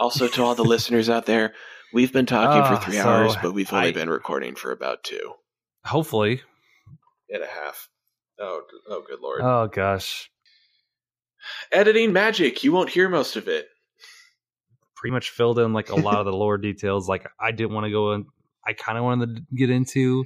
Also, 0.00 0.26
to 0.28 0.42
all 0.42 0.54
the 0.54 0.64
listeners 0.64 1.08
out 1.10 1.26
there, 1.26 1.52
we've 1.92 2.12
been 2.12 2.24
talking 2.26 2.62
Ah, 2.62 2.74
for 2.76 2.84
three 2.84 2.96
so 2.96 3.08
hours, 3.08 3.36
but 3.42 3.52
we've 3.52 3.70
only 3.72 3.88
I- 3.88 3.92
been 3.92 4.08
recording 4.08 4.54
for 4.54 4.72
about 4.72 5.04
two 5.04 5.34
Hopefully. 5.84 6.40
and 7.28 7.42
a 7.42 7.46
half. 7.46 7.88
Oh, 8.40 8.62
oh, 8.88 9.02
good 9.06 9.20
lord! 9.20 9.42
Oh 9.42 9.68
gosh. 9.70 10.30
Editing 11.70 12.12
magic. 12.14 12.64
You 12.64 12.72
won't 12.72 12.88
hear 12.90 13.08
most 13.10 13.36
of 13.36 13.46
it. 13.48 13.68
Pretty 14.96 15.12
much 15.12 15.28
filled 15.30 15.58
in 15.58 15.72
like 15.74 15.90
a 15.90 15.96
lot 15.96 16.16
of 16.18 16.24
the 16.26 16.32
lore 16.36 16.56
details. 16.58 17.06
Like 17.08 17.26
I 17.38 17.52
didn't 17.52 17.74
want 17.74 17.84
to 17.84 17.90
go 17.90 18.12
in. 18.12 18.24
I 18.66 18.72
kind 18.72 18.96
of 18.96 19.04
wanted 19.04 19.36
to 19.36 19.42
get 19.54 19.68
into, 19.70 20.24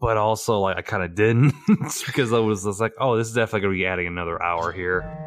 but 0.00 0.16
also 0.16 0.58
like 0.60 0.78
I 0.78 0.82
kind 0.82 1.02
of 1.02 1.14
didn't 1.14 1.52
because 2.06 2.32
I 2.32 2.38
was 2.38 2.64
just 2.64 2.80
like, 2.80 2.94
oh, 2.98 3.16
this 3.18 3.28
is 3.28 3.34
definitely 3.34 3.60
gonna 3.60 3.74
be 3.74 3.86
adding 3.86 4.06
another 4.06 4.42
hour 4.42 4.72
here. 4.72 5.26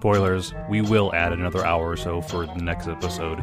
Spoilers, 0.00 0.54
we 0.70 0.80
will 0.80 1.14
add 1.14 1.30
another 1.34 1.62
hour 1.62 1.90
or 1.90 1.96
so 1.98 2.22
for 2.22 2.46
the 2.46 2.54
next 2.54 2.88
episode. 2.88 3.38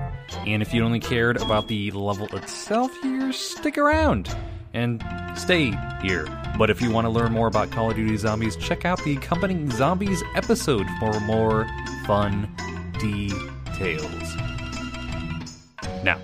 And 0.48 0.64
if 0.64 0.74
you 0.74 0.84
only 0.84 1.00
cared 1.00 1.40
about 1.40 1.68
the 1.68 1.92
level 1.92 2.26
itself 2.36 2.92
here, 3.04 3.32
stick 3.32 3.78
around 3.78 4.36
and 4.74 5.06
stay 5.36 5.78
here. 6.02 6.26
But 6.58 6.72
if 6.72 6.82
you 6.82 6.90
want 6.90 7.06
to 7.06 7.10
learn 7.10 7.32
more 7.32 7.46
about 7.46 7.70
Call 7.70 7.92
of 7.92 7.96
Duty 7.96 8.18
Zombies, 8.18 8.56
check 8.56 8.86
out 8.86 8.98
the 9.04 9.16
accompanying 9.18 9.70
Zombies 9.70 10.24
episode 10.34 10.88
for 11.00 11.20
more 11.20 11.68
fun 12.08 12.52
details. 13.00 14.36
Now, 16.04 16.20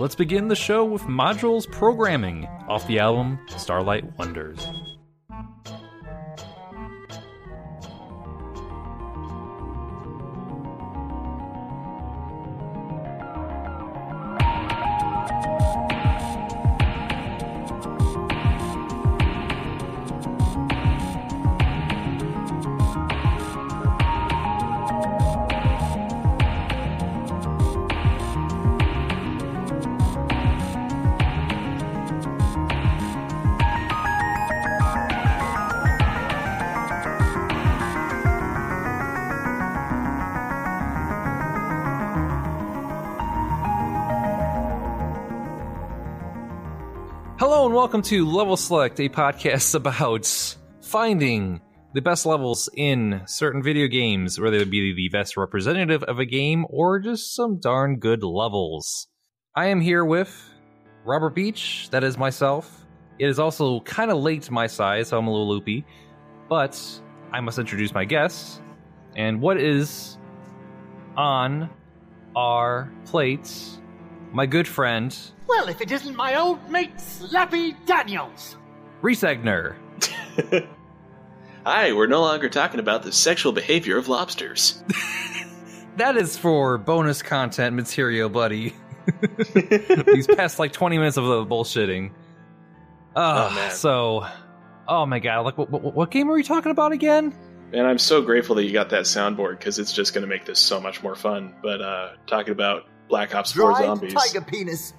let's 0.00 0.16
begin 0.16 0.48
the 0.48 0.56
show 0.56 0.84
with 0.84 1.02
Modules 1.02 1.70
Programming 1.70 2.46
off 2.66 2.88
the 2.88 2.98
album 2.98 3.38
Starlight 3.56 4.18
Wonders. 4.18 4.66
Welcome 47.94 48.10
to 48.10 48.28
Level 48.28 48.56
Select, 48.56 48.98
a 48.98 49.08
podcast 49.08 49.72
about 49.76 50.26
finding 50.82 51.60
the 51.92 52.02
best 52.02 52.26
levels 52.26 52.68
in 52.76 53.22
certain 53.24 53.62
video 53.62 53.86
games, 53.86 54.40
whether 54.40 54.56
it 54.56 54.68
be 54.68 54.92
the 54.96 55.08
best 55.10 55.36
representative 55.36 56.02
of 56.02 56.18
a 56.18 56.24
game 56.24 56.66
or 56.70 56.98
just 56.98 57.36
some 57.36 57.60
darn 57.60 58.00
good 58.00 58.24
levels. 58.24 59.06
I 59.54 59.66
am 59.66 59.80
here 59.80 60.04
with 60.04 60.34
Robert 61.04 61.36
Beach, 61.36 61.88
that 61.92 62.02
is 62.02 62.18
myself. 62.18 62.84
It 63.20 63.28
is 63.28 63.38
also 63.38 63.78
kind 63.82 64.10
of 64.10 64.18
late 64.18 64.42
to 64.42 64.52
my 64.52 64.66
size, 64.66 65.10
so 65.10 65.16
I'm 65.16 65.28
a 65.28 65.30
little 65.30 65.48
loopy, 65.48 65.86
but 66.48 66.76
I 67.32 67.38
must 67.38 67.60
introduce 67.60 67.94
my 67.94 68.04
guests. 68.04 68.60
And 69.14 69.40
what 69.40 69.56
is 69.60 70.18
on 71.16 71.70
our 72.34 72.92
plates? 73.04 73.78
My 74.34 74.46
good 74.46 74.66
friend, 74.66 75.16
Well, 75.46 75.68
if 75.68 75.80
it 75.80 75.92
isn't 75.92 76.16
my 76.16 76.34
old 76.34 76.68
mate 76.68 76.96
Slappy 76.96 77.74
Daniels. 77.86 78.56
Reese 79.00 79.22
Egner. 79.22 79.76
Hi, 81.64 81.92
we're 81.92 82.08
no 82.08 82.20
longer 82.20 82.48
talking 82.48 82.80
about 82.80 83.04
the 83.04 83.12
sexual 83.12 83.52
behavior 83.52 83.96
of 83.96 84.08
lobsters. 84.08 84.82
That 85.96 86.16
is 86.16 86.36
for 86.36 86.76
bonus 86.76 87.22
content 87.22 87.76
material, 87.76 88.28
buddy. 88.28 88.74
These 90.12 90.26
past 90.26 90.58
like 90.58 90.72
20 90.72 90.98
minutes 90.98 91.16
of 91.16 91.24
the 91.24 91.46
bullshitting. 91.46 92.10
Uh, 93.14 93.48
Oh, 93.48 93.54
man. 93.54 93.70
So, 93.70 94.26
oh 94.88 95.06
my 95.06 95.20
god, 95.20 95.44
like 95.44 95.56
what, 95.56 95.70
what, 95.70 95.94
what 95.94 96.10
game 96.10 96.28
are 96.28 96.34
we 96.34 96.42
talking 96.42 96.72
about 96.72 96.90
again? 96.90 97.32
And 97.72 97.86
I'm 97.86 97.98
so 97.98 98.22
grateful 98.22 98.56
that 98.56 98.64
you 98.64 98.72
got 98.72 98.90
that 98.90 99.04
soundboard 99.04 99.58
because 99.58 99.78
it's 99.78 99.92
just 99.92 100.14
going 100.14 100.22
to 100.22 100.28
make 100.28 100.44
this 100.44 100.58
so 100.58 100.80
much 100.80 101.00
more 101.00 101.14
fun. 101.14 101.54
But 101.62 101.80
uh, 101.80 102.08
talking 102.26 102.50
about 102.50 102.88
Black 103.08 103.34
Ops 103.34 103.52
4 103.52 103.70
Dried 103.72 103.84
Zombies. 103.84 104.14
tiger 104.14 104.40
penis. 104.40 104.94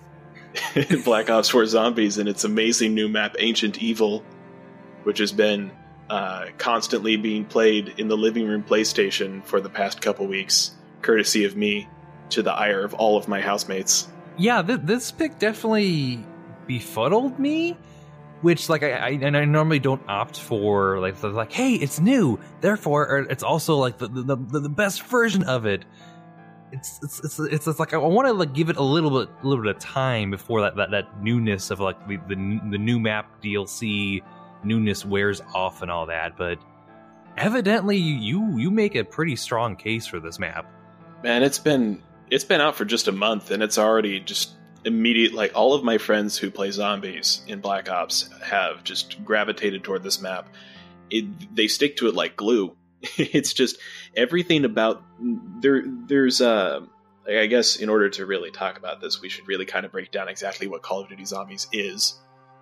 Black 1.03 1.29
Ops 1.29 1.49
4 1.49 1.65
Zombies 1.65 2.17
and 2.17 2.29
its 2.29 2.43
amazing 2.43 2.93
new 2.93 3.09
map, 3.09 3.35
Ancient 3.39 3.81
Evil, 3.81 4.23
which 5.03 5.17
has 5.19 5.31
been 5.31 5.71
uh, 6.09 6.45
constantly 6.57 7.17
being 7.17 7.45
played 7.45 7.95
in 7.97 8.07
the 8.07 8.17
living 8.17 8.47
room 8.47 8.63
PlayStation 8.63 9.43
for 9.43 9.59
the 9.59 9.69
past 9.69 10.01
couple 10.01 10.27
weeks, 10.27 10.71
courtesy 11.01 11.45
of 11.45 11.55
me, 11.55 11.89
to 12.29 12.41
the 12.41 12.53
ire 12.53 12.83
of 12.83 12.93
all 12.93 13.17
of 13.17 13.27
my 13.27 13.41
housemates. 13.41 14.07
Yeah, 14.37 14.61
th- 14.61 14.81
this 14.83 15.11
pick 15.11 15.39
definitely 15.39 16.23
befuddled 16.67 17.39
me. 17.39 17.77
Which, 18.41 18.69
like, 18.69 18.83
I, 18.83 18.91
I 18.91 19.09
and 19.09 19.35
I 19.35 19.45
normally 19.45 19.79
don't 19.79 20.03
opt 20.07 20.39
for 20.39 20.99
like 20.99 21.15
the, 21.19 21.29
like, 21.29 21.51
hey, 21.51 21.73
it's 21.73 21.99
new, 21.99 22.39
therefore, 22.61 23.07
or 23.07 23.19
it's 23.21 23.41
also 23.41 23.77
like 23.77 23.97
the 23.97 24.07
the, 24.07 24.35
the, 24.35 24.59
the 24.59 24.69
best 24.69 25.01
version 25.03 25.43
of 25.43 25.65
it. 25.65 25.83
It's 26.75 26.99
it's 27.01 27.19
it's, 27.23 27.39
it's, 27.39 27.67
it's 27.67 27.79
like 27.79 27.93
I 27.93 27.97
want 27.97 28.27
to 28.27 28.33
like 28.33 28.53
give 28.53 28.69
it 28.69 28.77
a 28.77 28.83
little 28.83 29.09
bit 29.09 29.29
a 29.43 29.47
little 29.47 29.63
bit 29.63 29.75
of 29.75 29.81
time 29.81 30.31
before 30.31 30.61
that 30.61 30.75
that, 30.75 30.91
that 30.91 31.21
newness 31.21 31.71
of 31.71 31.79
like 31.79 32.07
the, 32.07 32.17
the 32.27 32.35
the 32.71 32.77
new 32.77 32.99
map 32.99 33.41
DLC 33.41 34.21
newness 34.63 35.05
wears 35.05 35.41
off 35.53 35.81
and 35.81 35.89
all 35.89 36.07
that. 36.07 36.37
But 36.37 36.59
evidently, 37.37 37.97
you 37.97 38.57
you 38.57 38.71
make 38.71 38.95
a 38.95 39.03
pretty 39.03 39.35
strong 39.35 39.75
case 39.75 40.05
for 40.05 40.19
this 40.19 40.39
map. 40.39 40.69
Man, 41.23 41.43
it's 41.43 41.59
been 41.59 42.01
it's 42.29 42.43
been 42.43 42.61
out 42.61 42.75
for 42.75 42.85
just 42.85 43.07
a 43.07 43.11
month 43.11 43.51
and 43.51 43.61
it's 43.61 43.77
already 43.77 44.19
just 44.19 44.51
immediate 44.83 45.33
like 45.33 45.51
all 45.55 45.73
of 45.73 45.83
my 45.83 45.97
friends 45.97 46.37
who 46.37 46.51
play 46.51 46.71
zombies 46.71 47.41
in 47.47 47.59
Black 47.59 47.89
Ops 47.89 48.29
have 48.43 48.83
just 48.83 49.23
gravitated 49.23 49.83
toward 49.83 50.03
this 50.03 50.21
map. 50.21 50.47
It, 51.09 51.55
they 51.55 51.67
stick 51.67 51.97
to 51.97 52.07
it 52.07 52.15
like 52.15 52.35
glue. 52.35 52.75
it's 53.17 53.53
just 53.53 53.77
everything 54.15 54.65
about 54.65 55.03
there 55.61 55.83
there's 55.85 56.41
uh 56.41 56.81
I 57.27 57.47
guess 57.47 57.77
in 57.77 57.89
order 57.89 58.09
to 58.11 58.25
really 58.25 58.51
talk 58.51 58.77
about 58.77 59.01
this 59.01 59.21
we 59.21 59.29
should 59.29 59.47
really 59.47 59.65
kind 59.65 59.85
of 59.85 59.91
break 59.91 60.11
down 60.11 60.27
exactly 60.27 60.67
what 60.67 60.81
Call 60.81 61.01
of 61.01 61.09
Duty 61.09 61.25
Zombies 61.25 61.67
is 61.71 62.19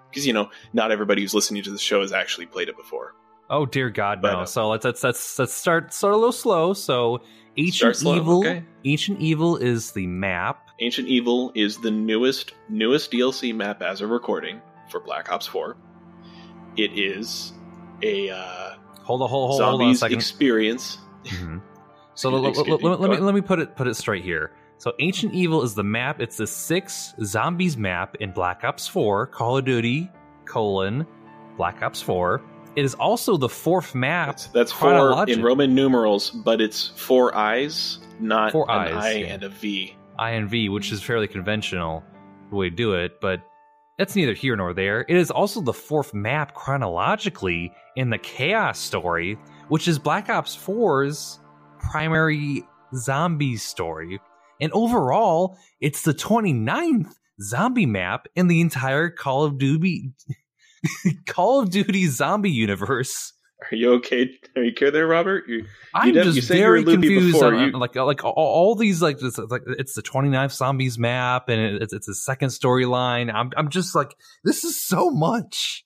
because 0.10 0.26
you 0.26 0.34
know 0.34 0.50
not 0.74 0.92
everybody 0.92 1.22
who's 1.22 1.34
listening 1.34 1.64
to 1.64 1.72
the 1.72 1.78
show 1.78 2.02
has 2.02 2.12
actually 2.12 2.46
played 2.46 2.70
it 2.70 2.78
before. 2.78 3.14
Oh 3.50 3.66
dear 3.66 3.90
God, 3.90 4.22
But, 4.22 4.34
no! 4.34 4.40
uh, 4.42 4.46
so 4.46 4.70
let's 4.70 4.86
let's 4.86 5.04
let's 5.04 5.40
let's 5.40 5.54
start 5.54 5.94
start 5.94 6.14
a 6.14 6.18
little 6.18 6.32
slow. 6.32 6.74
So 6.74 7.22
ancient 7.58 7.98
slow, 7.98 8.16
evil, 8.16 8.40
okay. 8.40 8.64
ancient 8.86 9.20
evil 9.20 9.58
is 9.58 9.92
the 9.92 10.08
map. 10.08 10.64
Ancient 10.80 11.08
Evil 11.08 11.52
is 11.56 11.78
the 11.78 11.92
newest 11.92 12.54
newest 12.68 13.12
DLC 13.12 13.56
map 13.56 13.82
as 13.82 14.02
a 14.02 14.08
recording 14.08 14.60
for 14.90 15.00
Black 15.00 15.32
Ops 15.32 15.46
4. 15.48 15.78
It 16.76 16.98
is 16.98 17.54
a 18.02 18.30
uh, 18.32 18.76
Hold 19.04 19.22
on, 19.22 19.30
hold, 19.30 19.50
hold, 19.52 19.62
hold 19.62 19.62
on 19.62 19.82
a 19.82 19.84
zombies 19.84 20.00
second. 20.00 20.18
experience. 20.18 20.98
Mhm. 21.26 21.62
So 22.16 22.30
Excuse- 22.30 22.42
let, 22.42 22.50
excuse 22.50 22.84
let- 22.84 23.10
me, 23.10 23.18
let- 23.18 23.36
me 23.36 23.42
put 23.42 23.60
it 23.60 23.76
put 23.76 23.88
it 23.88 23.96
straight 23.96 24.24
here. 24.24 24.52
So 24.78 24.94
ancient 25.00 25.34
evil 25.34 25.62
is 25.64 25.76
the 25.76 25.84
map. 25.84 26.20
It's 26.20 26.38
the 26.38 26.48
six 26.48 27.14
zombies 27.24 27.78
map 27.78 28.16
in 28.20 28.32
Black 28.32 28.64
Ops 28.64 28.88
Four, 28.88 29.28
Call 29.28 29.58
of 29.58 29.66
Duty 29.66 30.10
colon 30.46 31.06
Black 31.58 31.82
Ops 31.82 32.02
Four. 32.02 32.42
It 32.76 32.84
is 32.84 32.94
also 32.96 33.38
the 33.38 33.48
fourth 33.50 33.94
map. 33.96 34.28
That's, 34.30 34.48
that's 34.48 34.72
four 34.72 35.24
in 35.30 35.42
Roman 35.44 35.74
numerals, 35.76 36.32
but 36.32 36.60
it's 36.60 36.88
four 36.96 37.36
eyes, 37.36 38.00
not 38.20 38.52
Four 38.52 38.66
an 38.70 38.88
eyes, 38.94 38.94
I 39.04 39.12
yeah. 39.20 39.34
and 39.34 39.44
a 39.44 39.50
V. 39.50 39.96
INV, 40.20 40.70
which 40.72 40.92
is 40.92 41.02
fairly 41.02 41.28
conventional 41.28 42.04
the 42.50 42.56
way 42.56 42.70
to 42.70 42.76
do 42.76 42.94
it, 42.94 43.22
but 43.22 43.42
that's 43.98 44.16
neither 44.16 44.34
here 44.34 44.56
nor 44.56 44.74
there. 44.74 45.02
It 45.02 45.16
is 45.16 45.32
also 45.32 45.62
the 45.62 45.74
fourth 45.74 46.14
map 46.14 46.54
chronologically 46.54 47.72
in 47.96 48.10
the 48.10 48.18
Chaos 48.18 48.80
story, 48.80 49.38
which 49.68 49.88
is 49.88 50.00
Black 50.00 50.30
Ops 50.30 50.56
4's 50.56 51.40
primary 51.80 52.64
zombie 52.96 53.58
story. 53.58 54.20
And 54.62 54.72
overall, 54.74 55.58
it's 55.82 56.04
the 56.04 56.14
29th 56.14 57.14
zombie 57.42 57.86
map 57.86 58.28
in 58.36 58.48
the 58.48 58.62
entire 58.62 59.10
Call 59.10 59.44
of 59.44 59.58
Duty 59.58 60.14
Call 61.26 61.62
of 61.62 61.70
Duty 61.70 62.08
zombie 62.08 62.52
universe. 62.52 63.33
Are 63.72 63.76
you 63.76 63.94
okay? 63.96 64.30
Are 64.56 64.64
you 64.64 64.72
okay 64.72 64.90
there, 64.90 65.08
Robert? 65.08 65.46
You, 65.48 65.66
I'm 65.94 66.10
you 66.10 66.24
just 66.24 66.36
you 66.36 66.42
very 66.42 66.84
confused. 66.84 67.34
before. 67.34 67.54
On, 67.56 67.68
You- 67.72 67.78
like 67.80 67.96
like 67.96 68.24
all, 68.24 68.34
all 68.36 68.76
these 68.76 69.02
like 69.02 69.20
this, 69.20 69.38
like 69.38 69.64
it's 69.66 69.94
the 69.96 70.02
29th 70.04 70.52
zombies 70.52 70.98
map 71.00 71.50
and 71.50 71.82
it's 71.82 71.94
it's 71.94 72.08
a 72.08 72.14
second 72.16 72.50
storyline. 72.50 73.34
I'm 73.34 73.52
I'm 73.58 73.70
just 73.70 73.96
like 73.96 74.14
this 74.44 74.64
is 74.64 74.82
so 74.86 75.10
much. 75.10 75.84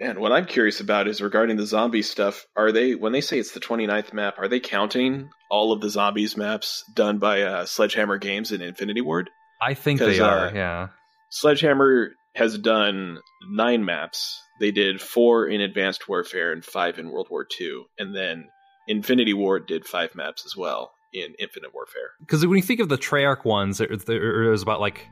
Man, 0.00 0.20
what 0.20 0.30
I'm 0.30 0.46
curious 0.46 0.78
about 0.78 1.08
is 1.08 1.20
regarding 1.20 1.56
the 1.56 1.66
zombie 1.66 2.02
stuff. 2.02 2.46
Are 2.56 2.70
they 2.70 2.94
when 2.94 3.12
they 3.12 3.20
say 3.20 3.38
it's 3.38 3.50
the 3.52 3.58
29th 3.60 4.12
map? 4.12 4.34
Are 4.38 4.46
they 4.46 4.60
counting 4.60 5.28
all 5.50 5.72
of 5.72 5.80
the 5.80 5.90
zombies 5.90 6.36
maps 6.36 6.84
done 6.94 7.18
by 7.18 7.42
uh, 7.42 7.66
Sledgehammer 7.66 8.18
Games 8.18 8.52
and 8.52 8.62
Infinity 8.62 9.00
Ward? 9.00 9.28
I 9.60 9.74
think 9.74 9.98
they 9.98 10.20
are. 10.20 10.46
uh, 10.48 10.52
yeah. 10.54 10.86
Sledgehammer 11.30 12.10
has 12.36 12.56
done 12.58 13.18
nine 13.50 13.84
maps. 13.84 14.40
They 14.60 14.70
did 14.70 15.00
four 15.00 15.46
in 15.46 15.60
Advanced 15.60 16.08
Warfare 16.08 16.52
and 16.52 16.64
five 16.64 16.98
in 16.98 17.10
World 17.10 17.28
War 17.30 17.46
II, 17.60 17.84
and 17.98 18.14
then 18.14 18.48
Infinity 18.88 19.34
Ward 19.34 19.66
did 19.66 19.86
five 19.86 20.14
maps 20.14 20.44
as 20.44 20.56
well 20.56 20.92
in 21.12 21.34
Infinite 21.38 21.74
Warfare. 21.74 22.10
Because 22.20 22.46
when 22.46 22.56
you 22.56 22.62
think 22.62 22.80
of 22.80 22.88
the 22.88 22.98
Treyarch 22.98 23.44
ones, 23.44 23.78
there, 23.78 23.88
there 24.06 24.50
was 24.50 24.62
about 24.62 24.80
like 24.80 25.06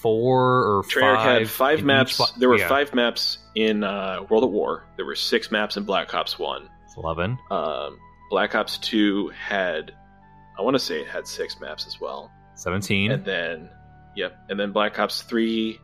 four 0.00 0.78
or 0.78 0.82
Treyarch 0.84 1.16
five. 1.16 1.38
had 1.40 1.50
five 1.50 1.84
maps. 1.84 2.32
there 2.38 2.48
were 2.48 2.58
yeah, 2.58 2.68
five 2.68 2.94
maps 2.94 3.38
in 3.54 3.82
uh, 3.82 4.24
World 4.28 4.44
at 4.44 4.50
War. 4.50 4.86
There 4.96 5.06
were 5.06 5.16
six 5.16 5.50
maps 5.50 5.76
in 5.76 5.84
Black 5.84 6.14
Ops 6.14 6.38
One. 6.38 6.68
Eleven. 6.96 7.38
Um, 7.50 7.98
Black 8.30 8.54
Ops 8.54 8.78
Two 8.78 9.28
had, 9.28 9.92
I 10.58 10.62
want 10.62 10.74
to 10.74 10.78
say 10.78 11.00
it 11.00 11.08
had 11.08 11.26
six 11.26 11.60
maps 11.60 11.86
as 11.86 12.00
well. 12.00 12.30
17. 12.54 13.10
And 13.10 13.24
then, 13.24 13.68
yep, 14.16 14.38
and 14.48 14.58
then 14.58 14.72
Black 14.72 14.98
Ops 14.98 15.22
Three 15.22 15.78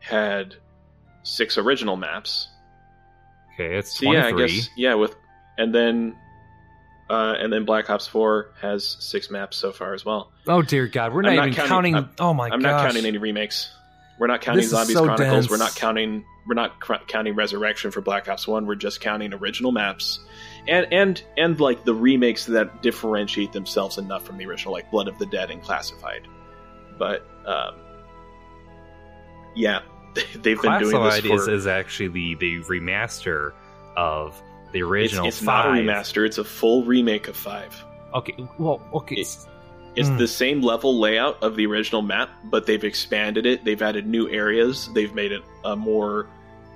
had 0.00 0.56
six 1.22 1.58
original 1.58 1.96
maps. 1.96 2.48
okay, 3.54 3.76
it's 3.76 3.98
So 3.98 4.12
yeah, 4.12 4.26
I 4.26 4.32
guess 4.32 4.68
yeah, 4.76 4.94
with 4.94 5.14
and 5.58 5.74
then, 5.74 6.16
uh, 7.10 7.34
and 7.38 7.52
then 7.52 7.64
Black 7.64 7.90
Ops 7.90 8.06
Four 8.06 8.52
has 8.60 8.96
six 9.00 9.30
maps 9.30 9.56
so 9.56 9.72
far 9.72 9.94
as 9.94 10.04
well. 10.04 10.32
Oh 10.46 10.62
dear 10.62 10.86
God, 10.86 11.12
we're 11.12 11.22
not 11.22 11.34
not 11.34 11.48
even 11.48 11.54
counting- 11.54 11.68
counting. 11.70 11.94
I'm- 11.96 12.10
oh 12.20 12.34
my 12.34 12.46
I'm 12.48 12.60
gosh. 12.60 12.62
not 12.62 12.86
counting 12.86 13.06
any 13.06 13.18
remakes. 13.18 13.70
We're 14.18 14.26
not 14.28 14.40
counting 14.40 14.62
This 14.62 14.70
Zombies 14.70 14.94
so 14.94 15.04
Chronicles. 15.04 15.50
We're 15.50 15.56
not 15.56 15.74
counting. 15.74 16.24
We're 16.46 16.54
not 16.54 16.80
cr- 16.80 16.94
counting 17.08 17.34
Rezurrection 17.34 17.90
for 17.92 18.00
Black 18.02 18.28
Ops 18.28 18.46
One. 18.46 18.66
We're 18.66 18.74
just 18.76 19.00
counting 19.00 19.32
original 19.32 19.72
maps, 19.72 20.20
and 20.68 20.86
and 20.92 21.22
and 21.36 21.58
like 21.58 21.84
the 21.84 21.94
remakes 21.94 22.46
that 22.46 22.82
differentiate 22.82 23.52
themselves 23.52 23.98
enough 23.98 24.24
from 24.24 24.38
the 24.38 24.46
original, 24.46 24.72
like 24.72 24.90
Blood 24.90 25.08
of 25.08 25.18
the 25.18 25.26
Dead 25.26 25.50
and 25.50 25.62
Classified. 25.62 26.28
But 26.98 27.26
um, 27.46 27.74
yeah, 29.56 29.80
they've 30.34 30.60
been 30.60 30.78
doing 30.78 30.84
this 30.84 30.90
Classified 30.92 31.24
is, 31.24 31.44
for. 31.46 31.50
is 31.52 31.66
actually 31.66 32.08
the, 32.08 32.34
the 32.36 32.60
remaster 32.62 33.52
of 33.96 34.40
the 34.72 34.78
it's 34.80 34.86
original 34.88 35.26
it's 35.26 35.42
not 35.42 35.66
a 35.66 35.70
remaster. 35.70 36.24
It's 36.26 36.38
a 36.38 36.44
full 36.44 36.84
remake 36.84 37.28
of 37.28 37.36
five. 37.36 37.74
Okay, 38.14 38.34
well, 38.58 38.80
okay. 38.94 39.16
It's- 39.16 39.46
It's 39.94 40.08
Hmm. 40.08 40.16
the 40.16 40.26
same 40.28 40.62
level 40.62 40.98
layout 40.98 41.42
of 41.42 41.54
the 41.56 41.66
original 41.66 42.00
map, 42.00 42.30
but 42.44 42.64
they've 42.64 42.82
expanded 42.82 43.44
it. 43.44 43.62
They've 43.62 43.82
added 43.82 44.06
new 44.06 44.26
areas. 44.30 44.88
They've 44.94 45.14
made 45.14 45.32
it 45.32 45.42
a 45.66 45.76
more 45.76 46.26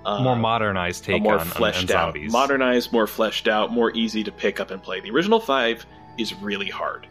uh, 0.04 0.22
more 0.22 0.36
modernized 0.36 1.02
take 1.04 1.22
more 1.22 1.32
on, 1.34 1.40
on- 1.40 1.46
fleshed 1.46 1.90
on 1.90 1.96
out, 1.96 2.12
zombies. 2.14 2.30
modernized, 2.30 2.92
more 2.92 3.06
fleshed 3.06 3.48
out, 3.48 3.72
more 3.72 3.90
easy 3.92 4.22
to 4.22 4.30
pick 4.30 4.60
up 4.60 4.70
and 4.70 4.82
play. 4.82 5.00
The 5.00 5.10
original 5.10 5.40
five 5.40 5.84
is 6.18 6.34
really 6.34 6.68
hard. 6.68 7.06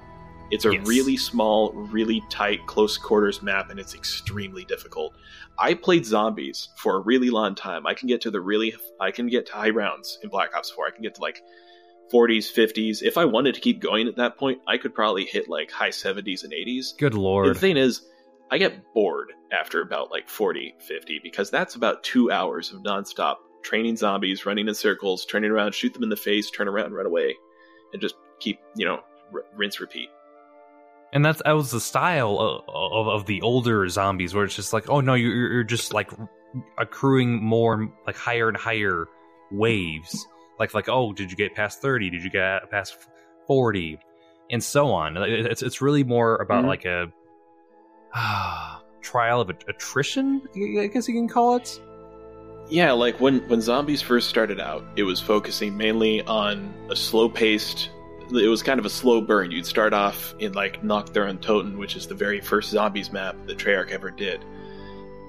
It's 0.51 0.65
a 0.65 0.73
Yes. 0.73 0.87
really 0.87 1.17
small, 1.17 1.73
really 1.73 2.21
tight, 2.29 2.65
close 2.67 2.97
quarters 2.97 3.41
map, 3.41 3.71
and 3.71 3.79
it's 3.79 3.95
extremely 3.95 4.63
difficult. 4.65 5.13
I 5.57 5.73
played 5.73 6.05
zombies 6.05 6.69
for 6.77 6.95
a 6.97 6.99
really 6.99 7.29
long 7.29 7.55
time. 7.55 7.87
I 7.87 7.93
can 7.93 8.07
get 8.07 8.21
to 8.21 8.31
the 8.31 8.41
really, 8.41 8.75
I 8.99 9.11
can 9.11 9.27
get 9.27 9.47
to 9.47 9.53
high 9.53 9.71
rounds 9.71 10.19
in 10.21 10.29
Black 10.29 10.55
Ops 10.55 10.69
Four. 10.69 10.87
I 10.87 10.91
can 10.91 11.01
get 11.01 11.15
to 11.15 11.21
like 11.21 11.41
40s, 12.13 12.51
50s. 12.51 13.01
If 13.01 13.17
I 13.17 13.25
wanted 13.25 13.55
to 13.55 13.61
keep 13.61 13.79
going 13.81 14.07
at 14.07 14.17
that 14.17 14.37
point, 14.37 14.59
I 14.67 14.77
could 14.77 14.93
probably 14.93 15.25
hit 15.25 15.49
like 15.49 15.71
high 15.71 15.89
70s 15.89 16.43
and 16.43 16.53
80s. 16.53 16.95
Good 16.97 17.15
lord. 17.15 17.47
The 17.47 17.59
thing 17.59 17.77
is, 17.77 18.01
I 18.51 18.59
get 18.59 18.93
bored 18.93 19.33
after 19.51 19.81
about 19.81 20.11
like 20.11 20.29
40, 20.29 20.75
50 20.79 21.19
because 21.23 21.49
that's 21.49 21.73
about 21.73 22.03
two 22.03 22.31
hours 22.31 22.71
of 22.71 22.83
nonstop 22.83 23.37
training 23.63 23.97
zombies, 23.97 24.45
running 24.45 24.67
in 24.67 24.75
circles, 24.75 25.25
turning 25.25 25.49
around, 25.49 25.73
shoot 25.73 25.91
them 25.93 26.03
in 26.03 26.09
the 26.09 26.15
face, 26.15 26.51
turn 26.51 26.67
around, 26.67 26.93
run 26.93 27.07
away, 27.07 27.35
and 27.91 28.01
just 28.01 28.13
keep, 28.39 28.59
you 28.75 28.85
know, 28.85 28.99
r- 29.33 29.45
rinse, 29.55 29.79
repeat. 29.79 30.09
And 31.13 31.23
that's 31.23 31.41
that 31.45 31.51
was 31.53 31.71
the 31.71 31.79
style 31.79 32.37
of, 32.39 32.63
of, 32.67 33.07
of 33.07 33.25
the 33.25 33.41
older 33.41 33.87
zombies, 33.89 34.33
where 34.33 34.43
it's 34.43 34.55
just 34.55 34.73
like, 34.73 34.89
oh 34.89 34.99
no, 35.01 35.13
you're, 35.13 35.53
you're 35.53 35.63
just 35.63 35.93
like 35.93 36.11
accruing 36.77 37.43
more, 37.43 37.89
like 38.05 38.17
higher 38.17 38.47
and 38.49 38.57
higher 38.57 39.07
waves. 39.51 40.27
Like 40.59 40.73
like, 40.73 40.89
oh, 40.89 41.13
did 41.13 41.31
you 41.31 41.37
get 41.37 41.55
past 41.55 41.81
thirty? 41.81 42.09
Did 42.09 42.23
you 42.23 42.29
get 42.29 42.69
past 42.71 42.97
forty? 43.47 43.97
And 44.51 44.63
so 44.63 44.91
on. 44.91 45.17
It's 45.17 45.63
it's 45.63 45.81
really 45.81 46.03
more 46.03 46.35
about 46.35 46.65
Mhm. 46.65 46.67
like 46.67 46.85
a 46.85 47.11
trial 49.01 49.41
of 49.41 49.49
attrition, 49.49 50.41
I 50.79 50.87
guess 50.87 51.07
you 51.07 51.13
can 51.13 51.27
call 51.27 51.55
it. 51.57 51.79
Yeah, 52.69 52.91
like 52.93 53.19
when 53.19 53.39
when 53.47 53.61
zombies 53.61 54.01
first 54.01 54.27
started 54.29 54.59
out, 54.59 54.83
it 54.95 55.03
was 55.03 55.19
focusing 55.21 55.77
mainly 55.77 56.21
on 56.23 56.73
a 56.89 56.95
slow 56.95 57.29
paced. 57.29 57.89
It 58.31 58.47
was 58.47 58.63
kind 58.63 58.79
of 58.79 58.85
a 58.85 58.89
slow 58.89 59.21
burn. 59.21 59.51
You'd 59.51 59.65
start 59.65 59.93
off 59.93 60.33
in 60.39 60.53
like 60.53 60.83
Nacht 60.83 61.13
der 61.13 61.27
Untoten, 61.27 61.77
which 61.77 61.95
is 61.95 62.07
the 62.07 62.15
very 62.15 62.41
first 62.41 62.71
zombies 62.71 63.11
map 63.11 63.35
that 63.45 63.57
Treyarch 63.57 63.91
ever 63.91 64.09
did, 64.11 64.43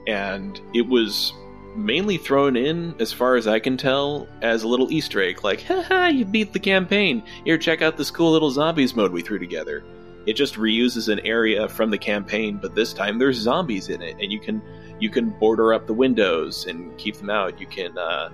and 0.06 0.60
it 0.74 0.86
was 0.86 1.32
mainly 1.76 2.16
thrown 2.16 2.56
in, 2.56 2.94
as 2.98 3.12
far 3.12 3.36
as 3.36 3.46
I 3.46 3.58
can 3.58 3.76
tell, 3.76 4.26
as 4.40 4.62
a 4.62 4.68
little 4.68 4.90
Easter 4.90 5.20
egg. 5.20 5.44
Like, 5.44 5.62
haha, 5.62 6.06
you 6.06 6.24
beat 6.24 6.52
the 6.52 6.58
campaign. 6.58 7.22
Here, 7.44 7.58
check 7.58 7.82
out 7.82 7.98
this 7.98 8.10
cool 8.10 8.32
little 8.32 8.50
zombies 8.50 8.96
mode 8.96 9.12
we 9.12 9.20
threw 9.20 9.38
together. 9.38 9.84
It 10.26 10.34
just 10.34 10.54
reuses 10.54 11.08
an 11.08 11.20
area 11.20 11.68
from 11.68 11.90
the 11.90 11.98
campaign, 11.98 12.58
but 12.60 12.74
this 12.74 12.92
time 12.92 13.18
there's 13.18 13.36
zombies 13.36 13.90
in 13.90 14.02
it, 14.02 14.16
and 14.20 14.32
you 14.32 14.40
can 14.40 14.62
you 14.98 15.10
can 15.10 15.30
border 15.38 15.74
up 15.74 15.86
the 15.86 15.92
windows 15.92 16.66
and 16.66 16.96
keep 16.98 17.16
them 17.16 17.30
out. 17.30 17.60
You 17.60 17.66
can 17.66 17.96
uh, 17.96 18.30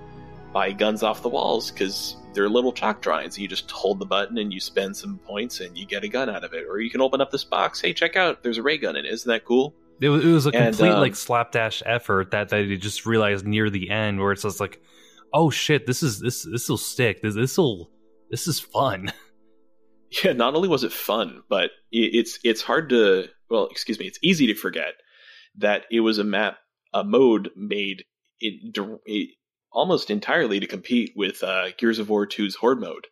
buy 0.53 0.71
guns 0.71 1.03
off 1.03 1.21
the 1.21 1.29
walls 1.29 1.69
because 1.69 2.15
they're 2.33 2.49
little 2.49 2.71
chalk 2.71 3.01
drawings. 3.01 3.37
You 3.37 3.47
just 3.47 3.69
hold 3.71 3.99
the 3.99 4.05
button 4.05 4.37
and 4.37 4.53
you 4.53 4.59
spend 4.59 4.95
some 4.95 5.19
points 5.19 5.59
and 5.59 5.77
you 5.77 5.85
get 5.85 6.03
a 6.03 6.07
gun 6.07 6.29
out 6.29 6.43
of 6.43 6.53
it. 6.53 6.65
Or 6.67 6.79
you 6.79 6.89
can 6.89 7.01
open 7.01 7.21
up 7.21 7.31
this 7.31 7.43
box. 7.43 7.81
Hey, 7.81 7.93
check 7.93 8.15
out! 8.15 8.43
There's 8.43 8.57
a 8.57 8.63
ray 8.63 8.77
gun 8.77 8.95
in 8.95 9.05
it. 9.05 9.13
Isn't 9.13 9.29
that 9.29 9.45
cool? 9.45 9.75
It 10.01 10.09
was, 10.09 10.25
it 10.25 10.31
was 10.31 10.45
a 10.47 10.49
And, 10.49 10.75
complete 10.75 10.91
um, 10.91 10.99
like 10.99 11.15
slapdash 11.15 11.83
effort 11.85 12.31
that 12.31 12.49
that 12.49 12.67
they 12.67 12.75
just 12.77 13.05
realized 13.05 13.45
near 13.45 13.69
the 13.69 13.89
end, 13.89 14.19
where 14.19 14.31
it's 14.31 14.43
just 14.43 14.59
like, 14.59 14.81
oh 15.33 15.49
shit, 15.49 15.85
this 15.85 16.03
is 16.03 16.19
this 16.19 16.45
this 16.49 16.67
will 16.67 16.77
stick. 16.77 17.21
This 17.21 17.35
this 17.35 17.57
will 17.57 17.89
this 18.29 18.47
is 18.47 18.59
fun. 18.59 19.11
Yeah. 20.23 20.33
Not 20.33 20.53
only 20.53 20.67
was 20.67 20.83
it 20.83 20.93
fun, 20.93 21.41
but 21.49 21.71
it's 21.91 22.37
it's 22.43 22.61
hard 22.61 22.89
to 22.89 23.29
well, 23.49 23.65
excuse 23.65 23.97
me, 23.97 24.05
it's 24.05 24.19
easy 24.21 24.45
to 24.45 24.53
forget 24.53 24.93
that 25.57 25.85
it 25.89 26.01
was 26.01 26.19
a 26.19 26.23
map, 26.23 26.57
a 26.93 27.03
mode 27.03 27.49
made 27.55 28.05
it, 28.39 28.77
it 29.05 29.29
almost 29.73 30.09
entirely 30.09 30.59
to 30.59 30.67
compete 30.67 31.11
with 31.15 31.43
uh, 31.43 31.71
Gears 31.77 31.99
of 31.99 32.09
War 32.09 32.25
2's 32.27 32.55
Horde 32.55 32.79
mode. 32.79 33.07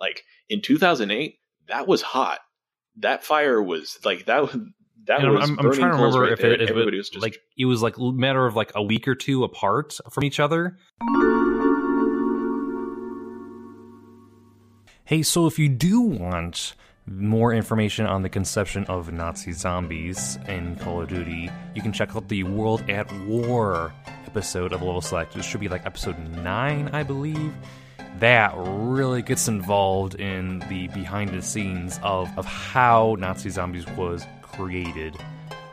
Like 0.00 0.22
in 0.48 0.62
2008, 0.62 1.34
that 1.68 1.86
was 1.88 2.00
hot. 2.02 2.38
That 2.98 3.24
fire 3.24 3.62
was 3.62 3.98
like 4.04 4.26
that. 4.26 4.42
was- 4.42 4.56
That 5.06 5.20
And 5.20 5.28
I'm, 5.28 5.34
was. 5.34 5.50
I'm, 5.50 5.58
I'm 5.58 5.72
trying 5.72 5.90
to 5.92 5.96
coals 5.96 6.16
remember 6.16 6.20
right 6.22 6.32
if 6.32 6.40
it, 6.44 6.60
if 6.62 6.70
everybody 6.70 6.96
it 6.96 7.00
was 7.00 7.08
just 7.10 7.22
like 7.22 7.38
it 7.56 7.64
was 7.64 7.82
like 7.82 7.96
a 7.98 8.12
matter 8.12 8.44
of 8.46 8.54
like 8.56 8.72
a 8.74 8.82
week 8.82 9.08
or 9.08 9.14
two 9.14 9.42
apart 9.44 9.98
from 10.12 10.24
each 10.24 10.38
other. 10.38 10.76
Hey, 15.04 15.22
so 15.22 15.46
if 15.46 15.58
you 15.58 15.68
do 15.70 16.00
want 16.02 16.74
more 17.06 17.54
information 17.54 18.04
on 18.04 18.20
the 18.22 18.28
conception 18.28 18.84
of 18.84 19.10
Nazi 19.10 19.52
zombies 19.52 20.36
in 20.46 20.76
Call 20.76 21.00
of 21.00 21.08
Duty, 21.08 21.48
you 21.74 21.80
can 21.80 21.92
check 21.92 22.14
out 22.14 22.28
the 22.28 22.42
World 22.42 22.88
at 22.90 23.10
War 23.24 23.94
episode 24.28 24.74
of 24.74 24.82
Level 24.82 25.00
Select. 25.00 25.34
It 25.36 25.42
should 25.42 25.60
be 25.60 25.68
like 25.68 25.86
episode 25.86 26.18
9, 26.18 26.90
I 26.92 27.02
believe. 27.02 27.54
That 28.18 28.52
really 28.58 29.22
gets 29.22 29.48
involved 29.48 30.16
in 30.16 30.58
the 30.68 30.88
behind 30.88 31.30
the 31.30 31.40
scenes 31.40 31.98
of, 32.02 32.28
of 32.36 32.44
how 32.44 33.16
Nazi 33.18 33.48
Zombies 33.48 33.86
was 33.96 34.26
created. 34.42 35.16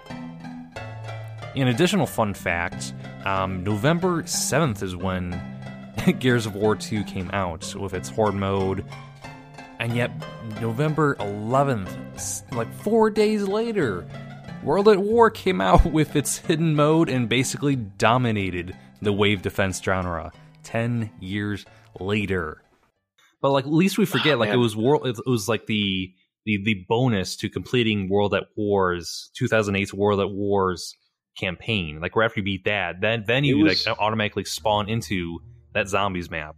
An 0.09 1.67
additional 1.67 2.07
fun 2.07 2.33
fact 2.33 2.93
um, 3.25 3.61
November 3.65 4.23
7th 4.23 4.81
is 4.81 4.95
when 4.95 5.37
Gears 6.19 6.45
of 6.45 6.55
War 6.55 6.77
2 6.77 7.03
came 7.03 7.29
out 7.33 7.75
with 7.75 7.93
its 7.93 8.07
Horde 8.07 8.35
mode. 8.35 8.85
And 9.79 9.93
yet, 9.93 10.11
November 10.61 11.15
11th, 11.15 12.55
like 12.55 12.73
four 12.75 13.09
days 13.09 13.49
later, 13.49 14.07
World 14.65 14.89
at 14.89 14.97
War 14.99 15.29
came 15.29 15.61
out 15.61 15.85
with 15.91 16.15
its 16.15 16.39
hidden 16.39 16.75
mode 16.75 17.07
and 17.09 17.29
basically 17.29 17.75
dominated 17.75 18.75
the 19.01 19.13
wave 19.13 19.41
defense 19.41 19.81
genre. 19.81 20.31
10 20.63 21.11
years 21.19 21.65
later. 21.99 22.61
But 23.41 23.51
like, 23.51 23.65
at 23.65 23.71
least 23.71 23.97
we 23.99 24.05
forget, 24.05 24.35
Oh, 24.35 24.39
like, 24.39 24.49
it 24.49 24.57
was 24.57 24.75
world, 24.75 25.05
it 25.05 25.17
was 25.29 25.47
like 25.47 25.67
the, 25.67 26.11
the, 26.45 26.59
the 26.63 26.85
bonus 26.89 27.35
to 27.37 27.49
completing 27.49 28.09
World 28.09 28.33
at 28.33 28.45
War's 28.55 29.29
2008's 29.39 29.93
World 29.93 30.19
at 30.19 30.29
War's 30.31 30.95
campaign. 31.37 31.99
Like, 32.01 32.15
right 32.15 32.25
after 32.25 32.39
you 32.39 32.43
beat 32.43 32.65
that, 32.65 33.01
then, 33.01 33.23
then 33.27 33.43
you 33.43 33.59
was- 33.59 33.85
like 33.85 33.99
automatically 33.99 34.45
spawn 34.45 34.89
into 34.89 35.39
that 35.75 35.87
zombies 35.87 36.31
map. 36.31 36.55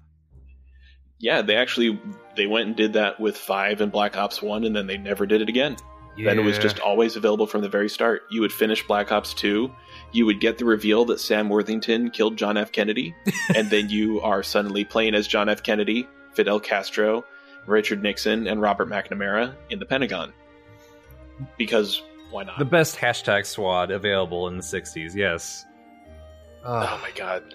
yeah. 1.19 1.41
They 1.41 1.55
actually 1.57 1.99
they 2.37 2.47
went 2.47 2.67
and 2.67 2.75
did 2.77 2.93
that 2.93 3.19
with 3.19 3.35
five 3.35 3.81
and 3.81 3.91
Black 3.91 4.15
Ops 4.15 4.41
One, 4.41 4.63
and 4.63 4.73
then 4.75 4.87
they 4.87 4.97
never 4.97 5.25
did 5.25 5.41
it 5.41 5.49
again. 5.49 5.75
Then 6.25 6.39
it 6.39 6.43
was 6.43 6.57
just 6.57 6.79
always 6.79 7.15
available 7.15 7.47
from 7.47 7.61
the 7.61 7.69
very 7.69 7.89
start. 7.89 8.23
You 8.29 8.41
would 8.41 8.51
finish 8.51 8.85
Black 8.85 9.11
Ops 9.11 9.33
2, 9.35 9.71
you 10.11 10.25
would 10.25 10.39
get 10.39 10.57
the 10.57 10.65
reveal 10.65 11.05
that 11.05 11.19
Sam 11.19 11.49
Worthington 11.49 12.09
killed 12.11 12.37
John 12.37 12.57
F. 12.57 12.71
Kennedy, 12.71 13.15
and 13.55 13.69
then 13.69 13.89
you 13.89 14.21
are 14.21 14.43
suddenly 14.43 14.83
playing 14.83 15.15
as 15.15 15.27
John 15.27 15.49
F. 15.49 15.63
Kennedy, 15.63 16.07
Fidel 16.33 16.59
Castro, 16.59 17.25
Richard 17.65 18.01
Nixon, 18.01 18.47
and 18.47 18.61
Robert 18.61 18.89
McNamara 18.89 19.53
in 19.69 19.79
the 19.79 19.85
Pentagon. 19.85 20.33
Because 21.57 22.01
why 22.31 22.43
not? 22.43 22.59
the 22.59 22.65
best 22.65 22.97
hashtag 22.97 23.45
squad 23.45 23.91
available 23.91 24.47
in 24.47 24.57
the 24.57 24.63
60s. 24.63 25.13
Yes. 25.13 25.65
oh 26.65 26.99
my 27.01 27.11
god. 27.15 27.53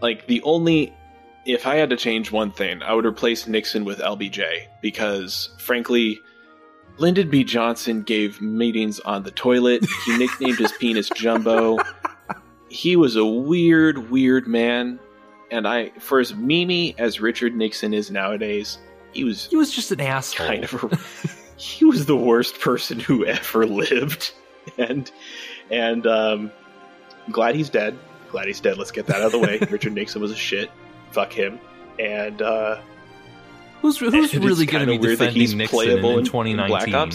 Like 0.00 0.26
the 0.26 0.42
only 0.42 0.94
if 1.44 1.66
I 1.66 1.76
had 1.76 1.90
to 1.90 1.96
change 1.96 2.30
one 2.30 2.52
thing, 2.52 2.82
I 2.82 2.92
would 2.94 3.06
replace 3.06 3.46
Nixon 3.46 3.84
with 3.84 3.98
LBJ 3.98 4.66
because 4.80 5.50
frankly 5.58 6.20
Lyndon 6.98 7.30
B. 7.30 7.42
Johnson 7.44 8.02
gave 8.02 8.40
meetings 8.40 9.00
on 9.00 9.22
the 9.22 9.30
toilet. 9.30 9.84
He 10.06 10.16
nicknamed 10.18 10.58
his 10.58 10.72
penis 10.72 11.08
Jumbo. 11.10 11.78
He 12.68 12.96
was 12.96 13.16
a 13.16 13.24
weird, 13.24 14.10
weird 14.10 14.46
man. 14.46 14.98
And 15.50 15.66
I, 15.68 15.90
for 15.98 16.20
as 16.20 16.32
memey 16.32 16.94
as 16.98 17.20
Richard 17.20 17.54
Nixon 17.54 17.92
is 17.92 18.10
nowadays, 18.10 18.78
he 19.12 19.24
was 19.24 19.46
He 19.46 19.56
was 19.56 19.70
just 19.70 19.90
an 19.92 20.00
asshole. 20.00 20.46
kind 20.46 20.64
of 20.64 20.84
a, 20.84 20.98
he 21.56 21.84
was 21.84 22.06
the 22.06 22.16
worst 22.16 22.60
person 22.60 22.98
who 22.98 23.24
ever 23.26 23.66
lived 23.66 24.32
and 24.78 25.10
and 25.70 26.06
um 26.06 26.50
glad 27.30 27.54
he's 27.54 27.68
dead 27.68 27.98
glad 28.30 28.46
he's 28.46 28.60
dead 28.60 28.78
let's 28.78 28.90
get 28.92 29.06
that 29.06 29.16
out 29.16 29.26
of 29.26 29.32
the 29.32 29.38
way 29.38 29.58
richard 29.70 29.92
nixon 29.92 30.22
was 30.22 30.30
a 30.30 30.36
shit 30.36 30.70
fuck 31.10 31.32
him 31.32 31.58
and 31.98 32.40
uh 32.42 32.80
Who's, 33.82 33.98
who's 33.98 34.14
it's 34.14 34.34
really 34.34 34.64
going 34.66 34.86
to 34.86 34.92
be 34.92 34.98
defending 34.98 35.42
Nixon 35.42 35.60
in, 35.60 35.68
playable 35.68 36.12
in 36.12 36.20
in 36.20 36.24
2019? 36.24 36.90
Black 36.90 37.12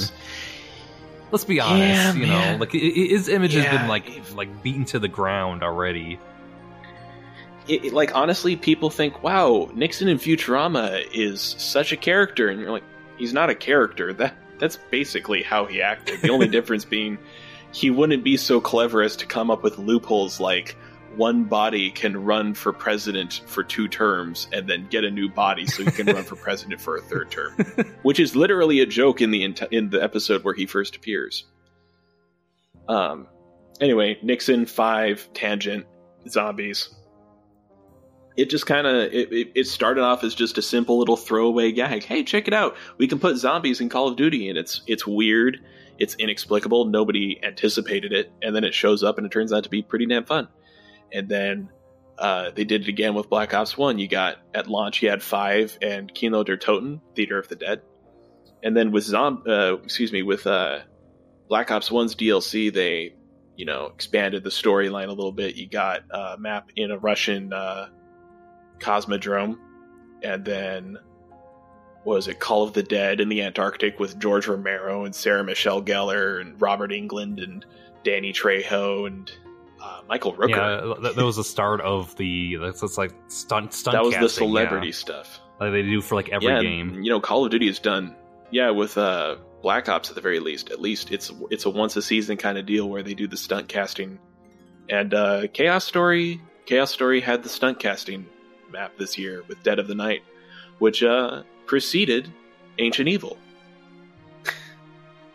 Let's 1.31 1.43
be 1.43 1.59
honest. 1.59 1.79
Yeah, 1.79 2.13
you 2.13 2.27
man. 2.27 2.53
know, 2.53 2.59
like 2.59 2.71
his 2.71 3.27
image 3.27 3.53
has 3.53 3.65
been 3.65 3.88
like 3.88 4.33
like 4.36 4.63
beaten 4.63 4.86
to 4.86 5.00
the 5.00 5.07
ground 5.07 5.63
already. 5.63 6.19
it, 7.67 7.86
it- 7.86 7.93
like 7.93 8.15
honestly 8.15 8.55
people 8.55 8.89
think 8.89 9.24
wow 9.24 9.69
nixon 9.74 10.07
in 10.07 10.17
futurama 10.17 11.03
is 11.13 11.41
such 11.41 11.91
a 11.91 11.97
character 11.97 12.47
and 12.50 12.62
you're 12.62 12.71
like 12.71 12.83
he's 13.17 13.33
not 13.33 13.50
a 13.50 13.55
character 13.55 14.13
that 14.13 14.36
that's 14.57 14.77
basically 14.89 15.43
how 15.43 15.65
he 15.65 15.81
acted 15.81 16.21
the 16.21 16.29
only 16.29 16.47
difference 16.57 16.86
being 16.86 17.17
he 17.74 17.89
wouldn't 17.89 18.24
be 18.24 18.38
so 18.38 18.62
clever 18.62 19.01
as 19.01 19.17
to 19.17 19.25
come 19.25 19.51
up 19.51 19.63
with 19.63 19.77
loopholes 19.77 20.39
like 20.39 20.77
one 21.17 21.43
body 21.43 21.89
can 21.89 22.24
run 22.24 22.53
for 22.53 22.71
president 22.71 23.41
for 23.47 23.63
two 23.63 23.88
terms 23.88 24.47
and 24.53 24.69
then 24.69 24.88
get 24.89 25.03
a 25.03 25.12
new 25.12 25.27
body 25.27 25.65
so 25.65 25.83
he 25.83 25.91
can 25.91 26.05
run 26.05 26.24
for 26.24 26.36
president 26.43 26.79
for 26.79 26.95
a 26.95 27.01
third 27.01 27.29
term 27.31 27.53
which 28.03 28.19
is 28.19 28.36
literally 28.36 28.79
a 28.79 28.86
joke 28.86 29.19
in 29.19 29.31
the 29.31 29.43
in 29.71 29.89
the 29.89 30.01
episode 30.01 30.43
where 30.43 30.53
he 30.53 30.65
first 30.65 30.95
appears. 30.95 31.45
Um 32.88 33.27
anyway 33.81 34.17
nixon 34.21 34.65
5 34.65 35.29
tangent 35.33 35.86
zombies. 36.29 36.93
It 38.38 38.51
just 38.51 38.67
kind 38.67 38.86
of 38.86 39.12
it, 39.12 39.33
it, 39.33 39.51
it 39.55 39.67
started 39.67 40.01
off 40.03 40.24
as 40.24 40.36
just 40.36 40.59
a 40.59 40.62
simple 40.62 41.00
little 41.00 41.17
throwaway 41.17 41.71
gag. 41.71 42.03
Hey 42.03 42.24
check 42.24 42.47
it 42.47 42.53
out. 42.53 42.77
We 43.00 43.07
can 43.07 43.19
put 43.19 43.38
zombies 43.38 43.81
in 43.81 43.89
call 43.89 44.07
of 44.07 44.15
duty 44.15 44.50
and 44.50 44.57
it's 44.57 44.81
it's 44.86 45.07
weird. 45.07 45.59
It's 45.97 46.13
inexplicable. 46.15 46.86
Nobody 46.86 47.39
anticipated 47.43 48.13
it. 48.13 48.31
And 48.43 48.55
then 48.55 48.63
it 48.63 48.75
shows 48.75 49.03
up 49.03 49.17
and 49.17 49.25
it 49.25 49.31
turns 49.31 49.51
out 49.51 49.63
to 49.63 49.69
be 49.69 49.81
pretty 49.81 50.05
damn 50.05 50.25
fun 50.25 50.47
and 51.13 51.29
then 51.29 51.69
uh, 52.17 52.51
they 52.51 52.63
did 52.63 52.81
it 52.81 52.87
again 52.87 53.13
with 53.13 53.29
black 53.29 53.53
ops 53.53 53.77
1 53.77 53.99
you 53.99 54.07
got 54.07 54.37
at 54.53 54.67
launch 54.67 55.01
you 55.03 55.09
had 55.09 55.21
5 55.21 55.77
and 55.81 56.13
kino 56.13 56.43
der 56.43 56.57
toten 56.57 56.99
theater 57.15 57.37
of 57.37 57.47
the 57.47 57.55
dead. 57.55 57.81
And 58.63 58.75
then 58.75 58.91
with 58.91 59.03
zom 59.03 59.43
uh, 59.47 59.75
excuse 59.83 60.11
me 60.11 60.23
with 60.23 60.47
uh, 60.47 60.79
black 61.47 61.69
ops 61.71 61.89
1's 61.89 62.15
dlc 62.15 62.73
they 62.73 63.13
you 63.55 63.65
know 63.65 63.91
expanded 63.93 64.43
the 64.43 64.49
storyline 64.49 65.07
a 65.07 65.13
little 65.13 65.31
bit. 65.31 65.55
You 65.55 65.67
got 65.67 66.03
a 66.09 66.37
map 66.37 66.69
in 66.75 66.91
a 66.91 66.97
russian 66.97 67.53
uh, 67.53 67.89
Cosmodrome, 68.79 69.57
and 70.23 70.45
then 70.45 70.97
was 72.05 72.27
it? 72.27 72.39
Call 72.39 72.63
of 72.63 72.73
the 72.73 72.83
Dead 72.83 73.19
in 73.19 73.29
the 73.29 73.41
Antarctic 73.41 73.99
with 73.99 74.19
George 74.19 74.47
Romero 74.47 75.05
and 75.05 75.13
Sarah 75.13 75.43
Michelle 75.43 75.81
Gellar 75.81 76.39
and 76.39 76.59
Robert 76.61 76.91
Englund 76.91 77.43
and 77.43 77.65
Danny 78.03 78.31
Trejo 78.31 79.07
and 79.07 79.31
uh, 79.81 80.01
Michael 80.07 80.34
Rooker. 80.34 80.50
Yeah, 80.50 81.01
that, 81.01 81.15
that 81.15 81.25
was 81.25 81.36
the 81.36 81.43
start 81.43 81.81
of 81.81 82.15
the 82.17 82.57
that's, 82.57 82.81
that's 82.81 82.98
like 82.98 83.13
stunt 83.27 83.74
stunt. 83.74 83.93
that 83.96 84.03
was 84.03 84.15
the 84.15 84.29
celebrity 84.29 84.88
yeah. 84.88 84.93
stuff. 84.93 85.39
like 85.60 85.72
they 85.72 85.84
do 85.84 86.01
for 86.01 86.15
like 86.15 86.29
every 86.29 86.48
yeah, 86.48 86.62
game. 86.62 86.89
and, 86.89 87.05
you 87.05 87.12
know, 87.12 87.19
Call 87.19 87.46
of 87.46 87.51
Duty 87.51 87.67
is 87.67 87.79
done. 87.79 88.15
Yeah, 88.50 88.72
with 88.72 88.98
uh, 88.98 89.38
Black 89.62 89.89
Ops 89.89 90.10
at 90.10 90.15
the 90.15 90.22
very 90.22 90.39
least. 90.39 90.72
At 90.72 90.79
least 90.79 91.12
it's 91.12 91.31
it's 91.50 91.65
a 91.65 91.69
once 91.69 91.96
a 91.96 92.01
season 92.01 92.38
kind 92.38 92.57
of 92.57 92.65
deal 92.65 92.89
where 92.89 93.03
they 93.03 93.13
do 93.13 93.27
the 93.27 93.38
stunt 93.38 93.67
casting. 93.67 94.19
And 94.89 95.13
uh, 95.13 95.48
Chaos 95.48 95.84
Story, 95.84 96.41
Chaos 96.65 96.91
Story 96.91 97.19
had 97.19 97.43
the 97.43 97.50
stunt 97.50 97.79
casting 97.79 98.27
map 98.72 98.98
this 98.98 99.17
year 99.17 99.43
with 99.48 99.62
Dead 99.63 99.79
of 99.79 99.88
the 99.88 99.96
Night, 99.96 100.24
which 100.79 101.03
uh, 101.03 101.43
preceded 101.65 102.31
Ancient 102.79 103.10
Evil. 103.10 103.38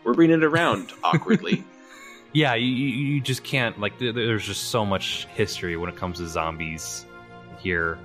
We're 0.03 0.13
bringing 0.13 0.37
it 0.37 0.43
around 0.43 0.91
awkwardly. 1.03 1.63
Yeah, 2.33 2.55
you, 2.55 2.65
you 2.67 3.21
just 3.21 3.43
can't 3.43 3.79
like. 3.79 3.97
There's 3.99 4.45
just 4.45 4.65
so 4.69 4.85
much 4.85 5.25
history 5.33 5.77
when 5.77 5.89
it 5.89 5.95
comes 5.95 6.17
to 6.17 6.27
zombies 6.27 7.05
here. 7.59 7.97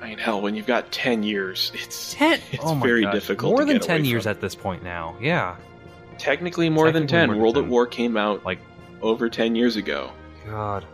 I 0.00 0.08
mean, 0.10 0.18
hell, 0.18 0.40
when 0.40 0.54
you've 0.54 0.66
got 0.66 0.92
ten 0.92 1.22
years, 1.22 1.72
it's 1.74 2.14
Ten. 2.14 2.38
It's 2.52 2.62
oh 2.64 2.74
very 2.76 3.02
God. 3.02 3.12
difficult 3.12 3.50
More 3.52 3.60
to 3.60 3.66
than 3.66 3.80
ten 3.80 4.04
years 4.04 4.24
from. 4.24 4.30
at 4.30 4.40
this 4.40 4.54
point 4.54 4.82
now. 4.84 5.16
Yeah. 5.20 5.56
technically 6.18 6.68
more 6.70 6.92
than 6.92 7.06
ten. 7.08 7.26
more 7.26 7.34
than 7.34 7.42
World 7.42 7.54
10. 7.56 7.64
at 7.64 7.70
War 7.70 7.86
came 7.86 8.16
out 8.16 8.44
Like 8.44 8.60
over 9.02 9.28
ten 9.28 9.56
years 9.56 9.76
ago. 9.76 10.10
God. 10.46 10.84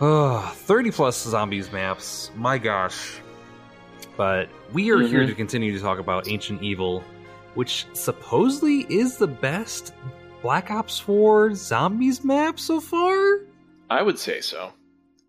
Ugh, 0.00 0.52
30 0.54 0.90
plus 0.90 1.22
zombies 1.22 1.70
maps. 1.70 2.30
My 2.34 2.56
gosh. 2.58 3.20
But 4.16 4.48
we 4.72 4.90
are 4.90 5.00
here 5.00 5.20
Mhm. 5.24 5.28
to 5.28 5.34
continue 5.34 5.72
to 5.76 5.80
talk 5.82 5.98
about 5.98 6.26
Ancient 6.28 6.62
Evil, 6.62 7.04
which 7.54 7.86
supposedly 7.92 8.80
is 8.88 9.16
the 9.18 9.26
best 9.28 9.92
Black 10.42 10.70
Ops 10.70 10.98
4 10.98 11.54
zombies 11.54 12.24
map 12.24 12.58
so 12.58 12.80
far. 12.80 13.38
I 13.88 14.02
would 14.02 14.18
say 14.18 14.40
so. 14.40 14.72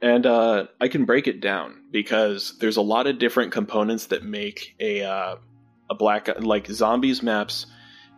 And 0.02 0.26
uh, 0.26 0.66
I 0.82 0.88
can 0.90 1.06
break 1.06 1.28
it 1.28 1.40
down 1.40 1.84
because 1.92 2.58
there's 2.60 2.78
a 2.78 2.82
lot 2.82 3.08
of 3.08 3.20
different 3.20 3.52
components 3.52 4.08
that 4.08 4.24
make 4.24 4.76
a 4.80 5.04
uh, 5.04 5.36
a 5.90 5.96
black 5.96 6.28
like 6.42 6.68
zombies 6.68 7.22
maps 7.24 7.68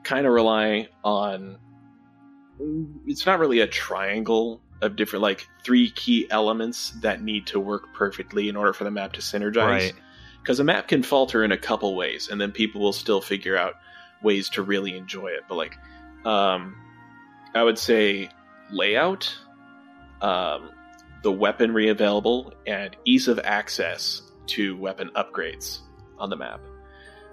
kind 0.04 0.26
of 0.26 0.34
rely 0.34 0.88
on 1.04 1.58
it's 3.06 3.26
not 3.26 3.40
really 3.40 3.60
a 3.60 3.68
triangle 3.68 4.62
of 4.82 4.96
different 4.96 5.22
like 5.24 5.48
three 5.64 5.90
key 5.92 6.28
elements 6.30 6.92
that 7.02 7.22
need 7.22 7.46
to 7.48 7.60
work 7.60 7.94
perfectly 7.94 8.48
in 8.50 8.56
order 8.56 8.72
for 8.72 8.84
the 8.84 8.92
map 8.92 9.14
to 9.14 9.22
synergize 9.22 9.58
Right. 9.68 9.94
because 10.42 10.60
a 10.60 10.64
map 10.64 10.88
can 10.88 11.02
falter 11.04 11.44
in 11.44 11.52
a 11.52 11.58
couple 11.58 11.96
ways 11.96 12.30
and 12.30 12.40
then 12.40 12.52
people 12.52 12.82
will 12.82 12.94
still 12.94 13.20
figure 13.20 13.58
out 13.58 13.74
ways 14.24 14.48
to 14.50 14.62
really 14.64 14.96
enjoy 14.96 15.28
it 15.30 15.42
but 15.50 15.56
like 15.56 15.76
um 16.24 16.76
i 17.56 17.64
would 17.64 17.80
say 17.80 18.30
layout 18.72 19.34
um 20.22 20.70
the 21.26 21.32
weaponry 21.32 21.90
available 21.90 22.54
and 22.68 22.96
ease 23.04 23.28
of 23.28 23.40
access 23.40 24.22
to 24.46 24.78
weapon 24.78 25.10
upgrades 25.16 25.80
on 26.20 26.30
the 26.30 26.36
map. 26.36 26.62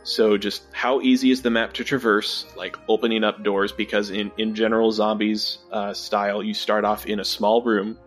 So 0.02 0.38
just 0.38 0.62
how 0.72 1.02
easy 1.02 1.30
is 1.30 1.42
the 1.42 1.50
map 1.50 1.74
to 1.74 1.84
traverse 1.84 2.46
like 2.56 2.76
opening 2.88 3.22
up 3.22 3.44
doors 3.44 3.70
because 3.70 4.08
in 4.08 4.32
in 4.38 4.54
general 4.54 4.90
zombies 4.92 5.58
uh, 5.70 5.92
style 5.92 6.42
you 6.42 6.54
start 6.54 6.86
off 6.86 7.04
in 7.04 7.20
a 7.20 7.24
small 7.24 7.62
room 7.62 7.98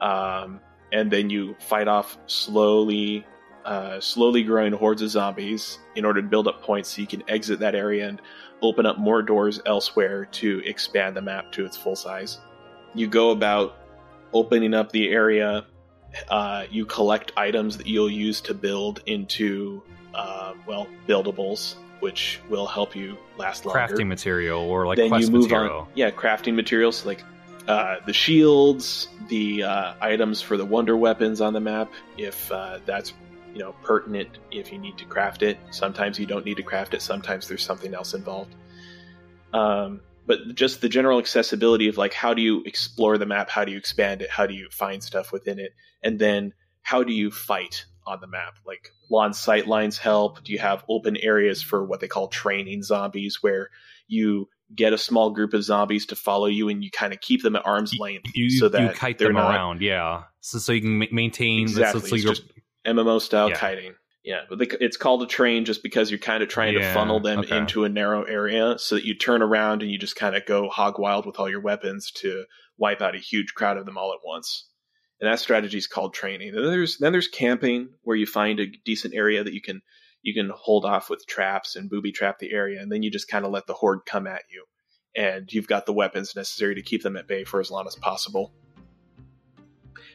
um, 0.00 0.60
and 0.92 1.12
then 1.12 1.30
you 1.30 1.54
fight 1.60 1.86
off 1.86 2.18
slowly 2.26 3.24
uh, 3.64 4.00
slowly 4.00 4.42
growing 4.42 4.72
hordes 4.72 5.00
of 5.00 5.10
zombies 5.10 5.78
in 5.94 6.04
order 6.04 6.20
to 6.20 6.28
build 6.28 6.48
up 6.48 6.60
points 6.62 6.90
so 6.90 7.00
you 7.00 7.06
can 7.06 7.22
exit 7.30 7.60
that 7.60 7.76
area 7.76 8.08
and 8.08 8.20
open 8.62 8.86
up 8.86 8.98
more 8.98 9.22
doors 9.22 9.60
elsewhere 9.66 10.26
to 10.26 10.62
expand 10.64 11.16
the 11.16 11.22
map 11.22 11.52
to 11.52 11.64
its 11.64 11.76
full 11.76 11.96
size. 11.96 12.38
You 12.94 13.06
go 13.06 13.30
about 13.30 13.76
opening 14.32 14.74
up 14.74 14.92
the 14.92 15.10
area. 15.10 15.66
Uh, 16.28 16.64
you 16.70 16.86
collect 16.86 17.32
items 17.36 17.76
that 17.78 17.86
you'll 17.86 18.10
use 18.10 18.40
to 18.42 18.54
build 18.54 19.02
into, 19.06 19.82
uh, 20.14 20.54
well, 20.66 20.86
buildables, 21.08 21.74
which 22.00 22.40
will 22.48 22.66
help 22.66 22.94
you 22.94 23.16
last 23.36 23.64
longer 23.64 23.80
Crafting 23.80 24.06
material 24.06 24.60
or 24.60 24.86
like 24.86 24.96
then 24.96 25.08
quest 25.08 25.26
you 25.26 25.32
move 25.32 25.50
material. 25.50 25.80
on. 25.80 25.88
Yeah, 25.94 26.10
crafting 26.10 26.54
materials 26.54 27.04
like 27.04 27.22
uh, 27.66 27.96
the 28.06 28.12
shields, 28.12 29.08
the 29.28 29.62
uh, 29.64 29.94
items 30.00 30.40
for 30.40 30.56
the 30.56 30.64
wonder 30.64 30.96
weapons 30.96 31.40
on 31.40 31.52
the 31.52 31.60
map, 31.60 31.90
if 32.18 32.52
uh, 32.52 32.78
that's 32.84 33.12
you 33.54 33.60
know 33.60 33.74
pertinent. 33.82 34.38
If 34.50 34.72
you 34.72 34.78
need 34.78 34.98
to 34.98 35.04
craft 35.04 35.42
it, 35.42 35.58
sometimes 35.70 36.18
you 36.18 36.26
don't 36.26 36.44
need 36.44 36.56
to 36.58 36.62
craft 36.62 36.94
it. 36.94 37.02
Sometimes 37.02 37.48
there's 37.48 37.64
something 37.64 37.94
else 37.94 38.12
involved. 38.14 38.54
Um, 39.52 40.00
but 40.26 40.54
just 40.54 40.80
the 40.80 40.88
general 40.88 41.18
accessibility 41.18 41.88
of 41.88 41.96
like 41.96 42.12
how 42.12 42.34
do 42.34 42.42
you 42.42 42.62
explore 42.64 43.18
the 43.18 43.26
map? 43.26 43.48
How 43.50 43.64
do 43.64 43.72
you 43.72 43.78
expand 43.78 44.22
it? 44.22 44.30
How 44.30 44.46
do 44.46 44.54
you 44.54 44.68
find 44.70 45.02
stuff 45.02 45.32
within 45.32 45.58
it? 45.58 45.72
And 46.02 46.18
then 46.18 46.52
how 46.82 47.02
do 47.02 47.12
you 47.12 47.30
fight 47.30 47.84
on 48.06 48.20
the 48.20 48.26
map? 48.26 48.54
Like 48.66 48.90
lawn 49.10 49.32
sight 49.34 49.66
lines 49.66 49.98
help. 49.98 50.42
Do 50.42 50.52
you 50.52 50.58
have 50.58 50.84
open 50.88 51.16
areas 51.16 51.62
for 51.62 51.84
what 51.84 52.00
they 52.00 52.08
call 52.08 52.28
training 52.28 52.82
zombies 52.82 53.42
where 53.42 53.70
you 54.08 54.48
get 54.74 54.92
a 54.92 54.98
small 54.98 55.30
group 55.30 55.54
of 55.54 55.62
zombies 55.62 56.06
to 56.06 56.16
follow 56.16 56.46
you, 56.46 56.68
and 56.68 56.82
you 56.82 56.90
kind 56.90 57.12
of 57.12 57.20
keep 57.20 57.42
them 57.42 57.56
at 57.56 57.66
arm's 57.66 57.96
length 57.98 58.30
You, 58.34 58.50
so 58.50 58.68
that 58.68 58.82
you 58.82 58.88
kite 58.88 59.18
them 59.18 59.34
not, 59.34 59.54
around, 59.54 59.82
yeah. 59.82 60.24
So 60.40 60.58
so 60.58 60.72
you 60.72 60.80
can 60.80 61.14
maintain 61.14 61.62
Exactly. 61.62 62.00
So, 62.00 62.06
so 62.06 62.16
you're, 62.16 62.34
just 62.34 62.44
MMO 62.86 63.20
style 63.20 63.50
Yeah. 63.50 63.58
kiting. 63.58 63.94
Yeah, 64.24 64.40
but 64.48 64.58
they, 64.58 64.66
it's 64.80 64.96
called 64.96 65.22
a 65.22 65.26
train 65.26 65.66
just 65.66 65.82
because 65.82 66.10
you're 66.10 66.18
kind 66.18 66.42
of 66.42 66.48
trying 66.48 66.72
to 66.74 66.94
funnel 66.94 67.20
them 67.20 67.40
okay. 67.40 67.58
into 67.58 67.84
a 67.84 67.90
narrow 67.90 68.22
area 68.22 68.78
so 68.78 68.94
that 68.94 69.04
you 69.04 69.14
turn 69.14 69.42
around 69.42 69.82
and 69.82 69.90
you 69.90 69.98
just 69.98 70.16
kind 70.16 70.34
of 70.34 70.46
go 70.46 70.70
hog 70.70 70.98
wild 70.98 71.26
with 71.26 71.38
all 71.38 71.50
your 71.50 71.60
weapons 71.60 72.10
to 72.10 72.44
wipe 72.78 73.02
out 73.02 73.14
a 73.14 73.18
huge 73.18 73.52
crowd 73.52 73.76
of 73.76 73.84
them 73.84 73.98
all 73.98 74.14
at 74.14 74.20
once. 74.24 74.66
And 75.20 75.30
that 75.30 75.40
strategy 75.40 75.76
is 75.76 75.86
called 75.86 76.14
training. 76.14 76.54
Then 76.54 76.64
there's 76.64 76.96
then 76.96 77.12
there's 77.12 77.28
camping 77.28 77.90
where 78.02 78.16
you 78.16 78.24
find 78.26 78.60
a 78.60 78.66
decent 78.66 79.14
area 79.14 79.44
that 79.44 79.52
you 79.52 79.60
can 79.60 79.82
you 80.22 80.32
can 80.32 80.50
hold 80.54 80.86
off 80.86 81.10
with 81.10 81.26
traps 81.26 81.76
and 81.76 81.90
booby 81.90 82.10
trap 82.10 82.38
the 82.38 82.50
area, 82.50 82.80
and 82.80 82.90
then 82.90 83.02
you 83.02 83.10
just 83.10 83.28
kind 83.28 83.44
of 83.44 83.52
let 83.52 83.66
the 83.66 83.74
horde 83.74 84.00
come 84.06 84.26
at 84.26 84.42
you, 84.50 84.64
and 85.14 85.52
you've 85.52 85.68
got 85.68 85.84
the 85.84 85.92
weapons 85.92 86.34
necessary 86.34 86.74
to 86.76 86.82
keep 86.82 87.02
them 87.02 87.16
at 87.16 87.28
bay 87.28 87.44
for 87.44 87.60
as 87.60 87.70
long 87.70 87.86
as 87.86 87.94
possible. 87.94 88.52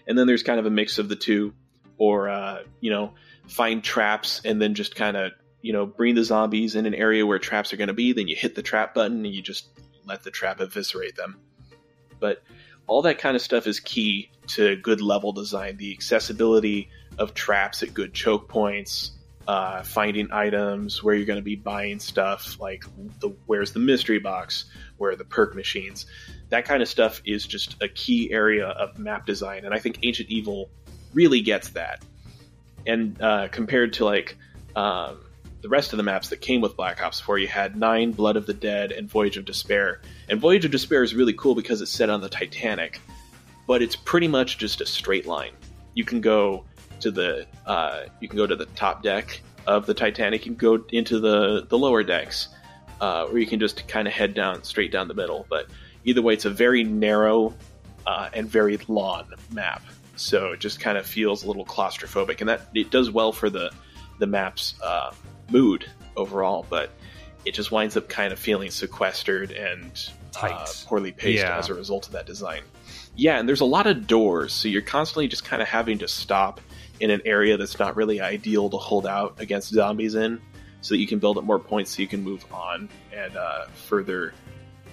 And 0.07 0.17
then 0.17 0.25
there's 0.25 0.43
kind 0.43 0.59
of 0.59 0.65
a 0.65 0.71
mix 0.71 0.97
of 0.97 1.09
the 1.09 1.15
two, 1.15 1.53
or 1.99 2.29
uh, 2.29 2.63
you 2.79 2.89
know, 2.89 3.13
find 3.47 3.83
traps 3.83 4.41
and 4.43 4.59
then 4.59 4.73
just 4.73 4.95
kind 4.95 5.15
of 5.15 5.33
you 5.61 5.73
know 5.73 5.85
bring 5.85 6.15
the 6.15 6.23
zombies 6.23 6.75
in 6.75 6.87
an 6.87 6.95
area 6.95 7.25
where 7.25 7.37
traps 7.37 7.71
are 7.71 7.77
going 7.77 7.89
to 7.89 7.93
be. 7.93 8.13
Then 8.13 8.27
you 8.27 8.35
hit 8.35 8.55
the 8.55 8.63
trap 8.63 8.95
button 8.95 9.23
and 9.23 9.35
you 9.35 9.43
just 9.43 9.67
let 10.05 10.23
the 10.23 10.31
trap 10.31 10.59
eviscerate 10.59 11.15
them. 11.15 11.37
But 12.19 12.41
all 12.87 13.03
that 13.03 13.19
kind 13.19 13.35
of 13.35 13.41
stuff 13.41 13.67
is 13.67 13.79
key 13.79 14.31
to 14.47 14.75
good 14.77 15.01
level 15.01 15.31
design. 15.31 15.77
The 15.77 15.93
accessibility 15.93 16.89
of 17.19 17.33
traps 17.35 17.83
at 17.83 17.93
good 17.93 18.13
choke 18.13 18.47
points, 18.47 19.11
uh, 19.47 19.83
finding 19.83 20.31
items, 20.31 21.03
where 21.03 21.13
you're 21.13 21.25
going 21.25 21.37
to 21.37 21.43
be 21.43 21.55
buying 21.55 21.99
stuff, 21.99 22.59
like 22.59 22.83
the 23.19 23.29
where's 23.45 23.73
the 23.73 23.79
mystery 23.79 24.19
box, 24.19 24.65
where 24.97 25.11
are 25.11 25.15
the 25.15 25.25
perk 25.25 25.55
machines. 25.55 26.05
That 26.49 26.65
kind 26.65 26.81
of 26.81 26.87
stuff 26.87 27.21
is 27.25 27.45
just 27.45 27.75
a 27.81 27.87
key 27.87 28.31
area 28.31 28.67
of 28.67 28.97
map 28.97 29.25
design, 29.25 29.65
and 29.65 29.73
I 29.73 29.79
think 29.79 29.99
Ancient 30.03 30.29
Evil 30.29 30.69
really 31.13 31.41
gets 31.41 31.69
that. 31.69 32.03
And 32.85 33.21
uh, 33.21 33.47
compared 33.49 33.93
to 33.93 34.05
like 34.05 34.37
um, 34.75 35.19
the 35.61 35.69
rest 35.69 35.93
of 35.93 35.97
the 35.97 36.03
maps 36.03 36.29
that 36.29 36.41
came 36.41 36.61
with 36.61 36.75
Black 36.75 37.01
Ops 37.01 37.19
4, 37.19 37.39
you 37.39 37.47
had 37.47 37.75
Nine, 37.75 38.11
Blood 38.11 38.37
of 38.37 38.45
the 38.45 38.53
Dead, 38.53 38.91
and 38.91 39.09
Voyage 39.09 39.37
of 39.37 39.45
Despair. 39.45 40.01
And 40.29 40.39
Voyage 40.39 40.65
of 40.65 40.71
Despair 40.71 41.03
is 41.03 41.13
really 41.13 41.33
cool 41.33 41.55
because 41.55 41.81
it's 41.81 41.91
set 41.91 42.09
on 42.09 42.21
the 42.21 42.29
Titanic, 42.29 43.01
but 43.67 43.81
it's 43.81 43.95
pretty 43.95 44.27
much 44.27 44.57
just 44.57 44.81
a 44.81 44.85
straight 44.85 45.25
line. 45.25 45.53
You 45.93 46.05
can 46.05 46.21
go 46.21 46.63
to 47.01 47.11
the 47.11 47.45
uh, 47.65 48.05
you 48.19 48.27
can 48.27 48.37
go 48.37 48.47
to 48.47 48.55
the 48.55 48.65
top 48.67 49.03
deck 49.03 49.41
of 49.67 49.85
the 49.85 49.93
Titanic. 49.93 50.45
and 50.45 50.57
go 50.57 50.83
into 50.91 51.19
the 51.19 51.65
the 51.67 51.77
lower 51.77 52.03
decks, 52.03 52.49
uh, 53.01 53.27
or 53.29 53.37
you 53.37 53.47
can 53.47 53.59
just 53.59 53.87
kind 53.87 54.07
of 54.07 54.13
head 54.13 54.33
down 54.33 54.63
straight 54.63 54.91
down 54.91 55.07
the 55.07 55.13
middle. 55.13 55.45
But 55.49 55.67
either 56.05 56.21
way, 56.21 56.33
it's 56.33 56.45
a 56.45 56.49
very 56.49 56.83
narrow 56.83 57.53
uh, 58.05 58.29
and 58.33 58.49
very 58.49 58.77
long 58.87 59.25
map, 59.51 59.83
so 60.19 60.51
it 60.51 60.59
just 60.59 60.79
kind 60.79 60.97
of 60.97 61.05
feels 61.05 61.43
a 61.43 61.47
little 61.47 61.65
claustrophobic, 61.65 62.39
and 62.41 62.49
that 62.49 62.67
it 62.73 62.91
does 62.91 63.09
well 63.11 63.31
for 63.31 63.49
the 63.49 63.71
the 64.19 64.27
map's 64.27 64.75
uh, 64.81 65.11
mood 65.49 65.85
overall. 66.17 66.65
But 66.69 66.91
it 67.45 67.53
just 67.53 67.71
winds 67.71 67.95
up 67.97 68.09
kind 68.09 68.33
of 68.33 68.39
feeling 68.39 68.69
sequestered 68.69 69.51
and 69.51 69.91
Tight. 70.31 70.51
uh, 70.51 70.65
poorly 70.85 71.11
paced 71.11 71.43
Yeah. 71.43 71.57
as 71.57 71.69
a 71.69 71.73
result 71.73 72.05
of 72.07 72.13
that 72.13 72.25
design. 72.25 72.61
Yeah, 73.15 73.39
and 73.39 73.47
there's 73.47 73.61
a 73.61 73.65
lot 73.65 73.87
of 73.87 74.07
doors, 74.07 74.53
so 74.53 74.67
you're 74.67 74.81
constantly 74.81 75.27
just 75.27 75.43
kind 75.45 75.61
of 75.61 75.67
having 75.67 75.97
to 75.99 76.07
stop 76.07 76.59
in 76.99 77.09
an 77.11 77.21
area 77.25 77.55
that's 77.57 77.79
not 77.79 77.95
really 77.95 78.19
ideal 78.21 78.69
to 78.69 78.77
hold 78.77 79.07
out 79.07 79.35
against 79.39 79.69
zombies 79.69 80.15
in, 80.15 80.39
so 80.81 80.93
that 80.93 80.99
you 80.99 81.07
can 81.07 81.19
build 81.19 81.37
up 81.37 81.43
more 81.45 81.59
points 81.59 81.95
so 81.95 82.01
you 82.01 82.07
can 82.07 82.23
move 82.23 82.45
on 82.51 82.89
and 83.13 83.35
uh, 83.37 83.65
further, 83.87 84.33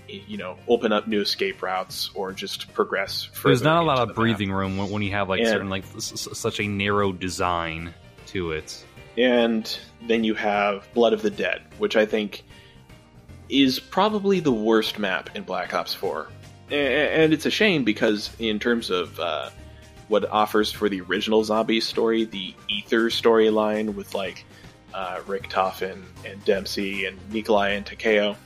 you 0.09 0.37
know, 0.37 0.57
open 0.69 0.93
up 0.93 1.07
new 1.09 1.21
escape 1.21 1.63
routes 1.63 2.11
or 2.15 2.33
just 2.33 2.73
progress 2.73 3.25
further. 3.25 3.49
There's 3.51 3.63
not 3.63 3.83
a 3.83 3.87
lot 3.87 3.99
of 3.99 4.09
the 4.09 4.13
map. 4.13 4.17
breathing 4.17 4.53
room 4.53 4.77
when, 4.77 4.91
when 4.91 5.03
you 5.03 5.13
have 5.13 5.29
like 5.29 5.41
Yeah. 5.41 5.51
certain 5.51 5.69
like 5.69 5.85
such 5.99 6.61
a 6.61 6.67
narrow 6.69 7.13
design 7.13 7.93
to 8.29 8.53
it. 8.53 8.85
and 9.19 9.79
then 10.07 10.23
you 10.25 10.35
have 10.35 10.87
Blood 10.95 11.13
of 11.15 11.23
the 11.23 11.31
Dead, 11.31 11.63
which 11.79 11.97
I 11.97 12.05
think 12.07 12.45
is 13.49 13.79
probably 13.79 14.41
the 14.41 14.53
worst 14.53 14.99
map 14.99 15.31
in 15.35 15.43
Black 15.45 15.73
Ops 15.73 15.95
4. 15.95 16.27
And 16.71 17.33
it's 17.33 17.47
a 17.47 17.51
shame 17.51 17.85
because, 17.85 18.31
in 18.41 18.59
terms 18.59 18.91
of 18.91 19.19
uh, 19.21 19.51
what 20.09 20.25
it 20.25 20.31
offers 20.31 20.73
for 20.73 20.89
the 20.89 21.01
original 21.03 21.45
zombie 21.45 21.81
story, 21.81 22.25
the 22.25 22.55
Ether 22.69 23.09
storyline 23.09 23.95
with 23.95 24.15
like 24.15 24.45
uh, 24.93 25.19
Richtofen 25.27 26.03
and 26.25 26.45
Dempsey 26.45 27.05
and 27.07 27.17
Nikolai 27.33 27.71
and 27.71 27.87
Takeo, 27.87 28.37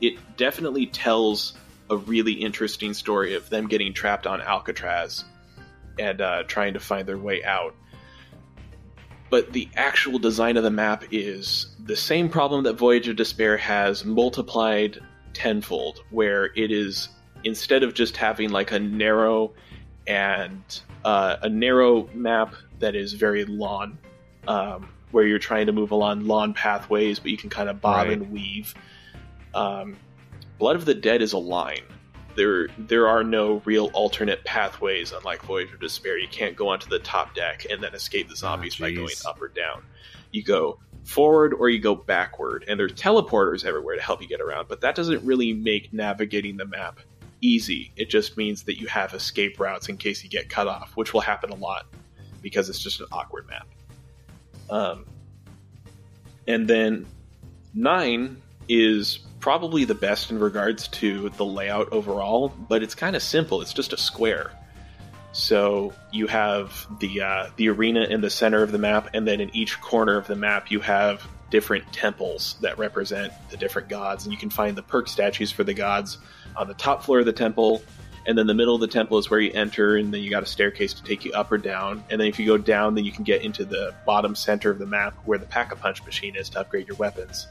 it 0.00 0.18
definitely 0.36 0.86
tells 0.86 1.54
a 1.88 1.96
really 1.96 2.32
interesting 2.32 2.94
story 2.94 3.34
of 3.34 3.48
them 3.50 3.66
getting 3.68 3.92
trapped 3.92 4.26
on 4.26 4.40
Alcatraz 4.40 5.24
and 5.98 6.20
uh, 6.20 6.44
trying 6.44 6.74
to 6.74 6.80
find 6.80 7.06
their 7.06 7.18
way 7.18 7.42
out 7.44 7.74
but 9.30 9.52
the 9.52 9.68
actual 9.76 10.18
design 10.18 10.56
of 10.56 10.64
the 10.64 10.70
map 10.70 11.04
is 11.12 11.68
the 11.78 11.96
same 11.96 12.28
problem 12.28 12.64
that 12.64 12.74
Voyage 12.74 13.06
of 13.06 13.16
Despair 13.16 13.56
has 13.56 14.04
multiplied 14.04 14.98
tenfold, 15.32 16.02
where 16.10 16.46
it 16.56 16.72
is 16.72 17.08
instead 17.44 17.84
of 17.84 17.94
just 17.94 18.16
having 18.16 18.50
like 18.50 18.72
a 18.72 18.78
narrow 18.80 19.52
and 20.06 20.80
uh, 21.04 21.36
a 21.42 21.48
narrow 21.48 22.08
map 22.12 22.54
that 22.80 22.96
is 22.96 23.12
very 23.12 23.44
lawn, 23.44 23.98
um, 24.48 24.88
where 25.12 25.24
you're 25.24 25.38
trying 25.38 25.66
to 25.66 25.72
move 25.72 25.92
along 25.92 26.26
lawn 26.26 26.52
pathways, 26.52 27.20
but 27.20 27.30
you 27.30 27.36
can 27.36 27.50
kind 27.50 27.68
of 27.68 27.80
bob 27.80 28.08
Right. 28.08 28.12
and 28.12 28.32
weave. 28.32 28.74
Um, 29.54 29.96
Blood 30.58 30.76
of 30.76 30.84
the 30.84 30.94
Dead 30.94 31.22
is 31.22 31.32
a 31.32 31.38
line. 31.38 31.82
There, 32.36 32.68
there 32.78 33.08
are 33.08 33.24
no 33.24 33.60
real 33.64 33.90
alternate 33.92 34.44
pathways. 34.44 35.12
Unlike 35.12 35.42
Voyage 35.42 35.72
of 35.72 35.80
Despair, 35.80 36.18
you 36.18 36.28
can't 36.28 36.56
go 36.56 36.68
onto 36.68 36.88
the 36.88 37.00
top 37.00 37.34
deck 37.34 37.66
and 37.70 37.82
then 37.82 37.94
escape 37.94 38.28
the 38.28 38.36
zombies 38.36 38.76
by 38.76 38.92
going 38.92 39.14
up 39.26 39.40
or 39.40 39.48
down. 39.48 39.82
You 40.30 40.42
go 40.42 40.78
forward 41.04 41.54
or 41.54 41.68
you 41.68 41.80
go 41.80 41.94
backward, 41.94 42.64
and 42.68 42.78
there's 42.78 42.92
teleporters 42.92 43.64
everywhere 43.64 43.96
to 43.96 44.02
help 44.02 44.22
you 44.22 44.28
get 44.28 44.40
around. 44.40 44.68
But 44.68 44.80
that 44.82 44.94
doesn't 44.94 45.24
really 45.24 45.52
make 45.52 45.92
navigating 45.92 46.56
the 46.56 46.66
map 46.66 47.00
easy. 47.40 47.90
It 47.96 48.10
just 48.10 48.36
means 48.36 48.62
that 48.64 48.78
you 48.78 48.86
have 48.86 49.14
escape 49.14 49.58
routes 49.58 49.88
in 49.88 49.96
case 49.96 50.22
you 50.22 50.30
get 50.30 50.48
cut 50.48 50.68
off, 50.68 50.92
which 50.94 51.12
will 51.12 51.20
happen 51.20 51.50
a 51.50 51.56
lot 51.56 51.86
because 52.42 52.68
it's 52.68 52.78
just 52.78 53.00
an 53.00 53.06
awkward 53.12 53.48
map. 53.48 53.66
Um, 54.68 55.06
and 56.46 56.68
then 56.68 57.06
nine 57.74 58.40
is 58.68 59.20
probably 59.40 59.84
the 59.84 59.94
best 59.94 60.30
in 60.30 60.38
regards 60.38 60.88
to 60.88 61.30
the 61.30 61.44
layout 61.44 61.92
overall, 61.92 62.48
but 62.48 62.82
it's 62.82 62.94
kind 62.94 63.16
of 63.16 63.22
simple. 63.22 63.62
It's 63.62 63.72
just 63.72 63.92
a 63.92 63.96
square. 63.96 64.52
So 65.32 65.92
you 66.12 66.26
have 66.26 66.86
the 66.98 67.22
uh, 67.22 67.50
the 67.56 67.68
arena 67.68 68.04
in 68.04 68.20
the 68.20 68.30
center 68.30 68.62
of 68.62 68.72
the 68.72 68.78
map, 68.78 69.10
and 69.14 69.26
then 69.26 69.40
in 69.40 69.54
each 69.54 69.80
corner 69.80 70.16
of 70.16 70.26
the 70.26 70.36
map 70.36 70.70
you 70.70 70.80
have 70.80 71.26
different 71.50 71.92
temples 71.92 72.56
that 72.60 72.78
represent 72.78 73.32
the 73.50 73.56
different 73.56 73.88
gods, 73.88 74.24
and 74.24 74.32
you 74.32 74.38
can 74.38 74.50
find 74.50 74.76
the 74.76 74.82
perk 74.82 75.08
statues 75.08 75.50
for 75.50 75.64
the 75.64 75.74
gods 75.74 76.18
on 76.56 76.68
the 76.68 76.74
top 76.74 77.04
floor 77.04 77.20
of 77.20 77.26
the 77.26 77.32
temple, 77.32 77.82
and 78.26 78.36
then 78.36 78.46
the 78.46 78.54
middle 78.54 78.74
of 78.74 78.80
the 78.80 78.88
temple 78.88 79.18
is 79.18 79.30
where 79.30 79.40
you 79.40 79.52
enter, 79.52 79.96
and 79.96 80.12
then 80.12 80.20
you 80.20 80.30
got 80.30 80.42
a 80.42 80.46
staircase 80.46 80.94
to 80.94 81.02
take 81.02 81.24
you 81.24 81.32
up 81.32 81.50
or 81.50 81.58
down, 81.58 82.04
and 82.10 82.20
then 82.20 82.28
if 82.28 82.38
you 82.38 82.46
go 82.46 82.58
down, 82.58 82.94
then 82.94 83.04
you 83.04 83.12
can 83.12 83.24
get 83.24 83.42
into 83.42 83.64
the 83.64 83.94
bottom 84.04 84.34
center 84.34 84.70
of 84.70 84.78
the 84.78 84.86
map 84.86 85.14
where 85.24 85.38
the 85.38 85.46
pack 85.46 85.72
a 85.72 85.76
punch 85.76 86.04
machine 86.04 86.36
is 86.36 86.48
to 86.50 86.60
upgrade 86.60 86.88
your 86.88 86.96
weapons. 86.96 87.46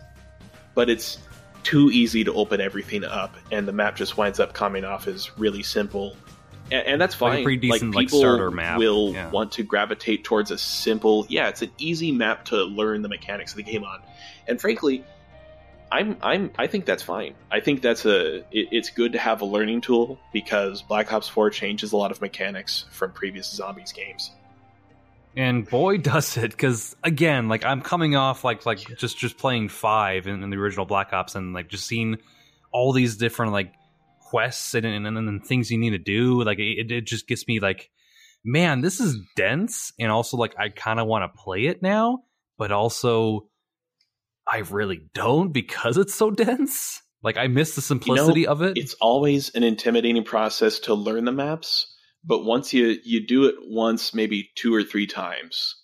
But 0.76 0.90
it's 0.90 1.18
too 1.64 1.90
easy 1.92 2.24
to 2.24 2.34
open 2.34 2.62
everything 2.62 3.04
up, 3.04 3.36
and 3.52 3.68
the 3.68 3.72
map 3.72 3.96
just 3.96 4.18
winds 4.18 4.40
up 4.40 4.54
coming 4.54 4.84
off 4.84 5.08
as 5.08 5.38
really 5.38 5.64
simple. 5.64 6.16
And, 6.72 6.88
and 6.88 7.02
that's 7.02 7.20
Like 7.20 7.34
fine. 7.34 7.44
pretty 7.44 7.68
decent, 7.70 7.96
like, 7.96 8.08
people 8.08 8.20
starter 8.20 8.52
map, 8.52 8.78
will 8.78 9.14
yeah. 9.14 9.30
want 9.30 9.54
to 9.54 9.64
gravitate 9.64 10.24
towards 10.24 10.52
a 10.52 10.58
simple. 10.58 11.26
Yeah, 11.30 11.50
it's 11.50 11.62
an 11.62 11.72
easy 11.78 12.12
map 12.12 12.46
to 12.46 12.64
learn 12.64 13.02
the 13.02 13.10
mechanics 13.10 13.52
of 13.52 13.58
the 13.58 13.64
game 13.64 13.84
on, 13.84 14.02
and 14.48 14.60
frankly, 14.60 15.04
I'm 15.92 16.18
I'm 16.22 16.52
I 16.58 16.68
think 16.68 16.86
that's 16.86 17.04
fine. 17.04 17.34
I 17.50 17.60
think 17.60 17.82
that's 17.82 18.06
a 18.06 18.38
it, 18.52 18.70
it's 18.72 18.90
good 18.92 19.14
to 19.14 19.20
have 19.20 19.42
a 19.42 19.46
learning 19.46 19.82
tool 19.82 20.20
because 20.32 20.82
Black 20.82 21.12
Ops 21.12 21.28
4 21.28 21.50
changes 21.50 21.92
a 21.92 21.98
lot 21.98 22.12
of 22.12 22.22
mechanics 22.22 22.86
from 22.92 23.12
previous 23.12 23.52
zombies 23.52 23.92
games. 23.92 24.32
And 25.40 25.66
boy, 25.70 25.98
does 26.12 26.36
it! 26.36 26.52
Because 26.52 26.98
again, 27.02 27.48
like 27.48 27.64
I'm 27.64 27.82
coming 27.82 28.18
off 28.18 28.44
like 28.44 28.66
like 28.66 28.80
just 28.98 29.18
just 29.18 29.38
playing 29.38 29.70
five 29.70 30.28
in, 30.28 30.44
in 30.44 30.50
the 30.50 30.58
original 30.58 30.86
Black 30.86 31.14
Ops, 31.14 31.36
and 31.36 31.54
like 31.54 31.70
just 31.70 31.88
seeing 31.88 32.18
all 32.74 32.92
these 32.92 33.16
different 33.16 33.54
like 33.54 33.74
quests 34.20 34.74
and 34.74 34.86
and, 34.86 35.08
and, 35.08 35.18
and 35.18 35.46
things 35.46 35.72
you 35.72 35.78
need 35.78 35.92
to 35.92 35.98
do. 35.98 36.44
Like 36.44 36.60
it, 36.60 36.92
it 36.92 37.08
just 37.08 37.26
gets 37.26 37.48
me 37.48 37.62
like, 37.62 37.90
man, 38.44 38.82
this 38.82 39.00
is 39.00 39.18
dense, 39.38 39.94
and 39.98 40.12
also 40.12 40.36
like 40.36 40.60
I 40.60 40.68
kind 40.68 41.00
of 41.00 41.08
want 41.08 41.24
to 41.24 41.42
play 41.42 41.68
it 41.68 41.82
now, 41.82 42.24
but 42.58 42.74
also 42.74 43.48
I 44.46 44.58
really 44.70 45.10
don't 45.14 45.54
because 45.54 45.96
it's 45.98 46.14
so 46.14 46.32
dense. 46.32 47.02
Like 47.24 47.38
I 47.38 47.48
miss 47.48 47.76
the 47.76 47.82
simplicity 47.82 48.46
of 48.46 48.62
it. 48.62 48.78
It's 48.78 48.96
always 48.96 49.56
an 49.56 49.64
intimidating 49.64 50.26
process 50.26 50.80
to 50.80 50.94
learn 50.94 51.24
the 51.24 51.32
maps, 51.32 51.96
but 52.24 52.44
once 52.44 52.74
you 52.74 52.98
you 53.04 53.26
do 53.26 53.46
it 53.46 53.56
once, 53.62 54.14
maybe 54.14 54.50
two 54.56 54.74
or 54.74 54.84
three 54.84 55.08
times, 55.08 55.76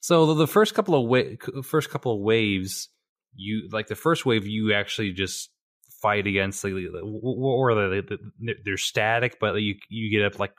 So 0.00 0.26
the, 0.26 0.34
the 0.34 0.46
first 0.46 0.74
couple 0.74 0.94
of 0.94 1.06
wa- 1.06 1.62
first 1.62 1.90
couple 1.90 2.12
of 2.14 2.20
waves, 2.20 2.88
you 3.34 3.68
like 3.72 3.86
the 3.86 3.94
first 3.94 4.26
wave 4.26 4.46
you 4.46 4.72
actually 4.72 5.12
just 5.12 5.50
fight 6.02 6.26
against 6.26 6.62
like 6.64 6.72
or 7.02 7.90
they, 7.90 8.02
they're 8.64 8.76
static 8.76 9.38
but 9.40 9.56
you 9.56 9.74
you 9.88 10.16
get 10.16 10.24
up 10.24 10.38
like 10.38 10.52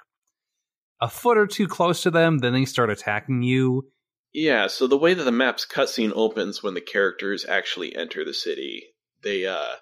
a 1.01 1.09
foot 1.09 1.37
or 1.37 1.47
two 1.47 1.67
close 1.67 2.03
to 2.03 2.11
them 2.11 2.39
then 2.39 2.53
they 2.53 2.65
start 2.65 2.89
attacking 2.89 3.41
you. 3.41 3.89
Yeah 4.33 4.67
so 4.67 4.87
the 4.87 4.97
way 4.97 5.13
that 5.13 5.23
the 5.23 5.31
map's 5.31 5.65
cutscene 5.65 6.11
opens 6.13 6.61
when 6.61 6.73
the 6.73 6.81
characters 6.81 7.45
actually 7.47 7.95
enter 7.95 8.25
the 8.25 8.33
city 8.33 8.83
they 9.21 9.45
uh 9.45 9.75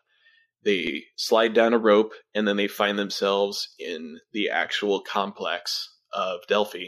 they 0.67 1.05
slide 1.15 1.53
down 1.53 1.73
a 1.73 1.77
rope 1.77 2.11
and 2.35 2.45
then 2.45 2.57
they 2.57 2.67
find 2.67 2.99
themselves 2.99 3.69
in 3.79 4.17
the 4.33 4.49
actual 4.49 4.99
complex 4.99 5.95
of 6.13 6.41
delphi 6.47 6.87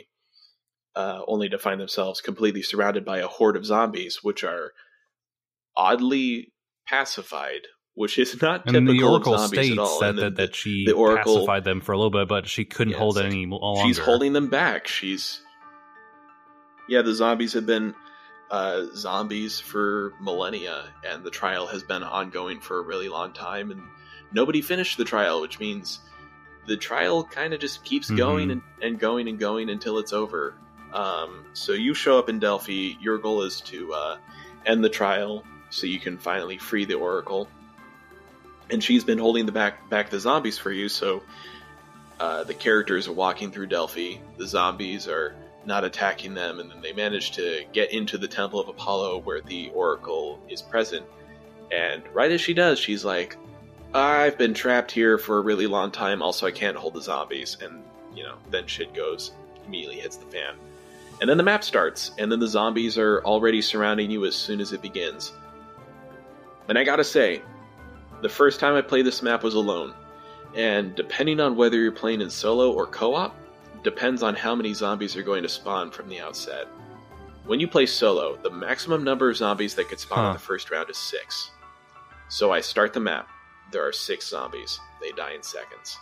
uh, 0.95 1.21
only 1.27 1.47
to 1.47 1.57
find 1.57 1.79
themselves 1.79 2.19
completely 2.19 2.61
surrounded 2.61 3.05
by 3.05 3.19
a 3.19 3.27
horde 3.27 3.55
of 3.55 3.65
zombies 3.65 4.19
which 4.21 4.43
are 4.43 4.73
oddly 5.77 6.51
pacified, 6.87 7.61
which 7.93 8.19
is 8.19 8.41
not 8.41 8.65
and 8.65 8.73
typical 8.73 8.93
the 8.93 9.03
Oracle 9.03 9.33
of 9.35 9.39
zombies 9.41 9.59
states 9.59 9.71
at 9.71 9.79
all. 9.79 9.99
that, 10.01 10.15
the, 10.17 10.29
that 10.31 10.55
she 10.55 10.83
the 10.85 10.93
Oracle, 10.93 11.35
pacified 11.35 11.63
them 11.63 11.79
for 11.79 11.93
a 11.93 11.97
little 11.97 12.11
bit, 12.11 12.27
but 12.27 12.47
she 12.47 12.65
couldn't 12.65 12.93
Yeah, 12.93 12.99
hold 12.99 13.17
it 13.17 13.25
any 13.25 13.45
longer. 13.45 13.81
she's 13.87 13.97
holding 13.97 14.33
them 14.33 14.49
back. 14.49 14.87
She's 14.87 15.39
yeah, 16.89 17.01
the 17.01 17.13
zombies 17.13 17.53
have 17.53 17.65
been 17.65 17.93
uh, 18.51 18.85
zombies 18.95 19.59
for 19.59 20.13
millennia, 20.19 20.85
and 21.07 21.23
the 21.23 21.29
trial 21.29 21.67
has 21.67 21.83
been 21.83 22.03
ongoing 22.03 22.59
for 22.59 22.79
a 22.79 22.81
really 22.81 23.09
long 23.09 23.31
time, 23.33 23.71
and 23.71 23.81
nobody 24.31 24.61
finished 24.61 24.97
the 24.97 25.05
trial, 25.05 25.41
which 25.41 25.59
means 25.59 25.99
the 26.65 26.77
trial 26.77 27.23
kind 27.23 27.53
of 27.53 27.59
just 27.59 27.83
keeps 27.83 28.09
Mhm. 28.09 28.17
going 28.17 28.51
and, 28.51 28.61
and 28.81 28.99
going 28.99 29.27
and 29.27 29.39
going 29.39 29.69
until 29.69 29.97
it's 29.99 30.13
over. 30.13 30.55
Um, 30.93 31.45
so 31.53 31.73
you 31.73 31.93
show 31.93 32.17
up 32.17 32.29
in 32.29 32.39
Delphi. 32.39 32.95
Your 32.99 33.17
goal 33.19 33.43
is 33.43 33.61
to 33.61 33.93
uh, 33.93 34.17
end 34.65 34.83
the 34.83 34.89
trial, 34.89 35.43
so 35.69 35.85
you 35.87 35.99
can 35.99 36.17
finally 36.17 36.57
free 36.57 36.85
the 36.85 36.95
Oracle. 36.95 37.47
And 38.71 38.83
she's 38.83 39.03
been 39.03 39.17
holding 39.19 39.45
the 39.45 39.51
back 39.51 39.89
back 39.89 40.09
the 40.09 40.19
zombies 40.19 40.57
for 40.57 40.71
you. 40.71 40.89
So 40.89 41.23
uh, 42.19 42.43
the 42.43 42.53
characters 42.53 43.07
are 43.07 43.13
walking 43.13 43.51
through 43.51 43.67
Delphi. 43.67 44.17
The 44.37 44.47
zombies 44.47 45.07
are 45.07 45.35
not 45.69 45.85
attacking 45.85 46.33
them, 46.33 46.59
and 46.59 46.69
then 46.69 46.81
they 46.81 46.91
manage 46.91 47.31
to 47.31 47.63
get 47.71 47.93
into 47.93 48.17
the 48.17 48.27
Temple 48.27 48.59
of 48.59 48.67
Apollo 48.67 49.19
where 49.19 49.39
the 49.39 49.69
Oracle 49.73 50.41
is 50.49 50.61
present. 50.61 51.05
And 51.71 52.03
right 52.13 52.31
as 52.31 52.41
she 52.41 52.53
does, 52.53 52.77
she's 52.77 53.05
like, 53.05 53.37
I've 53.93 54.37
been 54.37 54.53
trapped 54.53 54.91
here 54.91 55.17
for 55.17 55.37
a 55.37 55.41
really 55.41 55.67
long 55.67 55.91
time. 55.91 56.21
Also, 56.21 56.45
I 56.45 56.51
can't 56.51 56.75
hold 56.75 56.95
the 56.95 57.01
zombies. 57.01 57.57
And, 57.63 57.83
you 58.13 58.23
know, 58.23 58.35
then 58.49 58.67
shit 58.67 58.93
goes, 58.93 59.31
immediately 59.65 59.99
hits 59.99 60.17
the 60.17 60.25
fan. 60.25 60.55
And 61.21 61.29
then 61.29 61.37
the 61.37 61.43
map 61.43 61.63
starts, 61.63 62.11
and 62.17 62.31
then 62.31 62.39
the 62.39 62.47
zombies 62.47 62.97
are 62.97 63.21
already 63.23 63.61
surrounding 63.61 64.09
you 64.09 64.25
as 64.25 64.35
soon 64.35 64.59
as 64.59 64.73
it 64.73 64.81
begins. 64.81 65.33
And 66.67 66.77
I 66.77 66.83
gotta 66.83 67.03
say, 67.03 67.41
the 68.21 68.29
first 68.29 68.59
time 68.59 68.75
I 68.75 68.81
played 68.81 69.05
this 69.05 69.21
map 69.21 69.43
was 69.43 69.53
alone. 69.53 69.93
And 70.55 70.95
depending 70.95 71.39
on 71.39 71.55
whether 71.55 71.77
you're 71.77 71.91
playing 71.91 72.21
in 72.21 72.29
solo 72.29 72.71
or 72.71 72.87
co 72.87 73.15
op, 73.15 73.35
depends 73.83 74.23
on 74.23 74.35
how 74.35 74.55
many 74.55 74.73
zombies 74.73 75.15
are 75.15 75.23
going 75.23 75.43
to 75.43 75.49
spawn 75.49 75.91
from 75.91 76.09
the 76.09 76.19
outset. 76.19 76.67
When 77.45 77.59
you 77.59 77.67
play 77.67 77.85
solo, 77.85 78.37
the 78.43 78.49
maximum 78.51 79.03
number 79.03 79.29
of 79.29 79.37
zombies 79.37 79.75
that 79.75 79.89
could 79.89 79.99
spawn 79.99 80.19
Huh. 80.19 80.27
in 80.27 80.33
the 80.33 80.39
first 80.39 80.69
round 80.71 80.89
is 80.89 80.97
six. 80.97 81.51
So 82.27 82.51
I 82.51 82.61
start 82.61 82.93
the 82.93 82.99
map. 82.99 83.27
There 83.71 83.87
are 83.87 83.91
six 83.93 84.27
zombies. 84.27 84.79
They 85.01 85.11
die 85.11 85.33
in 85.33 85.43
seconds. 85.43 85.97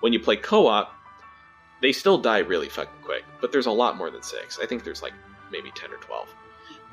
When 0.00 0.12
you 0.12 0.20
play 0.20 0.36
co 0.36 0.66
op, 0.66 0.92
they 1.80 1.92
still 1.92 2.18
die 2.18 2.38
really 2.38 2.68
fucking 2.68 3.02
quick, 3.02 3.24
but 3.40 3.52
there's 3.52 3.66
a 3.66 3.70
lot 3.70 3.96
more 3.96 4.10
than 4.10 4.22
six. 4.22 4.58
I 4.62 4.66
think 4.66 4.84
there's 4.84 5.02
like 5.02 5.12
maybe 5.50 5.70
10 5.74 5.92
or 5.92 5.96
12. 5.98 6.28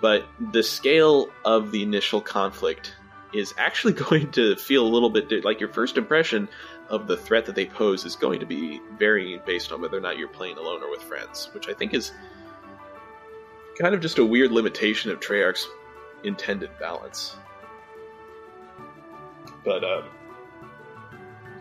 But 0.01 0.25
the 0.51 0.63
scale 0.63 1.29
of 1.45 1.71
the 1.71 1.81
initial 1.83 2.21
conflict 2.21 2.93
is 3.33 3.53
actually 3.57 3.93
going 4.09 4.31
to 4.31 4.55
feel 4.55 4.85
a 4.85 4.87
little 4.93 5.09
bit 5.09 5.27
di- 5.29 5.41
like 5.41 5.59
your 5.59 5.69
first 5.69 5.97
impression 5.97 6.47
of 6.89 7.07
the 7.07 7.17
threat 7.17 7.45
that 7.45 7.55
they 7.55 7.65
pose 7.65 8.05
is 8.05 8.15
going 8.15 8.39
to 8.39 8.45
be 8.45 8.79
varying 8.97 9.39
based 9.45 9.71
on 9.71 9.81
whether 9.81 9.97
or 9.97 10.01
not 10.01 10.17
you're 10.17 10.27
playing 10.27 10.57
alone 10.57 10.83
or 10.83 10.89
with 10.91 11.01
friends, 11.01 11.49
which 11.53 11.67
I 11.69 11.73
think 11.73 11.93
is 11.93 12.11
kind 13.79 13.95
of 13.95 14.01
just 14.01 14.17
a 14.19 14.25
weird 14.25 14.51
limitation 14.51 15.09
of 15.11 15.19
Treyarch's 15.19 15.67
intended 16.23 16.69
balance. 16.79 17.35
But 19.65 19.83
um, 19.83 20.03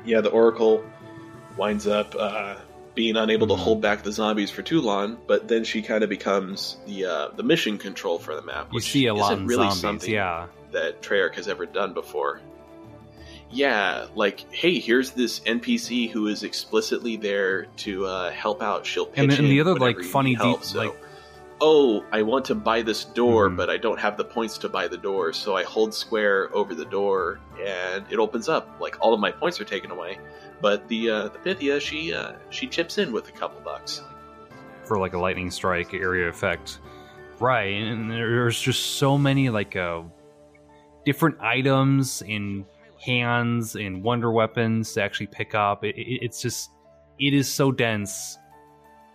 yeah, 0.04 0.20
the 0.20 0.30
Oracle 0.30 0.85
winds 1.56 1.87
up 1.87 2.14
uh, 2.18 2.56
being 2.94 3.16
unable 3.16 3.46
to 3.46 3.54
Mhm. 3.54 3.58
hold 3.58 3.80
back 3.80 4.02
the 4.02 4.12
zombies 4.12 4.50
for 4.50 4.62
too 4.62 4.80
long, 4.80 5.18
but 5.26 5.48
then 5.48 5.64
she 5.64 5.82
kind 5.82 6.02
of 6.02 6.11
becomes 6.11 6.76
the 6.87 7.04
uh, 7.06 7.28
the 7.37 7.42
mission 7.42 7.78
control 7.78 8.18
for 8.18 8.35
the 8.35 8.42
map. 8.42 8.68
you 8.70 8.76
Which 8.76 8.90
see 8.90 9.06
a 9.06 9.14
lot 9.14 9.32
isn't 9.32 9.46
really 9.46 9.64
zombies, 9.64 9.80
something 9.80 10.11
yeah. 10.12 10.46
that 10.72 11.00
Treyarch 11.02 11.37
has 11.37 11.48
ever 11.48 11.64
done 11.66 11.94
before. 11.94 12.40
Yeah, 13.53 14.07
like, 14.15 14.51
hey, 14.53 14.79
here's 14.79 15.11
this 15.11 15.41
NPC 15.41 16.11
who 16.11 16.27
is 16.29 16.43
explicitly 16.43 17.17
there 17.17 17.67
to 17.79 18.07
uh, 18.07 18.31
help 18.31 18.62
out. 18.62 18.87
She'll 18.87 19.07
pitch 19.07 19.19
And 19.19 19.31
then- 19.31 19.41
and 19.41 19.49
the 19.49 19.61
other, 19.61 19.75
like, 19.75 20.01
funny 20.01 20.31
need 20.37 20.38
de- 20.61 20.65
so, 20.65 20.79
like- 20.79 20.97
oh, 21.61 22.03
I 22.11 22.23
want 22.23 22.47
to 22.47 22.55
buy 22.55 22.83
this 22.83 23.05
door, 23.05 23.49
Mhm. 23.51 23.57
but 23.57 23.69
I 23.71 23.77
don't 23.77 24.01
have 24.01 24.17
the 24.17 24.25
points 24.25 24.57
to 24.59 24.69
buy 24.69 24.88
the 24.88 24.97
door, 24.97 25.33
so 25.33 25.55
I 25.55 25.62
hold 25.65 25.93
square 25.95 26.49
over 26.57 26.75
the 26.75 26.85
door, 26.87 27.38
and 27.65 28.05
it 28.11 28.19
opens 28.19 28.49
up. 28.49 28.77
Like 28.81 28.97
all 29.01 29.12
of 29.15 29.21
my 29.21 29.31
points 29.31 29.61
are 29.61 29.65
taken 29.65 29.91
away, 29.91 30.19
but 30.61 30.88
the 30.88 31.11
uh, 31.11 31.29
the 31.29 31.38
Pythia, 31.38 31.79
she 31.81 32.12
uh, 32.12 32.33
she 32.51 32.67
chips 32.67 32.99
in 32.99 33.12
with 33.12 33.29
a 33.29 33.33
couple 33.33 33.61
bucks. 33.61 34.03
for 34.85 34.99
like 34.99 35.12
a 35.15 35.19
lightning 35.19 35.49
strike 35.51 35.95
area 35.95 36.29
effect 36.29 36.81
right 37.38 37.73
and 37.83 38.11
there's 38.11 38.61
just 38.61 38.97
so 38.97 39.17
many 39.17 39.49
like 39.49 39.77
uh 39.77 40.03
different 41.07 41.41
items 41.41 42.21
and 42.29 42.65
hands 43.03 43.75
and 43.77 44.03
wonder 44.03 44.31
weapons 44.33 44.93
to 44.95 45.03
actually 45.03 45.27
pick 45.27 45.55
up. 45.55 45.85
It, 45.85 45.97
it- 45.97 46.25
it's 46.25 46.41
just 46.41 46.71
it 47.19 47.35
is 47.35 47.49
so 47.49 47.71
dense 47.73 48.38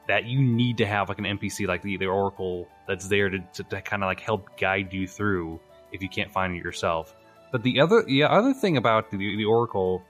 that 0.07 0.25
you 0.25 0.41
need 0.41 0.77
to 0.77 0.85
have 0.85 1.09
like 1.09 1.17
an 1.19 1.25
npc 1.25 1.67
like 1.67 1.81
the, 1.81 1.97
the 1.97 2.05
oracle 2.05 2.65
that's 2.87 3.07
there 3.09 3.29
to, 3.29 3.39
to, 3.53 3.63
to 3.63 3.81
kind 3.81 4.03
of 4.03 4.07
like 4.07 4.21
help 4.21 4.57
guide 4.57 4.93
you 4.93 5.05
through 5.07 5.59
if 5.91 6.01
you 6.01 6.07
can't 6.07 6.31
find 6.31 6.55
it 6.55 6.63
yourself. 6.63 7.13
But 7.51 7.63
the 7.63 7.79
other 7.81 8.03
the 8.03 8.23
other 8.23 8.53
thing 8.53 8.77
about 8.77 9.09
the, 9.11 9.17
the 9.17 9.45
oracle 9.45 10.03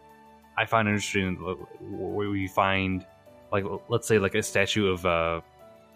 i 0.58 0.66
find 0.66 0.88
interesting 0.88 1.36
where 1.80 2.36
you 2.36 2.50
find 2.50 3.06
like 3.52 3.64
let's 3.90 4.08
say 4.08 4.18
like 4.20 4.36
a 4.36 4.42
statue 4.44 4.88
of 4.88 5.06
uh 5.06 5.40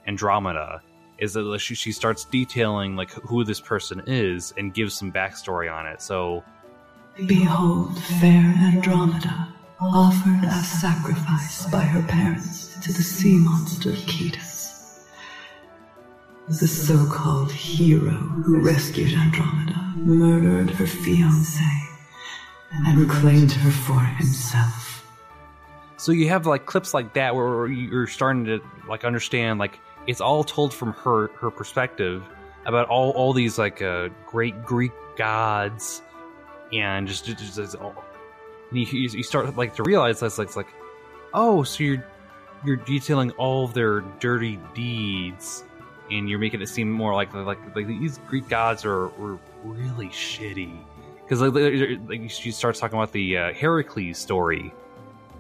andromeda 0.07 0.81
is 1.19 1.33
that 1.33 1.59
she, 1.59 1.75
she 1.75 1.91
starts 1.91 2.25
detailing 2.25 2.95
like 2.95 3.11
who 3.11 3.43
this 3.43 3.59
person 3.61 4.01
is 4.07 4.53
and 4.57 4.73
gives 4.73 4.95
some 4.95 5.11
backstory 5.11 5.71
on 5.71 5.85
it. 5.85 6.01
So 6.01 6.43
Behold, 7.17 8.01
fair 8.19 8.41
Andromeda, 8.63 9.49
offered 9.79 10.45
as 10.45 10.81
sacrifice 10.81 11.69
by 11.69 11.81
her 11.81 12.01
parents 12.07 12.79
to 12.81 12.93
the 12.93 13.03
sea 13.03 13.35
monster 13.37 13.93
Cetus. 13.95 15.05
The 16.47 16.67
so 16.67 17.05
called 17.11 17.51
hero 17.51 18.11
who 18.11 18.61
rescued 18.61 19.13
Andromeda 19.13 19.93
murdered 19.97 20.69
her 20.71 20.87
fiance 20.87 21.59
and 22.71 22.97
reclaimed 22.97 23.51
her 23.51 23.71
for 23.71 23.99
himself. 23.99 25.05
so 25.97 26.11
you 26.13 26.29
have 26.29 26.45
like 26.47 26.65
clips 26.65 26.93
like 26.93 27.13
that 27.13 27.35
where 27.35 27.67
you're 27.67 28.07
starting 28.07 28.45
to 28.45 28.59
like 28.87 29.03
understand 29.03 29.59
like 29.59 29.79
it's 30.07 30.21
all 30.21 30.43
told 30.43 30.73
from 30.73 30.93
her 30.93 31.27
her 31.39 31.51
perspective 31.51 32.23
about 32.65 32.87
all 32.87 33.11
all 33.11 33.33
these 33.33 33.57
like 33.59 33.81
uh 33.81 34.07
great 34.25 34.63
greek 34.65 34.93
gods 35.17 36.01
and 36.73 37.07
just 37.07 37.25
just, 37.25 37.55
just, 37.55 37.75
all, 37.75 37.95
and 38.69 38.79
you, 38.79 38.85
you 38.85 39.09
you 39.09 39.23
start 39.23 39.55
like 39.55 39.75
to 39.75 39.83
realize 39.83 40.19
that's 40.19 40.37
like 40.37 40.47
it's 40.47 40.55
like 40.55 40.67
oh 41.33 41.63
so 41.63 41.83
you're 41.83 42.05
you're 42.65 42.77
detailing 42.77 43.31
all 43.31 43.65
of 43.65 43.73
their 43.73 44.01
dirty 44.19 44.59
deeds 44.73 45.63
and 46.11 46.29
you're 46.29 46.39
making 46.39 46.61
it 46.61 46.67
seem 46.67 46.91
more 46.91 47.13
like 47.15 47.33
like 47.33 47.59
like 47.75 47.87
these 47.87 48.19
greek 48.27 48.47
gods 48.49 48.85
are 48.85 49.07
were 49.09 49.39
really 49.63 50.07
shitty. 50.07 50.77
Because 51.15 51.41
like, 51.41 51.99
like 52.07 52.29
she 52.29 52.51
starts 52.51 52.79
talking 52.79 52.97
about 52.97 53.11
the 53.11 53.37
uh, 53.37 53.53
heracles 53.53 54.17
story. 54.17 54.73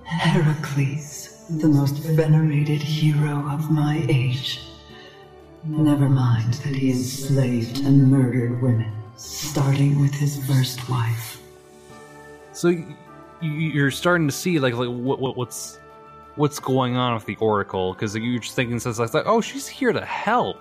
Heracles, 0.05 1.45
the 1.49 1.67
most 1.67 1.95
venerated 1.97 2.81
hero 2.81 3.47
of 3.51 3.69
my 3.71 4.05
age. 4.09 4.61
Never 5.63 6.09
mind 6.09 6.53
that 6.53 6.75
he 6.75 6.91
enslaved 6.91 7.79
and 7.85 8.09
murdered 8.09 8.61
women, 8.61 8.91
starting 9.23 9.99
with 10.01 10.13
his 10.13 10.37
first 10.45 10.89
wife. 10.89 11.41
So 12.53 12.69
you, 12.69 12.85
you're 13.41 13.91
starting 13.91 14.27
to 14.27 14.33
see 14.33 14.59
like 14.59 14.73
like 14.73 14.89
what, 14.89 15.19
what 15.19 15.37
what's 15.37 15.79
what's 16.35 16.59
going 16.59 16.95
on 16.95 17.13
with 17.13 17.25
the 17.25 17.35
Oracle 17.37 17.93
because 17.93 18.15
you're 18.15 18.39
just 18.39 18.55
thinking 18.55 18.75
it's 18.75 18.85
like 18.99 19.13
oh 19.25 19.41
she's 19.41 19.67
here 19.67 19.91
to 19.93 20.03
help. 20.05 20.57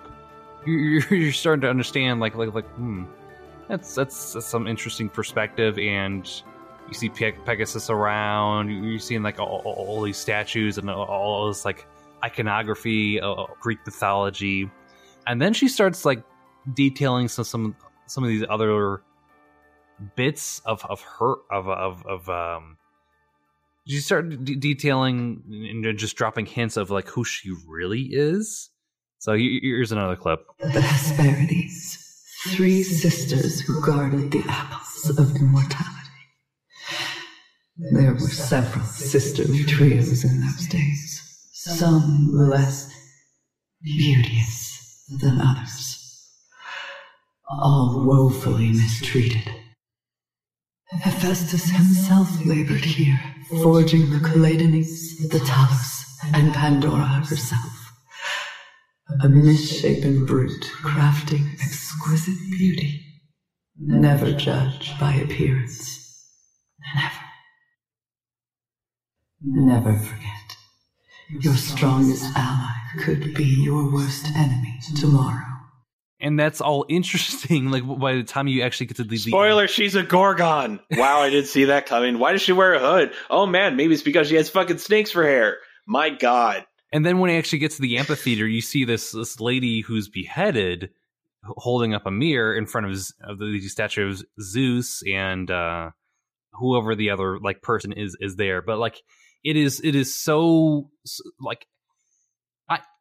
You're, 0.66 1.02
you're 1.14 1.32
starting 1.32 1.62
to 1.62 1.70
understand 1.70 2.20
like 2.20 2.34
like 2.36 2.54
like 2.54 2.66
hmm 2.74 3.04
that's 3.68 3.94
that's, 3.94 4.32
that's 4.32 4.46
some 4.46 4.66
interesting 4.66 5.08
perspective 5.08 5.78
and 5.78 6.28
you 6.88 6.94
see 6.94 7.08
Pe- 7.08 7.32
Pegasus 7.44 7.88
around. 7.88 8.68
you- 8.68 8.82
You're 8.82 8.98
seeing 8.98 9.22
like 9.22 9.38
all, 9.38 9.62
all, 9.64 10.02
these 10.02 10.16
statues 10.16 10.76
and 10.76 10.90
all, 10.90 11.46
this 11.46 11.64
like 11.64 11.86
iconography, 12.24 13.20
uh, 13.20 13.46
Greek 13.60 13.78
mythology, 13.86 14.68
and 15.28 15.40
then 15.40 15.54
she 15.54 15.68
starts 15.68 16.04
like 16.04 16.22
detailing 16.74 17.28
some 17.28 17.44
some 17.44 17.76
some 18.10 18.24
of 18.24 18.28
these 18.28 18.44
other 18.48 19.02
bits 20.16 20.60
of 20.64 20.84
of 20.86 21.02
her 21.02 21.34
of 21.50 21.68
of 21.68 22.06
of 22.06 22.28
um 22.28 22.76
you 23.84 24.00
start 24.00 24.44
d- 24.44 24.56
detailing 24.56 25.42
and 25.48 25.98
just 25.98 26.16
dropping 26.16 26.46
hints 26.46 26.76
of 26.76 26.90
like 26.90 27.08
who 27.08 27.24
she 27.24 27.50
really 27.66 28.08
is. 28.12 28.70
So 29.18 29.34
here's 29.34 29.92
another 29.92 30.16
clip. 30.16 30.46
The 30.60 30.80
hesperides 30.80 31.98
three 32.48 32.82
sisters 32.82 33.60
who 33.60 33.84
guarded 33.84 34.30
the 34.30 34.42
apples 34.48 35.10
of 35.18 35.36
immortality 35.36 36.00
there 37.92 38.12
were 38.12 38.20
several 38.20 38.84
sisterly 38.84 39.64
trios 39.64 40.24
in 40.24 40.40
those 40.40 40.66
days 40.68 41.48
some 41.52 42.30
less 42.32 42.90
beauteous 43.82 45.04
than 45.20 45.40
others 45.40 45.89
all 47.50 48.04
woefully 48.04 48.70
mistreated 48.72 49.50
Hephaestus 50.92 51.70
himself 51.70 52.44
labored 52.44 52.84
here, 52.84 53.20
forging 53.62 54.10
the 54.10 54.18
Calydnes, 54.18 55.30
the 55.30 55.38
Talos, 55.38 56.04
and 56.34 56.52
Pandora 56.52 57.24
herself. 57.24 57.92
A 59.22 59.28
misshapen 59.28 60.26
brute 60.26 60.64
crafting 60.82 61.54
exquisite 61.62 62.38
beauty, 62.50 63.00
never 63.78 64.32
judged 64.32 64.98
by 64.98 65.14
appearance. 65.14 66.26
Never. 66.94 67.14
Never 69.42 69.96
forget. 69.96 70.56
Your 71.40 71.54
strongest 71.54 72.24
ally 72.36 72.74
could 72.98 73.32
be 73.34 73.44
your 73.44 73.92
worst 73.92 74.26
enemy 74.34 74.80
tomorrow 74.96 75.49
and 76.20 76.38
that's 76.38 76.60
all 76.60 76.86
interesting. 76.88 77.70
Like 77.70 77.84
by 77.86 78.14
the 78.14 78.22
time 78.22 78.48
you 78.48 78.62
actually 78.62 78.86
get 78.86 78.96
to 78.98 79.04
the 79.04 79.16
spoiler, 79.16 79.68
she's 79.68 79.94
a 79.94 80.02
Gorgon. 80.02 80.80
Wow, 80.90 81.20
I 81.20 81.30
didn't 81.30 81.48
see 81.48 81.64
that 81.64 81.86
coming. 81.86 82.18
Why 82.18 82.32
does 82.32 82.42
she 82.42 82.52
wear 82.52 82.74
a 82.74 82.80
hood? 82.80 83.12
Oh 83.28 83.46
man, 83.46 83.76
maybe 83.76 83.94
it's 83.94 84.02
because 84.02 84.28
she 84.28 84.36
has 84.36 84.50
fucking 84.50 84.78
snakes 84.78 85.10
for 85.10 85.22
hair. 85.22 85.58
My 85.86 86.10
God. 86.10 86.66
And 86.92 87.06
then 87.06 87.18
when 87.18 87.30
he 87.30 87.36
actually 87.36 87.60
gets 87.60 87.76
to 87.76 87.82
the 87.82 87.98
amphitheater, 87.98 88.46
you 88.46 88.60
see 88.60 88.84
this 88.84 89.12
this 89.12 89.40
lady 89.40 89.80
who's 89.80 90.08
beheaded, 90.08 90.90
holding 91.44 91.94
up 91.94 92.06
a 92.06 92.10
mirror 92.10 92.56
in 92.56 92.66
front 92.66 92.86
of, 92.86 92.98
of 93.22 93.38
the 93.38 93.60
statue 93.68 94.10
of 94.10 94.22
Zeus 94.40 95.02
and 95.06 95.50
uh, 95.50 95.90
whoever 96.54 96.94
the 96.94 97.10
other 97.10 97.38
like 97.38 97.62
person 97.62 97.92
is 97.92 98.16
is 98.20 98.36
there. 98.36 98.60
But 98.62 98.78
like 98.78 99.00
it 99.44 99.56
is 99.56 99.80
it 99.82 99.94
is 99.94 100.14
so 100.14 100.90
like 101.40 101.66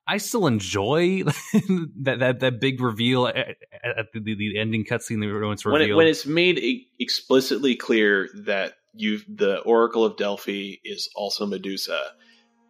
I 0.10 0.17
still 0.17 0.48
enjoy 0.48 1.24
that 2.02 2.17
that 2.19 2.39
that 2.39 2.60
big 2.60 2.82
reveal 2.82 3.28
at, 3.28 3.38
at 3.38 4.08
the, 4.12 4.19
the, 4.19 4.60
ending 4.60 4.84
cutscene. 4.84 5.22
The 5.22 5.28
everyone's 5.28 5.63
revealed. 5.63 5.82
When, 5.82 5.89
it, 5.89 5.93
when 5.93 6.08
it's 6.08 6.26
made 6.26 6.60
explicitly 7.00 7.76
clear 7.76 8.28
that 8.45 8.74
you 8.95 9.19
the 9.28 9.60
Oracle 9.60 10.04
of 10.04 10.17
Delphi 10.17 10.78
is 10.84 11.12
also 11.15 11.45
Medusa, 11.45 12.02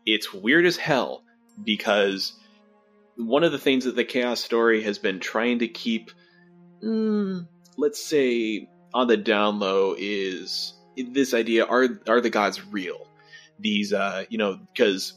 it's 0.06 0.34
weird 0.34 0.66
as 0.66 0.76
hell 0.76 1.24
because 1.64 2.34
one 3.16 3.46
of 3.46 3.54
the 3.54 3.58
things 3.58 3.86
that 3.86 3.96
the 3.96 4.04
Chaos 4.04 4.42
story 4.42 4.84
has 4.84 5.00
been 5.00 5.22
trying 5.22 5.60
to 5.60 5.68
keep, 5.70 6.12
mm, 6.84 7.48
let's 7.78 8.04
say, 8.04 8.68
on 8.94 9.08
the 9.08 9.16
down 9.16 9.60
low 9.60 9.96
is 9.98 10.74
this 10.98 11.34
idea: 11.34 11.64
are 11.64 11.88
are 12.06 12.20
the 12.20 12.30
gods 12.30 12.66
real? 12.66 13.08
These, 13.60 13.94
uh, 13.94 14.26
you 14.30 14.38
know, 14.38 14.60
because 14.74 15.14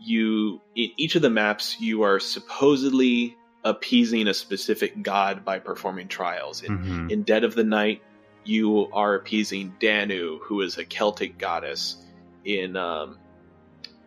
you 0.00 0.60
in 0.74 0.90
each 0.96 1.16
of 1.16 1.22
the 1.22 1.30
maps 1.30 1.80
you 1.80 2.02
are 2.02 2.20
supposedly 2.20 3.36
appeasing 3.64 4.28
a 4.28 4.34
specific 4.34 5.02
god 5.02 5.44
by 5.44 5.58
performing 5.58 6.08
trials. 6.08 6.62
In, 6.62 6.78
mm-hmm. 6.78 7.10
in 7.10 7.22
Dead 7.22 7.44
of 7.44 7.54
the 7.54 7.64
Night, 7.64 8.02
you 8.44 8.88
are 8.92 9.14
appeasing 9.14 9.74
Danu, 9.80 10.38
who 10.42 10.60
is 10.60 10.78
a 10.78 10.84
Celtic 10.84 11.36
goddess. 11.36 11.96
In 12.44 12.76
um, 12.76 13.18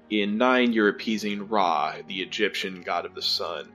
in 0.10 0.38
Nine, 0.38 0.73
you're 0.73 0.89
appeasing 0.89 1.49
Ra, 1.49 1.95
the 2.08 2.21
Egyptian 2.21 2.82
god 2.82 3.06
of 3.06 3.15
the 3.15 3.21
sun. 3.21 3.69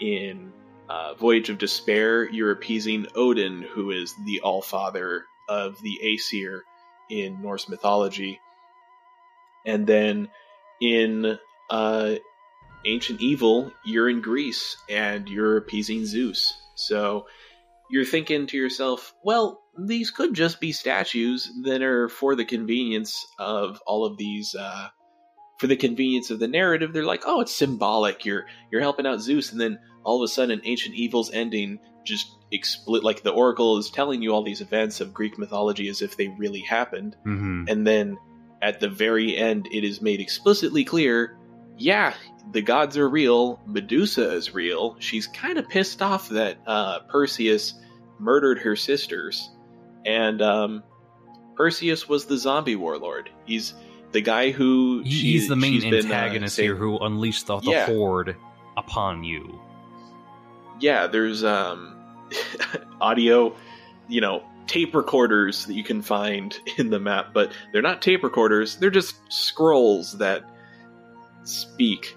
In 0.00 0.52
uh, 0.88 1.14
Voyage 1.14 1.48
of 1.48 1.58
Despair, 1.58 2.28
you're 2.28 2.50
appeasing 2.50 3.06
Odin, 3.14 3.62
who 3.62 3.92
is 3.92 4.14
the 4.26 4.40
All 4.40 4.60
Father 4.60 5.24
of 5.48 5.80
the 5.82 5.98
Aesir 6.02 6.64
in 7.08 7.40
Norse 7.40 7.68
mythology. 7.68 8.40
And 9.64 9.86
then 9.86 10.28
in 10.82 11.38
uh, 11.70 12.14
Ancient 12.84 13.20
Evil, 13.20 13.72
you're 13.84 14.10
in 14.10 14.20
Greece 14.20 14.76
and 14.90 15.28
you're 15.28 15.56
appeasing 15.56 16.04
Zeus. 16.04 16.52
So 16.74 17.26
you're 17.90 18.04
thinking 18.04 18.46
to 18.48 18.56
yourself, 18.56 19.14
well, 19.22 19.62
these 19.78 20.10
could 20.10 20.34
just 20.34 20.60
be 20.60 20.72
statues 20.72 21.50
that 21.64 21.82
are 21.82 22.08
for 22.08 22.34
the 22.34 22.44
convenience 22.44 23.24
of 23.38 23.80
all 23.86 24.04
of 24.04 24.18
these. 24.18 24.54
Uh, 24.54 24.88
for 25.58 25.68
the 25.68 25.76
convenience 25.76 26.30
of 26.32 26.40
the 26.40 26.48
narrative, 26.48 26.92
they're 26.92 27.04
like, 27.04 27.22
oh, 27.24 27.40
it's 27.40 27.54
symbolic. 27.54 28.24
You're 28.24 28.46
you're 28.72 28.80
helping 28.80 29.06
out 29.06 29.20
Zeus, 29.20 29.52
and 29.52 29.60
then 29.60 29.78
all 30.02 30.20
of 30.20 30.24
a 30.24 30.28
sudden, 30.28 30.60
Ancient 30.64 30.96
Evil's 30.96 31.30
ending 31.30 31.78
just 32.04 32.26
explicit. 32.50 33.04
Like 33.04 33.22
the 33.22 33.30
Oracle 33.30 33.78
is 33.78 33.88
telling 33.88 34.22
you 34.22 34.32
all 34.32 34.42
these 34.42 34.60
events 34.60 35.00
of 35.00 35.14
Greek 35.14 35.38
mythology 35.38 35.88
as 35.88 36.02
if 36.02 36.16
they 36.16 36.28
really 36.28 36.62
happened, 36.62 37.16
mm-hmm. 37.24 37.66
and 37.68 37.86
then 37.86 38.18
at 38.62 38.80
the 38.80 38.88
very 38.88 39.36
end, 39.36 39.68
it 39.72 39.84
is 39.84 40.00
made 40.00 40.20
explicitly 40.20 40.84
clear 40.84 41.36
yeah, 41.82 42.14
the 42.52 42.62
gods 42.62 42.96
are 42.96 43.08
real. 43.08 43.60
Medusa 43.66 44.32
is 44.32 44.54
real. 44.54 44.96
She's 45.00 45.26
kind 45.26 45.58
of 45.58 45.68
pissed 45.68 46.02
off 46.02 46.28
that 46.30 46.58
uh, 46.66 47.00
Perseus 47.08 47.74
murdered 48.18 48.58
her 48.60 48.76
sisters, 48.76 49.50
and 50.06 50.40
um, 50.40 50.82
Perseus 51.56 52.08
was 52.08 52.26
the 52.26 52.36
zombie 52.36 52.76
warlord. 52.76 53.30
He's 53.46 53.74
the 54.12 54.20
guy 54.20 54.50
who 54.50 55.02
she, 55.04 55.32
he's 55.32 55.48
the 55.48 55.56
main 55.56 55.82
antagonist 55.82 56.56
been, 56.56 56.64
uh, 56.64 56.66
here 56.66 56.76
who 56.76 56.98
unleashed 56.98 57.46
the, 57.46 57.58
the 57.58 57.70
yeah. 57.70 57.86
horde 57.86 58.36
upon 58.76 59.24
you. 59.24 59.60
Yeah, 60.78 61.06
there's 61.06 61.42
um, 61.44 61.96
audio, 63.00 63.56
you 64.08 64.20
know, 64.20 64.44
tape 64.66 64.94
recorders 64.94 65.66
that 65.66 65.74
you 65.74 65.84
can 65.84 66.02
find 66.02 66.58
in 66.78 66.90
the 66.90 67.00
map, 67.00 67.32
but 67.32 67.52
they're 67.72 67.82
not 67.82 68.02
tape 68.02 68.22
recorders. 68.22 68.76
They're 68.76 68.90
just 68.90 69.16
scrolls 69.28 70.18
that 70.18 70.44
speak 71.44 72.16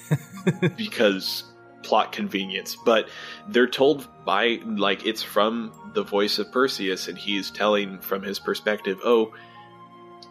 because 0.76 1.44
plot 1.82 2.10
convenience, 2.12 2.76
but 2.84 3.08
they're 3.48 3.68
told 3.68 4.08
by 4.24 4.60
like 4.64 5.06
it's 5.06 5.22
from 5.22 5.72
the 5.94 6.02
voice 6.02 6.38
of 6.38 6.50
Perseus, 6.50 7.08
and 7.08 7.16
he's 7.16 7.50
telling 7.50 7.98
from 8.00 8.22
his 8.22 8.38
perspective, 8.38 8.98
"Oh, 9.04 9.32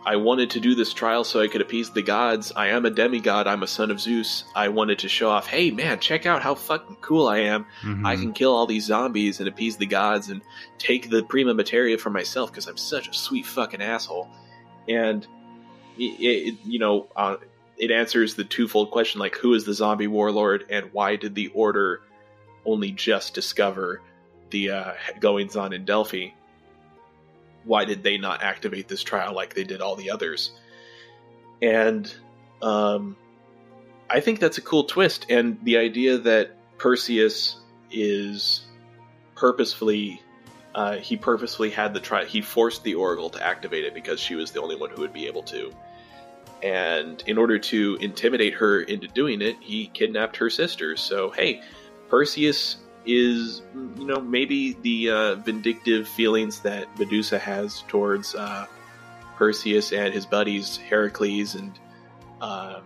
I 0.05 0.17
wanted 0.17 0.51
to 0.51 0.59
do 0.59 0.75
this 0.75 0.93
trial 0.93 1.23
so 1.23 1.41
I 1.41 1.47
could 1.47 1.61
appease 1.61 1.89
the 1.89 2.03
gods. 2.03 2.51
I 2.55 2.67
am 2.67 2.85
a 2.85 2.91
demigod. 2.91 3.47
I'm 3.47 3.63
a 3.63 3.67
son 3.67 3.89
of 3.89 3.99
Zeus. 3.99 4.43
I 4.55 4.67
wanted 4.67 4.99
to 4.99 5.09
show 5.09 5.29
off, 5.29 5.47
hey 5.47 5.71
man, 5.71 5.99
check 5.99 6.27
out 6.27 6.43
how 6.43 6.53
fucking 6.53 6.97
cool 7.01 7.27
I 7.27 7.39
am. 7.39 7.65
Mm-hmm. 7.81 8.05
I 8.05 8.15
can 8.15 8.31
kill 8.31 8.53
all 8.53 8.67
these 8.67 8.85
zombies 8.85 9.39
and 9.39 9.49
appease 9.49 9.77
the 9.77 9.87
gods 9.87 10.29
and 10.29 10.41
take 10.77 11.09
the 11.09 11.23
prima 11.23 11.55
materia 11.55 11.97
for 11.97 12.11
myself 12.11 12.51
because 12.51 12.67
I'm 12.67 12.77
such 12.77 13.07
a 13.07 13.13
sweet 13.13 13.47
fucking 13.47 13.81
asshole." 13.81 14.29
And 14.87 15.25
it, 15.97 16.03
it, 16.03 16.55
you 16.63 16.77
know, 16.77 17.07
uh, 17.15 17.37
it 17.77 17.89
answers 17.89 18.35
the 18.35 18.43
twofold 18.43 18.91
question 18.91 19.19
like 19.19 19.35
who 19.35 19.53
is 19.53 19.65
the 19.65 19.73
zombie 19.73 20.07
warlord 20.07 20.65
and 20.69 20.89
why 20.93 21.15
did 21.15 21.35
the 21.35 21.47
order 21.47 22.01
only 22.65 22.91
just 22.91 23.33
discover 23.33 24.01
the 24.51 24.69
uh, 24.69 24.93
goings 25.19 25.55
on 25.55 25.73
in 25.73 25.85
Delphi? 25.85 26.29
Why 27.65 27.85
did 27.85 28.03
they 28.03 28.17
not 28.17 28.43
activate 28.43 28.87
this 28.87 29.03
trial 29.03 29.33
like 29.33 29.53
they 29.53 29.63
did 29.63 29.81
all 29.81 29.95
the 29.95 30.11
others? 30.11 30.51
And 31.61 32.13
um, 32.61 33.17
I 34.09 34.19
think 34.19 34.39
that's 34.39 34.57
a 34.57 34.61
cool 34.61 34.85
twist. 34.85 35.25
And 35.29 35.57
the 35.63 35.77
idea 35.77 36.17
that 36.19 36.55
Perseus 36.77 37.57
is 37.91 38.61
purposefully 39.35 40.21
uh, 40.75 40.97
he 40.97 41.15
purposefully 41.15 41.69
had 41.69 41.93
the 41.93 42.01
trial. 42.01 42.25
He 42.25 42.41
forced 42.41 42.83
the 42.83 42.95
Oracle 42.95 43.29
to 43.29 43.41
activate 43.43 43.85
it 43.85 43.93
because 43.93 44.19
she 44.19 44.35
was 44.35 44.51
the 44.51 44.61
only 44.61 44.75
one 44.75 44.89
who 44.89 45.01
would 45.01 45.13
be 45.13 45.25
able 45.25 45.43
to. 45.43 45.71
And 46.61 47.23
in 47.27 47.37
order 47.37 47.57
to 47.57 47.97
intimidate 48.01 48.53
her 48.55 48.81
into 48.81 49.07
doing 49.07 49.41
it, 49.41 49.55
he 49.61 49.87
kidnapped 49.87 50.35
her 50.35 50.49
sisters. 50.49 50.99
So, 50.99 51.31
hey, 51.31 51.61
Perseus 52.09 52.77
is, 53.05 53.61
you 53.97 54.05
know, 54.05 54.19
maybe 54.19 54.73
the 54.81 55.09
uh, 55.09 55.35
vindictive 55.35 56.07
feelings 56.07 56.59
that 56.61 56.87
Medusa 56.99 57.39
has 57.39 57.83
towards 57.87 58.35
uh, 58.35 58.65
Perseus 59.35 59.91
and 59.91 60.13
his 60.13 60.25
buddies, 60.25 60.77
Heracles, 60.77 61.55
and, 61.55 61.77
uh, 62.41 62.81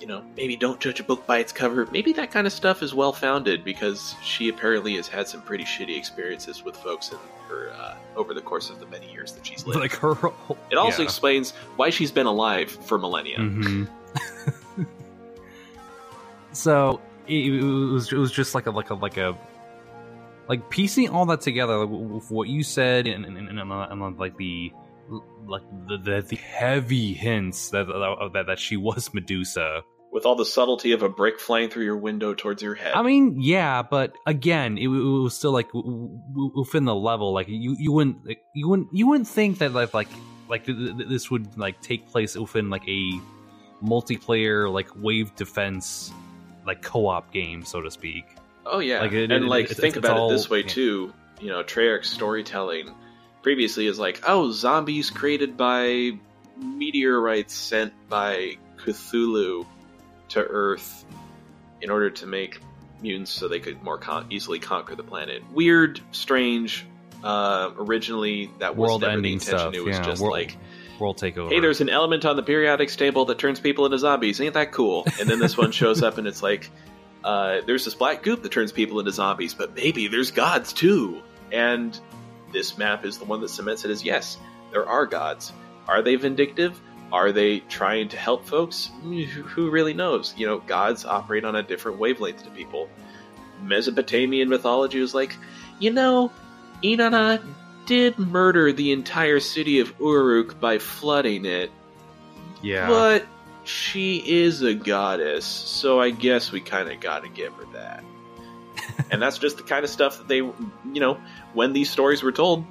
you 0.00 0.06
know, 0.06 0.24
maybe 0.36 0.56
don't 0.56 0.80
judge 0.80 0.98
a 1.00 1.04
book 1.04 1.26
by 1.26 1.38
its 1.38 1.52
cover. 1.52 1.86
Maybe 1.92 2.12
that 2.14 2.30
kind 2.30 2.46
of 2.46 2.52
stuff 2.52 2.82
is 2.82 2.94
well 2.94 3.12
founded 3.12 3.64
because 3.64 4.14
she 4.22 4.48
apparently 4.48 4.96
has 4.96 5.08
had 5.08 5.28
some 5.28 5.42
pretty 5.42 5.64
shitty 5.64 5.96
experiences 5.96 6.64
with 6.64 6.76
folks 6.76 7.12
in 7.12 7.18
her 7.48 7.70
uh, 7.72 7.96
over 8.16 8.32
the 8.32 8.40
course 8.40 8.70
of 8.70 8.80
the 8.80 8.86
many 8.86 9.10
years 9.12 9.32
that 9.32 9.46
she's 9.46 9.66
lived. 9.66 9.80
Like 9.80 9.92
her, 9.96 10.12
it 10.70 10.76
also 10.76 11.02
yeah. 11.02 11.06
explains 11.06 11.52
why 11.76 11.90
she's 11.90 12.10
been 12.10 12.26
alive 12.26 12.70
for 12.70 12.98
millennia. 12.98 13.38
Mm-hmm. 13.38 13.84
so 16.52 17.00
it, 17.26 17.54
it, 17.54 17.62
was 17.62 18.12
it 18.12 18.16
was 18.16 18.32
just 18.32 18.54
like 18.54 18.66
a 18.66 18.70
like 18.70 18.90
a 18.90 18.94
like 18.94 19.16
a 19.16 19.36
like 20.50 20.68
piecing 20.68 21.08
all 21.10 21.26
that 21.26 21.40
together 21.40 21.78
like, 21.78 21.88
with 21.88 22.28
what 22.28 22.48
you 22.48 22.64
said 22.64 23.06
and, 23.06 23.24
and, 23.24 23.38
and, 23.38 23.60
and, 23.60 24.18
like 24.18 24.36
the 24.36 24.72
like 25.46 25.62
the, 25.86 25.96
the, 25.96 26.22
the 26.22 26.36
heavy 26.36 27.14
hints 27.14 27.70
that, 27.70 27.86
that 27.86 28.46
that 28.48 28.58
she 28.58 28.76
was 28.76 29.14
Medusa. 29.14 29.82
With 30.10 30.26
all 30.26 30.34
the 30.34 30.44
subtlety 30.44 30.90
of 30.90 31.04
a 31.04 31.08
brick 31.08 31.38
flying 31.38 31.70
through 31.70 31.84
your 31.84 31.96
window 31.96 32.34
towards 32.34 32.64
your 32.64 32.74
head. 32.74 32.94
I 32.94 33.02
mean, 33.02 33.40
yeah, 33.40 33.82
but 33.82 34.16
again, 34.26 34.76
it, 34.76 34.86
it 34.86 34.88
was 34.88 35.36
still 35.36 35.52
like 35.52 35.68
within 35.72 36.84
the 36.84 36.96
level. 36.96 37.32
Like 37.32 37.46
you, 37.48 37.76
you 37.78 37.92
wouldn't, 37.92 38.26
like, 38.26 38.42
you 38.52 38.68
wouldn't, 38.68 38.88
you 38.92 39.06
wouldn't 39.06 39.28
think 39.28 39.58
that 39.58 39.72
like 39.72 39.94
like 39.94 40.08
like 40.48 40.66
th- 40.66 40.96
th- 40.96 41.08
this 41.08 41.30
would 41.30 41.56
like 41.56 41.80
take 41.80 42.10
place 42.10 42.34
within 42.34 42.70
like 42.70 42.88
a 42.88 43.20
multiplayer 43.84 44.70
like 44.70 44.88
wave 44.96 45.32
defense 45.36 46.12
like 46.66 46.82
co-op 46.82 47.32
game, 47.32 47.64
so 47.64 47.80
to 47.80 47.90
speak. 47.90 48.24
Oh 48.70 48.78
yeah, 48.78 49.00
like, 49.00 49.12
it- 49.12 49.30
and 49.30 49.44
it- 49.44 49.48
like 49.48 49.64
it's- 49.66 49.78
think 49.80 49.96
about 49.96 50.16
all- 50.16 50.30
it 50.30 50.34
this 50.34 50.48
way 50.50 50.60
yeah. 50.60 50.68
too. 50.68 51.12
You 51.40 51.48
know, 51.48 51.62
Treyarch's 51.62 52.08
storytelling 52.10 52.94
previously 53.42 53.86
is 53.86 53.98
like, 53.98 54.20
oh, 54.26 54.50
zombies 54.52 55.10
created 55.10 55.56
by 55.56 56.12
meteorites 56.58 57.54
sent 57.54 57.92
by 58.08 58.56
Cthulhu 58.78 59.66
to 60.30 60.40
Earth 60.40 61.04
in 61.80 61.90
order 61.90 62.10
to 62.10 62.26
make 62.26 62.60
mutants 63.02 63.30
so 63.30 63.48
they 63.48 63.60
could 63.60 63.82
more 63.82 63.96
con- 63.98 64.26
easily 64.30 64.58
conquer 64.58 64.94
the 64.94 65.02
planet. 65.02 65.42
Weird, 65.52 66.00
strange. 66.12 66.86
Uh, 67.24 67.70
originally, 67.78 68.50
that 68.58 68.76
was 68.76 69.00
never 69.00 69.20
the 69.20 69.32
intention. 69.32 69.40
stuff. 69.58 69.74
It 69.74 69.84
was 69.84 69.96
yeah, 69.96 70.02
just 70.02 70.20
world, 70.22 70.32
like, 70.32 70.56
world 70.98 71.16
takeover. 71.18 71.50
hey, 71.50 71.60
there's 71.60 71.80
an 71.80 71.88
element 71.88 72.24
on 72.26 72.36
the 72.36 72.42
periodic 72.42 72.90
table 72.90 73.24
that 73.26 73.38
turns 73.38 73.60
people 73.60 73.84
into 73.86 73.98
zombies. 73.98 74.40
Ain't 74.40 74.54
that 74.54 74.72
cool? 74.72 75.06
And 75.18 75.28
then 75.28 75.38
this 75.38 75.56
one 75.56 75.72
shows 75.72 76.02
up 76.02 76.18
and 76.18 76.26
it's 76.26 76.42
like, 76.42 76.70
uh, 77.24 77.60
there's 77.66 77.84
this 77.84 77.94
black 77.94 78.22
goop 78.22 78.42
that 78.42 78.52
turns 78.52 78.72
people 78.72 78.98
into 78.98 79.12
zombies, 79.12 79.54
but 79.54 79.74
maybe 79.74 80.08
there's 80.08 80.30
gods 80.30 80.72
too. 80.72 81.22
And 81.52 81.98
this 82.52 82.78
map 82.78 83.04
is 83.04 83.18
the 83.18 83.24
one 83.24 83.40
that 83.40 83.48
cements 83.50 83.84
it 83.84 83.90
as 83.90 84.04
yes, 84.04 84.38
there 84.72 84.86
are 84.86 85.06
gods. 85.06 85.52
Are 85.88 86.02
they 86.02 86.16
vindictive? 86.16 86.80
Are 87.12 87.32
they 87.32 87.60
trying 87.60 88.08
to 88.10 88.16
help 88.16 88.46
folks? 88.46 88.90
Who 89.02 89.24
who 89.24 89.70
really 89.70 89.94
knows? 89.94 90.34
You 90.36 90.46
know, 90.46 90.58
gods 90.60 91.04
operate 91.04 91.44
on 91.44 91.56
a 91.56 91.62
different 91.62 91.98
wavelength 91.98 92.44
to 92.44 92.50
people. 92.50 92.88
Mesopotamian 93.62 94.48
mythology 94.48 95.00
was 95.00 95.14
like, 95.14 95.36
you 95.80 95.90
know, 95.90 96.30
Inanna 96.82 97.42
did 97.86 98.18
murder 98.18 98.72
the 98.72 98.92
entire 98.92 99.40
city 99.40 99.80
of 99.80 99.92
Uruk 99.98 100.60
by 100.60 100.78
flooding 100.78 101.44
it, 101.44 101.70
yeah. 102.62 102.86
but 102.86 103.26
she 103.70 104.22
is 104.26 104.62
a 104.62 104.74
goddess, 104.74 105.44
so 105.44 106.00
I 106.00 106.10
guess 106.10 106.52
we 106.52 106.60
kind 106.60 106.90
of 106.90 107.00
got 107.00 107.22
to 107.22 107.28
give 107.28 107.52
her 107.54 107.64
that. 107.72 108.04
and 109.10 109.22
that's 109.22 109.38
just 109.38 109.56
the 109.56 109.62
kind 109.62 109.84
of 109.84 109.90
stuff 109.90 110.18
that 110.18 110.28
they, 110.28 110.36
you 110.36 110.54
know, 110.84 111.18
when 111.54 111.72
these 111.72 111.90
stories 111.90 112.22
were 112.22 112.32
told, 112.32 112.64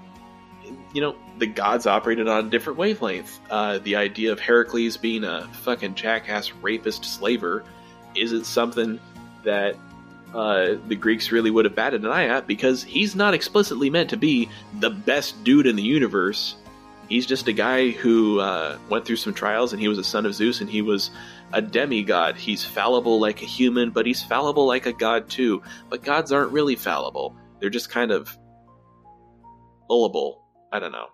you 0.94 1.02
know, 1.02 1.16
the 1.38 1.48
gods 1.48 1.88
operated 1.88 2.28
on 2.28 2.48
a 2.48 2.50
different 2.50 2.78
wavelength. 2.78 3.40
Uh, 3.50 3.80
the 3.80 3.96
idea 3.96 4.32
of 4.32 4.40
Heracles 4.40 4.98
being 4.98 5.24
a 5.24 5.48
fucking 5.62 5.96
jackass 5.96 6.52
rapist 6.62 7.06
slaver 7.06 7.64
isn't 8.16 8.46
something 8.46 9.00
that 9.44 9.76
uh, 10.34 10.76
the 10.88 10.96
Greeks 10.96 11.32
really 11.32 11.50
would 11.50 11.66
have 11.66 11.76
batted 11.76 12.04
an 12.04 12.12
eye 12.12 12.28
at 12.28 12.46
because 12.46 12.84
he's 12.84 13.16
not 13.16 13.34
explicitly 13.34 13.90
meant 13.90 14.10
to 14.10 14.18
be 14.18 14.50
the 14.80 14.90
best 14.90 15.44
dude 15.44 15.66
in 15.66 15.76
the 15.76 15.84
universe. 15.84 16.56
He's 17.10 17.26
just 17.26 17.48
a 17.48 17.54
guy 17.54 17.90
who 17.90 18.40
uh, 18.40 18.78
went 18.88 19.06
through 19.06 19.16
some 19.16 19.34
trials 19.34 19.74
and 19.74 19.82
he 19.82 19.88
was 19.88 19.98
a 19.98 20.04
son 20.04 20.28
of 20.28 20.36
Zeus 20.36 20.62
and 20.62 20.70
he 20.70 20.84
was 20.84 21.10
a 21.52 21.62
demigod. 21.62 22.38
He's 22.38 22.64
fallible 22.64 23.20
like 23.20 23.42
a 23.42 23.46
human, 23.46 23.90
but 23.90 24.06
he's 24.06 24.22
fallible 24.22 24.68
like 24.68 24.86
a 24.86 24.94
god 24.94 25.28
too. 25.28 25.64
But 25.90 26.04
gods 26.04 26.32
aren't 26.32 26.52
really 26.52 26.76
fallible, 26.76 27.36
they're 27.60 27.72
just 27.72 27.90
kind 27.90 28.12
of 28.12 28.38
gullible. 29.90 30.46
I 30.72 30.80
don't 30.80 30.92
know. 30.92 31.08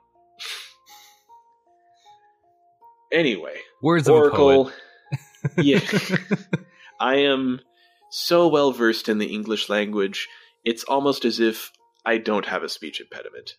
anyway, 3.14 3.58
Words 3.82 4.10
of 4.10 4.16
Oracle. 4.16 4.72
yeah. 5.58 5.80
I 7.00 7.16
am 7.16 7.62
so 8.10 8.48
well 8.48 8.72
versed 8.72 9.10
in 9.10 9.18
the 9.18 9.28
English 9.28 9.70
language, 9.70 10.28
it's 10.64 10.84
almost 10.84 11.26
as 11.26 11.40
if 11.40 11.72
I 12.06 12.18
don't 12.18 12.46
have 12.46 12.64
a 12.64 12.70
speech 12.70 13.02
impediment. 13.02 13.56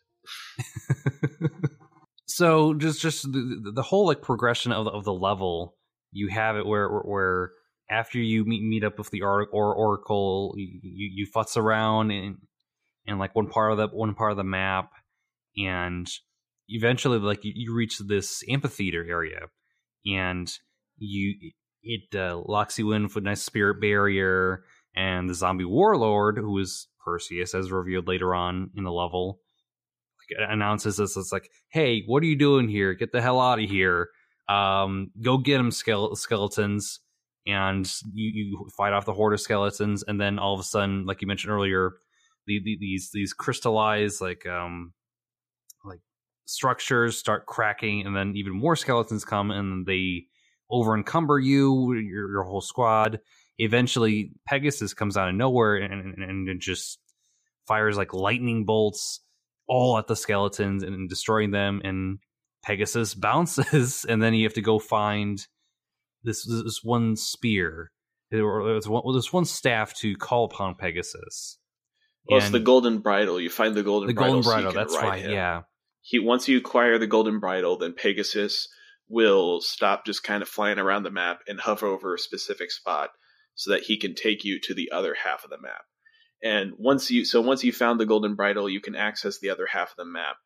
So 2.37 2.75
just 2.75 3.01
just 3.01 3.23
the, 3.33 3.73
the 3.75 3.83
whole 3.83 4.07
like 4.07 4.21
progression 4.21 4.71
of 4.71 4.85
the, 4.85 4.91
of 4.91 5.05
the 5.05 5.13
level 5.13 5.75
you 6.13 6.29
have 6.29 6.57
it 6.57 6.67
where 6.67 6.87
where 6.89 7.53
after 7.91 8.19
you 8.19 8.45
meet 8.45 8.63
meet 8.63 8.85
up 8.85 8.99
with 8.99 9.11
the 9.11 9.23
or, 9.23 9.47
or 9.47 9.75
oracle 9.75 10.53
you, 10.57 10.79
you 10.83 11.27
futz 11.35 11.57
around 11.57 12.11
in 12.11 12.37
in 13.07 13.19
like 13.19 13.35
one 13.35 13.49
part 13.49 13.73
of 13.73 13.79
the 13.79 13.87
one 13.89 14.15
part 14.15 14.33
of 14.33 14.37
the 14.37 14.45
map 14.45 14.91
and 15.57 16.07
eventually 16.69 17.19
like 17.19 17.43
you, 17.43 17.53
you 17.55 17.75
reach 17.75 17.99
this 18.01 18.45
amphitheater 18.51 19.05
area 19.09 19.41
and 20.05 20.53
you 20.99 21.53
it 21.83 22.15
uh, 22.15 22.37
locks 22.47 22.79
you 22.79 22.93
in 22.93 23.05
with 23.05 23.17
a 23.17 23.21
nice 23.23 23.43
spirit 23.43 23.81
barrier 23.81 24.63
and 24.95 25.31
the 25.31 25.35
zombie 25.35 25.65
warlord 25.65 26.37
who 26.37 26.59
is 26.59 26.87
perseus 27.03 27.55
as 27.55 27.73
revealed 27.73 28.07
later 28.07 28.35
on 28.35 28.69
in 28.77 28.85
the 28.85 28.93
level 28.93 29.41
announces 30.49 30.97
this 30.97 31.17
it's 31.17 31.33
like 31.33 31.51
hey 31.71 32.03
what 32.07 32.23
are 32.23 32.27
you 32.27 32.37
doing 32.37 32.69
here? 32.69 32.95
Get 32.95 33.13
the 33.13 33.23
hell 33.23 33.41
out 33.41 33.63
of 33.63 33.69
here. 33.69 34.11
Um 34.49 35.11
go 35.23 35.39
get 35.39 35.59
them 35.59 35.71
skele- 35.71 36.17
skeletons. 36.17 37.01
And 37.49 37.89
you, 38.13 38.33
you 38.35 38.69
fight 38.77 38.93
off 38.93 39.05
the 39.05 39.13
horde 39.13 39.35
of 39.35 39.41
skeletons 39.41 40.03
and 40.03 40.21
then 40.21 40.41
all 40.41 40.55
of 40.55 40.59
a 40.59 40.65
sudden 40.65 41.07
like 41.07 41.23
you 41.23 41.29
mentioned 41.29 41.53
earlier 41.53 41.93
the, 42.47 42.61
the, 42.65 42.77
these 42.81 43.11
these 43.13 43.33
crystallized 43.33 44.21
like 44.21 44.47
um 44.47 44.93
like 45.85 46.01
structures 46.47 47.17
start 47.17 47.47
cracking 47.47 48.05
and 48.07 48.17
then 48.17 48.33
even 48.37 48.53
more 48.53 48.77
skeletons 48.77 49.25
come 49.25 49.51
and 49.51 49.87
they 49.87 50.27
over 50.71 50.97
encumber 50.97 51.39
you 51.39 51.93
your, 51.95 52.31
your 52.31 52.43
whole 52.43 52.61
squad. 52.61 53.21
Eventually 53.59 54.33
pegasus 54.47 54.93
comes 54.93 55.17
out 55.17 55.29
of 55.29 55.35
nowhere 55.35 55.77
and, 55.77 56.15
and, 56.19 56.49
and 56.49 56.61
just 56.61 56.99
fires 57.67 57.97
like 57.97 58.13
lightning 58.13 58.65
bolts 58.65 59.21
all 59.69 59.99
at 59.99 60.07
the 60.07 60.17
skeletons 60.17 60.83
and 60.83 61.09
destroying 61.09 61.51
them 61.51 61.81
and 61.85 62.19
pegasus 62.63 63.15
bounces 63.29 64.05
and 64.09 64.23
then 64.23 64.35
you 64.35 64.45
have 64.45 64.55
to 64.55 64.63
go 64.63 64.79
find 64.79 65.47
this 66.23 66.45
this 66.45 66.81
one 66.83 67.17
spear 67.17 67.91
or 68.33 68.75
this 68.75 68.87
one, 68.87 69.03
this 69.15 69.33
one 69.33 69.45
staff 69.45 69.95
to 69.95 70.17
call 70.17 70.45
upon 70.45 70.75
pegasus 70.75 71.59
Well, 72.29 72.39
it's 72.39 72.51
the 72.51 72.59
golden 72.61 72.99
bridle. 72.99 73.41
You 73.41 73.51
find 73.51 73.75
the 73.75 73.85
golden 73.85 74.09
the 74.09 74.15
bridle. 74.15 74.43
golden 74.43 74.51
bridle 74.51 74.73
can 74.73 74.81
that's 74.81 74.97
right 74.97 75.23
him. 75.23 75.31
yeah 75.31 75.63
He 76.03 76.19
once 76.19 76.49
you 76.49 76.59
acquire 76.59 76.99
the 76.99 77.07
golden 77.07 77.39
bridle, 77.39 77.79
then 77.79 77.93
Pegasus 77.93 78.69
will 79.09 79.61
stop 79.61 80.05
just 80.05 80.25
kind 80.25 80.43
of 80.43 80.49
flying 80.49 80.79
around 80.79 81.05
the 81.05 81.11
map 81.11 81.41
and 81.47 81.61
hover 81.61 81.87
over 81.87 82.15
a 82.15 82.19
specific 82.19 82.71
spot 82.73 83.11
so 83.55 83.71
that 83.71 83.85
he 83.85 83.97
can 83.97 84.15
take 84.15 84.45
you 84.45 84.59
to 84.61 84.75
the 84.75 84.91
other 84.91 85.15
half 85.25 85.45
of 85.45 85.51
the 85.51 85.61
map. 85.61 85.83
And 86.43 86.75
once 86.79 87.11
you 87.11 87.25
so 87.25 87.41
once 87.41 87.65
you 87.65 87.73
found 87.73 87.99
the 87.99 88.07
golden 88.07 88.35
bridle, 88.35 88.69
you 88.69 88.81
can 88.81 88.95
access 88.95 89.39
the 89.39 89.51
other 89.51 89.67
half 89.67 89.91
of 89.91 89.97
the 89.97 90.05
map. 90.05 90.37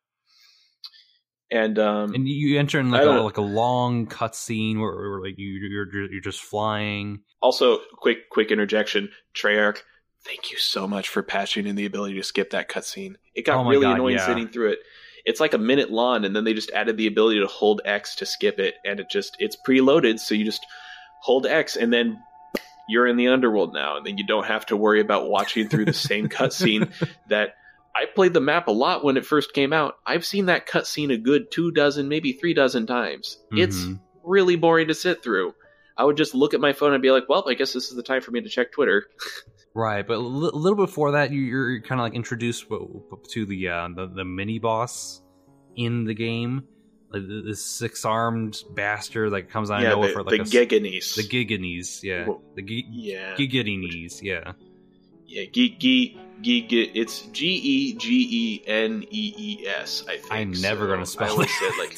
And 1.51 1.77
um 1.77 2.13
and 2.13 2.27
you 2.27 2.57
enter 2.57 2.79
in 2.79 2.91
like 2.91 3.03
a, 3.03 3.09
like 3.09 3.37
a 3.37 3.41
long 3.41 4.07
cutscene 4.07 4.79
where, 4.79 4.95
where 4.95 5.21
like 5.21 5.37
you 5.37 5.51
you're 5.51 6.11
you're 6.11 6.21
just 6.21 6.39
flying 6.39 7.21
also 7.41 7.79
quick 7.97 8.29
quick 8.29 8.51
interjection, 8.51 9.09
Treyarch, 9.35 9.79
thank 10.23 10.51
you 10.51 10.57
so 10.57 10.87
much 10.87 11.09
for 11.09 11.21
patching 11.23 11.67
in 11.67 11.75
the 11.75 11.85
ability 11.85 12.15
to 12.15 12.23
skip 12.23 12.51
that 12.51 12.69
cutscene. 12.69 13.15
It 13.35 13.45
got 13.45 13.65
Oh 13.65 13.69
really 13.69 13.81
God, 13.81 13.95
annoying 13.95 14.15
yeah. 14.15 14.25
sitting 14.25 14.47
through 14.47 14.71
it. 14.71 14.79
It's 15.25 15.39
like 15.39 15.53
a 15.53 15.59
minute 15.59 15.91
long, 15.91 16.25
and 16.25 16.35
then 16.35 16.45
they 16.45 16.53
just 16.53 16.71
added 16.71 16.97
the 16.97 17.07
ability 17.07 17.41
to 17.41 17.47
hold 17.47 17.81
X 17.85 18.15
to 18.15 18.25
skip 18.25 18.59
it, 18.59 18.75
and 18.85 18.99
it 18.99 19.07
just 19.09 19.35
it's 19.39 19.57
preloaded, 19.67 20.19
so 20.19 20.33
you 20.33 20.45
just 20.45 20.65
hold 21.21 21.45
X, 21.45 21.75
and 21.75 21.91
then 21.93 22.17
you're 22.91 23.07
in 23.07 23.17
the 23.17 23.29
underworld 23.29 23.73
now, 23.73 23.97
and 23.97 24.05
then 24.05 24.17
you 24.17 24.25
don't 24.25 24.45
have 24.45 24.65
to 24.67 24.77
worry 24.77 24.99
about 25.01 25.29
watching 25.29 25.67
through 25.69 25.85
the 25.85 25.93
same 25.93 26.27
cutscene 26.37 26.91
that 27.29 27.55
I 27.95 28.05
played 28.05 28.33
the 28.33 28.41
map 28.41 28.67
a 28.67 28.71
lot 28.71 29.03
when 29.03 29.17
it 29.17 29.25
first 29.25 29.53
came 29.53 29.73
out. 29.73 29.95
I've 30.05 30.25
seen 30.25 30.45
that 30.45 30.67
cutscene 30.67 31.11
a 31.13 31.17
good 31.17 31.51
two 31.51 31.71
dozen, 31.71 32.07
maybe 32.09 32.33
three 32.33 32.53
dozen 32.53 32.85
times. 32.85 33.37
It's 33.51 33.77
Mhm. 33.85 33.99
really 34.23 34.55
boring 34.55 34.89
to 34.89 34.93
sit 34.93 35.23
through. 35.23 35.53
I 35.97 36.05
would 36.05 36.17
just 36.17 36.33
look 36.33 36.53
at 36.53 36.61
my 36.61 36.73
phone 36.73 36.93
and 36.93 37.01
be 37.01 37.11
like, 37.11 37.27
"Well, 37.27 37.43
I 37.47 37.53
guess 37.53 37.73
this 37.73 37.89
is 37.89 37.95
the 37.95 38.03
time 38.03 38.21
for 38.21 38.31
me 38.31 38.41
to 38.41 38.49
check 38.49 38.71
Twitter." 38.71 39.05
Right, 39.73 40.05
but 40.05 40.15
a 40.15 40.19
little 40.19 40.75
before 40.75 41.11
that, 41.11 41.31
you, 41.31 41.39
you're 41.43 41.79
kind 41.79 42.01
of 42.01 42.03
like 42.03 42.13
introduced 42.13 42.65
to 42.67 43.45
the, 43.45 43.69
uh, 43.69 43.87
the 43.95 44.07
the 44.07 44.25
mini 44.25 44.59
boss 44.59 45.21
in 45.77 46.03
the 46.03 46.13
game, 46.13 46.67
like 47.13 47.23
this 47.27 47.63
six 47.63 48.05
armed 48.05 48.63
bastard 48.71 49.33
that 49.33 49.49
comes 49.49 49.69
out 49.69 49.83
of 49.83 49.89
nowhere 49.89 50.07
the, 50.09 50.13
for 50.13 50.23
like 50.23 50.45
the 50.45 50.57
a 50.57 50.65
Geganese. 50.65 51.15
the 51.15 51.23
giganese, 51.23 52.03
yeah, 52.03 52.27
the 52.55 52.61
gi- 52.61 52.87
yeah, 52.89 53.35
giganese, 53.35 54.21
yeah. 54.21 54.53
yeah, 55.27 55.45
ge- 55.45 55.77
ge- 55.77 56.17
ge- 56.41 56.91
It's 56.95 57.21
G 57.27 57.47
E 57.47 57.93
G 57.93 58.27
E 58.31 58.63
N 58.67 59.03
E 59.09 59.33
E 59.37 59.67
S. 59.67 60.03
I 60.07 60.17
think. 60.17 60.31
I'm 60.31 60.51
never 60.61 60.85
so 60.85 60.93
gonna 60.93 61.05
spell 61.05 61.41
it. 61.41 61.49
like 61.77 61.97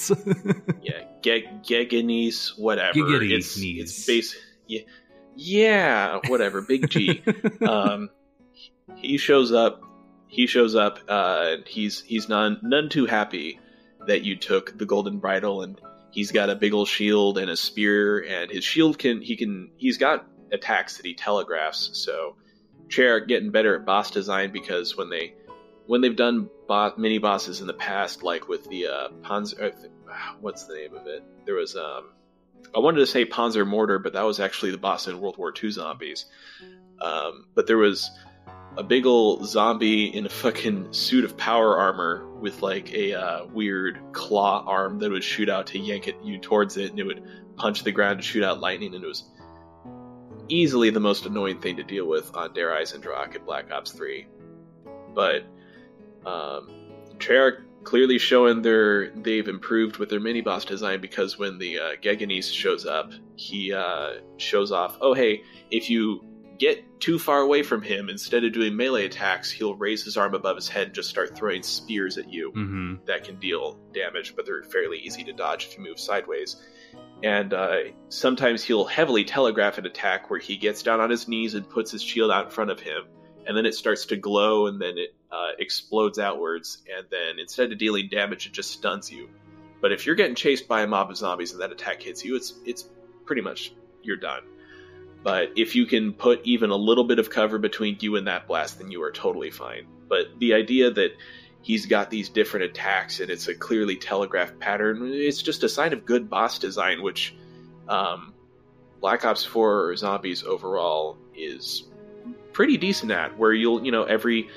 yeah, 0.82 1.04
ge- 1.22 1.48
Geganese, 1.64 2.58
whatever. 2.58 2.94
Giganese. 2.94 3.32
It's, 3.32 3.58
it's 3.98 4.06
base. 4.06 4.36
Yeah, 4.68 4.82
yeah, 5.36 6.20
whatever. 6.28 6.62
Big 6.62 6.90
G. 6.90 7.22
um, 7.68 8.10
he 8.96 9.18
shows 9.18 9.52
up. 9.52 9.82
he 10.28 10.48
shows 10.48 10.76
up 10.76 11.00
uh, 11.08 11.44
and 11.58 11.68
he's 11.68 12.02
he's 12.02 12.28
none 12.28 12.60
none 12.64 12.90
too 12.90 13.06
happy 13.06 13.60
that 14.08 14.24
you 14.24 14.36
took 14.36 14.78
the 14.78 14.86
golden 14.86 15.20
bridle 15.20 15.62
and 15.62 15.80
he's 16.12 16.32
got 16.32 16.50
a 16.50 16.56
big 16.56 16.74
old 16.74 16.88
shield 16.88 17.38
and 17.38 17.50
a 17.50 17.58
spear 17.58 18.24
and 18.24 18.52
his 18.52 18.64
shield 18.64 19.00
can 19.00 19.22
he 19.22 19.36
can 19.36 19.72
he's 19.78 19.98
got 19.98 20.26
attacks 20.52 20.98
that 20.98 21.06
he 21.06 21.14
telegraphs. 21.14 21.90
So 21.94 22.36
chair 22.90 23.20
getting 23.20 23.52
better 23.52 23.76
at 23.76 23.86
boss 23.86 24.12
design 24.12 24.52
because 24.52 24.96
when 24.96 25.10
they 25.10 25.34
when 25.88 26.02
they've 26.02 26.16
done 26.16 26.50
bo- 26.68 26.94
mini 26.98 27.18
bosses 27.18 27.62
in 27.62 27.68
the 27.68 27.74
past 27.74 28.24
like 28.24 28.48
with 28.48 28.70
the 28.70 28.88
uh, 28.88 29.10
Panzer 29.24 29.74
what's 30.40 30.66
the 30.66 30.76
name 30.76 30.96
of 30.96 31.08
it? 31.08 31.24
There 31.46 31.56
was 31.56 31.76
um 31.76 32.12
I 32.76 32.80
wanted 32.80 33.00
to 33.00 33.08
say 33.08 33.26
Panzermörder 33.26 34.02
but 34.02 34.14
that 34.14 34.24
was 34.24 34.40
actually 34.40 34.72
the 34.72 34.78
boss 34.78 35.08
in 35.08 35.20
World 35.20 35.38
War 35.38 35.54
II 35.62 35.72
zombies. 35.72 36.26
Um, 37.02 37.48
but 37.54 37.68
there 37.68 37.78
was 37.78 38.10
a 38.78 38.84
big 38.84 39.06
old 39.06 39.46
zombie 39.46 40.06
in 40.06 40.26
a 40.26 40.30
fucking 40.30 40.94
suit 40.94 41.26
of 41.26 41.38
power 41.38 41.78
armor 41.78 42.26
with 42.44 42.62
like 42.62 42.94
a 42.94 43.14
uh, 43.14 43.46
weird 43.46 44.02
claw 44.12 44.66
arm 44.68 45.00
that 45.00 45.10
would 45.10 45.24
shoot 45.24 45.48
out 45.48 45.66
to 45.66 45.80
yank 45.80 46.10
it 46.10 46.18
you 46.22 46.38
towards 46.38 46.76
it, 46.76 46.92
and 46.92 47.00
it 47.00 47.06
would 47.06 47.24
punch 47.56 47.84
the 47.84 47.92
ground 47.92 48.20
to 48.20 48.24
shoot 48.24 48.44
out 48.44 48.60
lightning, 48.60 48.94
and 48.94 49.02
it 49.02 49.08
was 49.08 49.24
easily 50.50 50.90
the 50.90 51.00
most 51.00 51.26
annoying 51.26 51.62
thing 51.62 51.78
to 51.78 51.84
deal 51.84 52.06
with 52.06 52.36
on 52.36 52.54
Der 52.54 52.70
Eisendrache 52.70 53.38
in 53.38 53.46
Black 53.46 53.72
Ops 53.72 53.94
3. 53.94 54.28
But 55.16 55.46
um, 56.26 56.70
Treyarch 57.18 57.64
clearly 57.86 58.18
showing 58.18 58.62
their 58.62 59.12
they've 59.12 59.48
improved 59.48 59.96
with 59.96 60.10
their 60.10 60.20
mini 60.20 60.42
boss 60.42 60.66
design 60.66 61.00
because 61.00 61.40
when 61.40 61.58
the 61.60 61.80
uh, 61.80 61.96
Geganese 62.02 62.52
shows 62.52 62.86
up, 62.86 63.14
he 63.38 63.72
uh, 63.72 64.16
shows 64.36 64.74
off. 64.74 64.98
Oh 65.00 65.14
hey, 65.14 65.44
if 65.72 65.90
you 65.90 66.26
get 66.58 67.00
too 67.00 67.20
far 67.20 67.40
away 67.40 67.64
from 67.64 67.82
him, 67.82 68.10
instead 68.10 68.44
of 68.44 68.54
doing 68.54 68.76
melee 68.76 69.06
attacks, 69.06 69.52
he'll 69.52 69.76
raise 69.76 70.04
his 70.04 70.18
arm 70.18 70.34
above 70.34 70.56
his 70.56 70.70
head 70.70 70.88
and 70.88 70.96
just 70.96 71.10
start 71.10 71.36
throwing 71.36 71.64
spears 71.64 72.18
at 72.18 72.32
you 72.32 72.52
Mm-hmm. 72.52 73.06
that 73.06 73.24
can 73.24 73.40
deal 73.40 73.80
damage, 73.94 74.36
but 74.36 74.46
they're 74.46 74.64
fairly 74.64 75.00
easy 75.00 75.24
to 75.24 75.34
dodge 75.34 75.66
if 75.66 75.78
you 75.78 75.84
move 75.84 76.00
sideways. 76.00 76.62
And 77.24 77.54
uh, 77.54 77.78
sometimes 78.10 78.64
he'll 78.64 78.86
heavily 78.86 79.24
telegraph 79.24 79.78
an 79.78 79.86
attack 79.86 80.30
where 80.30 80.40
he 80.40 80.58
gets 80.58 80.84
down 80.84 81.00
on 81.00 81.10
his 81.10 81.28
knees 81.28 81.54
and 81.54 81.68
puts 81.68 81.92
his 81.92 82.02
shield 82.02 82.32
out 82.32 82.46
in 82.46 82.52
front 82.52 82.70
of 82.72 82.80
him, 82.80 83.04
and 83.48 83.58
then 83.58 83.66
it 83.66 83.76
starts 83.76 84.06
to 84.08 84.16
glow 84.18 84.68
and 84.68 84.82
then 84.82 84.98
it 84.98 85.16
uh, 85.32 85.52
explodes 85.58 86.20
outwards, 86.20 86.84
and 86.96 87.08
then 87.10 87.40
instead 87.40 87.72
of 87.72 87.78
dealing 87.78 88.08
damage, 88.10 88.46
it 88.46 88.54
just 88.54 88.72
stuns 88.72 89.12
you. 89.12 89.30
But 89.82 89.92
if 89.92 90.06
you're 90.06 90.16
getting 90.16 90.36
chased 90.36 90.68
by 90.68 90.84
a 90.84 90.88
mob 90.88 91.10
of 91.10 91.18
zombies 91.18 91.52
and 91.52 91.62
that 91.62 91.72
attack 91.72 92.02
hits 92.02 92.24
you, 92.24 92.36
it's 92.36 92.54
it's 92.66 92.88
pretty 93.26 93.42
much 93.42 93.74
you're 94.02 94.18
done. 94.18 94.44
But 95.24 95.54
if 95.56 95.76
you 95.76 95.86
can 95.86 96.14
put 96.14 96.42
even 96.44 96.70
a 96.70 96.76
little 96.76 97.06
bit 97.06 97.18
of 97.18 97.30
cover 97.30 97.58
between 97.58 97.98
you 98.02 98.18
and 98.18 98.28
that 98.28 98.48
blast, 98.48 98.80
then 98.80 98.92
you 98.92 99.02
are 99.04 99.12
totally 99.12 99.52
fine. 99.52 99.88
But 100.10 100.38
the 100.38 100.54
idea 100.54 100.92
that 100.92 101.12
he's 101.62 101.86
got 101.86 102.10
these 102.10 102.28
different 102.28 102.66
attacks 102.66 103.22
and 103.22 103.32
it's 103.32 103.48
a 103.48 103.56
clearly 103.56 103.96
telegraphed 103.96 104.60
pattern, 104.60 105.12
it's 105.14 105.42
just 105.42 105.64
a 105.64 105.70
sign 105.70 105.94
of 105.94 106.06
good 106.06 106.30
boss 106.30 106.60
design, 106.60 107.02
which 107.02 107.34
um, 107.88 108.34
Black 109.00 109.24
Ops 109.24 109.46
4 109.46 109.86
or 109.86 109.96
Zombies 109.96 110.44
overall 110.44 111.18
is 111.34 111.84
pretty 112.52 112.78
decent 112.78 113.12
at. 113.12 113.38
Where 113.38 113.54
you'll, 113.54 113.84
you 113.84 113.92
know, 113.92 114.04
every 114.04 114.50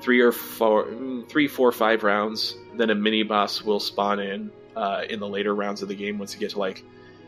three 0.00 0.20
or 0.20 0.32
four, 0.32 0.88
three, 1.28 1.46
four, 1.46 1.70
five 1.72 2.02
rounds, 2.02 2.56
then 2.76 2.90
a 2.90 2.94
mini 2.94 3.22
boss 3.22 3.62
will 3.62 3.80
spawn 3.80 4.18
in 4.18 4.50
uh, 4.74 5.02
in 5.08 5.20
the 5.20 5.28
later 5.28 5.54
rounds 5.54 5.82
of 5.82 5.88
the 5.88 5.94
game 5.94 6.18
once 6.18 6.34
you 6.34 6.40
get 6.40 6.50
to 6.50 6.58
like 6.58 6.84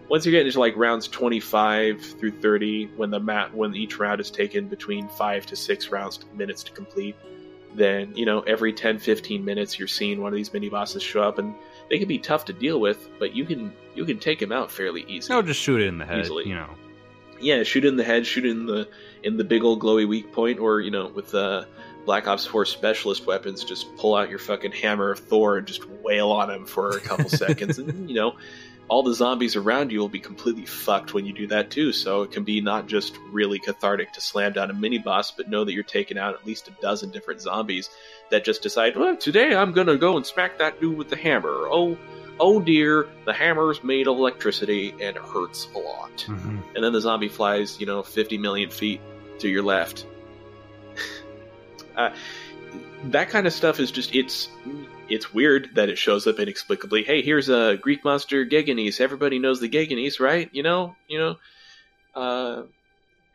once 0.09 0.27
you 0.27 0.33
get 0.33 0.47
into 0.47 0.59
like 0.61 0.77
rounds 0.77 1.09
25 1.09 2.01
through 2.03 2.31
30 2.31 2.87
when 2.97 3.11
the 3.11 3.21
map 3.21 3.53
when 3.55 3.75
each 3.75 3.99
round 3.99 4.21
is 4.21 4.31
taken 4.31 4.69
between 4.69 5.09
5 5.09 5.47
to 5.47 5.57
6 5.57 5.89
rounds 5.91 6.21
minutes 6.35 6.63
to 6.65 6.73
complete 6.73 7.17
then 7.75 8.15
you 8.15 8.27
know 8.27 8.41
every 8.41 8.73
10 8.73 8.99
15 8.99 9.45
minutes 9.45 9.79
you're 9.79 9.89
seeing 9.89 10.21
one 10.21 10.33
of 10.33 10.37
these 10.37 10.53
mini 10.53 10.69
bosses 10.69 11.03
show 11.03 11.23
up 11.23 11.39
and 11.39 11.55
they 11.89 11.99
can 11.99 12.09
be 12.09 12.19
tough 12.19 12.45
to 12.45 12.53
deal 12.53 12.81
with 12.81 13.09
but 13.19 13.35
you 13.35 13.45
can 13.45 13.73
you 13.95 14.05
can 14.05 14.19
take 14.19 14.39
them 14.39 14.53
out 14.53 14.71
fairly 14.71 15.05
easy 15.09 15.33
No, 15.33 15.43
just 15.43 15.61
shoot 15.61 15.81
it 15.81 15.87
in 15.87 15.99
the 15.99 16.05
head. 16.05 16.21
Easily. 16.21 16.47
You 16.49 16.55
know. 16.55 16.71
yeah 17.41 17.63
shoot 17.63 17.85
it 17.85 17.89
in 17.89 17.97
the 17.97 18.05
head 18.05 18.27
shoot 18.27 18.45
it 18.45 18.51
in 18.51 18.67
the 18.67 18.89
in 19.23 19.37
the 19.37 19.45
big 19.45 19.65
old 19.65 19.81
glowy 19.81 20.07
weak 20.07 20.33
point 20.33 20.59
or 20.59 20.81
you 20.81 20.91
know 20.91 21.09
with 21.09 21.35
uh 21.35 21.65
Black 22.05 22.27
Ops 22.27 22.45
4 22.47 22.67
specialist 22.67 23.27
weapons, 23.27 23.63
just 23.63 23.95
pull 23.97 24.17
out 24.17 24.29
your 24.29 24.41
fucking 24.41 24.73
hammer 24.73 25.13
of 25.13 25.21
Thor 25.21 25.59
and 25.59 25.67
just 25.67 25.89
wail 26.03 26.33
on 26.33 26.51
him 26.51 26.67
for 26.67 26.97
a 26.97 27.01
couple 27.01 27.29
seconds. 27.29 27.79
And, 27.79 28.09
you 28.11 28.17
know, 28.17 28.35
all 28.89 29.03
the 29.03 29.15
zombies 29.15 29.57
around 29.57 29.91
you 29.91 30.01
will 30.01 30.09
be 30.09 30.21
completely 30.21 30.67
fucked 30.67 31.15
when 31.15 31.25
you 31.25 31.33
do 31.33 31.47
that 31.47 31.71
too. 31.71 31.93
So 31.93 32.23
it 32.23 32.31
can 32.31 32.45
be 32.45 32.61
not 32.61 32.87
just 32.87 33.17
really 33.31 33.59
cathartic 33.59 34.13
to 34.13 34.21
slam 34.21 34.53
down 34.53 34.71
a 34.71 34.75
mini 34.75 34.99
boss, 34.99 35.31
but 35.31 35.49
know 35.49 35.65
that 35.65 35.73
you're 35.73 35.83
taking 35.83 36.19
out 36.19 36.35
at 36.35 36.47
least 36.47 36.69
a 36.69 36.73
dozen 36.83 37.11
different 37.11 37.41
zombies 37.41 37.91
that 38.31 38.45
just 38.45 38.63
decide, 38.63 38.97
well, 38.97 39.17
today 39.17 39.55
I'm 39.55 39.73
gonna 39.73 39.97
go 39.97 40.17
and 40.17 40.27
smack 40.27 40.59
that 40.59 40.81
dude 40.81 40.97
with 40.97 41.09
the 41.09 41.17
hammer. 41.17 41.69
Oh, 41.71 41.97
oh 42.39 42.61
dear, 42.61 43.09
the 43.25 43.33
hammer's 43.33 43.83
made 43.83 44.09
of 44.09 44.19
electricity 44.19 44.91
and 44.91 45.17
it 45.17 45.23
hurts 45.23 45.69
a 45.75 45.79
lot. 45.79 46.17
Mm-hmm. 46.29 46.59
And 46.75 46.85
then 46.85 46.93
the 46.93 47.01
zombie 47.01 47.29
flies, 47.29 47.81
you 47.81 47.87
know, 47.87 48.03
50 48.03 48.39
million 48.39 48.71
feet 48.71 49.01
to 49.39 49.49
your 49.49 49.63
left. 49.63 50.07
uh, 51.97 52.11
that 53.05 53.31
kind 53.31 53.47
of 53.47 53.53
stuff 53.53 53.81
is 53.81 53.91
just 53.91 54.15
it's 54.15 54.49
it's 55.09 55.33
weird 55.33 55.71
that 55.75 55.89
it 55.89 55.99
shows 55.99 56.27
up 56.27 56.39
inexplicably. 56.39 57.03
Hey, 57.05 57.23
here's 57.23 57.49
a 57.49 57.77
Greek 57.81 58.05
monster 58.05 58.45
Geganese. 58.47 59.01
Everybody 59.01 59.39
knows 59.39 59.61
the 59.61 59.69
Geganese, 59.69 60.21
right? 60.21 60.49
You 60.53 60.63
know, 60.63 60.97
you 61.09 61.19
know. 61.19 61.37
Uh, 62.15 62.63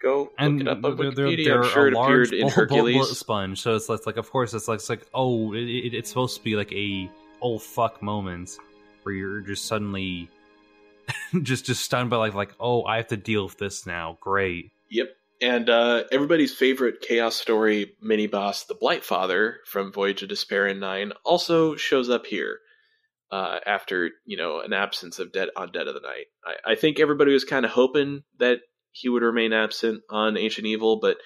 go 0.01 0.31
And 0.37 0.59
look 0.59 0.61
it 0.61 0.67
up 0.67 0.83
on 0.85 0.97
they're, 0.97 1.11
Wikipedia. 1.11 1.45
they're 1.45 1.63
I'm 1.63 1.69
sure 1.69 1.87
a 1.87 1.91
it 1.91 1.93
large 1.93 2.27
appeared 2.27 2.33
in 2.33 2.41
bullet 2.41 2.53
Hercules. 2.53 3.17
sponge, 3.17 3.61
so 3.61 3.75
it's 3.75 3.89
like, 3.89 4.05
like 4.05 4.17
of 4.17 4.29
course 4.29 4.53
it's 4.53 4.67
like 4.67 4.75
it's 4.77 4.89
like 4.89 5.07
oh 5.13 5.53
it, 5.53 5.63
it, 5.63 5.93
it's 5.93 6.09
supposed 6.09 6.37
to 6.37 6.43
be 6.43 6.55
like 6.55 6.71
a 6.71 7.09
oh 7.41 7.57
fuck 7.57 8.01
moment 8.01 8.51
where 9.03 9.15
you're 9.15 9.41
just 9.41 9.65
suddenly 9.65 10.29
just 11.41 11.65
just 11.65 11.83
stunned 11.83 12.09
by 12.09 12.17
like 12.17 12.33
like 12.33 12.53
oh 12.59 12.83
I 12.83 12.97
have 12.97 13.07
to 13.07 13.17
deal 13.17 13.45
with 13.45 13.57
this 13.57 13.85
now. 13.85 14.17
Great. 14.21 14.71
Yep. 14.89 15.07
And 15.41 15.69
uh, 15.69 16.03
everybody's 16.11 16.53
favorite 16.53 17.01
Chaos 17.01 17.35
Story 17.35 17.93
mini 18.01 18.27
boss, 18.27 18.63
the 18.65 18.73
Blight 18.73 19.03
Father 19.03 19.57
from 19.65 19.91
Voyage 19.91 20.23
of 20.23 20.29
Despair 20.29 20.67
in 20.67 20.79
9, 20.79 21.13
also 21.23 21.75
shows 21.75 22.09
up 22.09 22.25
here 22.25 22.59
uh, 23.31 23.59
after, 23.65 24.11
you 24.25 24.37
know, 24.37 24.61
an 24.61 24.73
absence 24.73 25.19
of 25.19 25.31
Dead 25.31 25.49
on 25.55 25.71
Dead 25.71 25.87
of 25.87 25.93
the 25.93 25.99
Night. 25.99 26.25
I, 26.45 26.71
I 26.71 26.75
think 26.75 26.99
everybody 26.99 27.33
was 27.33 27.43
kind 27.43 27.65
of 27.65 27.71
hoping 27.71 28.23
that 28.39 28.59
he 28.91 29.09
would 29.09 29.21
remain 29.21 29.53
absent 29.53 30.01
on 30.09 30.37
Ancient 30.37 30.65
Evil, 30.65 30.99
but 30.99 31.17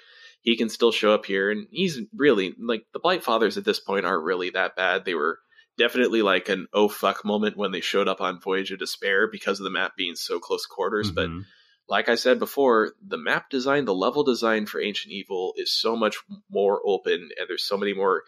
he 0.42 0.58
can 0.58 0.68
still 0.68 0.92
show 0.92 1.14
up 1.14 1.26
here. 1.26 1.50
And 1.50 1.68
he's 1.72 2.00
really, 2.14 2.54
like, 2.60 2.84
the 2.92 3.00
Blight 3.00 3.24
Fathers 3.24 3.58
at 3.58 3.64
this 3.64 3.80
point 3.80 4.06
aren't 4.06 4.26
really 4.26 4.50
that 4.50 4.76
bad. 4.76 5.06
They 5.06 5.14
were 5.14 5.40
definitely 5.78 6.22
like 6.22 6.50
an 6.50 6.68
oh 6.74 6.90
fuck 6.90 7.24
moment 7.24 7.56
when 7.56 7.72
they 7.72 7.80
showed 7.80 8.08
up 8.10 8.20
on 8.20 8.42
Voyage 8.42 8.72
of 8.72 8.80
Despair 8.80 9.30
because 9.32 9.60
of 9.60 9.64
the 9.64 9.70
map 9.70 9.94
being 9.96 10.16
so 10.16 10.38
close 10.38 10.66
quarters, 10.66 11.12
but 11.12 11.30
Mhm. 11.30 11.46
Like 11.92 12.08
I 12.08 12.16
said 12.16 12.40
before, 12.40 12.94
the 13.06 13.18
map 13.18 13.50
design, 13.50 13.84
the 13.84 13.94
level 13.94 14.24
design 14.24 14.66
for 14.66 14.82
Ancient 14.82 15.12
Evil 15.12 15.54
is 15.58 15.78
so 15.78 15.98
much 15.98 16.16
more 16.50 16.80
open, 16.86 17.32
and 17.38 17.50
there's 17.50 17.66
so 17.66 17.76
many 17.76 17.94
more 17.94 18.24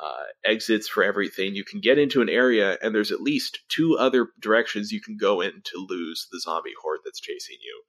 uh, 0.00 0.26
exits 0.44 0.88
for 0.88 1.02
everything. 1.02 1.56
You 1.56 1.64
can 1.64 1.80
get 1.80 1.98
into 1.98 2.22
an 2.22 2.28
area, 2.28 2.78
and 2.80 2.94
there's 2.94 3.10
at 3.10 3.20
least 3.20 3.58
two 3.68 3.96
other 3.98 4.28
directions 4.38 4.92
you 4.92 5.00
can 5.00 5.16
go 5.16 5.40
in 5.40 5.50
to 5.64 5.86
lose 5.88 6.28
the 6.30 6.38
zombie 6.38 6.70
horde 6.80 7.00
that's 7.04 7.18
chasing 7.18 7.56
you. 7.60 7.82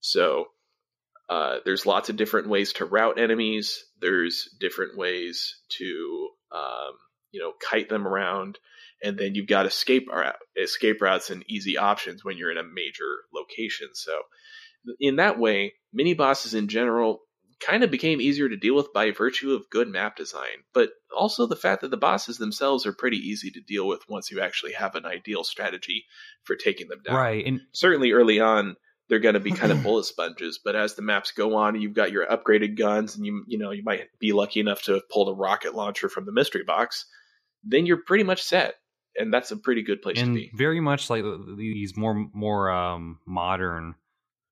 So 0.00 0.48
uh, 1.30 1.60
there's 1.64 1.86
lots 1.86 2.10
of 2.10 2.16
different 2.16 2.50
ways 2.50 2.74
to 2.74 2.84
route 2.84 3.18
enemies. 3.18 3.86
There's 4.02 4.54
different 4.60 4.98
ways 4.98 5.62
to 5.78 6.28
um, 6.52 6.92
you 7.30 7.40
know 7.40 7.52
kite 7.60 7.88
them 7.88 8.06
around, 8.06 8.58
and 9.02 9.18
then 9.18 9.34
you've 9.34 9.46
got 9.46 9.66
escape 9.66 10.08
route, 10.08 10.36
escape 10.56 11.00
routes 11.00 11.30
and 11.30 11.44
easy 11.48 11.76
options 11.76 12.24
when 12.24 12.36
you're 12.36 12.50
in 12.50 12.58
a 12.58 12.62
major 12.62 13.24
location. 13.34 13.88
So 13.94 14.20
in 15.00 15.16
that 15.16 15.38
way, 15.38 15.74
mini 15.92 16.14
bosses 16.14 16.54
in 16.54 16.68
general 16.68 17.20
kind 17.60 17.82
of 17.82 17.90
became 17.90 18.20
easier 18.20 18.48
to 18.48 18.56
deal 18.56 18.74
with 18.74 18.92
by 18.92 19.10
virtue 19.10 19.52
of 19.52 19.68
good 19.70 19.88
map 19.88 20.16
design, 20.16 20.62
but 20.72 20.90
also 21.16 21.46
the 21.46 21.56
fact 21.56 21.82
that 21.82 21.90
the 21.90 21.96
bosses 21.96 22.38
themselves 22.38 22.86
are 22.86 22.92
pretty 22.92 23.16
easy 23.16 23.50
to 23.50 23.60
deal 23.60 23.86
with 23.86 24.08
once 24.08 24.30
you 24.30 24.40
actually 24.40 24.72
have 24.72 24.94
an 24.94 25.04
ideal 25.04 25.42
strategy 25.42 26.04
for 26.44 26.54
taking 26.54 26.88
them 26.88 27.00
down. 27.04 27.16
Right, 27.16 27.44
and 27.44 27.60
Certainly 27.72 28.12
early 28.12 28.40
on, 28.40 28.76
they're 29.08 29.18
going 29.18 29.34
to 29.34 29.40
be 29.40 29.50
kind 29.50 29.72
of 29.72 29.82
bullet 29.82 30.04
sponges, 30.04 30.60
but 30.62 30.76
as 30.76 30.94
the 30.94 31.02
maps 31.02 31.32
go 31.32 31.56
on, 31.56 31.80
you've 31.80 31.94
got 31.94 32.12
your 32.12 32.26
upgraded 32.26 32.78
guns, 32.78 33.16
and 33.16 33.26
you 33.26 33.44
you 33.46 33.58
know 33.58 33.70
you 33.70 33.82
might 33.82 34.06
be 34.18 34.32
lucky 34.32 34.60
enough 34.60 34.82
to 34.82 34.94
have 34.94 35.08
pulled 35.08 35.28
a 35.28 35.38
rocket 35.38 35.74
launcher 35.74 36.08
from 36.08 36.26
the 36.26 36.32
mystery 36.32 36.64
box. 36.64 37.06
Then 37.64 37.86
you're 37.86 38.02
pretty 38.06 38.24
much 38.24 38.42
set, 38.42 38.74
and 39.16 39.32
that's 39.32 39.50
a 39.50 39.56
pretty 39.56 39.82
good 39.82 40.00
place 40.02 40.16
to 40.16 40.22
and 40.22 40.34
be. 40.34 40.50
very 40.54 40.80
much 40.80 41.10
like 41.10 41.24
these 41.56 41.96
more 41.96 42.14
more 42.32 42.70
um, 42.70 43.18
modern 43.26 43.94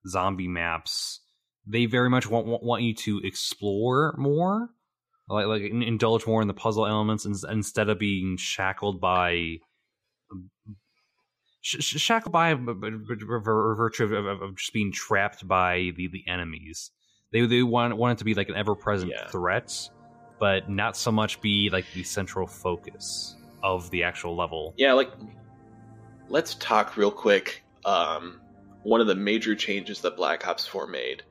zombie 0.09 0.49
maps 0.49 1.21
they 1.67 1.87
very 1.87 2.09
much 2.09 2.29
want 2.29 2.47
want, 2.47 2.63
want 2.63 2.83
you 2.83 2.95
to 2.95 3.21
explore 3.25 4.15
more 4.19 4.69
like 5.29 5.47
like 5.47 5.63
indulge 5.63 6.25
more 6.27 6.41
in 6.41 6.47
the 6.49 6.55
puzzle 6.55 6.87
elements 6.87 7.27
ins- 7.27 7.45
instead 7.45 7.89
of 7.89 7.99
being 7.99 8.37
shackled 8.37 9.01
by 9.01 9.57
sh- 11.61 11.77
sh- 11.83 12.01
shackled 12.01 12.33
by 12.33 12.55
virtue 12.55 14.05
of, 14.05 14.13
of, 14.13 14.43
of 14.43 14.57
just 14.57 14.73
being 14.73 14.93
trapped 14.93 15.47
by 15.47 15.91
the, 15.97 16.09
the 16.09 16.25
enemies 16.29 16.91
they 17.33 17.45
they 17.47 17.63
want 17.63 17.97
want 17.97 18.13
it 18.13 18.19
to 18.19 18.25
be 18.25 18.35
like 18.35 18.49
an 18.49 18.55
ever 18.55 18.75
present 18.77 19.11
Yeah. 19.15 19.27
threat 19.29 19.89
but 20.39 20.69
not 20.69 20.97
so 20.97 21.11
much 21.11 21.41
be 21.41 21.71
like 21.71 21.87
the 21.95 22.03
central 22.03 22.47
focus 22.47 23.37
of 23.63 23.91
the 23.91 24.03
actual 24.03 24.37
level. 24.37 24.75
Yeah, 24.77 24.93
like 24.93 25.11
let's 26.29 26.55
talk 26.57 26.97
real 26.97 27.11
quick. 27.11 27.65
Um, 27.85 28.41
one 28.83 29.01
of 29.01 29.07
the 29.07 29.15
major 29.15 29.55
changes 29.55 30.01
that 30.03 30.17
Black 30.17 30.47
Ops 30.47 30.67
4 30.67 30.87
made 30.87 31.23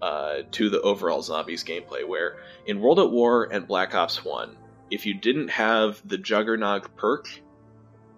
uh, 0.00 0.42
to 0.52 0.70
the 0.70 0.80
overall 0.82 1.22
zombies 1.22 1.64
gameplay, 1.64 2.06
where 2.06 2.38
in 2.66 2.80
World 2.80 2.98
at 2.98 3.10
War 3.10 3.48
and 3.52 3.66
Black 3.66 3.94
Ops 3.94 4.24
1, 4.24 4.56
if 4.90 5.04
you 5.04 5.14
didn't 5.14 5.48
have 5.48 6.00
the 6.06 6.16
Juggernog 6.16 6.86
perk, 6.96 7.28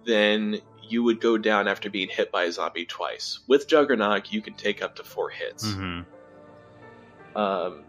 then 0.05 0.59
you 0.81 1.03
would 1.03 1.21
go 1.21 1.37
down 1.37 1.67
after 1.67 1.89
being 1.89 2.09
hit 2.09 2.31
by 2.31 2.45
a 2.45 2.51
zombie 2.51 2.85
twice. 2.85 3.39
With 3.47 3.67
Juggernog, 3.67 4.31
you 4.31 4.41
can 4.41 4.55
take 4.55 4.81
up 4.81 4.95
to 4.95 5.03
four 5.03 5.29
hits. 5.29 5.65
Mm-hmm. 5.65 7.37
Um, 7.37 7.83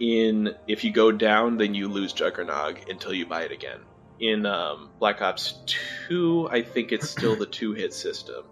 in 0.00 0.54
if 0.66 0.84
you 0.84 0.92
go 0.92 1.12
down, 1.12 1.56
then 1.56 1.74
you 1.74 1.88
lose 1.88 2.12
Juggernog 2.12 2.88
until 2.90 3.12
you 3.12 3.26
buy 3.26 3.42
it 3.42 3.52
again. 3.52 3.80
In 4.20 4.46
um, 4.46 4.90
Black 4.98 5.20
Ops 5.20 5.54
Two, 5.66 6.48
I 6.50 6.62
think 6.62 6.92
it's 6.92 7.10
still 7.10 7.36
the 7.36 7.46
two 7.46 7.72
hit 7.72 7.92
system. 7.92 8.44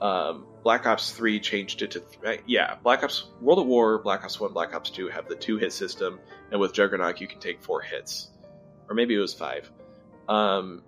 Um, 0.00 0.46
Black 0.62 0.86
Ops 0.86 1.12
Three 1.12 1.40
changed 1.40 1.82
it 1.82 1.92
to 1.92 2.00
th- 2.00 2.40
yeah. 2.46 2.76
Black 2.82 3.02
Ops 3.02 3.24
World 3.40 3.60
at 3.60 3.66
War, 3.66 3.98
Black 3.98 4.24
Ops 4.24 4.38
One, 4.38 4.52
Black 4.52 4.74
Ops 4.74 4.90
Two 4.90 5.08
have 5.08 5.28
the 5.28 5.36
two 5.36 5.56
hit 5.56 5.72
system, 5.72 6.20
and 6.50 6.60
with 6.60 6.72
Juggernog 6.72 7.20
you 7.20 7.26
can 7.26 7.40
take 7.40 7.62
four 7.62 7.80
hits, 7.80 8.30
or 8.88 8.94
maybe 8.94 9.14
it 9.14 9.18
was 9.18 9.34
five. 9.34 9.70
Um, 10.28 10.82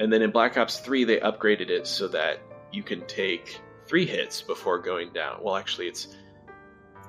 and 0.00 0.12
then 0.12 0.22
in 0.22 0.30
Black 0.30 0.56
Ops 0.56 0.78
3, 0.78 1.04
they 1.04 1.18
upgraded 1.18 1.70
it 1.70 1.86
so 1.86 2.08
that 2.08 2.38
you 2.72 2.82
can 2.82 3.06
take 3.06 3.60
three 3.86 4.06
hits 4.06 4.42
before 4.42 4.78
going 4.78 5.12
down. 5.12 5.40
Well, 5.42 5.56
actually, 5.56 5.88
it's 5.88 6.08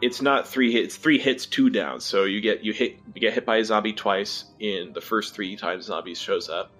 it's 0.02 0.22
not 0.22 0.48
three 0.48 0.72
hits. 0.72 0.96
Three 0.96 1.20
hits, 1.20 1.46
two 1.46 1.70
down. 1.70 2.00
So 2.00 2.24
you 2.24 2.42
get 2.42 2.64
you 2.64 2.74
hit 2.74 3.00
you 3.14 3.22
get 3.22 3.34
hit 3.34 3.46
by 3.46 3.58
a 3.58 3.66
zombie 3.66 3.94
twice 3.94 4.46
in 4.60 4.94
the 4.94 5.02
first 5.02 5.36
three 5.36 5.56
times 5.56 5.86
zombie 5.86 6.16
shows 6.16 6.50
up, 6.50 6.72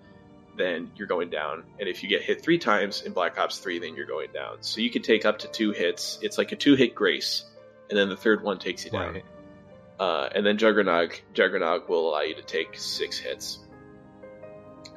then 0.60 0.92
you're 0.96 1.08
going 1.08 1.30
down. 1.30 1.64
And 1.80 1.90
if 1.90 2.04
you 2.04 2.10
get 2.10 2.22
hit 2.22 2.44
three 2.44 2.60
times 2.60 3.02
in 3.02 3.14
Black 3.14 3.40
Ops 3.40 3.58
3, 3.60 3.80
then 3.80 3.96
you're 3.96 4.06
going 4.06 4.32
down. 4.32 4.58
So 4.62 4.82
you 4.82 4.92
can 4.92 5.02
take 5.02 5.26
up 5.26 5.40
to 5.40 5.48
two 5.48 5.72
hits. 5.72 6.20
It's 6.22 6.38
like 6.38 6.52
a 6.52 6.56
two 6.56 6.76
hit 6.76 6.94
grace, 6.94 7.46
and 7.90 7.98
then 7.98 8.10
the 8.10 8.18
third 8.18 8.44
one 8.44 8.60
takes 8.60 8.86
you 8.86 8.92
down. 8.92 9.14
Right. 9.14 9.26
Uh, 10.00 10.30
and 10.34 10.46
then 10.46 10.58
Juggernog, 10.58 11.20
Juggernog 11.34 11.90
will 11.90 12.10
allow 12.10 12.22
you 12.22 12.36
to 12.36 12.42
take 12.42 12.78
six 12.78 13.18
hits. 13.18 13.60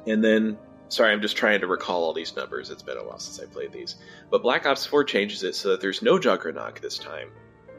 And 0.07 0.23
then, 0.23 0.57
sorry, 0.87 1.11
I'm 1.11 1.21
just 1.21 1.35
trying 1.35 1.61
to 1.61 1.67
recall 1.67 2.03
all 2.03 2.13
these 2.13 2.35
numbers. 2.35 2.69
It's 2.69 2.83
been 2.83 2.97
a 2.97 3.03
while 3.03 3.19
since 3.19 3.39
I 3.39 3.51
played 3.51 3.73
these. 3.73 3.95
But 4.29 4.43
Black 4.43 4.65
Ops 4.65 4.85
4 4.85 5.03
changes 5.03 5.43
it 5.43 5.55
so 5.55 5.69
that 5.69 5.81
there's 5.81 6.01
no 6.01 6.17
Juggernog 6.17 6.79
this 6.79 6.97
time. 6.97 7.29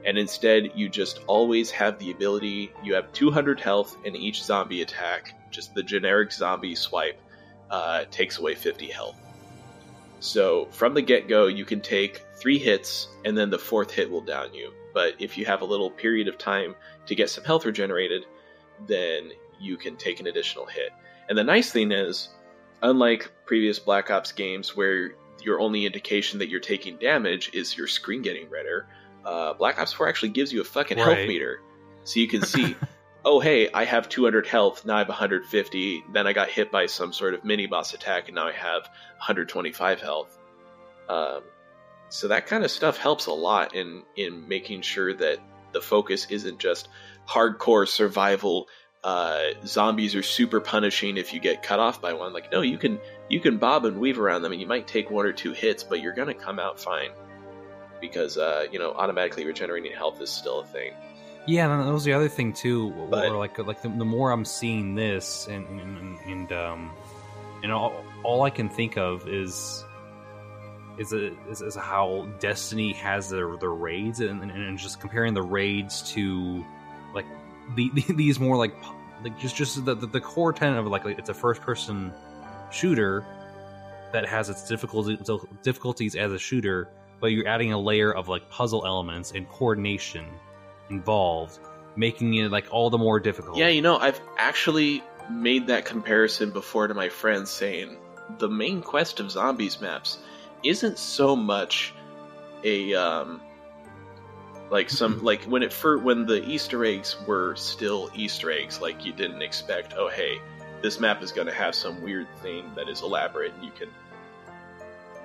And 0.05 0.19
instead, 0.19 0.73
you 0.75 0.89
just 0.89 1.21
always 1.27 1.71
have 1.71 1.99
the 1.99 2.11
ability, 2.11 2.73
you 2.83 2.95
have 2.95 3.13
200 3.13 3.59
health, 3.59 3.97
and 4.05 4.15
each 4.15 4.43
zombie 4.43 4.83
attack, 4.83 5.35
just 5.51 5.75
the 5.75 5.83
generic 5.83 6.33
zombie 6.33 6.75
swipe, 6.75 7.21
uh, 7.71 8.05
takes 8.11 8.39
away 8.39 8.55
50 8.55 8.87
health. 8.89 9.17
So 10.21 10.67
from 10.71 10.95
the 10.95 11.03
get 11.03 11.29
go, 11.29 11.47
you 11.47 11.65
can 11.65 11.81
take 11.81 12.23
three 12.37 12.59
hits, 12.59 13.09
and 13.25 13.37
then 13.37 13.51
the 13.51 13.59
fourth 13.59 13.91
hit 13.91 14.11
will 14.11 14.21
down 14.21 14.53
you. 14.55 14.73
But 14.93 15.15
if 15.19 15.37
you 15.37 15.45
have 15.47 15.63
a 15.63 15.67
little 15.67 15.91
period 15.91 16.29
of 16.29 16.39
time 16.39 16.75
to 17.07 17.15
get 17.15 17.31
some 17.31 17.45
health 17.45 17.65
regenerated, 17.65 18.27
then 18.87 19.33
you 19.61 19.77
can 19.77 19.97
take 19.97 20.21
an 20.21 20.27
additional 20.27 20.67
hit. 20.67 20.93
And 21.29 21.37
the 21.37 21.45
nice 21.45 21.71
thing 21.71 21.93
is, 21.93 22.29
unlike 22.83 23.31
previous 23.47 23.79
Black 23.79 24.11
Ops 24.11 24.33
games 24.33 24.77
where 24.77 25.15
your 25.43 25.61
only 25.61 25.87
indication 25.87 26.39
that 26.39 26.49
you're 26.49 26.61
taking 26.61 26.97
damage 26.97 27.51
is 27.53 27.77
your 27.77 27.87
screen 27.87 28.23
getting 28.23 28.49
redder, 28.49 28.87
uh, 29.25 29.55
Black 29.55 29.79
Ops 29.79 29.93
4 29.93 30.09
actually 30.09 30.31
gives 30.31 30.53
you 30.53 30.61
a 30.61 30.65
fucking 30.65 30.99
health 30.99 31.27
meter. 31.27 31.61
So 32.05 32.21
you 32.21 32.29
can 32.29 32.43
see, 32.47 32.77
oh, 33.25 33.41
hey, 33.41 33.71
I 33.73 33.85
have 33.85 34.09
200 34.09 34.47
health, 34.47 34.85
now 34.85 34.97
I 34.97 34.99
have 34.99 35.09
150, 35.09 36.05
then 36.13 36.27
I 36.27 36.33
got 36.33 36.49
hit 36.49 36.71
by 36.71 36.87
some 36.87 37.13
sort 37.13 37.35
of 37.35 37.45
mini 37.45 37.67
boss 37.67 37.95
attack, 37.95 38.29
and 38.29 38.35
now 38.37 38.49
I 38.49 38.53
have 38.53 38.83
125 38.83 40.01
health. 40.01 40.39
Um, 41.09 41.43
so 42.09 42.29
that 42.29 42.47
kind 42.47 42.65
of 42.65 42.71
stuff 42.71 42.97
helps 42.97 43.27
a 43.27 43.33
lot 43.33 43.75
in, 43.75 44.03
in 44.17 44.47
making 44.49 44.83
sure 44.83 45.13
that 45.15 45.39
the 45.73 45.81
focus 45.81 46.27
isn't 46.31 46.59
just 46.59 46.89
hardcore 47.29 47.89
survival. 47.89 48.69
Uh, 49.03 49.51
zombies 49.67 50.15
are 50.15 50.23
super 50.23 50.61
punishing 50.61 51.17
if 51.17 51.35
you 51.35 51.41
get 51.41 51.63
cut 51.63 51.81
off 51.81 52.01
by 52.01 52.13
one. 52.13 52.33
Like, 52.33 52.53
no, 52.53 52.63
you 52.63 52.79
can 52.79 52.99
you 53.29 53.41
can 53.41 53.59
bob 53.59 53.85
and 53.85 53.99
weave 53.99 54.19
around 54.19 54.43
them, 54.43 54.53
and 54.53 54.61
you 54.61 54.67
might 54.67 54.87
take 54.87 55.11
one 55.11 55.27
or 55.27 55.33
two 55.33 55.53
hits, 55.53 55.83
but 55.83 56.01
you're 56.01 56.15
gonna 56.15 56.33
come 56.33 56.59
out 56.59 56.81
fine 56.81 57.11
because 58.09 58.37
uh, 58.39 58.67
you 58.71 58.79
know 58.79 58.93
automatically 58.93 59.45
regenerating 59.47 59.93
health 59.93 60.21
is 60.21 60.31
still 60.31 60.61
a 60.61 60.67
thing. 60.67 60.93
Yeah, 61.47 61.71
and 61.71 61.87
that 61.87 61.93
was 61.93 62.05
the 62.05 62.13
other 62.15 62.29
thing 62.29 62.53
too. 62.53 62.91
But- 63.11 63.29
Or 63.29 63.39
like 63.39 63.59
like 63.59 63.83
the, 63.83 63.89
the 63.89 64.05
more 64.05 64.31
I'm 64.31 64.45
seeing 64.45 64.95
this, 64.95 65.47
and 65.49 65.67
and, 65.81 66.19
and 66.27 66.53
um, 66.53 66.91
and 67.63 67.73
all, 67.73 67.93
all 68.23 68.43
I 68.43 68.51
can 68.51 68.69
think 68.69 68.97
of 68.97 69.29
is 69.29 69.85
is, 70.99 71.13
a, 71.13 71.33
is 71.51 71.61
is 71.61 71.75
how 71.75 72.27
Destiny 72.41 72.93
has 72.95 73.29
their 73.29 73.57
their 73.57 73.71
raids, 73.71 74.21
and, 74.21 74.43
and, 74.43 74.51
and 74.51 74.79
just 74.79 75.01
comparing 75.01 75.35
the 75.35 75.43
raids 75.43 76.03
to 76.13 76.65
like 77.15 77.27
the, 77.75 77.91
these 78.15 78.39
more 78.41 78.57
like 78.57 78.75
like 79.23 79.39
just 79.39 79.57
just 79.57 79.85
the 79.85 79.95
the, 79.95 80.07
the 80.07 80.21
core 80.21 80.53
tenet 80.53 80.79
of 80.79 80.87
like, 80.87 81.05
like 81.05 81.19
it's 81.19 81.31
a 81.31 81.35
first 81.35 81.61
person 81.63 82.13
shooter 82.71 83.25
that 84.13 84.27
has 84.27 84.49
its 84.49 84.69
difficulty, 84.69 85.19
difficulties 85.63 86.15
as 86.15 86.33
a 86.33 86.39
shooter, 86.39 86.89
but 87.25 87.33
you're 87.33 87.49
adding 87.49 87.73
a 87.73 87.81
layer 87.81 88.13
of 88.13 88.29
like 88.29 88.51
puzzle 88.51 88.85
elements 88.85 89.33
and 89.33 89.49
coordination 89.49 90.27
involved, 90.91 91.59
making 91.97 92.35
it 92.35 92.51
like 92.51 92.67
all 92.71 92.91
the 92.91 92.99
more 92.99 93.19
difficult. 93.19 93.57
Yeah, 93.57 93.69
you 93.69 93.81
know, 93.81 93.97
I've 93.97 94.21
actually 94.37 95.03
made 95.31 95.69
that 95.69 95.87
comparison 95.87 96.51
before 96.51 96.87
to 96.87 96.93
my 96.93 97.09
friends, 97.09 97.51
saying 97.51 97.97
the 98.39 98.51
main 98.51 98.83
quest 98.83 99.21
of 99.21 99.31
zombies 99.31 99.81
maps 99.81 100.19
isn't 100.63 100.99
so 100.99 101.35
much 101.35 101.95
a 102.63 102.93
um, 102.93 103.41
like 104.71 104.91
some 104.91 105.25
like 105.25 105.45
when 105.45 105.63
it 105.63 105.73
for 105.73 105.97
when 105.97 106.27
the 106.27 106.47
Easter 106.47 106.85
eggs 106.85 107.17
were 107.27 107.57
still 107.57 108.11
Easter 108.15 108.51
eggs, 108.51 108.83
like 108.83 109.07
you 109.07 109.15
didn't 109.15 109.41
expect. 109.41 109.95
Oh, 109.97 110.11
hey, 110.11 110.43
this 110.83 111.01
map 111.01 111.23
is 111.23 111.33
going 111.33 111.47
to 111.47 111.55
have 111.55 111.75
some 111.75 112.03
weird 112.03 112.29
thing 112.43 112.71
that 112.77 112.91
is 112.91 113.01
elaborate, 113.01 113.55
and 113.55 113.65
you 113.65 113.71
can. 113.71 113.89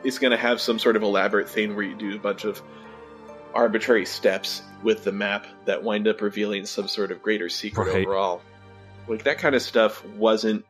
It's 0.03 0.19
going 0.19 0.31
to 0.31 0.37
have 0.37 0.61
some 0.61 0.79
sort 0.79 0.95
of 0.95 1.03
elaborate 1.03 1.49
thing 1.49 1.75
where 1.75 1.85
you 1.85 1.95
do 1.95 2.15
a 2.15 2.19
bunch 2.19 2.45
of 2.45 2.61
arbitrary 3.53 4.05
steps 4.05 4.61
with 4.83 5.03
the 5.03 5.11
map 5.11 5.45
that 5.65 5.83
wind 5.83 6.07
up 6.07 6.21
revealing 6.21 6.65
some 6.65 6.87
sort 6.87 7.11
of 7.11 7.21
greater 7.21 7.49
secret 7.49 7.87
Right. 7.93 8.05
overall. 8.05 8.41
Like 9.07 9.23
that 9.23 9.39
kind 9.39 9.55
of 9.55 9.61
stuff 9.61 10.05
wasn't 10.05 10.63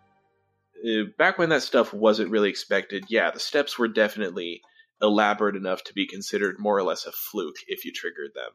uh, 0.83 1.03
back 1.17 1.37
when 1.37 1.49
that 1.49 1.61
stuff 1.61 1.93
wasn't 1.93 2.31
really 2.31 2.49
expected. 2.49 3.05
Yeah, 3.09 3.31
the 3.31 3.39
steps 3.39 3.77
were 3.77 3.89
definitely 3.89 4.61
elaborate 5.01 5.55
enough 5.55 5.83
to 5.85 5.93
be 5.93 6.07
considered 6.07 6.57
more 6.57 6.77
or 6.77 6.83
less 6.83 7.05
a 7.05 7.11
fluke 7.11 7.57
if 7.67 7.85
you 7.85 7.91
triggered 7.91 8.31
them. 8.33 8.51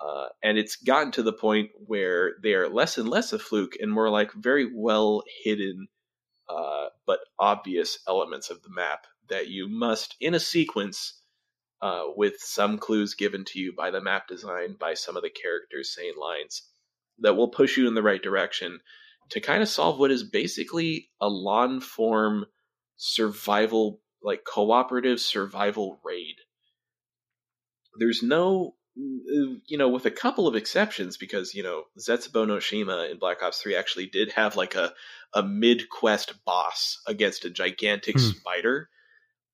Uh, 0.00 0.28
and 0.42 0.56
it's 0.58 0.76
gotten 0.76 1.12
to 1.12 1.22
the 1.22 1.32
point 1.32 1.70
where 1.86 2.34
they 2.42 2.54
are 2.54 2.68
less 2.68 2.96
and 2.98 3.08
less 3.08 3.32
a 3.32 3.38
fluke 3.38 3.76
and 3.80 3.90
more 3.90 4.08
like 4.10 4.32
very 4.32 4.70
well 4.74 5.22
hidden 5.44 5.88
uh, 6.48 6.86
but 7.06 7.18
obvious 7.38 7.98
elements 8.06 8.50
of 8.50 8.62
the 8.62 8.70
map 8.70 9.06
that 9.28 9.48
you 9.48 9.68
must, 9.68 10.16
in 10.20 10.34
a 10.34 10.40
sequence, 10.40 11.20
uh, 11.82 12.04
with 12.16 12.36
some 12.38 12.78
clues 12.78 13.14
given 13.14 13.44
to 13.44 13.58
you 13.58 13.72
by 13.76 13.90
the 13.90 14.00
map 14.00 14.28
design, 14.28 14.76
by 14.78 14.94
some 14.94 15.16
of 15.16 15.22
the 15.22 15.30
characters 15.30 15.94
saying 15.94 16.14
lines, 16.18 16.62
that 17.18 17.34
will 17.34 17.48
push 17.48 17.76
you 17.76 17.86
in 17.88 17.94
the 17.94 18.02
right 18.02 18.22
direction 18.22 18.80
to 19.30 19.40
kind 19.40 19.62
of 19.62 19.68
solve 19.68 19.98
what 19.98 20.10
is 20.10 20.22
basically 20.22 21.08
a 21.20 21.28
lawn 21.28 21.80
form 21.80 22.46
survival, 22.96 24.00
like 24.22 24.44
cooperative 24.44 25.20
survival 25.20 26.00
raid. 26.04 26.36
There's 27.98 28.22
no, 28.22 28.74
you 28.94 29.78
know, 29.78 29.88
with 29.88 30.06
a 30.06 30.10
couple 30.10 30.46
of 30.46 30.54
exceptions, 30.54 31.16
because, 31.16 31.54
you 31.54 31.62
know, 31.62 31.84
Zetsubo 31.98 32.46
no 32.46 32.60
Shima 32.60 33.08
in 33.10 33.18
Black 33.18 33.42
Ops 33.42 33.58
3 33.58 33.74
actually 33.74 34.06
did 34.06 34.32
have 34.32 34.56
like 34.56 34.74
a, 34.74 34.92
a 35.34 35.42
mid 35.42 35.88
quest 35.90 36.44
boss 36.44 37.00
against 37.06 37.44
a 37.44 37.50
gigantic 37.50 38.18
Hmm. 38.18 38.24
spider. 38.24 38.88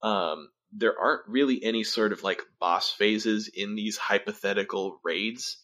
Um, 0.02 0.48
there 0.72 0.98
aren't 0.98 1.28
really 1.28 1.62
any 1.62 1.84
sort 1.84 2.12
of 2.12 2.22
like 2.22 2.42
boss 2.58 2.90
phases 2.90 3.48
in 3.52 3.74
these 3.74 3.96
hypothetical 3.98 5.00
raids. 5.04 5.58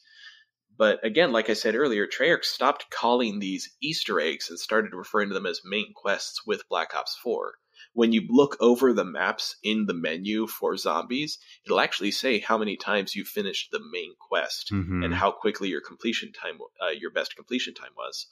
But 0.77 1.05
again, 1.05 1.33
like 1.33 1.51
I 1.51 1.55
said 1.55 1.75
earlier, 1.75 2.07
Treyarch 2.07 2.45
stopped 2.45 2.91
calling 2.91 3.39
these 3.39 3.75
Easter 3.83 4.21
eggs 4.21 4.49
and 4.49 4.59
started 4.59 4.95
referring 4.95 5.29
to 5.29 5.35
them 5.35 5.47
as 5.47 5.63
main 5.65 5.93
quests 5.95 6.47
with 6.47 6.69
Black 6.69 6.95
Ops 6.95 7.17
4. 7.17 7.55
When 7.95 8.13
you 8.13 8.23
look 8.29 8.57
over 8.61 8.93
the 8.93 9.05
maps 9.05 9.57
in 9.65 9.87
the 9.87 9.95
menu 9.95 10.47
for 10.47 10.77
zombies, 10.77 11.39
it'll 11.65 11.81
actually 11.81 12.13
say 12.13 12.39
how 12.39 12.59
many 12.59 12.77
times 12.77 13.17
you 13.17 13.25
finished 13.25 13.71
the 13.73 13.81
main 13.93 14.15
quest 14.29 14.71
Mhm. 14.71 15.05
and 15.05 15.15
how 15.15 15.33
quickly 15.33 15.69
your 15.69 15.81
completion 15.81 16.33
time, 16.33 16.59
uh, 16.81 16.91
your 16.91 17.11
best 17.11 17.35
completion 17.35 17.75
time 17.75 17.93
was. 17.97 18.27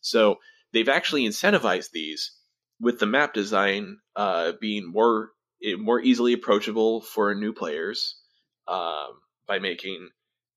So 0.00 0.40
they've 0.72 0.88
actually 0.88 1.24
incentivized 1.24 1.90
these 1.92 2.32
with 2.80 2.98
the 2.98 3.06
map 3.06 3.32
design 3.32 4.00
uh, 4.16 4.52
being 4.60 4.90
more 4.90 5.32
eh, 5.64 5.76
more 5.78 6.00
easily 6.00 6.32
approachable 6.32 7.00
for 7.00 7.34
new 7.34 7.52
players 7.52 8.16
um, 8.68 9.20
by 9.46 9.58
making 9.58 10.10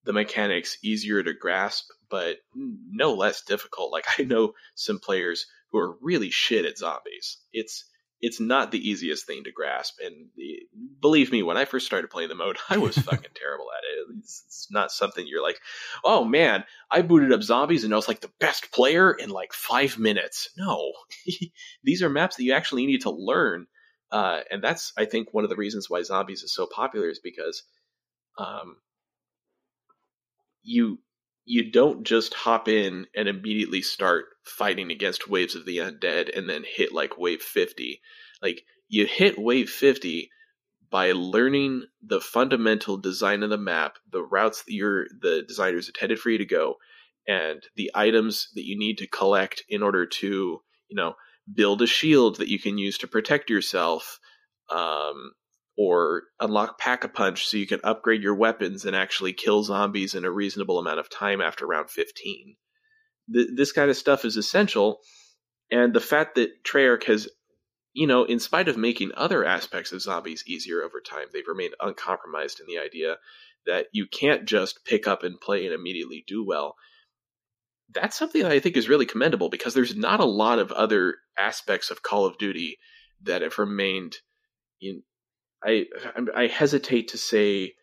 the 0.05 0.13
mechanics 0.13 0.77
easier 0.83 1.21
to 1.21 1.33
grasp, 1.33 1.85
but 2.09 2.37
no 2.53 3.13
less 3.13 3.41
difficult. 3.41 3.91
Like 3.91 4.05
I 4.19 4.23
know 4.23 4.53
some 4.75 4.99
players 4.99 5.47
who 5.71 5.79
are 5.79 5.97
really 6.01 6.29
shit 6.29 6.65
at 6.65 6.77
zombies. 6.77 7.37
It's 7.51 7.85
it's 8.21 8.39
not 8.39 8.71
the 8.71 8.89
easiest 8.89 9.27
thing 9.27 9.43
to 9.43 9.51
grasp, 9.51 9.99
and 10.03 10.27
the, 10.37 10.61
believe 11.01 11.31
me, 11.31 11.43
when 11.43 11.57
I 11.57 11.65
first 11.65 11.85
started 11.85 12.09
playing 12.09 12.29
the 12.29 12.35
mode, 12.35 12.57
I 12.69 12.77
was 12.77 12.97
fucking 12.97 13.31
terrible 13.35 13.67
at 13.77 13.83
it. 13.83 14.17
It's, 14.17 14.43
it's 14.47 14.67
not 14.71 14.91
something 14.91 15.27
you're 15.27 15.43
like, 15.43 15.59
oh 16.03 16.23
man, 16.23 16.63
I 16.89 17.01
booted 17.01 17.33
up 17.33 17.43
zombies 17.43 17.83
and 17.83 17.93
I 17.93 17.97
was 17.97 18.07
like 18.07 18.21
the 18.21 18.31
best 18.39 18.71
player 18.71 19.11
in 19.11 19.29
like 19.29 19.53
five 19.53 19.99
minutes. 19.99 20.49
No, 20.57 20.93
these 21.83 22.01
are 22.01 22.09
maps 22.09 22.37
that 22.37 22.43
you 22.43 22.53
actually 22.53 22.85
need 22.85 23.01
to 23.01 23.11
learn, 23.11 23.67
uh, 24.15 24.39
and 24.49 24.63
that's 24.63 24.93
I 24.97 25.03
think 25.03 25.33
one 25.33 25.43
of 25.43 25.49
the 25.49 25.57
reasons 25.57 25.89
why 25.89 26.01
zombies 26.01 26.41
is 26.41 26.55
so 26.55 26.65
popular 26.65 27.09
is 27.09 27.19
because 27.19 27.63
um, 28.37 28.77
you 30.63 30.99
you 31.43 31.69
don't 31.69 32.05
just 32.05 32.33
hop 32.33 32.69
in 32.69 33.07
and 33.13 33.27
immediately 33.27 33.81
start 33.81 34.27
fighting 34.45 34.89
against 34.89 35.27
waves 35.27 35.53
of 35.53 35.65
the 35.65 35.79
undead 35.79 36.35
and 36.35 36.49
then 36.49 36.63
hit 36.65 36.93
like 36.93 37.17
wave 37.17 37.41
50 37.41 37.99
like 38.41 38.63
you 38.87 39.05
hit 39.05 39.37
wave 39.37 39.69
50 39.69 40.31
by 40.89 41.11
learning 41.11 41.83
the 42.01 42.21
fundamental 42.21 42.95
design 42.95 43.43
of 43.43 43.49
the 43.49 43.57
map 43.57 43.97
the 44.09 44.23
routes 44.23 44.63
that 44.63 44.73
your 44.73 45.07
the 45.21 45.43
designers 45.45 45.89
intended 45.89 46.19
for 46.19 46.29
you 46.29 46.37
to 46.37 46.45
go 46.45 46.75
and 47.27 47.63
the 47.75 47.91
items 47.93 48.47
that 48.55 48.65
you 48.65 48.79
need 48.79 48.97
to 48.99 49.07
collect 49.07 49.65
in 49.67 49.83
order 49.83 50.05
to 50.05 50.61
you 50.87 50.95
know 50.95 51.15
build 51.53 51.81
a 51.81 51.87
shield 51.87 52.37
that 52.37 52.47
you 52.47 52.59
can 52.59 52.77
use 52.77 52.97
to 52.99 53.07
protect 53.07 53.49
yourself 53.49 54.19
um, 54.69 55.31
or 55.77 56.23
unlock 56.39 56.79
pack 56.79 57.03
a 57.03 57.09
punch 57.09 57.47
so 57.47 57.57
you 57.57 57.67
can 57.67 57.81
upgrade 57.83 58.23
your 58.23 58.35
weapons 58.35 58.85
and 58.85 58.95
actually 58.95 59.33
kill 59.33 59.63
zombies 59.63 60.15
in 60.15 60.25
a 60.25 60.31
reasonable 60.31 60.79
amount 60.79 60.99
of 60.99 61.09
time 61.09 61.41
after 61.41 61.67
round 61.67 61.89
15. 61.89 62.55
Th- 63.33 63.47
this 63.55 63.71
kind 63.71 63.89
of 63.89 63.97
stuff 63.97 64.25
is 64.25 64.37
essential, 64.37 64.99
and 65.71 65.93
the 65.93 65.99
fact 65.99 66.35
that 66.35 66.63
Treyarch 66.63 67.05
has, 67.05 67.27
you 67.93 68.07
know, 68.07 68.23
in 68.23 68.39
spite 68.39 68.67
of 68.67 68.77
making 68.77 69.11
other 69.15 69.43
aspects 69.43 69.91
of 69.91 70.01
zombies 70.01 70.43
easier 70.47 70.81
over 70.83 71.01
time, 71.01 71.27
they've 71.33 71.47
remained 71.47 71.75
uncompromised 71.79 72.59
in 72.59 72.67
the 72.67 72.79
idea 72.79 73.17
that 73.65 73.87
you 73.91 74.05
can't 74.07 74.45
just 74.45 74.85
pick 74.85 75.07
up 75.07 75.23
and 75.23 75.41
play 75.41 75.65
and 75.65 75.73
immediately 75.73 76.23
do 76.27 76.45
well. 76.45 76.75
That's 77.93 78.17
something 78.17 78.41
that 78.43 78.51
I 78.51 78.59
think 78.59 78.77
is 78.77 78.89
really 78.89 79.05
commendable 79.05 79.49
because 79.49 79.73
there's 79.73 79.95
not 79.95 80.19
a 80.19 80.25
lot 80.25 80.59
of 80.59 80.71
other 80.71 81.15
aspects 81.37 81.91
of 81.91 82.03
Call 82.03 82.25
of 82.25 82.37
Duty 82.37 82.77
that 83.23 83.41
have 83.41 83.57
remained 83.57 84.17
in 84.81 85.03
I 85.63 85.85
I 86.35 86.47
hesitate 86.47 87.09
to 87.09 87.17
say 87.17 87.73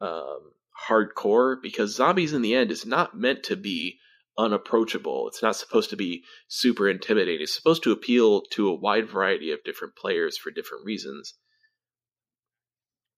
um, 0.00 0.52
hardcore 0.88 1.56
because 1.60 1.94
zombies 1.94 2.32
in 2.32 2.42
the 2.42 2.54
end 2.54 2.70
is 2.70 2.86
not 2.86 3.16
meant 3.16 3.44
to 3.44 3.56
be 3.56 3.98
unapproachable. 4.36 5.28
It's 5.28 5.42
not 5.42 5.56
supposed 5.56 5.90
to 5.90 5.96
be 5.96 6.24
super 6.48 6.88
intimidating. 6.88 7.42
It's 7.42 7.54
supposed 7.54 7.84
to 7.84 7.92
appeal 7.92 8.42
to 8.52 8.68
a 8.68 8.74
wide 8.74 9.08
variety 9.08 9.52
of 9.52 9.62
different 9.64 9.96
players 9.96 10.36
for 10.36 10.50
different 10.50 10.84
reasons. 10.84 11.34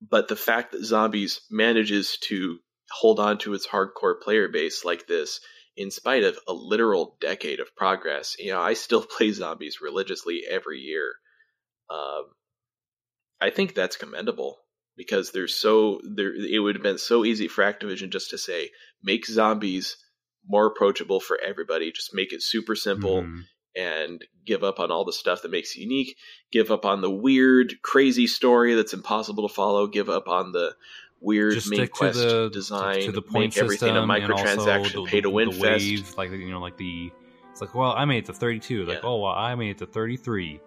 But 0.03 0.29
the 0.29 0.37
fact 0.37 0.73
that 0.73 0.85
zombies 0.85 1.41
manages 1.51 2.19
to 2.25 2.59
hold 2.91 3.19
on 3.19 3.39
to 3.39 3.55
its 3.55 3.67
hardcore 3.67 4.21
player 4.21 4.49
base 4.49 4.85
like 4.85 5.07
this 5.07 5.41
in 5.77 5.91
spite 5.91 6.25
of 6.25 6.39
a 6.49 6.53
literal 6.53 7.17
decade 7.21 7.61
of 7.61 7.77
progress, 7.77 8.37
you 8.39 8.53
know, 8.53 8.61
I 8.61 8.75
still 8.75 9.03
play 9.19 9.33
zombies 9.33 9.81
religiously 9.81 10.43
every 10.49 10.81
year. 10.81 11.15
Um, 11.91 12.25
I 13.41 13.51
think 13.51 13.75
that's 13.75 13.97
commendable 13.97 14.59
because 14.97 15.31
there's 15.31 15.55
so 15.55 16.01
there 16.15 16.35
it 16.35 16.59
would 16.59 16.75
have 16.75 16.83
been 16.83 16.99
so 16.99 17.25
easy 17.25 17.49
for 17.49 17.63
Activision 17.63 18.11
just 18.11 18.31
to 18.31 18.39
say 18.39 18.71
make 19.03 19.27
zombies 19.27 19.97
more 20.49 20.67
approachable 20.67 21.21
for 21.21 21.39
everybody, 21.41 21.93
just 21.93 22.15
make 22.15 22.33
it 22.33 22.43
super 22.43 22.75
simple 22.75 23.23
mm. 23.23 23.43
and 23.75 24.25
give 24.47 24.65
up 24.65 24.81
on 24.81 24.91
all 24.91 25.05
the 25.05 25.13
stuff 25.13 25.43
that 25.43 25.51
makes 25.51 25.77
it 25.77 25.81
unique, 25.81 26.17
give 26.53 26.71
up 26.71 26.85
on 26.85 27.01
the 27.03 27.11
weird 27.11 27.75
crazy 27.83 28.27
story 28.27 28.75
that's 28.75 28.95
impossible 28.95 29.49
to 29.49 29.55
follow, 29.55 29.87
give 29.87 30.09
up 30.09 30.29
on 30.29 30.53
the 30.53 30.75
weird 31.27 31.55
just 31.55 31.69
main 31.69 31.87
quest 31.89 32.19
the, 32.19 32.49
design, 32.51 33.03
to 33.03 33.13
the 33.13 33.21
point 33.21 33.55
make 33.55 33.63
everything 33.63 33.97
a 33.97 34.01
microtransaction, 34.01 35.07
pay 35.07 35.21
to 35.21 35.29
win 35.29 35.53
fest. 35.53 36.17
like 36.17 36.31
you 36.31 36.51
know 36.51 36.61
like 36.61 36.77
the 36.77 37.11
it's 37.51 37.61
like 37.61 37.75
well 37.75 37.93
I 37.93 38.05
made 38.05 38.19
it 38.19 38.27
to 38.27 38.33
32, 38.33 38.85
like 38.85 38.95
yeah. 38.95 39.01
oh 39.03 39.19
well 39.19 39.33
I 39.33 39.55
made 39.55 39.71
it 39.71 39.79
to 39.79 39.87
33 39.87 40.61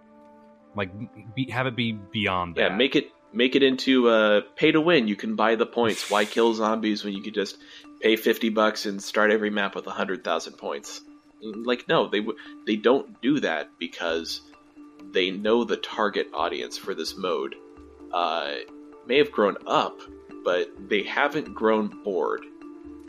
like, 0.75 0.91
be, 1.35 1.49
have 1.49 1.67
it 1.67 1.75
be 1.75 1.93
beyond 1.93 2.55
that. 2.55 2.61
Yeah, 2.61 2.75
make 2.75 2.95
it 2.95 3.11
make 3.33 3.55
it 3.55 3.63
into 3.63 4.09
uh, 4.09 4.41
pay 4.55 4.71
to 4.71 4.81
win. 4.81 5.07
You 5.07 5.15
can 5.15 5.35
buy 5.35 5.55
the 5.55 5.65
points. 5.65 6.09
Why 6.09 6.25
kill 6.35 6.53
zombies 6.53 7.03
when 7.03 7.13
you 7.13 7.21
could 7.21 7.33
just 7.33 7.57
pay 8.01 8.15
fifty 8.15 8.49
bucks 8.49 8.85
and 8.85 9.01
start 9.01 9.31
every 9.31 9.49
map 9.49 9.75
with 9.75 9.85
hundred 9.85 10.23
thousand 10.23 10.53
points? 10.53 11.01
Like, 11.41 11.87
no, 11.87 12.07
they 12.07 12.25
they 12.65 12.75
don't 12.75 13.21
do 13.21 13.39
that 13.39 13.71
because 13.79 14.41
they 15.11 15.31
know 15.31 15.63
the 15.63 15.77
target 15.77 16.27
audience 16.33 16.77
for 16.77 16.93
this 16.93 17.17
mode 17.17 17.55
uh, 18.13 18.53
may 19.07 19.17
have 19.17 19.31
grown 19.31 19.57
up, 19.65 20.01
but 20.43 20.71
they 20.89 21.03
haven't 21.03 21.53
grown 21.53 22.03
bored, 22.03 22.45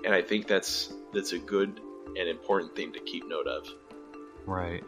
and 0.04 0.14
I 0.14 0.22
think 0.22 0.46
that's 0.46 0.92
that's 1.12 1.32
a 1.32 1.38
good 1.38 1.80
and 2.18 2.28
important 2.28 2.74
thing 2.76 2.92
to 2.92 3.00
keep 3.00 3.28
note 3.28 3.46
of. 3.46 3.68
Right. 4.46 4.82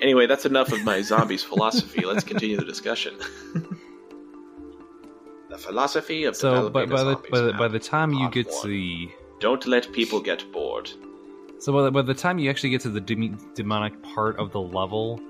Anyway, 0.00 0.26
that's 0.26 0.44
enough 0.44 0.72
of 0.72 0.82
my 0.84 1.02
zombies 1.02 1.42
philosophy. 1.52 2.04
Let's 2.04 2.24
continue 2.24 2.56
the 2.56 2.64
discussion. 2.64 3.14
the 5.50 5.58
philosophy 5.58 6.24
of 6.24 6.36
so, 6.36 6.68
by, 6.70 6.86
by 6.86 7.04
the 7.04 7.16
by 7.30 7.40
the, 7.40 7.52
by 7.52 7.68
the 7.68 7.78
time 7.78 8.12
you 8.12 8.28
get 8.30 8.46
one. 8.46 8.62
to 8.62 8.68
the 8.68 9.10
don't 9.40 9.66
let 9.66 9.92
people 9.92 10.20
get 10.20 10.50
bored. 10.52 10.90
So 11.58 11.72
by 11.72 11.82
the, 11.82 11.90
by 11.90 12.02
the 12.02 12.14
time 12.14 12.38
you 12.38 12.50
actually 12.50 12.70
get 12.70 12.80
to 12.82 12.90
the 12.90 13.00
de- 13.00 13.36
demonic 13.54 14.02
part 14.02 14.36
of 14.38 14.52
the 14.52 14.60
level, 14.60 15.20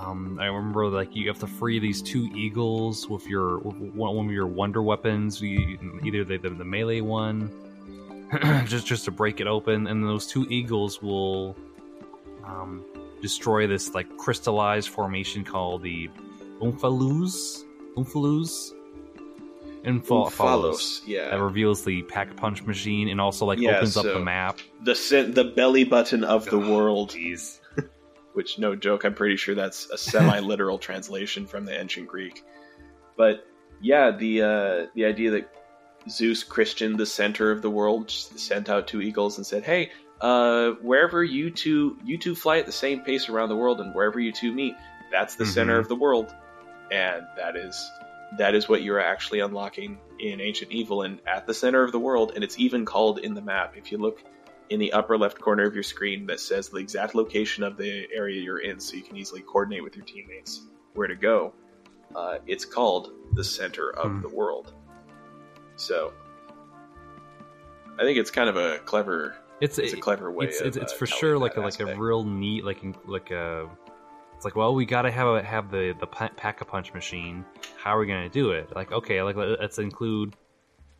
um, 0.00 0.38
I 0.40 0.46
remember 0.46 0.86
like 0.88 1.14
you 1.14 1.28
have 1.28 1.38
to 1.40 1.46
free 1.46 1.78
these 1.78 2.02
two 2.02 2.28
eagles 2.34 3.08
with 3.08 3.26
your 3.26 3.58
with 3.58 3.76
one 3.94 4.26
of 4.26 4.32
your 4.32 4.46
wonder 4.46 4.82
weapons, 4.82 5.42
either 5.42 6.24
the, 6.24 6.38
the, 6.38 6.50
the 6.50 6.64
melee 6.64 7.00
one, 7.00 7.50
just 8.66 8.86
just 8.86 9.04
to 9.06 9.10
break 9.10 9.40
it 9.40 9.46
open, 9.46 9.86
and 9.86 10.04
those 10.04 10.26
two 10.26 10.46
eagles 10.50 11.00
will 11.02 11.56
um, 12.44 12.84
destroy 13.22 13.66
this 13.66 13.94
like 13.94 14.16
crystallized 14.16 14.88
formation 14.88 15.44
called 15.44 15.82
the 15.82 16.10
Umphalus. 16.60 17.64
Umphalus. 17.96 18.72
Umphalos, 19.86 21.02
yeah. 21.06 21.30
That 21.30 21.40
reveals 21.40 21.84
the 21.84 22.02
pack 22.02 22.34
punch 22.36 22.64
machine 22.64 23.08
and 23.08 23.20
also 23.20 23.46
like 23.46 23.60
yeah, 23.60 23.76
opens 23.76 23.94
so 23.94 24.00
up 24.00 24.06
the 24.06 24.18
map. 24.18 24.58
The 24.82 24.94
the 25.32 25.44
belly 25.44 25.84
button 25.84 26.24
of 26.24 26.44
the 26.46 26.56
oh, 26.56 26.74
world. 26.74 27.10
Jeez. 27.10 27.60
Which, 28.36 28.58
no 28.58 28.76
joke, 28.76 29.04
I'm 29.04 29.14
pretty 29.14 29.36
sure 29.36 29.54
that's 29.54 29.88
a 29.88 29.96
semi-literal 29.96 30.78
translation 30.88 31.46
from 31.46 31.64
the 31.64 31.78
ancient 31.78 32.06
Greek. 32.06 32.44
But 33.16 33.46
yeah, 33.80 34.10
the 34.10 34.42
uh, 34.42 34.86
the 34.94 35.06
idea 35.06 35.30
that 35.30 35.50
Zeus 36.10 36.44
Christian, 36.44 36.98
the 36.98 37.06
center 37.06 37.50
of 37.50 37.62
the 37.62 37.70
world, 37.70 38.10
sent 38.10 38.68
out 38.68 38.88
two 38.88 39.00
eagles 39.00 39.38
and 39.38 39.46
said, 39.46 39.64
"Hey, 39.64 39.90
uh, 40.20 40.72
wherever 40.82 41.24
you 41.24 41.50
two 41.50 41.98
you 42.04 42.18
two 42.18 42.34
fly 42.34 42.58
at 42.58 42.66
the 42.66 42.72
same 42.72 43.00
pace 43.00 43.30
around 43.30 43.48
the 43.48 43.56
world, 43.56 43.80
and 43.80 43.94
wherever 43.94 44.20
you 44.20 44.32
two 44.32 44.52
meet, 44.52 44.74
that's 45.10 45.36
the 45.36 45.44
mm-hmm. 45.44 45.52
center 45.52 45.78
of 45.78 45.88
the 45.88 45.96
world, 45.96 46.34
and 46.90 47.26
that 47.36 47.56
is 47.56 47.90
that 48.38 48.54
is 48.54 48.68
what 48.68 48.82
you're 48.82 49.00
actually 49.00 49.40
unlocking 49.40 49.98
in 50.20 50.40
Ancient 50.40 50.70
Evil, 50.72 51.02
and 51.02 51.20
at 51.26 51.46
the 51.46 51.54
center 51.54 51.82
of 51.82 51.92
the 51.92 52.00
world, 52.00 52.32
and 52.34 52.44
it's 52.44 52.58
even 52.58 52.84
called 52.84 53.18
in 53.18 53.34
the 53.34 53.42
map. 53.42 53.76
If 53.76 53.90
you 53.90 53.98
look 53.98 54.22
in 54.70 54.80
the 54.80 54.92
upper 54.92 55.16
left 55.16 55.40
corner 55.40 55.64
of 55.64 55.74
your 55.74 55.82
screen, 55.82 56.26
that 56.26 56.40
says 56.40 56.68
the 56.68 56.78
exact 56.78 57.14
location 57.14 57.62
of 57.62 57.76
the 57.76 58.06
area 58.14 58.40
you're 58.40 58.60
in, 58.60 58.80
so 58.80 58.96
you 58.96 59.02
can 59.02 59.16
easily 59.16 59.40
coordinate 59.40 59.82
with 59.82 59.96
your 59.96 60.04
teammates 60.04 60.62
where 60.94 61.06
to 61.06 61.16
go. 61.16 61.52
Uh, 62.14 62.38
it's 62.46 62.64
called 62.64 63.12
the 63.34 63.44
center 63.44 63.90
of 63.90 64.10
mm. 64.10 64.22
the 64.22 64.28
world. 64.28 64.72
So, 65.76 66.12
I 67.98 68.02
think 68.02 68.18
it's 68.18 68.30
kind 68.30 68.48
of 68.48 68.56
a 68.56 68.78
clever 68.78 69.36
it's, 69.60 69.78
it's 69.78 69.92
a 69.92 69.96
clever 69.96 70.30
way. 70.30 70.46
It's, 70.46 70.60
it's, 70.60 70.76
it's 70.76 70.92
for 70.92 71.06
sure 71.06 71.38
like 71.38 71.56
a, 71.56 71.60
like 71.60 71.80
a 71.80 71.96
real 71.96 72.24
neat 72.24 72.64
like 72.64 72.82
like 73.06 73.30
a. 73.30 73.68
It's 74.34 74.44
like 74.44 74.54
well 74.54 74.74
we 74.74 74.84
got 74.84 75.02
to 75.02 75.10
have 75.10 75.26
a, 75.26 75.42
have 75.42 75.70
the 75.70 75.94
the 75.98 76.06
pack 76.06 76.60
a 76.60 76.64
punch 76.64 76.92
machine. 76.92 77.44
How 77.78 77.96
are 77.96 78.00
we 78.00 78.06
gonna 78.06 78.28
do 78.28 78.50
it? 78.50 78.74
Like 78.74 78.92
okay, 78.92 79.22
like 79.22 79.36
let's 79.36 79.78
include. 79.78 80.36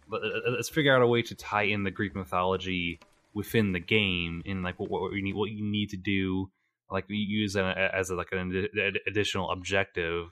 Let's 0.09 0.69
figure 0.69 0.95
out 0.95 1.03
a 1.03 1.07
way 1.07 1.21
to 1.23 1.35
tie 1.35 1.65
in 1.65 1.83
the 1.83 1.91
Greek 1.91 2.15
mythology 2.15 3.01
within 3.37 3.73
the 3.73 3.81
game 3.81 4.43
and 4.47 4.63
like 4.63 4.81
what, 4.81 4.91
what 4.91 5.13
you 5.13 5.23
need 5.23 5.35
what 5.35 5.51
you 5.51 5.63
need 5.63 5.91
to 5.91 5.99
do 5.99 6.51
like 6.91 7.05
use 7.09 7.55
a, 7.55 7.91
as 7.95 8.09
a, 8.09 8.15
like 8.15 8.29
an 8.33 8.71
additional 9.07 9.51
objective 9.51 10.29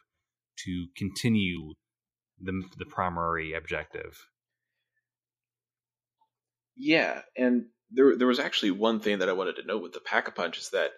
to 0.56 0.86
continue 0.96 1.74
the 2.40 2.62
the 2.78 2.86
primary 2.86 3.52
objective. 3.52 4.28
Yeah, 6.76 7.20
and 7.36 7.66
there 7.90 8.16
there 8.16 8.26
was 8.26 8.40
actually 8.40 8.70
one 8.70 9.00
thing 9.00 9.18
that 9.18 9.28
I 9.28 9.34
wanted 9.34 9.56
to 9.56 9.66
note 9.66 9.82
with 9.82 9.92
the 9.92 10.00
pack 10.00 10.28
a 10.28 10.30
punch 10.30 10.58
is 10.58 10.70
that 10.70 10.92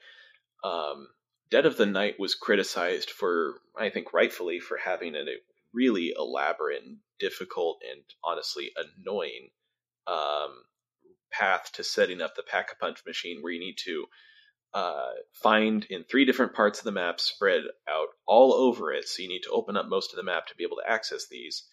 um, 0.63 1.09
Dead 1.51 1.67
of 1.67 1.77
the 1.77 1.87
Night 1.87 2.21
was 2.21 2.35
criticized 2.35 3.11
for 3.11 3.55
I 3.77 3.91
think 3.91 4.13
rightfully 4.13 4.61
for 4.61 4.77
having 4.77 5.17
a 5.17 5.25
really 5.73 6.15
elaborate 6.17 6.85
and 6.85 6.99
difficult 7.19 7.79
and 7.91 8.03
honestly 8.23 8.71
annoying 8.77 9.49
um, 10.07 10.51
path 11.39 11.71
to 11.75 11.85
setting 11.85 12.21
up 12.21 12.35
the 12.35 12.43
pack 12.43 12.71
a 12.73 12.77
punch 12.77 13.01
machine 13.07 13.39
where 13.41 13.53
you 13.53 13.61
need 13.61 13.79
to 13.85 14.07
uh, 14.75 15.11
find 15.33 15.87
in 15.89 16.05
three 16.05 16.25
different 16.25 16.55
parts 16.55 16.79
of 16.79 16.85
the 16.85 16.93
map 16.93 17.21
spread 17.21 17.63
out 17.89 18.09
all 18.27 18.53
over 18.53 18.93
it. 18.93 19.09
So 19.09 19.23
you 19.23 19.29
need 19.29 19.43
to 19.45 19.51
open 19.51 19.77
up 19.77 19.87
most 19.89 20.13
of 20.13 20.17
the 20.17 20.23
map 20.23 20.47
to 20.49 20.55
be 20.57 20.65
able 20.65 20.77
to 20.77 20.91
access 20.91 21.27
these. 21.29 21.65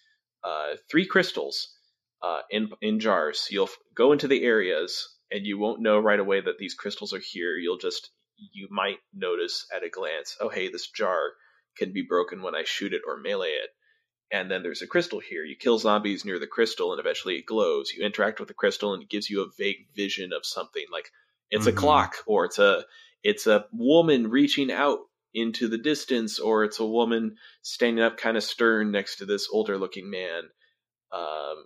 Uh, 0.43 0.76
three 0.89 1.05
crystals 1.05 1.76
uh, 2.22 2.41
in 2.49 2.70
in 2.82 2.99
jars. 2.99 3.39
So 3.39 3.47
you'll 3.51 3.70
go 3.95 4.11
into 4.11 4.28
the 4.28 4.43
areas 4.43 5.18
and 5.32 5.45
you 5.45 5.57
won't 5.57 5.82
know 5.82 5.99
right 5.99 6.20
away 6.20 6.41
that 6.41 6.57
these 6.57 6.74
crystals 6.74 7.14
are 7.14 7.22
here. 7.22 7.57
You'll 7.57 7.78
just 7.78 8.09
you 8.38 8.68
might 8.72 8.97
notice 9.14 9.66
at 9.76 9.84
a 9.84 9.89
glance, 9.89 10.38
oh 10.39 10.49
hey, 10.49 10.70
this 10.70 10.89
jar 10.89 11.32
can 11.78 11.91
be 11.91 12.05
broken 12.07 12.41
when 12.41 12.55
I 12.55 12.64
shoot 12.64 12.93
it 12.93 13.01
or 13.07 13.18
melee 13.18 13.49
it. 13.49 13.70
And 14.34 14.50
then 14.50 14.64
there's 14.64 14.82
a 14.82 14.88
crystal 14.88 15.20
here. 15.20 15.46
You 15.46 15.56
kill 15.56 15.78
zombies 15.78 16.26
near 16.26 16.40
the 16.40 16.48
crystal, 16.48 16.92
and 16.92 17.00
eventually 17.00 17.36
it 17.38 17.46
glows. 17.46 17.94
You 17.94 18.04
interact 18.04 18.40
with 18.40 18.48
the 18.48 18.56
crystal, 18.56 18.94
and 18.94 19.04
it 19.04 19.10
gives 19.10 19.30
you 19.30 19.42
a 19.42 19.52
vague 19.58 19.88
vision 19.96 20.34
of 20.34 20.46
something 20.46 20.86
like 20.92 21.12
it's 21.52 21.66
Mhm. 21.68 21.74
a 21.74 21.74
clock, 21.74 22.16
or 22.26 22.46
it's 22.46 22.60
a 22.60 22.86
it's 23.24 23.48
a 23.48 23.68
woman 23.72 24.30
reaching 24.30 24.70
out 24.70 25.00
into 25.34 25.70
the 25.70 25.78
distance, 25.78 26.40
or 26.40 26.66
it's 26.66 26.80
a 26.80 26.86
woman 26.86 27.38
standing 27.62 28.04
up 28.04 28.18
kind 28.18 28.36
of 28.36 28.44
stern 28.44 28.92
next 28.92 29.18
to 29.18 29.26
this 29.26 29.48
older 29.50 29.78
looking 29.78 30.10
man. 30.10 30.50
Um, 31.12 31.66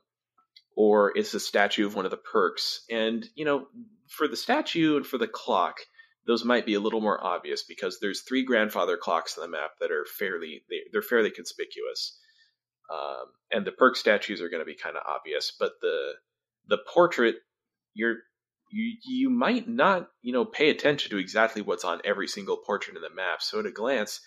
or 0.76 1.18
it's 1.18 1.34
a 1.34 1.40
statue 1.40 1.88
of 1.88 1.96
one 1.96 2.06
of 2.06 2.12
the 2.12 2.18
perks. 2.18 2.86
And, 2.92 3.28
you 3.34 3.46
know, 3.46 3.68
for 4.08 4.28
the 4.28 4.36
statue 4.36 4.98
and 4.98 5.08
for 5.08 5.18
the 5.18 5.28
clock, 5.28 5.80
those 6.28 6.46
might 6.46 6.66
be 6.68 6.76
a 6.76 6.80
little 6.80 7.02
more 7.02 7.24
obvious 7.24 7.64
because 7.64 8.00
there's 8.00 8.22
three 8.22 8.44
grandfather 8.44 8.98
clocks 8.98 9.38
on 9.38 9.42
the 9.42 9.58
map 9.58 9.72
that 9.80 9.92
are 9.92 10.06
fairly 10.06 10.64
they're 10.92 11.02
fairly 11.02 11.32
conspicuous. 11.32 12.20
Um, 12.90 13.26
and 13.52 13.66
the 13.66 13.72
perk 13.72 13.96
statues 13.96 14.42
are 14.42 14.50
going 14.50 14.62
to 14.62 14.66
be 14.66 14.76
kind 14.76 14.96
of 14.96 15.04
obvious, 15.08 15.54
but 15.60 15.74
the 15.82 16.14
the 16.68 16.80
portrait 16.94 17.36
you're 17.94 18.18
you 18.72 18.98
you 19.06 19.30
might 19.30 19.68
not 19.68 20.10
you 20.22 20.34
know 20.34 20.46
pay 20.46 20.70
attention 20.70 21.12
to 21.12 21.18
exactly 21.18 21.62
what's 21.62 21.86
on 21.86 22.02
every 22.06 22.28
single 22.28 22.58
portrait 22.58 22.96
in 22.96 23.02
the 23.02 23.10
map. 23.10 23.42
So 23.42 23.60
at 23.60 23.66
a 23.66 23.72
glance, 23.72 24.22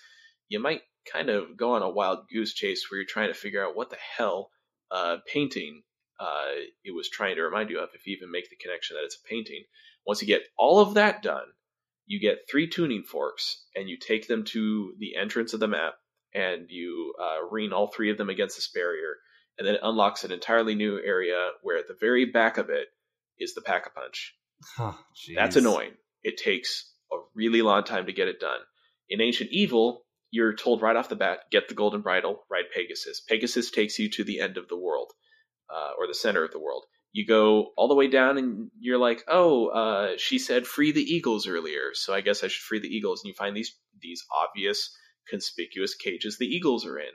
you 0.49 0.61
might 0.61 0.83
kind 1.11 1.31
of 1.31 1.57
go 1.57 1.75
on 1.75 1.83
a 1.83 1.91
wild 1.91 2.29
goose 2.33 2.55
chase 2.55 2.87
where 2.91 2.99
you're 2.99 3.07
trying 3.07 3.29
to 3.29 3.39
figure 3.39 3.65
out 3.65 3.77
what 3.77 3.91
the 3.91 3.99
hell 4.17 4.51
uh, 4.91 5.19
painting 5.33 5.83
uh, 6.21 6.53
it 6.85 6.95
was 6.95 7.09
trying 7.09 7.37
to 7.37 7.43
remind 7.43 7.71
you 7.71 7.81
of, 7.81 7.89
if 7.95 8.07
you 8.07 8.15
even 8.15 8.31
make 8.31 8.51
the 8.51 8.57
connection 8.57 8.95
that 8.95 9.05
it's 9.05 9.17
a 9.17 9.29
painting. 9.29 9.65
Once 10.07 10.21
you 10.21 10.29
get 10.29 10.43
all 10.59 10.81
of 10.81 10.95
that 10.95 11.23
done, 11.23 11.47
you 12.07 12.21
get 12.21 12.47
three 12.51 12.69
tuning 12.69 13.03
forks, 13.03 13.65
and 13.75 13.89
you 13.89 13.97
take 13.97 14.29
them 14.29 14.45
to 14.45 14.93
the 14.99 15.17
entrance 15.17 15.55
of 15.55 15.61
the 15.61 15.69
map, 15.69 15.95
and 16.35 16.71
you 16.71 17.15
uh, 17.21 17.47
ring 17.51 17.73
all 17.73 17.89
three 17.89 18.11
of 18.11 18.19
them 18.19 18.31
against 18.31 18.57
this 18.57 18.69
barrier, 18.69 19.17
and 19.59 19.67
then 19.67 19.75
it 19.75 19.81
unlocks 19.83 20.25
an 20.25 20.33
entirely 20.33 20.75
new 20.75 20.99
area 20.99 21.51
where 21.63 21.79
at 21.79 21.89
the 21.89 21.97
very 21.99 22.25
back 22.25 22.59
of 22.59 22.71
it 22.71 22.89
is 23.39 23.55
the 23.55 23.63
pack 23.63 23.87
a 23.87 23.91
punch. 23.91 24.35
Huh, 24.77 24.93
That's 25.35 25.57
annoying. 25.57 25.93
It 26.23 26.37
takes 26.37 26.93
a 27.13 27.17
really 27.35 27.63
long 27.63 27.85
time 27.85 28.07
to 28.07 28.13
get 28.13 28.29
it 28.29 28.41
done. 28.41 28.61
In 29.09 29.21
Ancient 29.21 29.51
Evil, 29.51 30.05
you're 30.31 30.55
told 30.55 30.83
right 30.83 30.95
off 30.97 31.09
the 31.09 31.17
bat, 31.17 31.41
get 31.51 31.69
the 31.69 31.75
Golden 31.75 32.03
Bridle, 32.03 32.45
ride 32.51 32.67
Pegasus. 32.75 33.21
Pegasus 33.21 33.71
takes 33.71 33.99
you 33.99 34.09
to 34.11 34.25
the 34.25 34.41
end 34.41 34.57
of 34.57 34.69
the 34.69 34.77
world, 34.79 35.13
uh, 35.69 35.93
or 35.99 36.07
the 36.07 36.15
center 36.15 36.45
of 36.45 36.53
the 36.53 36.61
world. 36.61 36.85
You 37.13 37.27
go 37.27 37.73
all 37.77 37.89
the 37.89 37.97
way 37.97 38.07
down, 38.07 38.39
and 38.39 38.71
you're 38.79 38.99
like, 38.99 39.25
"Oh, 39.27 39.67
uh, 39.67 40.13
she 40.17 40.39
said 40.39 40.67
free 40.67 40.93
the 40.93 41.03
eagles 41.03 41.49
earlier, 41.49 41.91
so 41.95 42.15
I 42.15 42.21
guess 42.21 42.45
I 42.45 42.49
should 42.49 42.63
free 42.63 42.79
the 42.79 42.95
eagles." 42.95 43.23
And 43.23 43.29
you 43.29 43.35
find 43.35 43.57
these 43.57 43.75
these 44.01 44.25
obvious, 44.33 44.97
conspicuous 45.29 45.95
cages 45.95 46.39
the 46.39 46.47
eagles 46.47 46.87
are 46.87 46.99
in. 46.99 47.13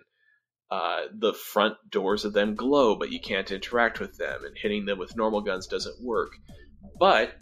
Uh, 0.71 1.01
the 1.13 1.33
front 1.33 1.75
doors 1.89 2.25
of 2.25 2.33
them 2.33 2.55
glow, 2.55 2.95
but 2.95 3.11
you 3.11 3.19
can't 3.19 3.51
interact 3.51 3.99
with 3.99 4.17
them, 4.17 4.43
and 4.43 4.57
hitting 4.57 4.85
them 4.85 4.97
with 4.97 5.15
normal 5.15 5.41
guns 5.41 5.67
doesn't 5.67 6.03
work. 6.03 6.31
But 6.99 7.35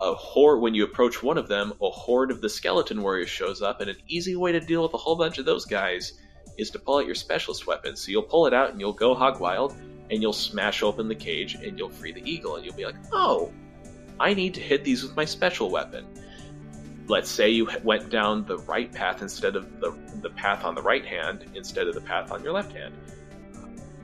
a 0.00 0.14
horde 0.14 0.60
when 0.60 0.74
you 0.74 0.84
approach 0.84 1.22
one 1.22 1.38
of 1.38 1.48
them, 1.48 1.72
a 1.82 1.90
horde 1.90 2.30
of 2.30 2.40
the 2.40 2.48
skeleton 2.48 3.02
warriors 3.02 3.28
shows 3.28 3.62
up, 3.62 3.80
and 3.80 3.90
an 3.90 3.96
easy 4.06 4.36
way 4.36 4.52
to 4.52 4.60
deal 4.60 4.82
with 4.82 4.94
a 4.94 4.98
whole 4.98 5.16
bunch 5.16 5.38
of 5.38 5.44
those 5.44 5.64
guys 5.64 6.12
is 6.56 6.70
to 6.70 6.78
pull 6.78 6.98
out 6.98 7.06
your 7.06 7.16
specialist 7.16 7.66
weapon. 7.66 7.96
So 7.96 8.10
you'll 8.10 8.22
pull 8.22 8.46
it 8.46 8.54
out 8.54 8.70
and 8.70 8.80
you'll 8.80 8.92
go 8.92 9.14
hog 9.14 9.40
wild, 9.40 9.74
and 10.10 10.22
you'll 10.22 10.32
smash 10.32 10.82
open 10.82 11.08
the 11.08 11.14
cage 11.14 11.54
and 11.54 11.78
you'll 11.78 11.90
free 11.90 12.12
the 12.12 12.30
eagle, 12.30 12.56
and 12.56 12.64
you'll 12.64 12.76
be 12.76 12.84
like, 12.84 12.96
oh, 13.12 13.52
I 14.20 14.34
need 14.34 14.54
to 14.54 14.60
hit 14.60 14.84
these 14.84 15.02
with 15.02 15.16
my 15.16 15.24
special 15.24 15.70
weapon. 15.70 16.06
Let's 17.08 17.30
say 17.30 17.48
you 17.48 17.68
went 17.82 18.10
down 18.10 18.44
the 18.44 18.58
right 18.58 18.92
path 18.92 19.22
instead 19.22 19.56
of 19.56 19.80
the 19.80 19.94
the 20.20 20.30
path 20.30 20.64
on 20.64 20.74
the 20.74 20.82
right 20.82 21.04
hand 21.04 21.46
instead 21.54 21.88
of 21.88 21.94
the 21.94 22.00
path 22.02 22.30
on 22.30 22.44
your 22.44 22.52
left 22.52 22.72
hand. 22.72 22.94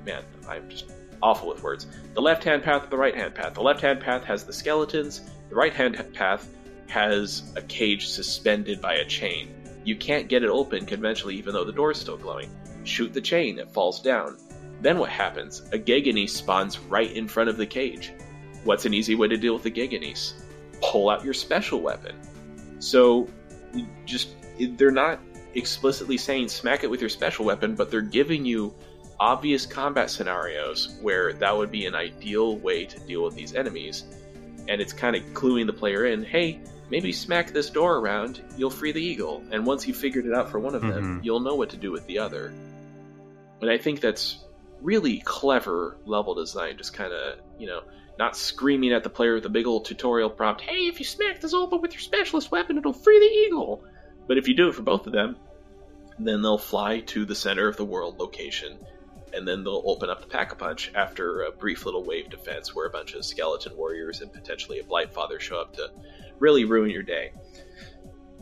Man, 0.07 0.22
I'm 0.48 0.68
just 0.70 0.90
awful 1.22 1.48
with 1.48 1.62
words. 1.62 1.86
The 2.14 2.22
left 2.22 2.44
hand 2.44 2.62
path 2.62 2.88
the 2.88 2.96
right 2.96 3.14
hand 3.14 3.34
path. 3.34 3.55
The 3.55 3.62
left 3.62 3.80
hand 3.82 4.00
path 4.00 4.24
has 4.24 4.44
the 4.44 4.52
skeletons. 4.52 5.20
The 5.50 5.55
right 5.55 5.72
hand 5.72 6.02
path 6.14 6.48
has 6.88 7.52
a 7.57 7.62
cage 7.62 8.09
suspended 8.09 8.80
by 8.80 8.94
a 8.94 9.05
chain. 9.05 9.55
You 9.84 9.96
can't 9.96 10.28
get 10.28 10.42
it 10.42 10.50
open 10.50 10.86
conventionally 10.86 11.36
even 11.36 11.52
though 11.52 11.64
the 11.64 11.72
door 11.72 11.90
is 11.90 11.98
still 11.98 12.16
glowing. 12.16 12.50
Shoot 12.84 13.12
the 13.12 13.20
chain, 13.20 13.59
it 13.59 13.70
falls 13.70 14.00
down. 14.00 14.38
Then 14.80 14.98
what 14.98 15.11
happens? 15.11 15.61
A 15.72 15.78
Geganese 15.78 16.30
spawns 16.30 16.78
right 16.78 17.11
in 17.11 17.28
front 17.28 17.50
of 17.50 17.57
the 17.57 17.66
cage. 17.66 18.12
What's 18.64 18.86
an 18.86 18.94
easy 18.94 19.14
way 19.14 19.28
to 19.28 19.36
deal 19.36 19.55
with 19.55 19.66
a 19.66 19.70
Geganese? 19.70 20.34
Pull 20.80 21.11
out 21.11 21.24
your 21.24 21.34
special 21.34 21.80
weapon. 21.80 22.16
So, 22.85 23.28
just 24.05 24.28
they're 24.76 24.91
not 24.91 25.18
explicitly 25.55 26.16
saying 26.18 26.49
smack 26.49 26.85
it 26.85 26.91
with 26.91 27.01
your 27.01 27.09
special 27.09 27.45
weapon, 27.45 27.74
but 27.74 27.91
they're 27.91 28.03
giving 28.03 28.45
you 28.45 28.74
obvious 29.18 29.64
combat 29.64 30.11
scenarios 30.11 30.99
where 31.01 31.32
that 31.32 31.57
would 31.57 31.70
be 31.70 31.87
an 31.87 31.95
ideal 31.95 32.59
way 32.59 32.85
to 32.85 33.01
deal 33.01 33.24
with 33.24 33.35
these 33.35 33.55
enemies. 33.55 34.05
And 34.68 34.80
it's 34.80 34.93
kind 34.93 35.16
of 35.16 35.22
cluing 35.32 35.66
the 35.66 35.72
player 35.72 36.07
in 36.07 36.24
hey, 36.24 36.61
maybe 36.91 37.12
smack 37.12 37.53
this 37.53 37.70
door 37.70 37.97
around, 37.97 38.43
you'll 38.59 38.70
free 38.70 38.93
the 38.93 39.03
eagle. 39.03 39.43
And 39.51 39.64
once 39.64 39.87
you've 39.89 39.97
figured 39.97 40.26
it 40.26 40.35
out 40.35 40.51
for 40.51 40.59
one 40.59 40.74
of 40.74 40.82
them, 40.82 41.20
Mhm. 41.20 41.24
you'll 41.24 41.41
know 41.41 41.55
what 41.55 41.70
to 41.70 41.76
do 41.76 41.91
with 41.91 42.07
the 42.07 42.18
other. 42.18 42.53
And 43.62 43.70
I 43.70 43.78
think 43.78 44.01
that's 44.01 44.45
really 44.82 45.20
clever 45.20 45.97
level 46.05 46.35
design, 46.35 46.76
just 46.76 46.93
kind 46.93 47.12
of, 47.12 47.39
you 47.59 47.66
know, 47.66 47.82
not 48.18 48.36
screaming 48.36 48.92
at 48.92 49.02
the 49.02 49.10
player 49.10 49.34
with 49.34 49.46
a 49.46 49.50
big 49.50 49.66
old 49.66 49.84
tutorial 49.84 50.30
prompt, 50.30 50.60
hey, 50.62 50.86
if 50.86 50.98
you 50.98 51.04
smack 51.04 51.40
this 51.40 51.54
open 51.54 51.80
with 51.80 51.92
your 51.92 52.00
specialist 52.00 52.50
weapon, 52.50 52.78
it'll 52.78 52.92
free 52.92 53.18
the 53.18 53.46
eagle. 53.46 53.84
But 54.26 54.38
if 54.38 54.48
you 54.48 54.54
do 54.54 54.68
it 54.68 54.74
for 54.74 54.82
both 54.82 55.06
of 55.06 55.12
them, 55.12 55.36
then 56.18 56.42
they'll 56.42 56.58
fly 56.58 57.00
to 57.00 57.24
the 57.24 57.34
center 57.34 57.66
of 57.66 57.76
the 57.76 57.84
world 57.84 58.18
location, 58.18 58.78
and 59.32 59.46
then 59.46 59.64
they'll 59.64 59.82
open 59.84 60.10
up 60.10 60.20
the 60.20 60.28
pack 60.28 60.52
a 60.52 60.56
punch 60.56 60.92
after 60.94 61.42
a 61.42 61.52
brief 61.52 61.84
little 61.84 62.04
wave 62.04 62.30
defense 62.30 62.74
where 62.74 62.86
a 62.86 62.90
bunch 62.90 63.14
of 63.14 63.24
skeleton 63.24 63.76
warriors 63.76 64.20
and 64.20 64.32
potentially 64.32 64.78
a 64.78 64.84
blight 64.84 65.12
father 65.12 65.40
show 65.40 65.60
up 65.60 65.74
to 65.74 65.90
really 66.38 66.64
ruin 66.64 66.90
your 66.90 67.02
day. 67.02 67.32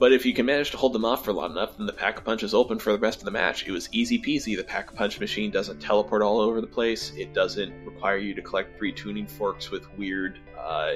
But 0.03 0.13
if 0.13 0.27
you 0.27 0.35
can 0.35 0.47
manage 0.47 0.73
to 0.73 0.77
hold 0.77 0.95
them 0.95 1.05
off 1.05 1.25
for 1.25 1.33
long 1.33 1.53
enough, 1.53 1.77
then 1.77 1.87
the 1.87 1.93
pack 1.93 2.25
punch 2.25 2.43
is 2.43 2.55
open 2.55 2.81
for 2.81 2.91
the 2.91 2.99
rest 2.99 3.21
of 3.21 3.25
the 3.25 3.31
match. 3.31 3.69
It 3.69 3.71
was 3.71 3.89
easy 3.93 4.21
peasy. 4.21 4.57
The 4.57 4.65
pack 4.65 4.93
punch 4.93 5.21
machine 5.21 5.53
doesn't 5.53 5.79
teleport 5.79 6.23
all 6.23 6.41
over 6.41 6.61
the 6.61 6.67
place. 6.67 7.13
It 7.17 7.33
doesn't 7.33 7.73
require 7.85 8.17
you 8.17 8.35
to 8.35 8.43
collect 8.43 8.77
three 8.77 8.91
tuning 8.91 9.29
forks 9.29 9.71
with 9.71 9.89
weird, 9.97 10.41
uh, 10.59 10.95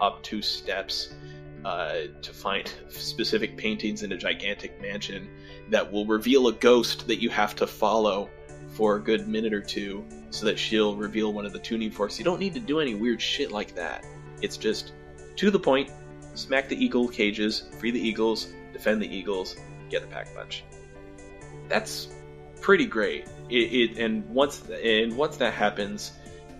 obtuse 0.00 0.48
steps 0.48 1.14
uh, 1.64 1.98
to 2.20 2.32
find 2.32 2.68
specific 2.88 3.56
paintings 3.56 4.02
in 4.02 4.10
a 4.10 4.16
gigantic 4.16 4.82
mansion 4.82 5.28
that 5.70 5.92
will 5.92 6.06
reveal 6.06 6.48
a 6.48 6.52
ghost 6.52 7.06
that 7.06 7.22
you 7.22 7.30
have 7.30 7.54
to 7.54 7.66
follow 7.68 8.28
for 8.70 8.96
a 8.96 9.00
good 9.00 9.28
minute 9.28 9.54
or 9.54 9.62
two 9.62 10.04
so 10.30 10.46
that 10.46 10.58
she'll 10.58 10.96
reveal 10.96 11.32
one 11.32 11.46
of 11.46 11.52
the 11.52 11.60
tuning 11.60 11.92
forks. 11.92 12.18
You 12.18 12.24
don't 12.24 12.40
need 12.40 12.54
to 12.54 12.60
do 12.60 12.80
any 12.80 12.96
weird 12.96 13.22
shit 13.22 13.52
like 13.52 13.76
that. 13.76 14.04
It's 14.42 14.56
just 14.56 14.94
to 15.36 15.52
the 15.52 15.60
point, 15.60 15.92
smack 16.38 16.68
the 16.68 16.82
eagle 16.82 17.08
cages, 17.08 17.64
free 17.78 17.90
the 17.90 18.00
eagles, 18.00 18.48
defend 18.72 19.02
the 19.02 19.14
eagles, 19.14 19.56
get 19.90 20.02
the 20.02 20.08
pack 20.08 20.34
punch. 20.34 20.64
That's 21.68 22.08
pretty 22.60 22.86
great. 22.86 23.26
It, 23.50 23.54
it 23.54 23.98
and 23.98 24.28
once 24.30 24.62
and 24.68 25.16
once 25.16 25.36
that 25.38 25.54
happens, 25.54 26.12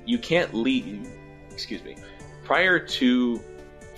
you 0.06 0.18
can't 0.18 0.52
leave. 0.54 1.08
Excuse 1.50 1.82
me. 1.82 1.96
Prior 2.44 2.78
to 2.78 3.40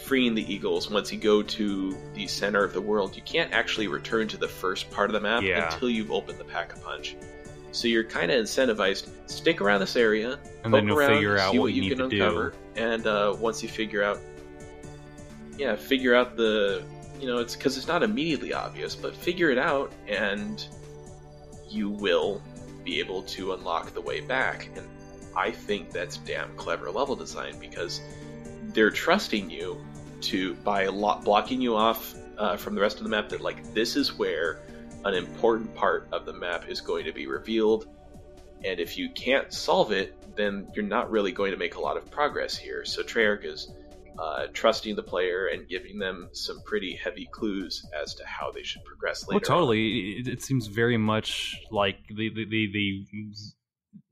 freeing 0.05 0.35
the 0.35 0.53
eagles, 0.53 0.91
once 0.91 1.12
you 1.12 1.18
go 1.18 1.43
to 1.43 1.97
the 2.14 2.26
center 2.26 2.64
of 2.64 2.72
the 2.72 2.81
world, 2.81 3.14
you 3.14 3.22
can't 3.22 3.53
actually 3.53 3.87
return 3.87 4.26
to 4.28 4.37
the 4.37 4.49
first 4.49 4.91
part 4.91 5.11
of 5.11 5.14
the 5.14 5.20
map 5.20 5.43
Yeah. 5.43 5.72
until 5.72 5.91
you've 5.91 6.11
opened 6.11 6.39
the 6.39 6.45
pack 6.45 6.74
a 6.74 6.78
punch. 6.81 7.16
So 7.72 7.87
you're 7.87 8.03
kind 8.05 8.33
of 8.33 8.43
incentivized. 8.43 9.09
Stick 9.26 9.61
around 9.61 9.78
this 9.81 9.95
area, 9.95 10.41
And 10.64 10.74
then 10.74 10.81
poke 10.83 10.89
you'll 10.89 10.99
around, 10.99 11.14
figure 11.14 11.39
out 11.39 11.53
see 11.53 11.59
what 11.59 11.64
what 11.64 11.72
you 11.74 11.95
can 11.95 11.99
to 11.99 12.09
do. 12.09 12.22
uncover, 12.24 12.55
and 12.76 13.07
uh, 13.07 13.37
once 13.39 13.62
you 13.62 13.68
figure 13.68 14.03
out, 14.03 14.18
yeah, 15.61 15.76
figure 15.76 16.14
out 16.14 16.36
the, 16.36 16.82
you 17.20 17.26
know, 17.28 17.38
it's 17.44 17.54
because 17.56 17.76
it's 17.78 17.88
not 17.88 18.02
immediately 18.02 18.52
obvious, 18.54 18.96
but 18.96 19.14
figure 19.14 19.50
it 19.50 19.58
out, 19.58 19.92
and 20.08 20.66
you 21.68 21.90
will 21.90 22.40
be 22.84 22.98
able 23.00 23.22
to 23.24 23.52
unlock 23.52 23.92
the 23.92 24.00
way 24.00 24.20
back. 24.22 24.70
And 24.76 24.86
I 25.36 25.50
think 25.52 25.90
that's 25.92 26.16
damn 26.18 26.50
clever 26.56 26.90
level 26.90 27.16
design 27.16 27.58
because 27.61 28.00
they're 28.74 28.90
trusting 28.90 29.50
you 29.50 29.78
to 30.22 30.54
by 30.56 30.86
lo- 30.86 31.20
blocking 31.22 31.61
you 31.61 31.76
off 31.76 32.14
uh, 32.38 32.56
from 32.56 32.74
the 32.74 32.80
rest 32.80 32.98
of 32.98 33.04
the 33.04 33.11
map 33.11 33.28
that 33.28 33.40
like 33.40 33.74
this 33.74 33.96
is 33.96 34.18
where 34.18 34.62
an 35.04 35.14
important 35.14 35.74
part 35.74 36.08
of 36.12 36.24
the 36.24 36.32
map 36.32 36.68
is 36.68 36.80
going 36.80 37.04
to 37.04 37.12
be 37.12 37.26
revealed 37.26 37.86
And 38.64 38.78
if 38.78 38.98
you 38.98 39.11
can't 39.11 39.52
solve 39.52 39.92
it, 39.92 40.14
then 40.36 40.68
you're 40.74 40.84
not 40.84 41.11
really 41.11 41.32
going 41.32 41.52
to 41.52 41.56
make 41.56 41.76
a 41.76 41.80
lot 41.80 41.96
of 41.96 42.11
progress 42.11 42.56
here. 42.56 42.84
So 42.84 43.02
Treyarch 43.02 43.44
is 43.44 43.72
uh, 44.20 44.46
trusting 44.52 44.96
the 44.96 45.02
player 45.02 45.46
and 45.46 45.66
giving 45.66 45.98
them 45.98 46.28
some 46.32 46.60
pretty 46.66 46.94
heavy 46.94 47.26
clues 47.32 47.82
as 47.98 48.14
to 48.14 48.22
how 48.26 48.50
they 48.50 48.62
should 48.62 48.84
progress 48.84 49.26
later. 49.26 49.36
Well, 49.36 49.40
totally. 49.58 50.18
It, 50.18 50.28
it, 50.28 50.42
seems 50.42 50.66
very 50.66 50.98
much 50.98 51.56
like 51.70 51.96
the 52.08 52.28
the, 52.28 52.44
the, 52.44 52.68
the 52.72 53.06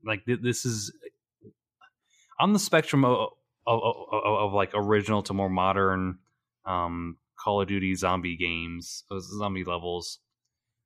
like 0.03 0.25
this 0.25 0.65
is 0.65 0.91
on 2.39 2.53
the 2.53 2.59
spectrum 2.59 3.05
of 3.05 3.33
of, 3.67 3.81
of, 3.83 4.23
of 4.23 4.53
like 4.53 4.71
original 4.73 5.21
to 5.23 5.33
more 5.33 5.49
modern 5.49 6.17
um, 6.65 7.17
Call 7.39 7.61
of 7.61 7.67
Duty 7.67 7.93
zombie 7.93 8.35
games, 8.35 9.03
zombie 9.19 9.63
levels. 9.63 10.19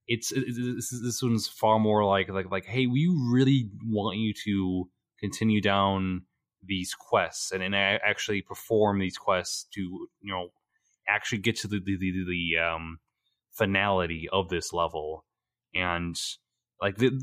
It's, 0.05 0.34
it's, 0.34 0.57
it's 0.57 1.01
this 1.01 1.24
one's 1.24 1.47
far 1.47 1.80
more 1.80 2.03
like 2.03 2.28
like 2.28 2.51
like 2.51 2.65
hey, 2.65 2.88
we 2.88 3.07
really 3.07 3.69
want 3.86 4.17
you 4.17 4.34
to 4.43 4.89
continue 5.17 5.61
down 5.61 6.24
these 6.66 6.93
quests 6.93 7.51
and, 7.51 7.64
and 7.64 7.76
actually 7.76 8.41
perform 8.41 8.99
these 8.99 9.18
quests 9.18 9.68
to 9.74 9.82
you 10.22 10.32
know 10.32 10.49
actually 11.07 11.39
get 11.39 11.57
to 11.57 11.68
the 11.68 11.80
the, 11.80 11.97
the, 11.97 12.26
the 12.26 12.59
um, 12.59 12.99
finality 13.51 14.28
of 14.32 14.49
this 14.49 14.74
level. 14.74 15.26
And 15.76 16.20
like 16.82 16.97
the, 16.97 17.20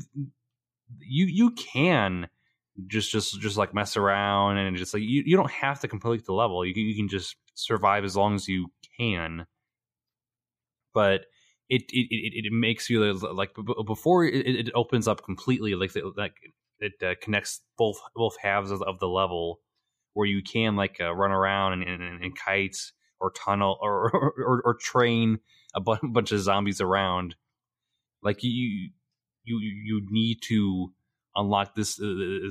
you 0.99 1.25
you 1.25 1.51
can 1.51 2.27
just 2.87 3.11
just 3.11 3.39
just 3.39 3.57
like 3.57 3.73
mess 3.73 3.97
around 3.97 4.57
and 4.57 4.75
just 4.77 4.93
like 4.93 5.03
you, 5.03 5.23
you 5.25 5.37
don't 5.37 5.51
have 5.51 5.79
to 5.81 5.87
complete 5.87 6.25
the 6.25 6.33
level. 6.33 6.65
You 6.65 6.73
can, 6.73 6.83
you 6.83 6.95
can 6.95 7.07
just 7.07 7.35
survive 7.53 8.03
as 8.03 8.15
long 8.15 8.35
as 8.35 8.47
you 8.47 8.71
can. 8.97 9.45
But 10.93 11.21
it 11.69 11.83
it, 11.89 12.07
it, 12.09 12.45
it 12.45 12.53
makes 12.53 12.89
you 12.89 13.13
like 13.13 13.51
before 13.85 14.25
it, 14.25 14.45
it 14.45 14.69
opens 14.75 15.07
up 15.07 15.23
completely 15.23 15.75
like 15.75 15.91
like 16.17 16.35
it 16.81 16.93
uh, 17.03 17.15
connects 17.21 17.61
both 17.77 17.97
both 18.15 18.35
halves 18.41 18.71
of, 18.71 18.81
of, 18.81 18.99
the 18.99 19.07
level 19.07 19.59
where 20.13 20.27
you 20.27 20.41
can 20.43 20.75
like 20.75 20.97
uh, 20.99 21.13
run 21.13 21.31
around 21.31 21.73
and, 21.73 21.83
and, 21.83 22.23
and, 22.23 22.71
or 23.19 23.31
tunnel 23.31 23.77
or 23.81 24.11
or, 24.13 24.61
or 24.65 24.73
train 24.73 25.39
a 25.75 25.79
bu- 25.79 25.97
bunch 26.11 26.31
of 26.31 26.39
zombies 26.39 26.81
around 26.81 27.35
like 28.21 28.43
you 28.43 28.89
you 29.43 29.59
you 29.59 30.07
need 30.09 30.39
to 30.43 30.91
unlock 31.35 31.75
this 31.75 31.99
uh, 31.99 32.05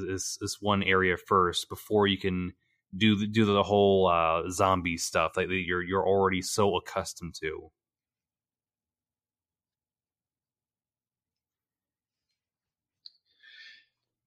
this 0.09 0.39
this 0.41 0.57
one 0.61 0.83
area 0.83 1.17
first 1.17 1.69
before 1.69 2.07
you 2.07 2.19
can 2.19 2.53
do 2.97 3.17
the, 3.17 3.27
do 3.27 3.45
the 3.45 3.63
whole 3.63 4.09
uh, 4.09 4.49
zombie 4.51 4.97
stuff 4.97 5.35
that 5.35 5.49
you're 5.49 5.83
you're 5.83 6.07
already 6.07 6.43
so 6.43 6.77
accustomed 6.77 7.35
to. 7.41 7.71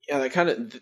Yeah, 0.08 0.20
that 0.20 0.32
kind 0.32 0.50
of 0.50 0.80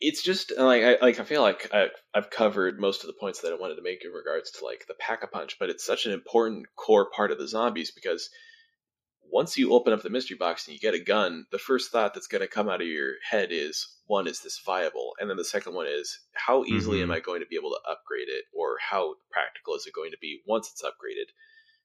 it's 0.00 0.22
just 0.22 0.52
like 0.56 0.82
I 0.82 0.98
like 1.00 1.18
I 1.18 1.24
feel 1.24 1.42
like 1.42 1.70
I, 1.72 1.88
I've 2.14 2.30
covered 2.30 2.80
most 2.80 3.02
of 3.02 3.08
the 3.08 3.16
points 3.18 3.40
that 3.40 3.52
I 3.52 3.56
wanted 3.56 3.76
to 3.76 3.82
make 3.82 4.04
in 4.04 4.12
regards 4.12 4.50
to 4.52 4.64
like 4.64 4.84
the 4.86 4.94
pack 4.94 5.22
a 5.22 5.26
punch, 5.26 5.56
but 5.58 5.70
it's 5.70 5.84
such 5.84 6.06
an 6.06 6.12
important 6.12 6.66
core 6.76 7.10
part 7.10 7.30
of 7.30 7.38
the 7.38 7.48
zombies 7.48 7.90
because 7.90 8.30
once 9.30 9.58
you 9.58 9.72
open 9.72 9.92
up 9.92 10.02
the 10.02 10.10
mystery 10.10 10.36
box 10.36 10.66
and 10.66 10.74
you 10.74 10.80
get 10.80 10.94
a 10.94 11.04
gun, 11.04 11.46
the 11.52 11.58
first 11.58 11.90
thought 11.90 12.14
that's 12.14 12.26
going 12.26 12.40
to 12.40 12.48
come 12.48 12.68
out 12.68 12.80
of 12.80 12.86
your 12.86 13.14
head 13.28 13.48
is 13.50 13.86
one, 14.06 14.26
is 14.26 14.40
this 14.40 14.60
viable? 14.64 15.12
And 15.18 15.28
then 15.28 15.36
the 15.36 15.44
second 15.44 15.74
one 15.74 15.86
is, 15.86 16.20
how 16.32 16.64
easily 16.64 16.98
mm-hmm. 16.98 17.10
am 17.10 17.16
I 17.16 17.20
going 17.20 17.40
to 17.40 17.46
be 17.46 17.56
able 17.56 17.70
to 17.70 17.90
upgrade 17.90 18.28
it? 18.28 18.44
Or 18.54 18.78
how 18.80 19.14
practical 19.30 19.74
is 19.74 19.86
it 19.86 19.92
going 19.92 20.12
to 20.12 20.18
be 20.20 20.40
once 20.46 20.70
it's 20.72 20.82
upgraded? 20.82 21.28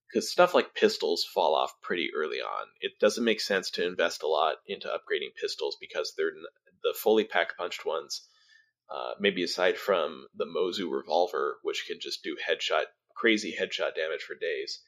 Because 0.08 0.32
stuff 0.32 0.54
like 0.54 0.76
pistols 0.76 1.26
fall 1.34 1.56
off 1.56 1.74
pretty 1.82 2.12
early 2.16 2.38
on. 2.38 2.68
It 2.80 2.94
doesn't 3.00 3.24
make 3.24 3.42
sense 3.42 3.72
to 3.72 3.86
invest 3.86 4.24
a 4.24 4.28
lot 4.28 4.58
into 4.68 4.88
upgrading 4.88 5.36
pistols 5.40 5.76
because 5.82 6.14
they're 6.16 6.32
the 6.84 6.94
fully 6.98 7.24
pack 7.24 7.58
punched 7.58 7.86
ones. 7.86 8.28
Uh, 8.94 9.14
maybe 9.20 9.44
aside 9.44 9.78
from 9.78 10.28
the 10.36 10.46
Mozu 10.46 10.92
revolver, 10.92 11.58
which 11.64 11.86
can 11.88 12.00
just 12.00 12.24
do 12.24 12.36
headshot, 12.36 12.84
crazy 13.16 13.56
headshot 13.60 13.96
damage 13.96 14.22
for 14.22 14.36
days. 14.36 14.82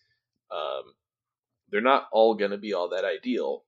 Um, 0.52 0.94
they're 1.70 1.82
not 1.82 2.08
all 2.12 2.36
going 2.36 2.52
to 2.52 2.58
be 2.58 2.74
all 2.74 2.90
that 2.90 3.06
ideal. 3.06 3.64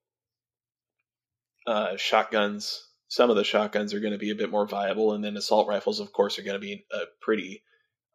Uh, 1.65 1.97
shotguns, 1.97 2.87
some 3.07 3.29
of 3.29 3.35
the 3.35 3.43
shotguns 3.43 3.93
are 3.93 3.99
going 3.99 4.13
to 4.13 4.19
be 4.19 4.29
a 4.29 4.35
bit 4.35 4.51
more 4.51 4.67
viable, 4.67 5.13
and 5.13 5.23
then 5.23 5.37
assault 5.37 5.67
rifles, 5.67 5.99
of 5.99 6.13
course, 6.13 6.37
are 6.37 6.43
going 6.43 6.59
to 6.59 6.65
be 6.65 6.85
a 6.91 7.03
pretty 7.21 7.63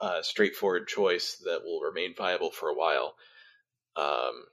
uh, 0.00 0.22
straightforward 0.22 0.86
choice 0.86 1.42
that 1.44 1.62
will 1.64 1.80
remain 1.80 2.14
viable 2.16 2.50
for 2.50 2.68
a 2.68 2.74
while. 2.74 3.14
Um, 3.96 4.44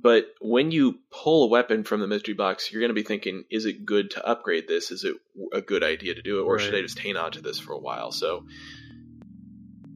but 0.00 0.24
when 0.40 0.70
you 0.70 1.00
pull 1.10 1.44
a 1.44 1.48
weapon 1.48 1.84
from 1.84 2.00
the 2.00 2.06
mystery 2.06 2.32
box, 2.32 2.72
you're 2.72 2.80
going 2.80 2.88
to 2.88 2.94
be 2.94 3.02
thinking, 3.02 3.44
is 3.50 3.66
it 3.66 3.84
good 3.84 4.12
to 4.12 4.26
upgrade 4.26 4.66
this? 4.66 4.90
Is 4.90 5.04
it 5.04 5.16
a 5.52 5.60
good 5.60 5.84
idea 5.84 6.14
to 6.14 6.22
do 6.22 6.40
it? 6.40 6.44
Or 6.44 6.54
right. 6.54 6.64
should 6.64 6.74
I 6.74 6.80
just 6.80 6.98
hang 6.98 7.18
on 7.18 7.32
to 7.32 7.42
this 7.42 7.58
for 7.58 7.74
a 7.74 7.78
while? 7.78 8.10
So 8.10 8.46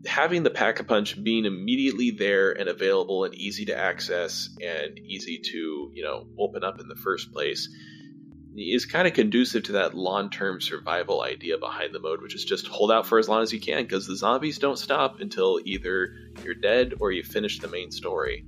having 0.07 0.42
the 0.42 0.51
pack 0.51 0.80
a 0.80 0.84
punch 0.84 1.22
being 1.24 1.47
immediately 1.47 2.11
there 2.11 2.53
and 2.53 2.68
available 2.68 3.24
and 3.24 3.34
easy 3.34 3.64
to 3.64 3.76
access 3.76 4.51
and 4.62 4.99
easy 4.99 5.38
to 5.38 5.90
you 5.94 6.03
know 6.05 6.26
open 6.38 6.62
up 6.62 6.78
in 6.78 6.88
the 6.88 6.94
first 6.97 7.32
place 7.32 7.68
is 8.57 8.86
kind 8.86 9.09
of 9.09 9.14
conducive 9.14 9.64
to 9.64 9.72
that 9.72 9.94
long-term 9.94 10.61
survival 10.61 11.22
idea 11.22 11.59
behind 11.59 11.92
the 11.92 11.99
mode 11.99 12.22
which 12.22 12.36
is 12.36 12.44
just 12.44 12.68
hold 12.68 12.92
out 12.92 13.05
for 13.05 13.18
as 13.18 13.28
long 13.28 13.42
as 13.42 13.53
you 13.53 13.59
can 13.59 13.82
because 13.82 14.07
the 14.07 14.16
zombies 14.16 14.59
don't 14.59 14.78
stop 14.78 15.20
until 15.20 15.59
either 15.64 16.14
you're 16.44 16.55
dead 16.55 16.94
or 17.01 17.11
you 17.11 17.24
finish 17.24 17.59
the 17.59 17.68
main 17.68 17.90
story 17.90 18.44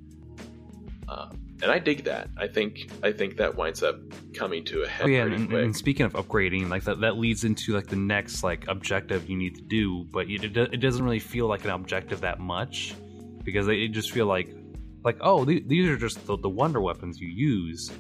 um, 1.09 1.39
and 1.63 1.71
I 1.71 1.79
dig 1.79 2.05
that. 2.05 2.29
I 2.37 2.47
think 2.47 2.91
I 3.03 3.13
think 3.13 3.39
that 3.39 3.57
winds 3.57 3.83
up 3.83 3.97
coming 4.35 4.65
to 4.67 4.83
a 4.83 4.89
head. 4.89 5.07
Oh, 5.07 5.09
yeah, 5.09 5.25
and, 5.25 5.53
and, 5.53 5.77
speaking 5.77 6.07
of 6.07 6.13
upgrading, 6.13 6.69
like 6.69 6.85
that, 6.85 7.01
that 7.01 7.17
leads 7.17 7.45
into 7.45 7.73
like 7.73 7.87
the 7.87 7.97
next 7.97 8.45
like 8.45 8.69
objective 8.69 9.29
you 9.29 9.37
need 9.37 9.57
to 9.57 9.63
do, 9.63 10.05
but 10.05 10.29
it, 10.29 10.57
it 10.57 10.81
doesn't 10.81 11.03
really 11.03 11.19
feel 11.19 11.47
like 11.47 11.65
an 11.65 11.71
objective 11.71 12.21
that 12.21 12.39
much 12.39 12.95
because 13.43 13.67
they 13.67 13.89
just 13.89 14.13
feel 14.13 14.27
like 14.27 14.55
like 15.03 15.17
oh 15.21 15.45
these 15.45 15.89
are 15.89 15.97
just 15.97 16.27
the, 16.27 16.37
the 16.37 16.49
wonder 16.49 16.81
weapons 16.81 17.19
you 17.19 17.29
use. 17.29 17.91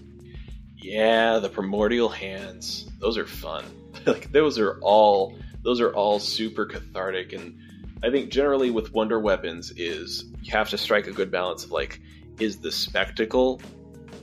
Yeah, 0.76 1.38
the 1.38 1.48
primordial 1.48 2.08
hands. 2.08 2.88
Those 3.00 3.18
are 3.18 3.26
fun. 3.26 3.64
like 4.06 4.30
those 4.30 4.58
are 4.58 4.78
all 4.82 5.36
those 5.62 5.80
are 5.80 5.92
all 5.92 6.18
super 6.20 6.66
cathartic 6.66 7.32
and 7.32 7.58
I 8.02 8.10
think 8.10 8.30
generally 8.30 8.70
with 8.70 8.92
wonder 8.92 9.18
weapons 9.18 9.72
is 9.76 10.24
you 10.42 10.52
have 10.52 10.68
to 10.70 10.78
strike 10.78 11.08
a 11.08 11.12
good 11.12 11.32
balance 11.32 11.64
of 11.64 11.72
like 11.72 12.00
is 12.40 12.58
the 12.58 12.72
spectacle 12.72 13.60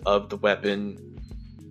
of 0.05 0.30
the 0.30 0.38
weapon. 0.38 1.01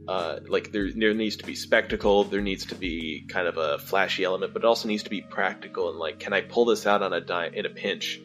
Uh, 0.07 0.40
like 0.49 0.70
there, 0.70 0.90
there 0.92 1.14
needs 1.14 1.36
to 1.36 1.45
be 1.45 1.55
spectacle. 1.55 2.24
There 2.24 2.42
needs 2.42 2.66
to 2.66 2.74
be 2.74 3.24
kind 3.28 3.49
of 3.49 3.57
a 3.57 3.78
flashy 3.78 4.24
element, 4.24 4.53
but 4.53 4.62
it 4.62 4.66
also 4.66 4.88
needs 4.88 5.03
to 5.05 5.11
be 5.11 5.22
practical. 5.22 5.88
And 5.88 5.99
like, 5.99 6.18
can 6.20 6.32
I 6.32 6.42
pull 6.42 6.66
this 6.66 6.86
out 6.86 7.03
on 7.03 7.12
a 7.12 7.51
in 7.55 7.64
a 7.64 7.70
pinch, 7.70 8.20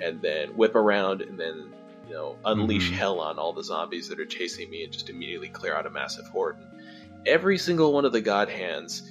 and 0.00 0.22
then 0.22 0.50
whip 0.50 0.74
around 0.74 1.22
and 1.22 1.38
then 1.38 1.72
you 2.06 2.14
know 2.14 2.36
unleash 2.44 2.86
mm-hmm. 2.86 2.96
hell 2.96 3.20
on 3.20 3.38
all 3.38 3.52
the 3.52 3.64
zombies 3.64 4.08
that 4.08 4.20
are 4.20 4.26
chasing 4.26 4.70
me 4.70 4.84
and 4.84 4.92
just 4.92 5.10
immediately 5.10 5.48
clear 5.48 5.74
out 5.74 5.86
a 5.86 5.90
massive 5.90 6.26
horde. 6.28 6.58
And 6.58 7.26
Every 7.26 7.58
single 7.58 7.92
one 7.92 8.04
of 8.04 8.12
the 8.12 8.20
god 8.20 8.48
hands, 8.48 9.10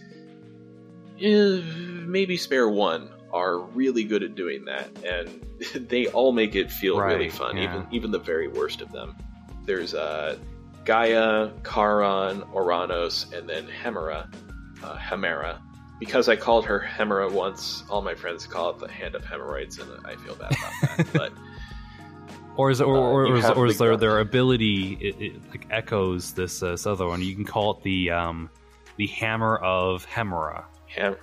eh, 1.19 1.61
maybe 2.05 2.37
spare 2.37 2.69
one, 2.69 3.09
are 3.35 3.59
really 3.59 4.05
good 4.05 4.23
at 4.23 4.33
doing 4.33 4.63
that, 4.65 4.89
and 5.03 5.45
they 5.89 6.07
all 6.07 6.31
make 6.31 6.55
it 6.55 6.71
feel 6.71 6.97
right, 6.97 7.13
really 7.13 7.29
fun, 7.29 7.57
yeah. 7.57 7.63
even 7.63 7.87
even 7.91 8.11
the 8.11 8.19
very 8.19 8.47
worst 8.47 8.81
of 8.81 8.91
them. 8.91 9.15
There's 9.65 9.93
uh, 9.93 10.37
Gaia, 10.85 11.51
Charon, 11.63 12.41
Ouranos, 12.53 13.31
and 13.37 13.47
then 13.47 13.67
Hemera. 13.67 14.33
Uh, 14.83 14.95
Hemera. 14.97 15.59
Because 15.99 16.27
I 16.27 16.35
called 16.35 16.65
her 16.65 16.79
Hemera 16.79 17.31
once, 17.31 17.83
all 17.89 18.01
my 18.01 18.15
friends 18.15 18.45
call 18.45 18.71
it 18.71 18.79
the 18.79 18.87
Hand 18.89 19.15
of 19.15 19.23
Hemorrhoids, 19.23 19.79
and 19.79 19.89
I 20.05 20.15
feel 20.17 20.35
bad 20.35 20.51
about 20.51 20.97
that. 20.97 21.07
but 21.13 21.33
or 22.57 22.69
is 22.69 22.81
or, 22.81 22.95
or, 22.95 23.25
uh, 23.25 23.29
or, 23.29 23.35
is, 23.37 23.45
or 23.45 23.67
is 23.67 23.77
their 23.77 23.97
their 23.97 24.19
ability 24.19 24.97
it, 25.01 25.15
it, 25.19 25.49
like 25.49 25.67
echoes 25.69 26.33
this, 26.33 26.63
uh, 26.63 26.71
this 26.71 26.85
other 26.85 27.07
one? 27.07 27.21
You 27.21 27.35
can 27.35 27.45
call 27.45 27.71
it 27.71 27.83
the 27.83 28.11
um, 28.11 28.49
the 28.97 29.07
Hammer 29.07 29.57
of 29.57 30.05
Hemera. 30.07 30.65
Ham- 30.87 31.17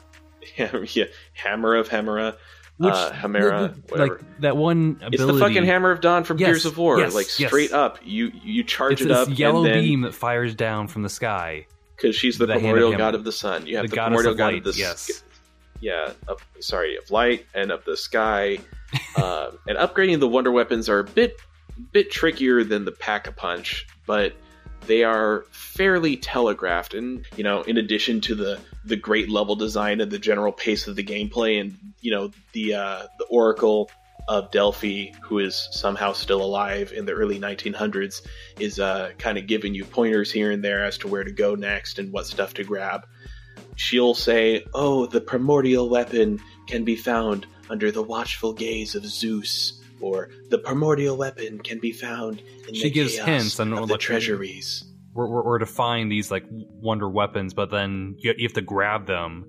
yeah, 0.57 1.05
Hammer 1.35 1.75
of 1.77 1.89
Hemera. 1.89 2.37
Which, 2.79 2.95
uh, 2.95 3.13
Hemera, 3.13 3.75
whatever. 3.91 4.15
Like 4.17 4.41
that 4.41 4.57
one 4.57 4.97
ability. 5.03 5.15
It's 5.15 5.25
the 5.25 5.39
fucking 5.39 5.65
Hammer 5.65 5.91
of 5.91 6.01
Dawn 6.01 6.25
from 6.25 6.39
yes, 6.39 6.49
Gears 6.49 6.67
of 6.67 6.79
War. 6.79 6.99
Yes, 6.99 7.15
like 7.15 7.27
straight 7.27 7.71
yes. 7.71 7.73
up, 7.73 7.99
you 8.03 8.33
you 8.43 8.65
charge 8.65 8.95
it's 8.95 9.03
it 9.03 9.11
up. 9.11 9.29
yellow 9.39 9.63
then, 9.63 9.83
beam 9.83 10.01
that 10.03 10.15
fires 10.15 10.55
down 10.55 10.89
from 10.89 11.03
the 11.03 11.09
sky. 11.09 11.67
Because 11.97 12.17
she's 12.17 12.39
the, 12.39 12.47
the 12.47 12.55
primordial 12.55 12.97
god 12.97 13.15
of 13.15 13.25
the 13.25 13.31
sun. 13.31 13.67
You 13.67 13.77
have 13.77 13.85
the, 13.85 13.91
the 13.91 13.97
primordial 13.97 14.35
god 14.35 14.55
of 14.55 14.65
the 14.65 14.73
yes. 14.73 15.23
yeah, 15.81 16.13
of, 16.27 16.45
sorry, 16.61 16.97
of 16.97 17.09
light 17.11 17.47
and 17.55 17.71
of 17.71 17.85
the 17.85 17.97
sky. 17.97 18.59
uh, 19.17 19.53
and 19.69 19.79
upgrading 19.79 20.19
the 20.21 20.29
wonder 20.29 20.51
weapons 20.51 20.89
are 20.89 21.01
a 21.01 21.05
bit 21.05 21.37
bit 21.93 22.11
trickier 22.11 22.65
than 22.65 22.85
the 22.85 22.93
pack 22.93 23.27
a 23.29 23.33
punch, 23.33 23.87
but 24.07 24.35
they 24.87 25.05
are 25.05 25.45
fairly 25.73 26.17
telegraphed 26.17 26.93
and 26.93 27.25
you 27.35 27.43
know 27.43 27.63
in 27.63 27.79
addition 27.79 28.21
to 28.21 28.35
the 28.35 28.61
the 28.85 28.97
great 28.97 29.31
level 29.31 29.57
design 29.57 30.03
and 30.03 30.11
the 30.11 30.19
general 30.19 30.53
pace 30.53 30.87
of 30.87 30.97
the 30.97 31.03
gameplay 31.03 31.59
and 31.59 31.75
you 32.03 32.11
know 32.11 32.31
the 32.53 32.75
uh, 32.75 33.03
the 33.19 33.25
oracle 33.31 33.91
of 34.29 34.51
Delphi, 34.53 35.11
who 35.23 35.41
is 35.41 35.69
somehow 35.73 36.13
still 36.13 36.43
alive 36.43 36.93
in 36.93 37.07
the 37.07 37.13
early 37.13 37.41
1900s, 37.41 38.23
is 38.61 38.79
uh, 38.79 39.11
kind 39.19 39.37
of 39.37 39.49
giving 39.49 39.75
you 39.75 39.85
pointers 39.85 40.31
here 40.31 40.53
and 40.53 40.63
there 40.63 40.85
as 40.85 40.97
to 40.99 41.09
where 41.09 41.25
to 41.25 41.33
go 41.33 41.57
next 41.57 41.99
and 41.99 42.13
what 42.13 42.25
stuff 42.27 42.55
to 42.55 42.63
grab. 42.63 43.05
She'll 43.75 44.15
say, 44.15 44.65
"Oh, 44.75 45.07
the 45.07 45.21
primordial 45.21 45.89
weapon 45.89 46.41
can 46.69 46.85
be 46.85 46.95
found 46.95 47.47
under 47.69 47.91
the 47.91 48.03
watchful 48.03 48.53
gaze 48.53 48.95
of 48.95 49.05
Zeus." 49.07 49.81
Or 50.01 50.31
the 50.51 50.59
primordial 50.59 51.17
weapon 51.17 51.61
can 51.61 51.79
be 51.79 51.93
found 51.93 52.43
in 52.69 52.75
She 52.75 52.85
the 52.85 52.91
gives 52.91 53.15
chaos 53.15 53.27
hints 53.27 53.61
on 53.61 53.73
of 53.73 53.89
the 53.89 53.99
treasuries. 53.99 54.85
We're, 55.15 55.27
we're, 55.27 55.45
we're 55.45 55.59
to 55.59 55.67
find 55.67 56.11
these 56.11 56.31
like 56.31 56.45
wonder 56.51 57.09
weapons, 57.09 57.55
but 57.55 57.71
then 57.71 58.17
you, 58.19 58.35
you 58.37 58.47
have 58.47 58.55
to 58.55 58.63
grab 58.63 59.07
them. 59.07 59.47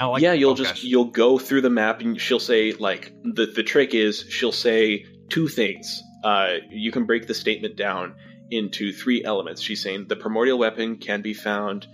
Like- 0.00 0.22
yeah, 0.22 0.32
you'll 0.32 0.52
oh, 0.52 0.56
just 0.56 0.74
gosh. 0.74 0.84
you'll 0.84 1.06
go 1.06 1.38
through 1.38 1.60
the 1.60 1.70
map 1.70 2.00
and 2.00 2.20
she'll 2.20 2.40
say 2.40 2.72
like 2.72 3.12
the 3.22 3.46
the 3.46 3.62
trick 3.62 3.94
is 3.94 4.24
she'll 4.28 4.52
say 4.52 5.06
two 5.28 5.48
things. 5.48 6.02
Uh, 6.24 6.54
you 6.70 6.92
can 6.92 7.04
break 7.04 7.26
the 7.26 7.34
statement 7.34 7.76
down 7.76 8.14
into 8.50 8.92
three 8.92 9.24
elements. 9.24 9.60
She's 9.60 9.82
saying 9.82 10.06
the 10.08 10.16
primordial 10.16 10.58
weapon 10.58 10.96
can 10.96 11.20
be 11.20 11.34
found 11.34 11.86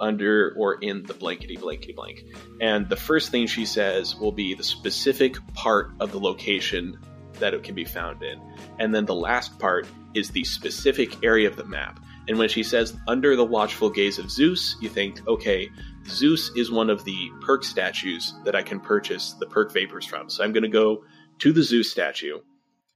under 0.00 0.54
or 0.56 0.74
in 0.74 1.02
the 1.04 1.14
blankety 1.14 1.56
blankety 1.56 1.92
blank. 1.92 2.24
And 2.60 2.88
the 2.88 2.96
first 2.96 3.30
thing 3.30 3.46
she 3.46 3.64
says 3.64 4.16
will 4.16 4.32
be 4.32 4.54
the 4.54 4.64
specific 4.64 5.36
part 5.54 5.90
of 6.00 6.12
the 6.12 6.20
location 6.20 6.98
that 7.40 7.54
it 7.54 7.62
can 7.62 7.74
be 7.74 7.84
found 7.84 8.22
in. 8.22 8.40
And 8.78 8.94
then 8.94 9.06
the 9.06 9.14
last 9.14 9.58
part 9.58 9.86
is 10.14 10.30
the 10.30 10.44
specific 10.44 11.24
area 11.24 11.48
of 11.48 11.56
the 11.56 11.64
map. 11.64 12.00
And 12.26 12.38
when 12.38 12.48
she 12.48 12.62
says 12.62 12.96
under 13.06 13.36
the 13.36 13.44
watchful 13.44 13.90
gaze 13.90 14.18
of 14.18 14.30
Zeus, 14.30 14.76
you 14.80 14.88
think, 14.88 15.26
okay, 15.28 15.68
Zeus 16.08 16.50
is 16.56 16.70
one 16.70 16.88
of 16.88 17.04
the 17.04 17.30
perk 17.42 17.64
statues 17.64 18.32
that 18.44 18.56
I 18.56 18.62
can 18.62 18.80
purchase 18.80 19.34
the 19.34 19.46
perk 19.46 19.72
vapors 19.72 20.06
from. 20.06 20.30
So 20.30 20.42
I'm 20.42 20.52
going 20.52 20.62
to 20.62 20.68
go 20.68 21.04
to 21.40 21.52
the 21.52 21.62
Zeus 21.62 21.90
statue. 21.90 22.38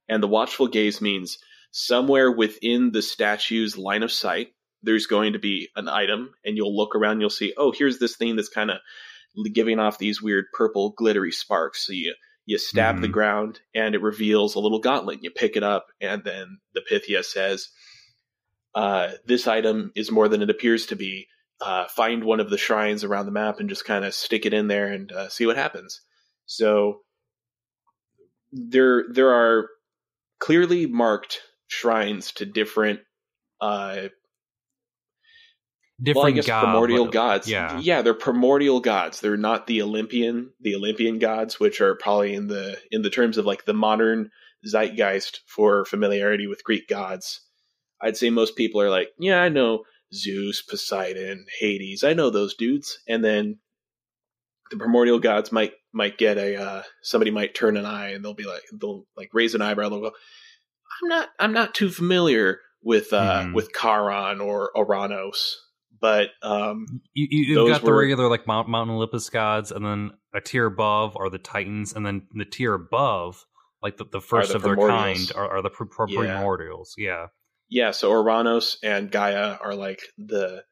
And 0.09 0.23
the 0.23 0.29
watchful 0.29 0.69
gaze 0.69 1.01
means 1.03 1.39
somewhere 1.73 2.33
within 2.33 2.93
the 2.93 3.03
statue's 3.03 3.77
line 3.77 4.03
of 4.03 4.11
sight, 4.11 4.49
there's 4.83 5.07
going 5.07 5.35
to 5.35 5.39
be 5.39 5.69
an 5.77 5.89
item, 5.89 6.31
and 6.45 6.57
you'll 6.57 6.75
look 6.77 6.95
around 6.95 7.21
you'll 7.21 7.31
see, 7.31 7.53
oh, 7.59 7.73
here's 7.73 7.99
this 7.99 8.17
thing 8.17 8.37
that's 8.37 8.49
kind 8.49 8.71
of 8.71 8.79
giving 9.53 9.79
off 9.79 9.99
these 9.99 10.23
weird 10.23 10.47
purple 10.57 10.95
glittery 10.97 11.33
sparks. 11.33 11.87
So 11.87 11.93
you 11.93 12.15
you 12.47 12.57
stab 12.57 13.03
the 13.03 13.09
Mhm. 13.09 13.13
ground, 13.13 13.61
and 13.75 13.95
it 13.95 14.01
reveals 14.01 14.55
a 14.55 14.59
little 14.59 14.79
gauntlet. 14.79 15.23
You 15.23 15.31
pick 15.31 15.55
it 15.55 15.63
up, 15.63 15.89
and 16.01 16.25
then 16.25 16.61
the 16.73 16.81
Pythia 16.81 17.23
says, 17.23 17.69
uh, 18.75 19.13
"This 19.25 19.47
item 19.47 19.93
is 19.95 20.11
more 20.11 20.29
than 20.29 20.43
it 20.43 20.51
appears 20.51 20.87
to 20.87 20.97
be. 20.97 21.29
Uh, 21.61 21.87
find 21.89 22.23
one 22.23 22.39
of 22.39 22.51
the 22.51 22.59
shrines 22.59 23.03
around 23.03 23.27
the 23.27 23.33
map 23.33 23.59
and 23.59 23.69
just 23.69 23.85
kind 23.85 24.05
of 24.05 24.15
stick 24.15 24.47
it 24.47 24.55
in 24.55 24.69
there 24.69 24.93
and 24.93 25.11
uh, 25.13 25.29
see 25.29 25.47
what 25.47 25.57
happens." 25.57 26.01
So 26.47 27.01
there 28.53 29.05
there 29.11 29.33
are 29.35 29.69
clearly 30.39 30.87
marked 30.87 31.41
shrines 31.67 32.33
to 32.33 32.47
different 32.47 33.01
uh, 33.61 34.09
different 36.01 36.37
well, 36.37 36.45
god- 36.45 36.63
primordial 36.65 37.05
what- 37.05 37.13
gods. 37.13 37.49
Yeah, 37.49 37.79
yeah, 37.81 38.03
they're 38.03 38.15
primordial 38.15 38.81
gods. 38.81 39.21
They're 39.21 39.37
not 39.37 39.67
the 39.67 39.83
Olympian, 39.83 40.53
the 40.61 40.77
Olympian 40.77 41.19
gods, 41.19 41.59
which 41.59 41.81
are 41.81 41.95
probably 41.97 42.35
in 42.35 42.47
the 42.49 42.79
in 42.91 43.03
the 43.03 43.11
terms 43.11 43.39
of 43.39 43.45
like 43.47 43.65
the 43.65 43.75
modern 43.75 44.31
zeitgeist 44.67 45.41
for 45.47 45.85
familiarity 45.85 46.47
with 46.47 46.65
Greek 46.65 46.89
gods. 46.89 47.41
I'd 48.01 48.17
say 48.17 48.31
most 48.31 48.57
people 48.57 48.81
are 48.81 48.91
like, 48.91 49.09
yeah, 49.19 49.41
I 49.43 49.49
know 49.49 49.85
Zeus, 50.15 50.63
Poseidon, 50.63 51.47
Hades. 51.61 52.05
I 52.05 52.13
know 52.15 52.31
those 52.31 52.55
dudes. 52.55 52.99
And 53.09 53.25
then 53.25 53.59
the 54.71 54.77
primordial 54.77 55.19
gods 55.19 55.51
might 55.53 55.73
might 55.93 56.19
get 56.19 56.37
a 56.39 56.57
uh, 56.57 56.83
somebody 57.03 57.31
might 57.31 57.55
turn 57.55 57.77
an 57.77 57.87
eye 57.87 58.11
and 58.11 58.25
they'll 58.25 58.35
be 58.35 58.45
like 58.47 58.63
they'll 58.79 59.05
like 59.17 59.31
raise 59.33 59.55
an 59.55 59.63
eyebrow. 59.63 59.89
They'll 59.89 60.01
go, 60.01 60.13
I'm 61.03 61.09
not 61.09 61.29
I'm 61.39 61.53
not 61.53 61.75
too 61.75 61.91
familiar 61.91 62.61
with 62.83 63.13
uh 63.13 63.43
Mhm. 63.45 63.55
with 63.55 63.71
Charon 63.73 64.41
or 64.41 64.71
Ouranos, 64.77 65.55
but 66.01 66.29
um 66.43 66.87
you, 67.15 67.27
you, 67.31 67.45
you've 67.49 67.57
Those 67.57 67.71
got 67.79 67.85
the 67.85 67.93
regular 67.93 68.29
like 68.29 68.47
Mount, 68.47 68.69
Mount 68.69 68.91
Olympus 68.91 69.29
gods, 69.31 69.73
and 69.73 69.85
then 69.85 70.13
a 70.35 70.41
tier 70.41 70.67
above 70.67 71.17
are 71.17 71.31
the 71.31 71.39
Titans, 71.39 71.93
and 71.95 72.05
then 72.07 72.27
the 72.35 72.45
tier 72.45 72.75
above, 72.75 73.45
like 73.83 73.97
the, 73.97 74.05
the 74.05 74.21
first 74.21 74.51
the 74.51 74.57
of 74.57 74.63
their 74.63 74.77
kind, 74.77 75.33
are, 75.35 75.49
are 75.57 75.63
the 75.63 75.71
pr- 75.71 75.85
pr- 75.85 76.05
Yeah. 76.09 76.21
primordials. 76.21 76.91
Yeah, 76.99 77.27
yeah, 77.69 77.91
so 77.91 78.11
Ouranos 78.11 78.77
and 78.83 79.11
Gaia 79.11 79.57
are 79.63 79.75
like 79.75 80.01
the 80.17 80.65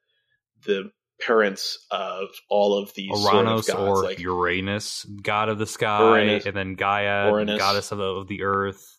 the 0.65 0.91
parents 1.21 1.79
of 1.91 2.29
all 2.51 2.79
of 2.79 2.93
these 2.95 3.11
sort 3.23 3.47
of 3.47 3.67
gods, 3.67 3.79
or 3.79 4.03
like 4.05 4.19
Uranus, 4.19 5.05
god 5.23 5.49
of 5.49 5.59
the 5.59 5.67
sky, 5.67 6.21
Uranus. 6.21 6.47
and 6.47 6.57
then 6.57 6.75
Gaia, 6.75 7.31
Uranus. 7.31 7.59
goddess 7.59 7.93
of 7.93 7.99
the, 7.99 8.05
of 8.05 8.29
the 8.29 8.43
earth. 8.43 8.99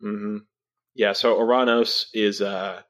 hmm 0.00 0.38
Yeah, 0.94 1.12
so 1.12 1.36
Ouranos 1.36 2.06
is 2.14 2.40
uh 2.40 2.82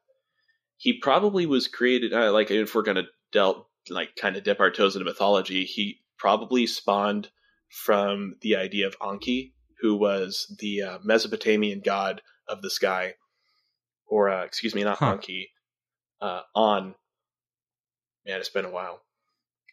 he 0.77 0.99
probably 0.99 1.45
was 1.45 1.67
created 1.67 2.13
uh, 2.13 2.31
like 2.31 2.51
if 2.51 2.75
we're 2.75 2.83
gonna 2.83 3.07
delve 3.31 3.65
like 3.89 4.15
kind 4.15 4.35
of 4.35 4.43
dip 4.43 4.59
our 4.59 4.71
toes 4.71 4.95
into 4.95 5.05
mythology, 5.05 5.65
he 5.65 5.99
probably 6.17 6.67
spawned 6.67 7.29
from 7.69 8.35
the 8.41 8.55
idea 8.55 8.87
of 8.87 8.97
Anki, 8.99 9.53
who 9.81 9.95
was 9.95 10.55
the 10.59 10.81
uh, 10.81 10.99
Mesopotamian 11.03 11.81
god 11.83 12.21
of 12.47 12.61
the 12.61 12.69
sky, 12.69 13.13
or 14.07 14.29
uh, 14.29 14.43
excuse 14.43 14.73
me, 14.75 14.83
not 14.83 14.97
Huh. 14.97 15.17
Anki, 15.17 15.49
uh, 16.21 16.41
On. 16.55 16.95
Man, 18.25 18.39
it's 18.39 18.49
been 18.49 18.65
a 18.65 18.71
while. 18.71 19.01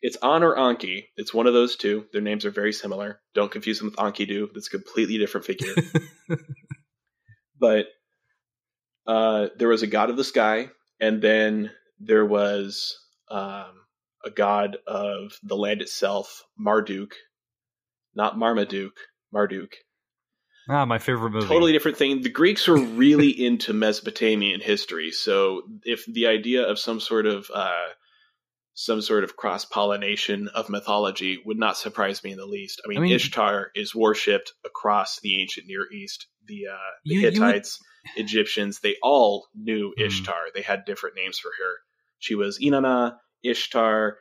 It's 0.02 0.16
On 0.22 0.42
or 0.42 0.54
Anki. 0.56 1.06
It's 1.16 1.32
one 1.32 1.46
of 1.46 1.54
those 1.54 1.76
two. 1.76 2.06
Their 2.12 2.20
names 2.20 2.44
are 2.44 2.50
very 2.50 2.72
similar. 2.72 3.20
Don't 3.34 3.50
confuse 3.50 3.78
them 3.78 3.88
with 3.88 3.96
Enkidu. 3.96 4.48
That's 4.52 4.66
a 4.66 4.70
completely 4.70 5.18
different 5.18 5.46
figure 5.46 5.74
but 7.58 7.86
uh, 9.06 9.48
there 9.56 9.68
was 9.68 9.82
a 9.82 9.86
god 9.86 10.10
of 10.10 10.16
the 10.16 10.24
sky, 10.24 10.70
and 11.00 11.20
then 11.22 11.70
there 11.98 12.24
was 12.24 12.98
um, 13.30 13.86
a 14.24 14.30
god 14.30 14.78
of 14.86 15.38
the 15.42 15.56
land 15.56 15.82
itself, 15.82 16.44
Marduk, 16.58 17.12
not 18.14 18.38
Marmaduke, 18.38 18.98
Marduk. 19.32 19.74
Ah, 20.68 20.84
my 20.84 20.98
favorite 20.98 21.30
movie. 21.30 21.46
Totally 21.46 21.72
different 21.72 21.96
thing. 21.96 22.22
The 22.22 22.30
Greeks 22.30 22.66
were 22.68 22.78
really 22.78 23.30
into 23.46 23.72
Mesopotamian 23.72 24.60
history, 24.60 25.10
so 25.10 25.62
if 25.84 26.04
the 26.06 26.26
idea 26.26 26.66
of 26.68 26.78
some 26.78 27.00
sort 27.00 27.26
of 27.26 27.50
uh, 27.54 27.86
some 28.74 29.00
sort 29.00 29.22
of 29.24 29.36
cross 29.36 29.64
pollination 29.64 30.48
of 30.48 30.68
mythology 30.68 31.38
would 31.46 31.58
not 31.58 31.76
surprise 31.76 32.24
me 32.24 32.32
in 32.32 32.38
the 32.38 32.46
least. 32.46 32.82
I 32.84 32.88
mean, 32.88 32.98
I 32.98 33.00
mean- 33.02 33.12
Ishtar 33.12 33.70
is 33.74 33.94
worshipped 33.94 34.52
across 34.64 35.20
the 35.20 35.40
ancient 35.40 35.66
Near 35.68 35.86
East. 35.92 36.26
The, 36.46 36.66
uh, 36.72 36.76
the 37.04 37.14
You- 37.14 37.20
you 37.20 37.26
would- 37.26 37.34
Hittites, 37.34 37.78
Egyptians, 38.16 38.80
they 38.80 38.96
all 39.02 39.46
knew 39.54 39.92
Hmm. 39.96 40.02
Ishtar. 40.04 40.46
They 40.54 40.62
had 40.62 40.84
different 40.86 41.14
names 41.16 41.38
for 41.38 41.48
her. 41.56 41.72
She 42.18 42.34
was 42.34 42.58
Inanna, 42.58 43.16
Ishtar, 43.44 44.18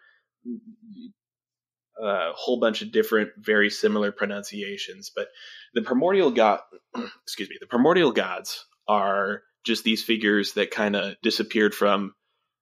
a 2.01 2.31
whole 2.33 2.59
bunch 2.59 2.81
of 2.81 2.91
different, 2.91 3.29
very 3.37 3.69
similar 3.69 4.11
pronunciations. 4.11 5.11
But 5.15 5.27
the 5.73 5.81
primordial 5.81 6.31
god, 6.31 6.59
excuse 7.23 7.49
me, 7.49 7.57
the 7.59 7.67
primordial 7.67 8.11
gods 8.11 8.65
are 8.87 9.41
just 9.65 9.83
these 9.83 10.03
figures 10.03 10.53
that 10.53 10.71
kind 10.71 10.95
of 10.95 11.15
disappeared 11.21 11.73
from 11.73 12.13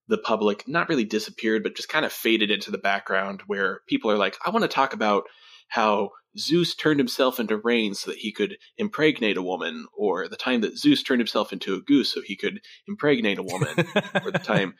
the 0.08 0.18
public. 0.18 0.68
Not 0.68 0.90
really 0.90 1.06
disappeared, 1.06 1.64
but 1.64 1.76
just 1.76 1.90
kind 1.90 2.06
of 2.06 2.12
faded 2.12 2.52
into 2.52 2.72
the 2.72 2.78
background. 2.78 3.42
Where 3.48 3.82
people 3.88 4.12
are 4.12 4.18
like, 4.18 4.38
I 4.46 4.50
want 4.50 4.64
to 4.64 4.68
talk 4.68 4.94
about 4.94 5.24
how 5.70 6.10
Zeus 6.38 6.76
turned 6.76 7.00
himself 7.00 7.40
into 7.40 7.58
rain 7.58 7.94
so 7.94 8.12
that 8.12 8.20
he 8.20 8.32
could 8.32 8.58
impregnate 8.78 9.38
a 9.38 9.42
woman, 9.42 9.88
or 9.98 10.28
the 10.28 10.38
time 10.38 10.62
that 10.62 10.78
Zeus 10.78 11.04
turned 11.04 11.20
himself 11.20 11.52
into 11.54 11.76
a 11.76 11.82
goose 11.82 12.14
so 12.14 12.22
he 12.22 12.36
could 12.36 12.62
impregnate 12.88 13.38
a 13.38 13.44
woman, 13.44 13.76
or 14.24 14.32
the 14.32 14.40
time 14.44 14.76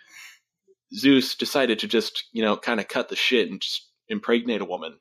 Zeus 0.94 1.36
decided 1.36 1.80
to 1.80 1.88
just, 1.88 2.26
you 2.32 2.42
know, 2.42 2.58
kind 2.58 2.80
of 2.80 2.88
cut 2.88 3.10
the 3.10 3.16
shit 3.16 3.50
and 3.50 3.62
just 3.62 3.91
impregnate 4.08 4.62
a 4.62 4.66
woman. 4.66 4.98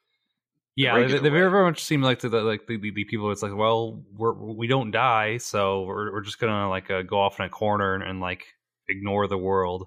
Yeah, 0.77 0.99
they, 0.99 1.19
they 1.19 1.29
very 1.29 1.51
very 1.51 1.65
much 1.65 1.83
seem 1.83 2.01
like 2.01 2.21
the 2.21 2.29
the- 2.29 2.43
like 2.43 2.67
the, 2.67 2.79
the, 2.79 3.05
people. 3.05 3.31
It's 3.31 3.43
like, 3.43 3.55
well, 3.55 4.03
we're 4.17 4.33
we 4.33 4.67
don't 4.67 4.91
die, 4.91 5.39
so 5.39 5.83
we're 5.83 6.13
we're 6.13 6.23
just 6.23 6.39
gonna 6.39 6.69
like 6.71 6.91
uh, 6.91 7.03
go 7.03 7.21
off 7.21 7.39
in 7.39 7.47
a 7.47 7.51
corner 7.51 7.95
and, 7.95 8.03
and 8.03 8.21
like 8.21 8.45
ignore 8.89 9.27
the 9.27 9.39
world. 9.39 9.87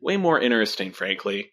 Way 0.00 0.16
more 0.16 0.38
interesting, 0.40 0.92
frankly, 0.92 1.52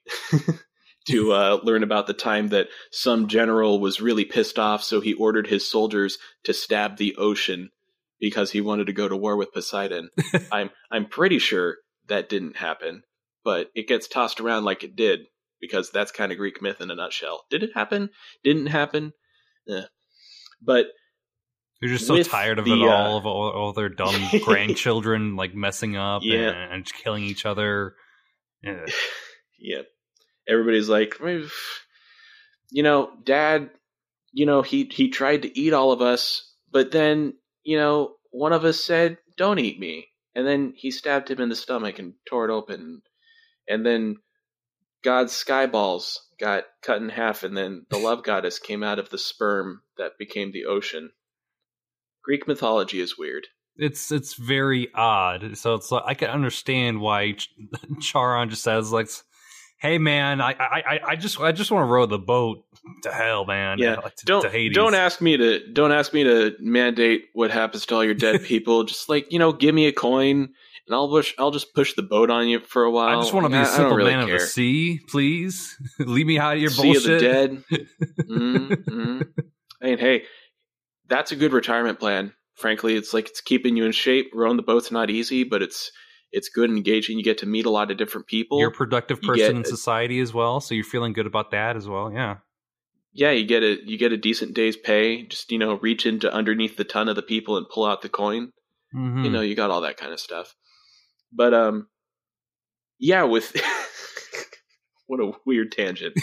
to 1.08 1.32
uh, 1.32 1.60
learn 1.64 1.84
about 1.84 2.08
the 2.08 2.14
time 2.14 2.50
that 2.50 2.68
some 2.92 3.28
general 3.28 3.80
was 3.80 4.02
really 4.02 4.26
pissed 4.26 4.60
off, 4.60 4.84
so 4.84 5.00
he 5.02 5.14
ordered 5.14 5.48
his 5.48 5.70
soldiers 5.70 6.18
to 6.44 6.54
stab 6.54 6.98
the 6.98 7.16
ocean 7.16 7.70
because 8.20 8.52
he 8.52 8.62
wanted 8.62 8.88
to 8.88 8.94
go 8.94 9.08
to 9.08 9.16
war 9.16 9.38
with 9.38 9.54
Poseidon. 9.54 10.10
I'm 10.52 10.70
I'm 10.92 11.06
pretty 11.06 11.40
sure 11.40 11.78
that 12.08 12.30
didn't 12.30 12.58
happen, 12.58 13.04
but 13.44 13.70
it 13.74 13.88
gets 13.88 14.08
tossed 14.08 14.42
around 14.42 14.66
like 14.66 14.84
it 14.84 14.96
did 14.96 15.22
because 15.62 15.92
that's 15.92 16.12
kind 16.12 16.32
of 16.32 16.38
Greek 16.38 16.62
myth 16.62 16.82
in 16.82 16.92
a 16.92 16.96
nutshell. 16.96 17.44
Did 17.50 17.64
it 17.64 17.72
happen? 17.74 18.10
Didn't 18.44 18.68
happen? 18.68 19.14
Eh. 19.70 19.84
But 20.62 20.88
you're 21.82 21.92
just 21.92 22.08
so 22.08 22.22
tired 22.24 22.60
of 22.60 22.66
the, 22.66 22.74
it 22.74 22.90
all 22.90 23.16
uh, 23.16 23.18
of 23.18 23.26
all, 23.26 23.50
all 23.52 23.74
their 23.74 23.90
dumb 23.90 24.16
grandchildren 24.44 25.36
like 25.36 25.56
messing 25.56 25.96
up 25.96 26.22
Yeah. 26.24 26.50
and, 26.50 26.74
and 26.74 26.94
killing 27.04 27.24
each 27.24 27.46
other. 27.46 27.96
Yeah. 28.62 28.86
yeah, 29.60 29.82
everybody's 30.48 30.90
like, 30.90 31.16
"Eh, 31.24 31.44
you 32.72 32.84
know, 32.84 33.12
Dad, 33.24 33.70
you 34.34 34.46
know, 34.46 34.62
he 34.62 34.90
he 34.92 35.10
tried 35.10 35.44
to 35.44 35.60
eat 35.60 35.74
all 35.74 35.92
of 35.94 36.02
us, 36.02 36.54
but 36.72 36.92
then, 36.92 37.34
you 37.64 37.78
know, 37.78 38.16
one 38.32 38.52
of 38.52 38.66
us 38.66 38.84
said, 38.84 39.18
"Don't 39.38 39.60
eat 39.60 39.80
me." 39.80 40.08
And 40.36 40.46
then 40.46 40.74
he 40.76 40.92
stabbed 40.92 41.30
him 41.32 41.42
in 41.42 41.50
the 41.50 41.56
stomach 41.56 41.98
and 42.00 42.14
tore 42.28 42.48
it 42.48 42.54
open. 42.54 43.02
And 43.68 43.86
then 43.86 44.18
God's 45.04 45.34
skyballs 45.34 46.18
got 46.40 46.64
cut 46.82 47.02
in 47.02 47.10
half 47.10 47.44
and 47.44 47.56
then 47.56 47.86
the 47.90 47.98
love 47.98 48.24
goddess 48.24 48.60
came 48.60 48.84
out 48.84 49.00
of 49.00 49.10
the 49.10 49.18
sperm 49.18 49.82
that 49.98 50.18
became 50.18 50.52
the 50.52 50.66
ocean. 50.66 51.12
Greek 52.24 52.48
mythology 52.48 53.00
is 53.00 53.18
weird. 53.18 53.48
It's 53.76 54.12
it's 54.12 54.34
very 54.34 54.90
odd. 54.94 55.58
So 55.58 55.76
it's 55.76 55.92
like 55.92 56.04
I 56.06 56.14
can 56.14 56.30
understand 56.30 57.00
why 57.00 57.34
Ch- 57.34 57.50
Charon 58.02 58.50
just 58.50 58.62
says 58.62 58.92
like, 58.92 59.08
"Hey 59.80 59.98
man, 59.98 60.42
I 60.42 60.52
I 60.60 61.00
I 61.08 61.16
just 61.16 61.40
I 61.40 61.54
just 61.54 61.72
want 61.72 61.84
to 61.88 61.92
row 61.92 62.06
the 62.06 62.20
boat 62.20 62.66
to 63.04 63.12
hell, 63.12 63.46
man. 63.46 63.80
Yeah, 63.80 63.96
like, 63.96 64.16
to, 64.18 64.26
don't 64.26 64.42
to 64.42 64.50
Hades. 64.50 64.76
don't 64.76 64.96
ask 64.96 65.22
me 65.22 65.38
to 65.38 65.72
don't 65.72 65.94
ask 65.94 66.14
me 66.14 66.26
to 66.26 66.56
mandate 66.60 67.26
what 67.34 67.52
happens 67.52 67.86
to 67.86 67.96
all 67.96 68.04
your 68.04 68.16
dead 68.16 68.44
people. 68.44 68.84
just 68.84 69.08
like 69.08 69.32
you 69.32 69.40
know, 69.40 69.54
give 69.54 69.74
me 69.74 69.88
a 69.88 69.94
coin 69.94 70.50
and 70.90 70.96
I'll 70.96 71.08
push. 71.08 71.34
I'll 71.38 71.52
just 71.52 71.74
push 71.76 71.94
the 71.94 72.02
boat 72.02 72.30
on 72.32 72.48
you 72.48 72.60
for 72.60 72.84
a 72.84 72.90
while. 72.92 73.18
I 73.18 73.22
just 73.22 73.32
want 73.34 73.46
to 73.46 73.50
be 73.50 73.58
I- 73.58 73.62
a 73.62 73.66
simple 73.66 73.96
really 73.96 74.12
man 74.12 74.24
of 74.24 74.30
the 74.30 74.40
sea, 74.40 75.00
please. 75.08 75.78
Leave 76.00 76.26
me 76.26 76.40
out 76.40 76.56
of 76.56 76.62
your 76.62 76.72
Sea 76.72 76.90
of 76.90 76.94
bullshit. 77.04 77.20
the 77.22 77.28
dead. 77.28 77.64
mm 78.30 78.70
mm. 78.70 79.28
I 79.82 79.86
mean, 79.86 79.98
hey, 80.00 80.24
that's 81.08 81.32
a 81.32 81.36
good 81.36 81.54
retirement 81.54 82.00
plan. 82.00 82.34
Frankly, 82.56 82.96
it's 82.96 83.14
like 83.14 83.30
it's 83.30 83.40
keeping 83.42 83.78
you 83.78 83.86
in 83.86 83.92
shape. 83.94 84.32
Rowing 84.34 84.58
the 84.58 84.64
boat's 84.64 84.92
not 84.92 85.10
easy, 85.10 85.44
but 85.44 85.62
it's 85.62 85.92
it's 86.32 86.50
good 86.50 86.70
and 86.70 86.78
engaging. 86.78 87.18
You 87.18 87.24
get 87.24 87.38
to 87.40 87.46
meet 87.46 87.66
a 87.66 87.70
lot 87.70 87.92
of 87.92 87.98
different 87.98 88.28
people. 88.28 88.60
You're 88.60 88.70
a 88.70 88.74
productive 88.74 89.22
person 89.22 89.36
get 89.38 89.56
in 89.56 89.64
society 89.66 90.20
as 90.20 90.34
well, 90.34 90.60
so 90.60 90.74
you're 90.76 90.84
feeling 90.84 91.14
good 91.14 91.26
about 91.28 91.52
that 91.52 91.76
as 91.78 91.88
well. 91.88 92.12
Yeah. 92.12 92.38
yeah, 93.14 93.32
you 93.32 93.46
get 93.46 93.64
a 93.64 93.78
you 93.86 93.98
get 93.98 94.12
a 94.12 94.18
decent 94.18 94.54
day's 94.56 94.76
pay. 94.76 95.24
Just 95.24 95.52
you 95.52 95.58
know, 95.60 95.76
reach 95.76 96.06
into 96.06 96.32
underneath 96.34 96.76
the 96.78 96.84
ton 96.84 97.08
of 97.08 97.16
the 97.16 97.22
people 97.22 97.58
and 97.58 97.68
pull 97.70 97.86
out 97.86 98.02
the 98.02 98.10
coin. 98.10 98.52
Mhm. 98.94 99.24
You 99.24 99.30
know, 99.30 99.42
you 99.42 99.56
got 99.56 99.70
all 99.72 99.82
that 99.82 99.98
kind 99.98 100.12
of 100.12 100.20
stuff. 100.20 100.54
But 101.32 101.54
um, 101.54 101.88
yeah, 102.98 103.24
with 103.24 103.56
what 105.08 105.20
a 105.20 105.32
weird 105.46 105.72
tangent. 105.72 106.16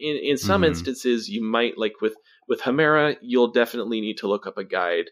In 0.00 0.16
in 0.16 0.36
some 0.36 0.62
Mhm. 0.62 0.68
instances, 0.68 1.28
you 1.28 1.42
might 1.42 1.76
like 1.76 2.00
with 2.00 2.14
with 2.46 2.60
Hemera, 2.60 3.16
you'll 3.20 3.52
definitely 3.52 4.00
need 4.00 4.18
to 4.18 4.28
look 4.28 4.46
up 4.46 4.56
a 4.56 4.64
guide. 4.64 5.10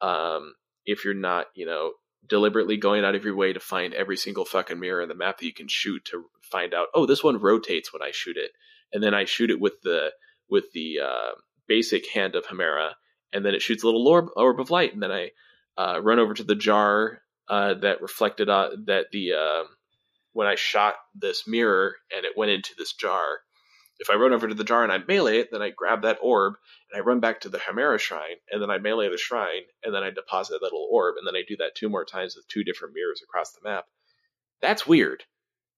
Um, 0.00 0.54
if 0.86 1.04
you're 1.04 1.14
not, 1.14 1.46
you 1.54 1.66
know, 1.66 1.92
deliberately 2.26 2.76
going 2.76 3.04
out 3.04 3.14
of 3.14 3.24
your 3.24 3.34
way 3.34 3.52
to 3.52 3.60
find 3.60 3.92
every 3.92 4.16
single 4.16 4.44
fucking 4.44 4.78
mirror 4.78 5.02
in 5.02 5.08
the 5.08 5.14
map 5.14 5.38
that 5.38 5.46
you 5.46 5.52
can 5.52 5.68
shoot 5.68 6.04
to 6.06 6.24
find 6.42 6.72
out, 6.72 6.86
oh, 6.94 7.06
this 7.06 7.22
one 7.24 7.38
rotates 7.38 7.92
when 7.92 8.02
I 8.02 8.12
shoot 8.12 8.36
it, 8.36 8.52
and 8.92 9.02
then 9.02 9.14
I 9.14 9.24
shoot 9.24 9.50
it 9.50 9.60
with 9.60 9.80
the 9.82 10.12
with 10.48 10.72
the 10.72 11.00
uh, 11.04 11.30
basic 11.66 12.08
hand 12.10 12.34
of 12.36 12.46
Hemera, 12.46 12.92
and 13.32 13.44
then 13.44 13.54
it 13.54 13.62
shoots 13.62 13.82
a 13.82 13.86
little 13.86 14.06
orb, 14.06 14.28
orb 14.36 14.60
of 14.60 14.70
light, 14.70 14.94
and 14.94 15.02
then 15.02 15.12
I 15.12 15.30
uh, 15.76 16.00
run 16.02 16.18
over 16.18 16.34
to 16.34 16.44
the 16.44 16.54
jar 16.54 17.22
uh, 17.48 17.74
that 17.74 18.02
reflected 18.02 18.48
uh, 18.48 18.70
that 18.86 19.06
the 19.12 19.32
uh, 19.32 19.64
when 20.32 20.46
I 20.46 20.54
shot 20.54 20.94
this 21.14 21.46
mirror 21.46 21.96
and 22.14 22.24
it 22.24 22.36
went 22.36 22.50
into 22.52 22.74
this 22.76 22.92
jar. 22.92 23.40
If 23.98 24.08
I 24.08 24.14
run 24.14 24.32
over 24.32 24.48
to 24.48 24.54
the 24.54 24.64
jar 24.64 24.82
and 24.82 24.90
I 24.90 24.98
melee 25.06 25.40
it, 25.40 25.50
then 25.52 25.60
I 25.60 25.70
grab 25.70 26.02
that 26.02 26.18
orb 26.22 26.54
and 26.90 26.98
I 26.98 27.04
run 27.04 27.20
back 27.20 27.42
to 27.42 27.50
the 27.50 27.58
Hemera 27.58 27.98
shrine, 27.98 28.36
and 28.50 28.62
then 28.62 28.70
I 28.70 28.78
melee 28.78 29.10
the 29.10 29.18
shrine, 29.18 29.62
and 29.84 29.94
then 29.94 30.02
I 30.02 30.08
deposit 30.10 30.52
that 30.52 30.62
little 30.62 30.88
orb, 30.90 31.16
and 31.18 31.26
then 31.26 31.36
I 31.36 31.44
do 31.46 31.56
that 31.58 31.74
two 31.74 31.90
more 31.90 32.06
times 32.06 32.34
with 32.34 32.48
two 32.48 32.64
different 32.64 32.94
mirrors 32.94 33.20
across 33.22 33.52
the 33.52 33.68
map. 33.68 33.84
That's 34.62 34.86
weird. 34.86 35.24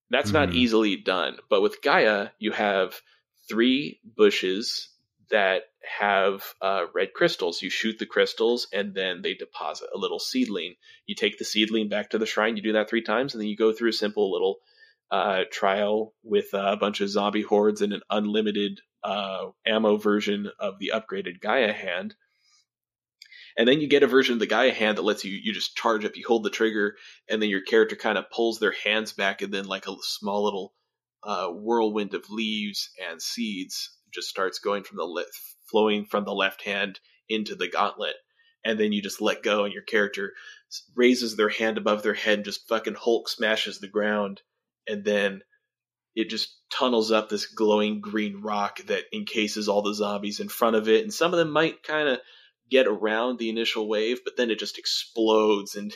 That's 0.09 0.31
not 0.31 0.49
Mhm. 0.49 0.55
easily 0.55 0.95
done. 0.95 1.39
But 1.49 1.61
with 1.61 1.81
Gaia, 1.81 2.29
you 2.39 2.51
have 2.51 3.01
three 3.49 3.99
bushes 4.03 4.89
that 5.33 5.63
have 5.99 6.43
uh, 6.61 6.85
red 6.93 7.11
crystals. 7.11 7.63
You 7.63 7.71
shoot 7.71 7.97
the 7.97 8.05
crystals, 8.05 8.67
and 8.71 8.93
then 8.93 9.23
they 9.23 9.33
deposit 9.33 9.89
a 9.93 9.97
little 9.97 10.19
seedling. 10.19 10.75
You 11.07 11.15
take 11.15 11.39
the 11.39 11.43
seedling 11.43 11.89
back 11.89 12.11
to 12.11 12.19
the 12.19 12.27
shrine. 12.27 12.55
You 12.55 12.61
do 12.61 12.73
that 12.73 12.87
three 12.87 13.01
times, 13.01 13.33
and 13.33 13.41
then 13.41 13.49
you 13.49 13.57
go 13.57 13.73
through 13.73 13.89
a 13.89 13.93
simple 13.93 14.31
little 14.31 14.59
uh, 15.09 15.45
trial 15.51 16.13
with 16.23 16.53
a 16.53 16.77
bunch 16.77 17.01
of 17.01 17.09
zombie 17.09 17.41
hordes 17.41 17.81
and 17.81 17.93
an 17.93 18.01
unlimited 18.11 18.79
uh, 19.03 19.47
ammo 19.65 19.97
version 19.97 20.51
of 20.59 20.77
the 20.77 20.91
upgraded 20.93 21.41
Gaia 21.41 21.73
hand. 21.73 22.13
And 23.57 23.67
then 23.67 23.81
you 23.81 23.87
get 23.87 24.03
a 24.03 24.07
version 24.07 24.33
of 24.33 24.39
the 24.39 24.45
Gaia 24.45 24.71
hand 24.71 24.99
that 24.99 25.03
lets 25.03 25.25
you 25.25 25.31
you 25.31 25.51
just 25.51 25.75
charge 25.75 26.05
up. 26.05 26.15
You 26.15 26.25
hold 26.27 26.43
the 26.43 26.51
trigger, 26.51 26.95
and 27.27 27.41
then 27.41 27.49
your 27.49 27.63
character 27.63 27.95
kind 27.95 28.19
of 28.19 28.29
pulls 28.29 28.59
their 28.59 28.75
hands 28.83 29.13
back, 29.13 29.41
and 29.41 29.51
then 29.51 29.65
like 29.65 29.87
a 29.87 29.95
small 30.01 30.43
little 30.43 30.75
uh, 31.23 31.47
whirlwind 31.47 32.13
of 32.13 32.29
leaves 32.29 32.91
and 33.09 33.19
seeds 33.19 33.97
just 34.13 34.29
starts 34.29 34.59
going 34.59 34.83
from 34.83 34.97
the 34.97 35.03
le- 35.03 35.25
flowing 35.69 36.05
from 36.05 36.25
the 36.25 36.33
left 36.33 36.61
hand 36.61 36.99
into 37.29 37.55
the 37.55 37.67
gauntlet, 37.67 38.15
and 38.63 38.79
then 38.79 38.91
you 38.91 39.01
just 39.01 39.21
let 39.21 39.43
go, 39.43 39.63
and 39.65 39.73
your 39.73 39.83
character 39.83 40.33
raises 40.95 41.35
their 41.35 41.49
hand 41.49 41.77
above 41.77 42.03
their 42.03 42.13
head, 42.13 42.39
and 42.39 42.45
just 42.45 42.67
fucking 42.67 42.95
Hulk 42.95 43.29
smashes 43.29 43.79
the 43.79 43.87
ground, 43.87 44.41
and 44.87 45.03
then 45.03 45.41
it 46.15 46.29
just 46.29 46.57
tunnels 46.71 47.11
up 47.11 47.29
this 47.29 47.47
glowing 47.47 48.01
green 48.01 48.41
rock 48.41 48.79
that 48.87 49.05
encases 49.13 49.67
all 49.67 49.81
the 49.81 49.93
zombies 49.93 50.39
in 50.39 50.49
front 50.49 50.75
of 50.75 50.87
it, 50.87 51.03
and 51.03 51.13
some 51.13 51.33
of 51.33 51.39
them 51.39 51.51
might 51.51 51.83
kind 51.83 52.07
of 52.07 52.19
get 52.69 52.87
around 52.87 53.39
the 53.39 53.49
initial 53.49 53.87
wave, 53.87 54.19
but 54.23 54.37
then 54.37 54.49
it 54.51 54.59
just 54.59 54.77
explodes 54.77 55.75
and. 55.75 55.93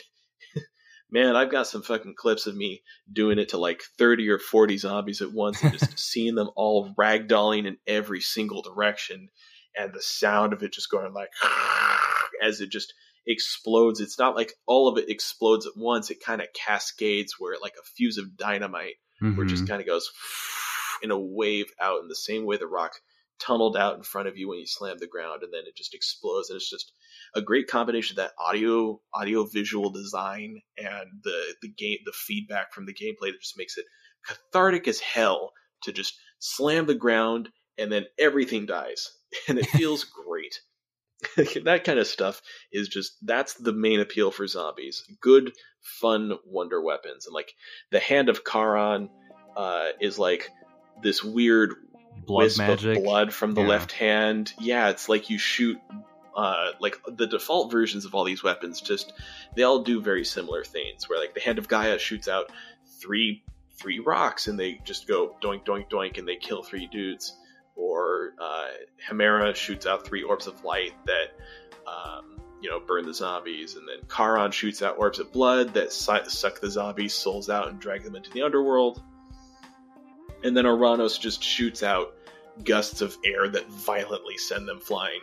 Man, 1.10 1.36
I've 1.36 1.50
got 1.50 1.66
some 1.66 1.82
fucking 1.82 2.14
clips 2.16 2.46
of 2.46 2.54
me 2.54 2.82
doing 3.10 3.38
it 3.38 3.50
to 3.50 3.58
like 3.58 3.82
30 3.98 4.28
or 4.28 4.38
40 4.38 4.76
zombies 4.76 5.22
at 5.22 5.32
once 5.32 5.62
and 5.62 5.72
just 5.72 5.98
seeing 5.98 6.34
them 6.34 6.50
all 6.54 6.94
ragdolling 6.98 7.66
in 7.66 7.78
every 7.86 8.20
single 8.20 8.62
direction 8.62 9.28
and 9.76 9.92
the 9.92 10.02
sound 10.02 10.52
of 10.52 10.62
it 10.62 10.72
just 10.72 10.90
going 10.90 11.14
like 11.14 11.30
as 12.42 12.60
it 12.60 12.70
just 12.70 12.92
explodes. 13.26 14.00
It's 14.00 14.18
not 14.18 14.36
like 14.36 14.52
all 14.66 14.88
of 14.88 14.98
it 14.98 15.08
explodes 15.08 15.66
at 15.66 15.76
once. 15.76 16.10
It 16.10 16.22
kind 16.24 16.40
of 16.40 16.48
cascades 16.52 17.34
where 17.38 17.56
like 17.60 17.74
a 17.80 17.86
fuse 17.96 18.18
of 18.18 18.36
dynamite 18.36 18.96
where 19.20 19.46
it 19.46 19.48
just 19.48 19.64
mm-hmm. 19.64 19.70
kind 19.70 19.80
of 19.80 19.86
goes 19.86 20.10
in 21.02 21.10
a 21.10 21.18
wave 21.18 21.66
out 21.80 22.02
in 22.02 22.08
the 22.08 22.16
same 22.16 22.44
way 22.44 22.56
the 22.56 22.66
rock 22.66 22.92
tunneled 23.38 23.76
out 23.76 23.96
in 23.96 24.02
front 24.02 24.28
of 24.28 24.36
you 24.36 24.48
when 24.48 24.58
you 24.58 24.66
slam 24.66 24.98
the 24.98 25.06
ground 25.06 25.42
and 25.42 25.52
then 25.52 25.62
it 25.66 25.76
just 25.76 25.94
explodes. 25.94 26.50
And 26.50 26.56
it's 26.56 26.70
just 26.70 26.92
a 27.34 27.42
great 27.42 27.68
combination 27.68 28.18
of 28.18 28.24
that 28.24 28.32
audio 28.38 29.00
audio 29.14 29.44
visual 29.44 29.90
design 29.90 30.60
and 30.76 31.06
the 31.22 31.54
the 31.62 31.68
game 31.68 31.98
the 32.04 32.12
feedback 32.12 32.72
from 32.72 32.86
the 32.86 32.94
gameplay 32.94 33.32
that 33.32 33.40
just 33.40 33.58
makes 33.58 33.76
it 33.76 33.86
cathartic 34.26 34.88
as 34.88 35.00
hell 35.00 35.52
to 35.82 35.92
just 35.92 36.14
slam 36.38 36.86
the 36.86 36.94
ground 36.94 37.48
and 37.78 37.90
then 37.90 38.06
everything 38.18 38.66
dies. 38.66 39.10
And 39.46 39.58
it 39.58 39.66
feels 39.66 40.04
great. 40.26 40.60
That 41.64 41.84
kind 41.84 41.98
of 41.98 42.06
stuff 42.06 42.40
is 42.72 42.88
just 42.88 43.16
that's 43.22 43.54
the 43.54 43.72
main 43.72 44.00
appeal 44.00 44.30
for 44.30 44.46
zombies. 44.46 45.04
Good 45.20 45.52
fun 46.00 46.32
wonder 46.46 46.80
weapons. 46.80 47.26
And 47.26 47.34
like 47.34 47.52
the 47.90 47.98
hand 47.98 48.28
of 48.28 48.42
Charon 48.50 49.10
uh, 49.56 49.88
is 50.00 50.18
like 50.18 50.48
this 51.02 51.22
weird 51.22 51.74
blood 52.28 52.44
wisp 52.44 52.58
magic. 52.58 52.98
of 52.98 53.04
blood 53.04 53.32
from 53.32 53.54
the 53.54 53.62
Yeah. 53.62 53.68
left 53.68 53.90
hand. 53.92 54.52
Yeah, 54.60 54.90
it's 54.90 55.08
like 55.08 55.28
you 55.30 55.38
shoot. 55.38 55.78
Uh, 56.36 56.70
like 56.78 56.96
the 57.08 57.26
default 57.26 57.72
versions 57.72 58.04
of 58.04 58.14
all 58.14 58.22
these 58.22 58.44
weapons, 58.44 58.80
just 58.80 59.12
they 59.56 59.64
all 59.64 59.80
do 59.82 60.00
very 60.00 60.24
similar 60.24 60.62
things. 60.62 61.08
Where 61.08 61.18
like 61.18 61.34
the 61.34 61.40
hand 61.40 61.58
of 61.58 61.66
Gaia 61.66 61.98
shoots 61.98 62.28
out 62.28 62.52
three 63.00 63.42
three 63.76 63.98
rocks, 63.98 64.46
and 64.46 64.56
they 64.58 64.80
just 64.84 65.08
go 65.08 65.34
doink 65.42 65.64
doink 65.64 65.90
doink, 65.90 66.16
and 66.18 66.28
they 66.28 66.36
kill 66.36 66.62
three 66.62 66.86
dudes. 66.86 67.36
Or 67.74 68.34
uh, 68.40 68.68
Hemera 69.08 69.54
shoots 69.56 69.84
out 69.86 70.04
three 70.04 70.22
orbs 70.22 70.46
of 70.46 70.62
light 70.64 70.92
that 71.06 71.34
um, 71.88 72.40
you 72.60 72.70
know 72.70 72.78
burn 72.78 73.04
the 73.06 73.14
zombies, 73.14 73.74
and 73.74 73.88
then 73.88 73.98
Charon 74.08 74.52
shoots 74.52 74.80
out 74.82 74.96
orbs 74.98 75.18
of 75.18 75.32
blood 75.32 75.74
that 75.74 75.92
su- 75.92 76.28
suck 76.28 76.60
the 76.60 76.70
zombies' 76.70 77.14
souls 77.14 77.50
out 77.50 77.66
and 77.68 77.80
drag 77.80 78.04
them 78.04 78.14
into 78.14 78.30
the 78.30 78.42
underworld. 78.42 79.02
And 80.44 80.56
then 80.56 80.66
Ouranos 80.66 81.18
just 81.18 81.42
shoots 81.42 81.82
out 81.82 82.14
gusts 82.64 83.00
of 83.00 83.16
air 83.24 83.48
that 83.48 83.66
violently 83.68 84.36
send 84.36 84.68
them 84.68 84.78
flying. 84.78 85.20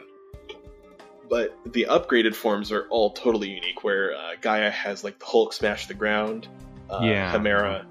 But 1.30 1.58
the 1.74 1.88
upgraded 1.90 2.36
forms 2.36 2.72
are 2.72 2.88
all 2.90 3.12
totally 3.12 3.50
unique, 3.50 3.84
where 3.84 4.16
uh, 4.16 4.34
Gaia 4.42 4.70
has 4.70 5.04
like 5.04 5.18
the 5.20 5.26
Hulk 5.26 5.54
smash 5.54 5.88
the 5.88 5.94
ground, 5.94 6.48
uh, 6.90 7.00
Yeah. 7.02 7.34
Hemera 7.34 7.86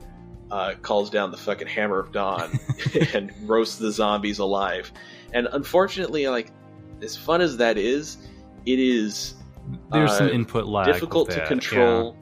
uh, 0.50 0.74
calls 0.82 1.10
down 1.10 1.30
the 1.32 1.36
fucking 1.36 1.66
Hammer 1.66 1.98
of 1.98 2.12
Dawn 2.12 2.58
and 3.14 3.32
roasts 3.42 3.76
the 3.76 3.90
zombies 3.90 4.38
alive. 4.38 4.92
And 5.32 5.48
unfortunately, 5.52 6.28
like 6.28 6.52
as 7.02 7.16
fun 7.16 7.40
as 7.40 7.56
that 7.56 7.76
is, 7.76 8.18
it 8.66 8.78
is 8.78 9.34
There's 9.90 10.16
some 10.16 10.28
uh, 10.28 10.30
input 10.30 10.66
lag. 10.66 10.86
difficult 10.86 11.30
to 11.30 11.44
control. 11.46 12.16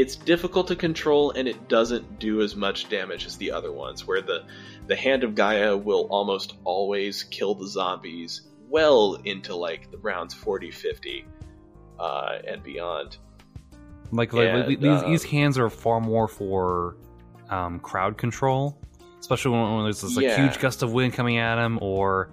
It's 0.00 0.14
difficult 0.14 0.68
to 0.68 0.76
control, 0.76 1.32
and 1.32 1.48
it 1.48 1.68
doesn't 1.68 2.20
do 2.20 2.40
as 2.40 2.54
much 2.54 2.88
damage 2.88 3.26
as 3.26 3.36
the 3.36 3.50
other 3.50 3.72
ones. 3.72 4.06
Where 4.06 4.22
the 4.22 4.44
the 4.86 4.94
hand 4.94 5.24
of 5.24 5.34
Gaia 5.34 5.76
will 5.76 6.06
almost 6.08 6.54
always 6.62 7.24
kill 7.24 7.54
the 7.56 7.66
zombies 7.66 8.42
well 8.68 9.18
into 9.24 9.56
like 9.56 9.90
the 9.90 9.98
rounds 9.98 10.34
40, 10.34 10.70
50, 10.70 11.24
uh, 11.98 12.38
and 12.46 12.62
beyond. 12.62 13.16
Like, 14.12 14.32
like 14.32 14.48
And, 14.48 14.68
these, 14.80 15.02
um, 15.02 15.10
these 15.10 15.24
hands 15.24 15.58
are 15.58 15.68
far 15.68 16.00
more 16.00 16.28
for 16.28 16.96
um, 17.50 17.80
crowd 17.80 18.16
control. 18.16 18.78
especially 19.20 19.50
when, 19.50 19.74
when 19.74 19.82
there's 19.84 20.00
this 20.00 20.14
like 20.16 20.24
Yeah. 20.26 20.36
huge 20.46 20.60
gust 20.60 20.82
of 20.84 20.92
wind 20.92 21.12
coming 21.14 21.38
at 21.38 21.58
him, 21.58 21.78
or 21.82 22.30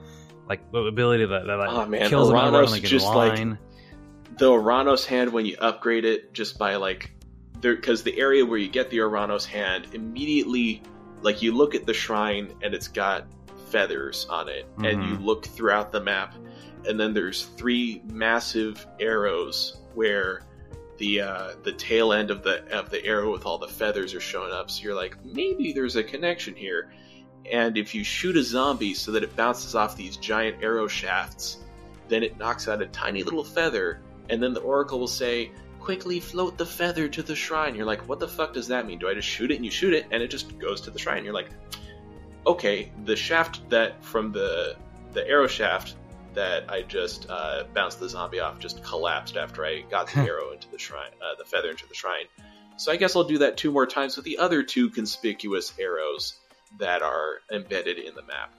like 0.47 0.71
the 0.71 0.81
ability 0.83 1.25
that, 1.25 1.47
that 1.47 1.55
like, 1.57 1.69
Oh, 1.71 1.85
man, 1.87 2.07
kills 2.09 2.29
him 2.29 2.35
Ouranos 2.35 2.69
like 2.71 2.83
in 2.83 2.89
just, 2.89 3.07
like, 3.07 3.37
line. 3.39 3.57
the 4.37 4.45
Ouranos 4.51 5.05
hand 5.05 5.33
when 5.33 5.45
you 5.47 5.57
upgrade 5.59 6.05
it 6.05 6.31
just 6.33 6.59
by 6.59 6.75
like 6.75 7.11
there 7.65 7.75
because 7.75 8.03
the 8.03 8.17
area 8.19 8.45
where 8.45 8.59
you 8.59 8.69
get 8.69 8.91
the 8.91 8.97
Ouranos 8.99 9.43
hand 9.43 9.87
immediately 9.93 10.83
like 11.23 11.41
you 11.41 11.51
look 11.51 11.73
at 11.73 11.87
the 11.87 11.93
shrine 11.93 12.53
and 12.61 12.75
it's 12.75 12.87
got 12.87 13.25
feathers 13.71 14.27
on 14.29 14.47
it 14.47 14.67
and 14.77 14.99
Mhm. 14.99 15.09
you 15.09 15.25
look 15.25 15.45
throughout 15.47 15.91
the 15.91 15.99
map 15.99 16.35
and 16.87 16.99
then 16.99 17.11
there's 17.11 17.45
three 17.57 18.03
massive 18.05 18.85
arrows 18.99 19.77
where 19.95 20.43
the 20.97 21.21
uh, 21.21 21.49
the 21.63 21.71
tail 21.71 22.13
end 22.13 22.29
of 22.29 22.43
the 22.43 22.63
of 22.71 22.91
the 22.91 23.03
arrow 23.03 23.31
with 23.31 23.47
all 23.47 23.57
the 23.57 23.67
feathers 23.67 24.13
are 24.13 24.19
showing 24.21 24.53
up 24.53 24.69
so 24.69 24.83
you're 24.83 24.93
like 24.95 25.17
maybe 25.25 25.73
there's 25.73 25.95
a 25.95 26.03
connection 26.03 26.55
here 26.55 26.91
and 27.51 27.77
if 27.77 27.95
you 27.95 28.03
shoot 28.03 28.37
a 28.37 28.43
zombie 28.43 28.93
so 28.93 29.11
that 29.11 29.23
it 29.23 29.35
bounces 29.35 29.73
off 29.73 29.97
these 29.97 30.17
giant 30.17 30.55
arrow 30.63 30.87
shafts 30.87 31.57
then 32.09 32.21
it 32.21 32.37
knocks 32.37 32.67
out 32.67 32.79
a 32.81 32.85
tiny 32.87 33.23
little 33.23 33.43
feather 33.43 34.01
and 34.29 34.41
then 34.41 34.53
the 34.53 34.61
oracle 34.61 34.99
will 34.99 35.07
say 35.07 35.51
quickly 35.85 36.19
float 36.19 36.57
the 36.57 36.65
feather 36.65 37.07
to 37.07 37.21
the 37.21 37.35
shrine. 37.35 37.75
You're 37.75 37.85
like 37.85 38.09
what 38.09 38.19
the 38.19 38.27
fuck 38.27 38.53
does 38.53 38.67
that 38.69 38.87
mean? 38.87 38.97
Do 38.97 39.07
i 39.07 39.13
just 39.13 39.27
shoot 39.27 39.51
it 39.51 39.55
and 39.57 39.63
you 39.63 39.69
shoot 39.69 39.93
it? 39.93 40.07
And 40.09 40.23
it 40.23 40.29
just 40.29 40.57
goes 40.57 40.81
to 40.81 40.89
the 40.89 40.97
shrine. 40.97 41.23
You're 41.23 41.33
like 41.33 41.51
okay 42.47 42.91
the 43.05 43.15
shaft 43.15 43.67
that 43.69 44.03
from 44.03 44.31
the 44.31 44.75
the 45.13 45.27
arrow 45.27 45.47
shaft 45.47 45.95
that 46.33 46.69
i 46.69 46.81
just 46.81 47.27
uh, 47.29 47.63
bounced 47.73 47.99
the 47.99 48.09
zombie 48.09 48.39
off 48.39 48.59
just 48.59 48.83
collapsed 48.83 49.35
after 49.37 49.65
i 49.65 49.81
got 49.89 50.07
the 50.11 50.19
arrow 50.31 50.51
into 50.51 50.69
the 50.69 50.77
shrine 50.77 51.09
uh, 51.23 51.35
the 51.37 51.45
feather 51.45 51.69
into 51.69 51.87
the 51.87 51.95
shrine. 51.95 52.25
So 52.77 52.91
i 52.91 52.95
guess 52.97 53.15
i'll 53.15 53.23
do 53.23 53.37
that 53.39 53.55
two 53.55 53.71
more 53.71 53.85
times 53.85 54.15
with 54.15 54.25
the 54.25 54.39
other 54.39 54.63
two 54.63 54.89
conspicuous 54.89 55.71
arrows 55.79 56.33
that 56.79 57.03
are 57.03 57.41
embedded 57.51 57.99
in 57.99 58.15
the 58.15 58.23
map. 58.23 58.51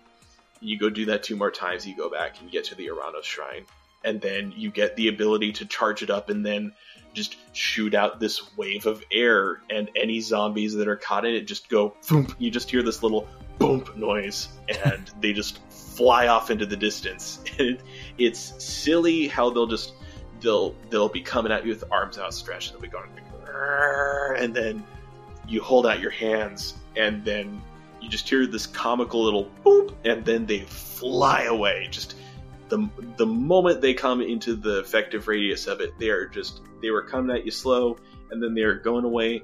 You 0.61 0.79
go 0.79 0.89
do 0.91 1.07
that 1.07 1.25
two 1.25 1.37
more 1.37 1.51
times 1.51 1.87
you 1.87 1.97
go 1.97 2.09
back 2.09 2.39
and 2.39 2.47
you 2.47 2.53
get 2.53 2.67
to 2.67 2.77
the 2.77 2.87
Ouranos 2.87 3.25
shrine 3.25 3.67
and 4.05 4.21
then 4.21 4.55
you 4.57 4.71
get 4.71 4.97
the 4.97 5.09
ability 5.09 5.53
to 5.53 5.67
charge 5.67 6.03
it 6.03 6.11
up 6.11 6.31
and 6.31 6.47
then 6.47 6.73
just 7.17 7.37
shoot 7.55 7.95
out 7.95 8.21
this 8.21 8.57
wave 8.59 8.85
of 8.85 9.03
air 9.11 9.63
and 9.71 9.91
any 9.97 10.21
zombies 10.21 10.75
that 10.75 10.87
are 10.87 10.97
caught 10.97 11.25
in 11.25 11.35
it 11.35 11.47
just 11.47 11.69
go 11.71 11.97
thump. 12.03 12.35
you 12.39 12.51
just 12.51 12.71
hear 12.71 12.83
this 12.83 13.03
little 13.03 13.27
boom 13.59 13.83
noise 13.97 14.49
and 14.85 15.11
they 15.21 15.33
just 15.33 15.59
fly 15.71 16.29
off 16.29 16.51
into 16.51 16.67
the 16.67 16.77
distance 16.77 17.43
it's 18.19 18.63
silly 18.63 19.27
how 19.29 19.49
they'll 19.49 19.67
just 19.67 19.95
they'll 20.41 20.75
they'll 20.91 21.09
be 21.09 21.23
coming 21.23 21.51
at 21.51 21.65
you 21.65 21.71
with 21.71 21.83
arms 21.91 22.19
outstretched 22.19 22.73
and 22.73 22.77
they'll 22.77 22.83
be 22.83 22.89
going 22.89 23.09
and 24.39 24.55
then 24.55 24.85
you 25.49 25.63
hold 25.63 25.87
out 25.87 26.01
your 26.01 26.11
hands 26.11 26.75
and 26.97 27.25
then 27.25 27.63
you 28.03 28.11
just 28.11 28.29
hear 28.29 28.47
this 28.47 28.67
comical 28.67 29.25
little 29.25 29.51
boop 29.65 29.95
and 30.05 30.23
then 30.27 30.45
they 30.45 30.61
fly 30.61 31.45
away 31.45 31.89
just 31.91 32.15
the 32.69 32.89
the 33.17 33.27
moment 33.27 33.81
they 33.81 33.95
come 33.95 34.21
into 34.21 34.55
the 34.55 34.81
effective 34.81 35.29
radius 35.29 35.67
of 35.67 35.81
it 35.81 35.97
they 35.99 36.09
are 36.09 36.27
just 36.27 36.63
they 36.83 36.91
were 36.91 37.03
coming 37.03 37.35
at 37.35 37.45
you 37.45 37.51
slow 37.51 37.97
and 38.31 38.43
then 38.43 38.55
they're 38.55 38.79
going 38.79 39.05
away 39.05 39.43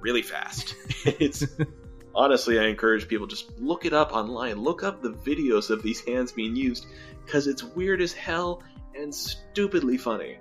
really 0.00 0.22
fast 0.22 0.74
it's 1.04 1.46
honestly 2.14 2.58
i 2.58 2.64
encourage 2.64 3.08
people 3.08 3.26
just 3.26 3.58
look 3.58 3.84
it 3.84 3.92
up 3.92 4.12
online 4.12 4.56
look 4.56 4.82
up 4.82 5.02
the 5.02 5.12
videos 5.12 5.70
of 5.70 5.82
these 5.82 6.00
hands 6.04 6.32
being 6.32 6.54
used 6.54 6.86
because 7.24 7.46
it's 7.46 7.62
weird 7.62 8.00
as 8.00 8.12
hell 8.12 8.62
and 8.94 9.14
stupidly 9.14 9.96
funny 9.96 10.36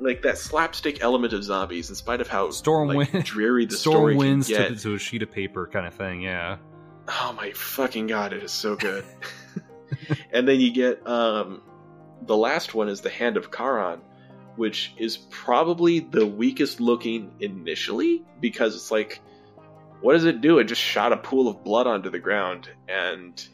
like 0.00 0.22
that 0.22 0.38
slapstick 0.38 1.02
element 1.02 1.32
of 1.32 1.44
zombies 1.44 1.90
in 1.90 1.94
spite 1.94 2.20
of 2.20 2.28
how 2.28 2.50
Storm 2.50 2.88
like, 2.88 3.12
wind- 3.12 3.24
dreary 3.24 3.66
the 3.66 3.76
Storm 3.76 3.94
story 3.94 4.16
winds 4.16 4.48
can 4.48 4.56
get 4.56 4.68
to, 4.68 4.76
to 4.76 4.94
a 4.94 4.98
sheet 4.98 5.22
of 5.22 5.30
paper 5.30 5.68
kind 5.70 5.86
of 5.86 5.94
thing. 5.94 6.22
Yeah. 6.22 6.56
Oh 7.08 7.34
my 7.36 7.52
fucking 7.52 8.06
god, 8.06 8.32
it 8.32 8.42
is 8.42 8.52
so 8.52 8.76
good. 8.76 9.04
and 10.32 10.46
then 10.46 10.60
you 10.60 10.72
get 10.72 11.06
um 11.06 11.62
the 12.22 12.36
last 12.36 12.74
one 12.74 12.88
is 12.88 13.00
the 13.00 13.10
Hand 13.10 13.36
of 13.36 13.50
Charon, 13.50 14.00
which 14.56 14.92
is 14.98 15.16
probably 15.16 16.00
the 16.00 16.26
weakest 16.26 16.80
looking 16.80 17.32
initially 17.40 18.24
because 18.40 18.74
it's 18.74 18.90
like 18.90 19.20
what 20.00 20.14
does 20.14 20.24
it 20.24 20.40
do? 20.40 20.58
It 20.58 20.64
just 20.64 20.80
shot 20.80 21.12
a 21.12 21.16
pool 21.18 21.48
of 21.48 21.62
blood 21.62 21.86
onto 21.86 22.08
the 22.10 22.18
ground 22.18 22.70
and 22.88 23.46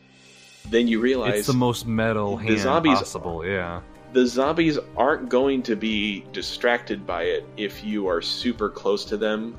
then 0.70 0.88
you 0.88 1.00
realize 1.00 1.38
It's 1.40 1.46
the 1.48 1.52
most 1.54 1.86
metal 1.86 2.36
the 2.36 2.44
hand 2.44 2.60
zombies- 2.60 2.98
possible. 2.98 3.44
Yeah. 3.46 3.80
the 4.12 4.26
zombies 4.26 4.78
aren't 4.96 5.28
going 5.28 5.62
to 5.64 5.76
be 5.76 6.24
distracted 6.32 7.06
by 7.06 7.24
it 7.24 7.44
if 7.56 7.84
you 7.84 8.08
are 8.08 8.22
super 8.22 8.68
close 8.68 9.04
to 9.06 9.16
them 9.16 9.56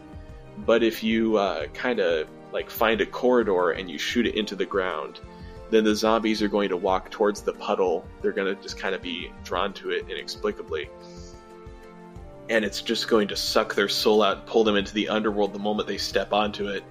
but 0.66 0.84
if 0.84 1.04
you 1.04 1.38
uh, 1.38 1.68
kind 1.68 2.00
of 2.00 2.28
like 2.52 2.70
find 2.70 3.00
a 3.02 3.06
corridor 3.06 3.72
and 3.72 3.90
you 3.92 3.98
shoot 3.98 4.26
it 4.26 4.36
into 4.36 4.56
the 4.56 4.66
ground 4.66 5.20
then 5.70 5.84
the 5.84 5.96
zombies 5.96 6.42
are 6.42 6.48
going 6.48 6.70
to 6.70 6.78
walk 6.78 7.10
towards 7.12 7.42
the 7.42 7.54
puddle 7.54 8.06
they're 8.22 8.32
going 8.32 8.54
to 8.54 8.62
just 8.62 8.78
kind 8.78 8.96
of 8.96 9.02
be 9.02 9.32
drawn 9.44 9.74
to 9.74 9.92
it 9.92 10.06
inexplicably 10.10 10.90
and 12.50 12.64
it's 12.64 12.82
just 12.82 13.10
going 13.10 13.28
to 13.28 13.36
suck 13.36 13.76
their 13.76 13.90
soul 13.90 14.24
out 14.24 14.38
and 14.38 14.46
pull 14.46 14.64
them 14.64 14.76
into 14.76 14.94
the 14.94 15.10
underworld 15.10 15.54
the 15.54 15.60
moment 15.60 15.88
they 15.88 15.98
step 15.98 16.34
onto 16.34 16.68
it 16.68 16.84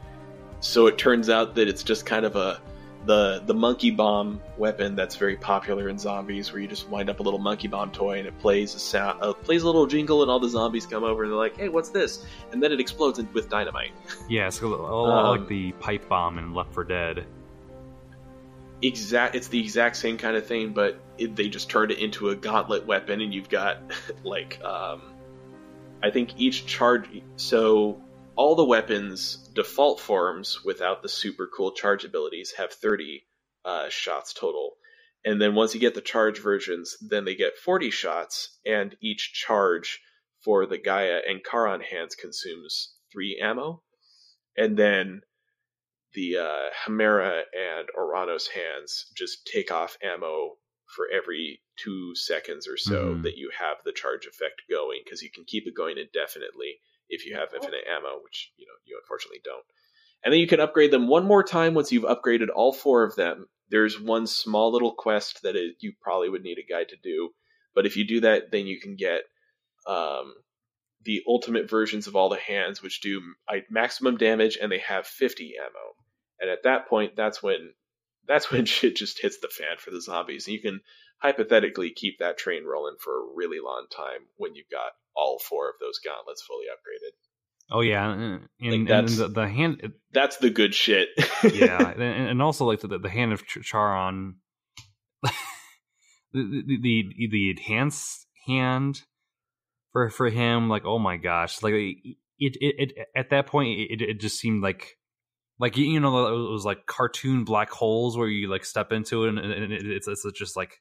so 0.60 0.86
it 0.86 0.98
turns 0.98 1.28
out 1.28 1.54
that 1.54 1.68
it's 1.68 1.82
just 1.82 2.06
kind 2.06 2.24
of 2.24 2.36
a 2.36 2.60
the 3.06 3.40
the 3.46 3.54
monkey 3.54 3.90
bomb 3.90 4.40
weapon 4.58 4.96
that's 4.96 5.14
very 5.14 5.36
popular 5.36 5.88
in 5.88 5.96
zombies, 5.98 6.52
where 6.52 6.60
you 6.60 6.68
just 6.68 6.88
wind 6.88 7.08
up 7.08 7.20
a 7.20 7.22
little 7.22 7.38
monkey 7.38 7.68
bomb 7.68 7.90
toy 7.92 8.18
and 8.18 8.26
it 8.26 8.36
plays 8.40 8.74
a 8.74 8.78
sound, 8.78 9.22
uh, 9.22 9.32
plays 9.32 9.62
a 9.62 9.66
little 9.66 9.86
jingle, 9.86 10.22
and 10.22 10.30
all 10.30 10.40
the 10.40 10.48
zombies 10.48 10.86
come 10.86 11.04
over 11.04 11.22
and 11.22 11.32
they're 11.32 11.38
like, 11.38 11.56
"Hey, 11.56 11.68
what's 11.68 11.88
this?" 11.88 12.26
And 12.52 12.62
then 12.62 12.72
it 12.72 12.80
explodes 12.80 13.20
with 13.32 13.48
dynamite. 13.48 13.92
Yeah. 14.28 14.48
It's 14.48 14.60
a 14.60 14.66
lot 14.66 15.30
Um, 15.30 15.38
like 15.38 15.48
the 15.48 15.72
pipe 15.72 16.08
bomb 16.08 16.38
in 16.38 16.52
Left 16.52 16.74
4 16.74 16.84
Dead. 16.84 17.26
Exact, 18.86 19.34
it's 19.34 19.48
the 19.48 19.58
exact 19.58 19.96
same 19.96 20.16
kind 20.16 20.36
of 20.36 20.46
thing, 20.46 20.72
but 20.72 21.00
it, 21.18 21.34
they 21.34 21.48
just 21.48 21.68
turned 21.68 21.90
it 21.90 21.98
into 21.98 22.28
a 22.28 22.36
gauntlet 22.36 22.86
weapon, 22.86 23.20
and 23.20 23.34
you've 23.34 23.48
got 23.48 23.78
like, 24.22 24.62
um, 24.62 25.02
I 26.02 26.10
think 26.10 26.38
each 26.38 26.66
charge. 26.66 27.08
So 27.34 28.00
all 28.36 28.54
the 28.54 28.64
weapons 28.64 29.48
default 29.54 29.98
forms 29.98 30.64
without 30.64 31.02
the 31.02 31.08
super 31.08 31.48
cool 31.48 31.72
charge 31.72 32.04
abilities 32.04 32.52
have 32.58 32.70
30 32.70 33.26
uh, 33.64 33.88
shots 33.88 34.32
total. 34.32 34.76
And 35.24 35.42
then 35.42 35.56
once 35.56 35.74
you 35.74 35.80
get 35.80 35.94
the 35.94 36.00
charge 36.00 36.40
versions, 36.40 36.96
then 37.00 37.24
they 37.24 37.34
get 37.34 37.58
40 37.58 37.90
shots, 37.90 38.56
and 38.64 38.94
each 39.00 39.32
charge 39.32 40.00
for 40.44 40.64
the 40.64 40.78
Gaia 40.78 41.22
and 41.28 41.40
Charon 41.42 41.80
hands 41.80 42.14
consumes 42.14 42.94
3 43.12 43.40
ammo. 43.42 43.82
And 44.56 44.76
then 44.76 45.22
the 46.16 46.38
uh, 46.38 46.70
Hemera 46.84 47.42
and 47.54 47.88
Ouranos 47.96 48.48
hands 48.48 49.12
just 49.14 49.46
take 49.46 49.70
off 49.70 49.98
ammo 50.02 50.56
for 50.86 51.06
every 51.14 51.60
two 51.76 52.14
seconds 52.14 52.66
or 52.66 52.76
so 52.76 53.14
Mhm. 53.14 53.22
that 53.22 53.36
you 53.36 53.50
have 53.50 53.76
the 53.84 53.92
charge 53.92 54.26
effect 54.26 54.62
going, 54.70 55.02
because 55.04 55.22
you 55.22 55.30
can 55.30 55.44
keep 55.44 55.66
it 55.66 55.74
going 55.74 55.98
indefinitely 55.98 56.80
if 57.08 57.26
you 57.26 57.34
have 57.36 57.52
infinite 57.54 57.86
ammo, 57.86 58.18
which 58.22 58.50
you 58.56 58.66
know 58.66 58.72
you 58.84 58.98
unfortunately 58.98 59.42
don't. 59.44 59.64
And 60.24 60.32
then 60.32 60.40
you 60.40 60.46
can 60.46 60.58
upgrade 60.58 60.90
them 60.90 61.06
one 61.06 61.26
more 61.26 61.44
time 61.44 61.74
once 61.74 61.92
you've 61.92 62.04
upgraded 62.04 62.48
all 62.54 62.72
four 62.72 63.04
of 63.04 63.14
them. 63.14 63.46
There's 63.68 64.00
one 64.00 64.26
small 64.26 64.72
little 64.72 64.94
quest 64.94 65.42
that 65.42 65.54
it, 65.54 65.76
you 65.80 65.92
probably 66.00 66.30
would 66.30 66.42
need 66.42 66.58
a 66.58 66.62
guide 66.62 66.88
to 66.88 66.96
do, 66.96 67.34
but 67.74 67.84
if 67.84 67.96
you 67.96 68.04
do 68.04 68.20
that, 68.20 68.50
then 68.50 68.66
you 68.66 68.80
can 68.80 68.96
get 68.96 69.24
um, 69.86 70.34
the 71.02 71.22
ultimate 71.28 71.68
versions 71.68 72.06
of 72.06 72.16
all 72.16 72.28
the 72.30 72.38
hands, 72.38 72.82
which 72.82 73.00
do 73.00 73.20
maximum 73.68 74.16
damage 74.16 74.56
and 74.60 74.72
they 74.72 74.78
have 74.78 75.06
50 75.06 75.54
ammo. 75.58 75.94
And 76.40 76.50
at 76.50 76.64
that 76.64 76.88
point, 76.88 77.12
that's 77.16 77.42
when 77.42 77.72
that's 78.26 78.50
when 78.52 78.64
shit 78.66 78.96
just 78.96 79.20
hits 79.20 79.38
the 79.40 79.48
fan 79.48 79.76
for 79.78 79.90
the 79.90 80.00
zombies, 80.00 80.46
and 80.46 80.54
you 80.54 80.60
can 80.60 80.80
hypothetically 81.18 81.90
keep 81.90 82.18
that 82.18 82.36
train 82.38 82.64
rolling 82.64 82.96
for 83.02 83.12
a 83.18 83.34
really 83.34 83.58
long 83.64 83.86
time 83.94 84.20
when 84.36 84.54
you've 84.54 84.70
got 84.70 84.92
all 85.14 85.38
four 85.38 85.68
of 85.68 85.76
those 85.80 85.98
gauntlets 86.04 86.42
fully 86.42 86.66
upgraded. 86.66 87.12
Oh 87.70 87.80
yeah, 87.80 88.12
and, 88.12 88.40
Like, 88.60 88.72
and 88.72 88.86
that's- 88.88 89.16
the, 89.16 89.28
the 89.28 89.48
hand. 89.48 89.92
That's 90.12 90.36
the 90.36 90.50
good 90.50 90.74
shit. 90.74 91.08
yeah, 91.42 91.90
and, 91.96 92.02
and 92.02 92.42
also 92.42 92.64
like 92.64 92.80
the, 92.80 92.98
the 92.98 93.08
hand 93.08 93.32
of 93.32 93.44
Charon, 93.46 94.36
the, 95.22 95.32
the 96.32 96.78
the 96.80 97.28
the 97.30 97.50
enhanced 97.50 98.26
hand 98.46 99.00
for 99.92 100.10
for 100.10 100.28
him. 100.28 100.68
Like, 100.68 100.84
oh 100.84 100.98
my 100.98 101.16
gosh, 101.16 101.62
like 101.62 101.72
it 101.72 101.96
it, 102.38 102.56
it, 102.60 102.74
it 102.78 103.06
at 103.16 103.30
that 103.30 103.46
point 103.46 103.80
it, 103.90 104.00
it 104.02 104.20
just 104.20 104.38
seemed 104.38 104.62
like 104.62 104.96
like 105.58 105.76
you 105.76 106.00
know 106.00 106.26
it 106.48 106.52
was 106.52 106.64
like 106.64 106.86
cartoon 106.86 107.44
black 107.44 107.70
holes 107.70 108.16
where 108.16 108.28
you 108.28 108.48
like 108.48 108.64
step 108.64 108.92
into 108.92 109.24
it 109.24 109.28
and, 109.30 109.38
and 109.38 109.72
it's 109.72 110.06
it's 110.08 110.24
just 110.34 110.56
like 110.56 110.80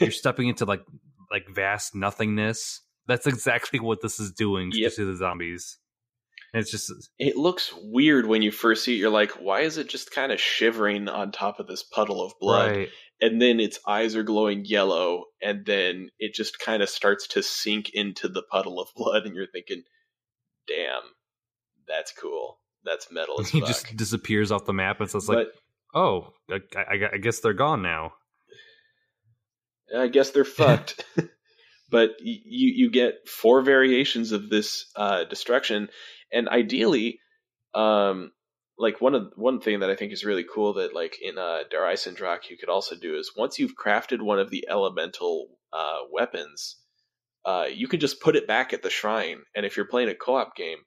you're 0.00 0.10
stepping 0.22 0.48
into 0.48 0.64
like 0.64 0.82
like 1.30 1.46
vast 1.54 1.94
nothingness. 1.94 2.80
That's 3.06 3.26
exactly 3.26 3.80
what 3.80 4.00
this 4.00 4.18
is 4.18 4.32
doing 4.32 4.70
Yep. 4.72 4.94
to 4.94 5.04
the 5.04 5.16
zombies. 5.16 5.78
And 6.54 6.60
it's 6.62 6.70
just 6.70 6.90
it 7.18 7.36
looks 7.36 7.72
weird 7.82 8.26
when 8.26 8.40
you 8.40 8.50
first 8.50 8.84
see 8.84 8.94
it. 8.94 8.98
You're 8.98 9.10
like, 9.10 9.32
why 9.32 9.60
is 9.60 9.76
it 9.76 9.88
just 9.88 10.10
kind 10.12 10.30
of 10.32 10.40
shivering 10.40 11.08
on 11.08 11.32
top 11.32 11.58
of 11.60 11.66
this 11.66 11.82
puddle 11.82 12.24
of 12.24 12.32
blood? 12.40 12.70
right. 12.70 12.88
and 13.20 13.42
then 13.42 13.58
its 13.60 13.78
eyes 13.86 14.14
are 14.16 14.22
glowing 14.22 14.64
yellow, 14.64 15.24
and 15.42 15.66
then 15.66 16.08
it 16.18 16.32
just 16.32 16.58
kind 16.60 16.82
of 16.82 16.88
starts 16.88 17.26
to 17.28 17.42
sink 17.42 17.90
into 17.92 18.28
the 18.28 18.42
puddle 18.50 18.80
of 18.80 18.88
blood, 18.96 19.26
and 19.26 19.34
you're 19.34 19.48
thinking, 19.50 19.82
"Damn, 20.68 21.02
that's 21.88 22.12
cool." 22.12 22.60
That's 22.84 23.10
metal 23.10 23.40
as 23.40 23.48
he 23.48 23.60
fuck. 23.60 23.68
just 23.68 23.96
disappears 23.96 24.52
off 24.52 24.66
the 24.66 24.72
map, 24.72 25.00
and 25.00 25.10
so 25.10 25.18
it's 25.18 25.28
like, 25.28 25.48
oh, 25.94 26.32
I, 26.50 26.60
I, 26.76 26.98
I 27.14 27.16
guess 27.18 27.40
they're 27.40 27.52
gone 27.52 27.82
now. 27.82 28.12
I 29.96 30.08
guess 30.08 30.30
they're 30.30 30.44
fucked. 30.44 31.04
but 31.90 32.10
you 32.20 32.86
you 32.86 32.90
get 32.90 33.28
four 33.28 33.62
variations 33.62 34.32
of 34.32 34.50
this 34.50 34.86
uh, 34.96 35.24
destruction, 35.24 35.88
and 36.32 36.48
ideally, 36.48 37.20
um, 37.74 38.32
like 38.78 39.00
one 39.00 39.14
of 39.14 39.32
one 39.36 39.60
thing 39.60 39.80
that 39.80 39.90
I 39.90 39.96
think 39.96 40.12
is 40.12 40.24
really 40.24 40.44
cool 40.44 40.74
that 40.74 40.94
like 40.94 41.16
in 41.22 41.38
uh, 41.38 41.60
Der 41.70 41.82
Eisendrache 41.82 42.50
you 42.50 42.56
could 42.58 42.68
also 42.68 42.96
do 42.96 43.16
is 43.16 43.32
once 43.36 43.58
you've 43.58 43.76
crafted 43.76 44.20
one 44.22 44.38
of 44.38 44.50
the 44.50 44.66
elemental 44.68 45.46
uh, 45.72 46.00
weapons, 46.10 46.76
uh, 47.44 47.66
you 47.72 47.88
can 47.88 48.00
just 48.00 48.20
put 48.20 48.36
it 48.36 48.48
back 48.48 48.72
at 48.72 48.82
the 48.82 48.90
shrine, 48.90 49.42
and 49.54 49.64
if 49.64 49.76
you're 49.76 49.86
playing 49.86 50.08
a 50.08 50.14
co-op 50.14 50.56
game, 50.56 50.78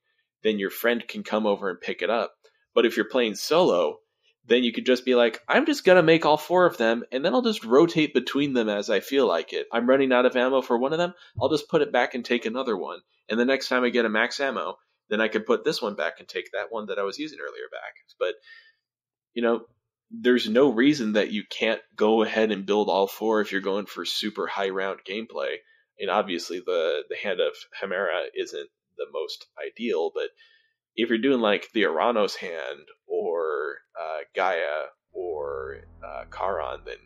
then 0.43 0.59
your 0.59 0.69
friend 0.69 1.07
can 1.07 1.23
come 1.23 1.45
over 1.45 1.69
and 1.69 1.81
pick 1.81 2.01
it 2.01 2.09
up. 2.09 2.33
But 2.73 2.85
if 2.85 2.95
you're 2.95 3.09
playing 3.09 3.35
solo, 3.35 3.97
then 4.45 4.63
you 4.63 4.71
could 4.71 4.85
just 4.85 5.03
be 5.03 5.15
like, 5.15 5.41
I'm 5.47 5.65
just 5.65 5.83
gonna 5.83 6.03
make 6.03 6.25
all 6.25 6.37
four 6.37 6.65
of 6.65 6.77
them, 6.77 7.03
and 7.11 7.23
then 7.23 7.33
I'll 7.33 7.41
just 7.41 7.65
rotate 7.65 8.13
between 8.13 8.53
them 8.53 8.69
as 8.69 8.89
I 8.89 9.01
feel 9.01 9.27
like 9.27 9.51
it. 9.53 9.67
I'm 9.71 9.89
running 9.89 10.13
out 10.13 10.25
of 10.25 10.35
ammo 10.35 10.61
for 10.61 10.77
one 10.77 10.93
of 10.93 10.99
them, 10.99 11.13
I'll 11.41 11.49
just 11.49 11.69
put 11.69 11.81
it 11.81 11.91
back 11.91 12.15
and 12.15 12.23
take 12.23 12.45
another 12.45 12.77
one. 12.77 12.99
And 13.29 13.39
the 13.39 13.45
next 13.45 13.67
time 13.67 13.83
I 13.83 13.89
get 13.89 14.05
a 14.05 14.09
max 14.09 14.39
ammo, 14.39 14.77
then 15.09 15.21
I 15.21 15.27
could 15.27 15.45
put 15.45 15.63
this 15.63 15.81
one 15.81 15.95
back 15.95 16.19
and 16.19 16.27
take 16.27 16.51
that 16.53 16.67
one 16.71 16.87
that 16.87 16.99
I 16.99 17.03
was 17.03 17.19
using 17.19 17.39
earlier 17.39 17.67
back. 17.71 17.93
But 18.19 18.35
you 19.33 19.41
know, 19.41 19.65
there's 20.09 20.49
no 20.49 20.71
reason 20.71 21.13
that 21.13 21.31
you 21.31 21.43
can't 21.49 21.81
go 21.95 22.23
ahead 22.23 22.51
and 22.51 22.65
build 22.65 22.89
all 22.89 23.07
four 23.07 23.41
if 23.41 23.51
you're 23.51 23.61
going 23.61 23.85
for 23.85 24.05
super 24.05 24.47
high 24.47 24.69
round 24.69 24.99
gameplay. 25.07 25.57
And 25.99 26.09
obviously 26.09 26.59
the 26.59 27.03
the 27.09 27.15
hand 27.15 27.39
of 27.39 27.53
Hemera 27.81 28.25
isn't 28.33 28.69
the 28.97 29.07
most 29.13 29.47
ideal, 29.65 30.11
but 30.13 30.29
if 30.95 31.09
you're 31.09 31.17
doing 31.19 31.39
like 31.39 31.69
the 31.73 31.83
Ouranos 31.83 32.35
hand 32.35 32.87
or 33.07 33.77
uh, 33.99 34.19
Gaia 34.35 34.87
or 35.13 35.81
uh, 36.03 36.23
Charon, 36.35 36.81
then 36.85 36.97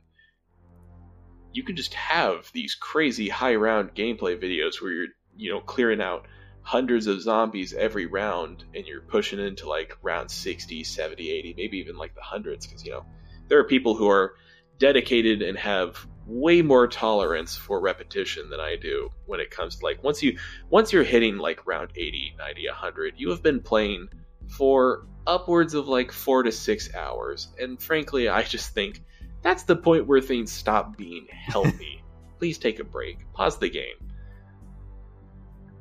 you 1.53 1.63
can 1.63 1.75
just 1.75 1.93
have 1.93 2.49
these 2.53 2.75
crazy 2.75 3.27
high 3.29 3.55
round 3.55 3.93
gameplay 3.93 4.41
videos 4.41 4.81
where 4.81 4.91
you're 4.91 5.07
you 5.35 5.51
know 5.51 5.59
clearing 5.59 6.01
out 6.01 6.27
hundreds 6.63 7.07
of 7.07 7.21
zombies 7.21 7.73
every 7.73 8.05
round 8.05 8.63
and 8.75 8.85
you're 8.85 9.01
pushing 9.01 9.39
into 9.39 9.67
like 9.67 9.97
round 10.03 10.29
60 10.29 10.83
70 10.83 11.29
80 11.29 11.53
maybe 11.57 11.77
even 11.77 11.97
like 11.97 12.13
the 12.13 12.21
hundreds 12.21 12.67
because 12.67 12.85
you 12.85 12.91
know 12.91 13.05
there 13.47 13.59
are 13.59 13.63
people 13.63 13.95
who 13.95 14.07
are 14.07 14.35
dedicated 14.77 15.41
and 15.41 15.57
have 15.57 16.05
way 16.31 16.61
more 16.61 16.87
tolerance 16.87 17.55
for 17.55 17.79
repetition 17.79 18.49
than 18.49 18.59
I 18.59 18.75
do 18.75 19.09
when 19.25 19.39
it 19.39 19.51
comes 19.51 19.77
to 19.77 19.85
like 19.85 20.03
once 20.03 20.23
you 20.23 20.37
once 20.69 20.93
you're 20.93 21.03
hitting 21.03 21.37
like 21.37 21.65
round 21.67 21.91
80 21.95 22.35
90 22.37 22.67
100 22.67 23.13
you 23.17 23.29
have 23.29 23.43
been 23.43 23.61
playing 23.61 24.07
for 24.47 25.05
upwards 25.27 25.73
of 25.73 25.87
like 25.87 26.11
4 26.11 26.43
to 26.43 26.51
6 26.51 26.95
hours. 26.95 27.49
And 27.59 27.81
frankly 27.81 28.29
I 28.29 28.43
just 28.43 28.73
think 28.73 29.03
that's 29.41 29.63
the 29.63 29.75
point 29.75 30.07
where 30.07 30.21
things 30.21 30.51
stop 30.51 30.97
being 30.97 31.27
healthy. 31.29 32.03
Please 32.39 32.57
take 32.57 32.79
a 32.79 32.83
break. 32.83 33.31
Pause 33.33 33.59
the 33.59 33.69
game. 33.69 33.95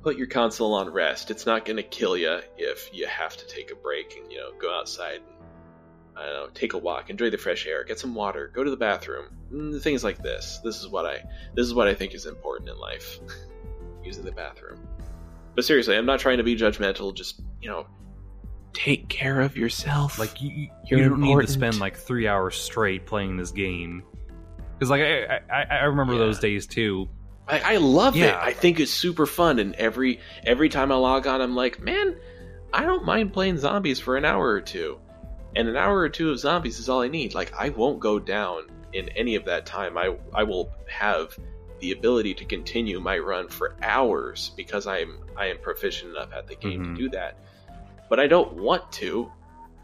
Put 0.03 0.17
your 0.17 0.27
console 0.27 0.75
on 0.75 0.91
rest. 0.91 1.31
It's 1.31 1.47
not 1.47 1.65
going 1.65 1.77
to 1.77 1.83
kill 1.83 2.17
you 2.17 2.41
if 2.57 2.91
you 2.93 3.07
have 3.07 3.37
to 3.37 3.47
take 3.47 3.71
a 3.71 3.75
break 3.75 4.19
and 4.21 4.33
you 4.33 4.39
know 4.39 4.53
go 4.59 4.75
outside 4.75 5.17
and 5.17 5.41
I 6.21 6.27
don't 6.27 6.35
know, 6.35 6.49
take 6.53 6.75
a 6.75 6.79
walk, 6.79 7.09
enjoy 7.11 7.31
the 7.31 7.39
fresh 7.39 7.67
air, 7.67 7.83
get 7.85 7.99
some 7.99 8.15
water, 8.15 8.51
go 8.55 8.63
to 8.63 8.71
the 8.71 8.77
bathroom, 8.77 9.27
mm, 9.53 9.81
things 9.81 10.05
like 10.05 10.23
this. 10.23 10.61
This 10.63 10.79
is 10.79 10.87
what 10.89 11.07
I 11.07 11.23
this 11.55 11.67
is 11.67 11.75
what 11.75 11.89
I 11.89 11.95
think 11.95 12.15
is 12.15 12.27
important 12.27 12.69
in 12.71 12.79
life. 12.79 13.19
Using 14.05 14.25
the 14.25 14.33
bathroom. 14.33 14.87
But 15.55 15.65
seriously, 15.65 15.97
I'm 15.97 16.07
not 16.07 16.21
trying 16.21 16.39
to 16.39 16.43
be 16.45 16.57
judgmental. 16.57 17.15
Just 17.15 17.41
you 17.61 17.69
know, 17.69 17.87
take 18.73 19.09
care 19.09 19.41
of 19.41 19.57
yourself. 19.57 20.19
Like 20.19 20.41
you, 20.41 20.51
you, 20.51 20.69
You're 20.87 21.01
you 21.01 21.09
don't 21.11 21.21
need 21.21 21.41
to 21.41 21.47
spend 21.47 21.79
like 21.81 21.97
three 21.97 22.27
hours 22.29 22.57
straight 22.57 23.07
playing 23.07 23.37
this 23.37 23.51
game. 23.51 24.03
Because 24.79 24.91
like 24.91 25.03
I, 25.03 25.41
I, 25.53 25.63
I 25.63 25.85
remember 25.85 26.15
Yeah. 26.15 26.21
those 26.21 26.39
days 26.39 26.67
too. 26.67 27.09
I, 27.49 27.75
I 27.75 27.77
love 27.79 28.17
it. 28.17 28.33
I 28.35 28.53
think 28.53 28.79
it's 28.79 28.93
super 28.93 29.27
fun, 29.27 29.59
and 29.59 29.75
every 29.75 30.21
every 30.45 30.69
time 30.69 30.93
I 30.93 30.95
log 30.95 31.27
on, 31.27 31.41
I'm 31.41 31.57
like, 31.57 31.81
man, 31.81 32.17
I 32.73 32.85
don't 32.85 33.05
mind 33.05 33.33
playing 33.33 33.59
zombies 33.59 33.99
for 33.99 34.17
an 34.17 34.25
hour 34.25 34.49
or 34.49 34.61
two, 34.61 34.99
and 35.57 35.69
an 35.69 35.77
hour 35.77 35.99
or 35.99 36.09
two 36.09 36.31
of 36.31 36.39
zombies 36.39 36.79
is 36.79 36.89
all 36.89 37.03
I 37.03 37.09
need. 37.09 37.35
Like, 37.35 37.53
I 37.59 37.71
won't 37.71 38.01
go 38.01 38.19
down 38.19 38.65
in 38.93 39.09
any 39.11 39.35
of 39.37 39.45
that 39.47 39.67
time. 39.67 39.97
I 39.99 40.17
I 40.35 40.43
will 40.43 40.71
have 40.89 41.37
the 41.81 41.93
ability 41.93 42.35
to 42.35 42.45
continue 42.45 43.01
my 43.01 43.19
run 43.19 43.49
for 43.49 43.75
hours 43.83 44.51
because 44.57 44.87
I'm 44.87 45.19
I 45.37 45.47
am 45.47 45.59
proficient 45.59 46.11
enough 46.11 46.33
at 46.33 46.47
the 46.47 46.55
game 46.57 46.81
Mhm. 46.85 46.97
to 46.97 47.03
do 47.03 47.09
that. 47.11 47.39
But 48.09 48.21
I 48.21 48.27
don't 48.27 48.53
want 48.55 48.91
to 48.93 49.31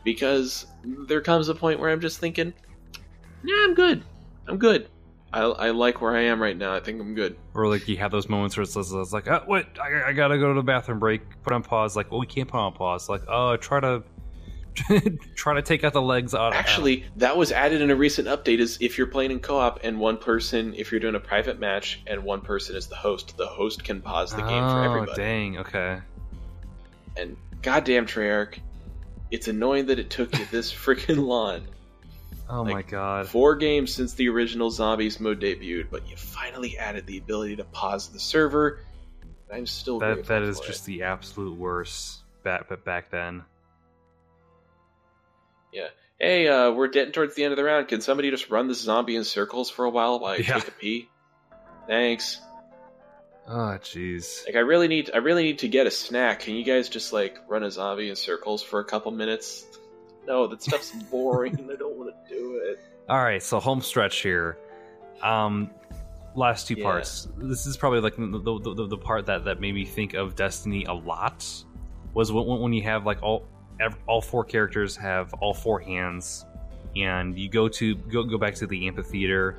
because 0.05 0.66
there 0.84 1.20
comes 1.20 1.48
a 1.48 1.55
point 1.55 1.80
where 1.80 1.90
I'm 1.90 2.01
just 2.01 2.18
thinking, 2.18 2.52
nah, 3.43 3.64
I'm 3.64 3.74
good. 3.74 4.02
I'm 4.47 4.59
good. 4.59 4.88
I, 5.32 5.40
I 5.43 5.70
like 5.70 6.01
where 6.01 6.16
I 6.16 6.22
am 6.22 6.40
right 6.40 6.56
now. 6.56 6.72
I 6.74 6.80
think 6.80 7.01
I'm 7.01 7.14
good. 7.14 7.36
Or 7.55 7.66
like 7.68 7.88
you 7.88 7.97
have 7.97 8.10
those 8.12 8.28
moments 8.28 8.56
where 8.56 8.62
it's, 8.62 8.76
it's 8.76 9.12
like, 9.12 9.26
oh, 9.28 9.43
wait, 9.47 9.66
I, 9.82 10.10
I 10.10 10.12
gotta 10.12 10.38
go 10.38 10.48
to 10.48 10.55
the 10.55 10.62
bathroom 10.62 10.98
break. 10.98 11.22
Put 11.43 11.52
on 11.52 11.62
pause. 11.62 11.97
Like, 11.97 12.10
well, 12.10 12.20
we 12.20 12.26
can't 12.26 12.48
put 12.48 12.59
on 12.59 12.72
pause. 12.72 13.09
Like, 13.09 13.22
oh, 13.28 13.56
try 13.56 13.80
to 13.80 14.02
try 15.36 15.54
to 15.54 15.62
take 15.62 15.84
out 15.84 15.92
the 15.92 16.02
legs 16.02 16.34
out. 16.34 16.52
Actually, 16.54 17.04
that 17.16 17.36
was 17.36 17.52
added 17.52 17.80
in 17.80 17.90
a 17.90 17.96
recent 17.96 18.28
update. 18.28 18.58
Is 18.58 18.78
if 18.80 18.98
you're 18.98 19.06
playing 19.06 19.30
in 19.30 19.40
co-op 19.40 19.80
and 19.84 19.98
one 19.98 20.18
person, 20.18 20.74
if 20.74 20.90
you're 20.90 21.00
doing 21.00 21.14
a 21.14 21.20
private 21.20 21.58
match 21.58 22.00
and 22.06 22.22
one 22.24 22.40
person 22.40 22.76
is 22.76 22.86
the 22.86 22.96
host, 22.96 23.36
the 23.36 23.46
host 23.46 23.84
can 23.84 24.00
pause 24.00 24.30
the 24.32 24.42
game 24.42 24.48
for 24.68 24.78
Oh, 24.78 24.82
everybody. 24.84 25.20
dang. 25.22 25.58
Okay. 25.58 25.98
And 27.16 27.36
goddamn 27.62 28.06
Treyarch, 28.06 28.58
it's 29.30 29.48
annoying 29.48 29.86
that 29.86 29.98
it 29.98 30.10
took 30.10 30.36
you 30.38 30.44
this 30.50 30.72
freaking 30.74 31.24
long. 31.26 31.62
Oh 32.48 32.62
Like, 32.62 32.72
my 32.74 32.82
god. 32.82 33.28
Four 33.28 33.56
games 33.56 33.92
since 33.92 34.14
the 34.14 34.28
original 34.28 34.70
Zombies 34.70 35.18
mode 35.18 35.40
debuted, 35.40 35.86
but 35.90 36.08
you 36.08 36.16
finally 36.16 36.78
added 36.78 37.06
the 37.06 37.18
ability 37.18 37.56
to 37.56 37.64
pause 37.64 38.08
the 38.08 38.20
server. 38.20 38.80
I'm 39.52 39.66
still 39.66 39.98
That 39.98 40.26
that 40.26 40.42
is 40.42 40.60
just 40.60 40.82
it. 40.84 40.86
the 40.86 41.02
absolute 41.04 41.56
worst. 41.58 42.20
Back 42.44 42.68
but 42.68 42.84
back 42.84 43.10
then. 43.10 43.42
Yeah. 45.76 45.88
Hey, 46.18 46.48
uh, 46.48 46.70
we're 46.72 46.88
getting 46.88 47.12
towards 47.12 47.34
the 47.34 47.44
end 47.44 47.52
of 47.52 47.56
the 47.58 47.64
round. 47.64 47.88
Can 47.88 48.00
somebody 48.00 48.30
just 48.30 48.48
run 48.50 48.68
this 48.68 48.80
zombie 48.80 49.16
in 49.16 49.24
circles 49.24 49.68
for 49.68 49.84
a 49.84 49.90
while 49.90 50.18
while 50.18 50.32
I 50.32 50.36
Yeah. 50.36 50.54
take 50.54 50.68
a 50.68 50.70
pee? 50.72 51.08
Thanks. 51.86 52.40
Oh 53.48 53.78
jeez. 53.80 54.44
Like 54.46 54.56
I 54.56 54.60
really 54.60 54.88
need 54.88 55.10
I 55.14 55.18
really 55.18 55.44
need 55.44 55.58
to 55.60 55.68
get 55.68 55.86
a 55.86 55.90
snack. 55.90 56.40
Can 56.40 56.54
you 56.56 56.64
guys 56.64 56.88
just 56.88 57.12
like 57.12 57.38
run 57.48 57.62
a 57.62 57.70
zombie 57.70 58.08
in 58.08 58.16
circles 58.16 58.62
for 58.62 58.80
a 58.80 58.84
couple 58.84 59.12
minutes? 59.12 59.64
No, 60.26 60.46
that 60.48 60.62
stuff's 60.62 60.90
boring. 61.10 61.54
I 61.72 61.76
don't 61.76 61.96
want 61.96 62.10
to 62.10 62.34
do 62.34 62.60
it. 62.64 62.80
All 63.08 63.22
right, 63.22 63.40
so 63.42 63.60
home 63.60 63.82
stretch 63.82 64.20
here. 64.22 64.58
Um, 65.22 65.70
last 66.34 66.66
two 66.66 66.74
Yeah. 66.74 66.84
parts. 66.84 67.28
This 67.36 67.66
is 67.66 67.76
probably 67.76 68.00
like 68.00 68.16
the, 68.16 68.26
the, 68.26 68.74
the, 68.74 68.86
the 68.88 68.98
part 68.98 69.26
that, 69.26 69.44
that 69.44 69.60
made 69.60 69.74
me 69.74 69.84
think 69.84 70.14
of 70.14 70.34
Destiny 70.34 70.84
a 70.86 70.92
lot. 70.92 71.46
Was 72.14 72.32
when, 72.32 72.46
when 72.60 72.72
you 72.72 72.82
have 72.82 73.06
like 73.06 73.22
all 73.22 73.46
ev- 73.80 73.96
all 74.06 74.20
four 74.20 74.44
characters 74.44 74.96
have 74.96 75.32
all 75.34 75.54
four 75.54 75.80
hands, 75.80 76.44
and 76.96 77.38
you 77.38 77.48
go 77.48 77.68
to 77.68 77.94
go 77.94 78.22
go 78.24 78.38
back 78.38 78.54
to 78.56 78.66
the 78.66 78.86
amphitheater, 78.86 79.56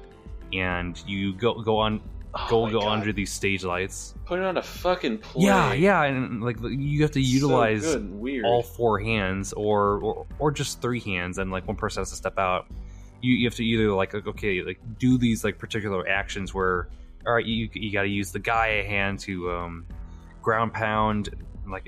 and 0.53 1.01
you 1.07 1.33
go 1.33 1.61
go 1.61 1.77
on 1.77 2.01
Oh 2.35 2.47
go 2.49 2.65
my 2.65 2.71
go 2.71 2.79
God. 2.81 2.99
under 2.99 3.13
these 3.13 3.31
stage 3.31 3.63
lights. 3.63 4.13
Put 4.25 4.39
it 4.39 4.45
on 4.45 4.57
a 4.57 4.61
fucking 4.61 5.19
play. 5.19 5.45
Yeah, 5.45 5.73
yeah, 5.73 6.03
and 6.03 6.43
like 6.43 6.57
you 6.61 7.01
have 7.01 7.11
to 7.11 7.21
utilize 7.21 7.97
weird. 7.97 8.45
all 8.45 8.61
four 8.61 8.99
hands 8.99 9.53
or, 9.53 9.99
or 9.99 10.25
or 10.37 10.51
just 10.51 10.81
three 10.81 10.99
hands 10.99 11.37
and 11.39 11.51
like 11.51 11.65
one 11.67 11.77
person 11.77 12.01
has 12.01 12.09
to 12.11 12.15
step 12.15 12.37
out 12.37 12.67
you, 13.21 13.33
you 13.33 13.47
have 13.47 13.55
to 13.55 13.65
either 13.65 13.91
like 13.93 14.13
okay 14.13 14.61
like 14.61 14.79
do 14.99 15.17
these 15.17 15.43
like 15.43 15.57
particular 15.57 16.07
actions 16.07 16.53
where 16.53 16.89
all 17.25 17.33
right 17.33 17.45
you, 17.45 17.67
you 17.73 17.91
got 17.91 18.03
to 18.03 18.07
use 18.09 18.31
the 18.31 18.39
Gaia 18.39 18.83
hand 18.83 19.17
to 19.21 19.49
um 19.51 19.85
ground 20.43 20.73
pound 20.73 21.29
like 21.67 21.87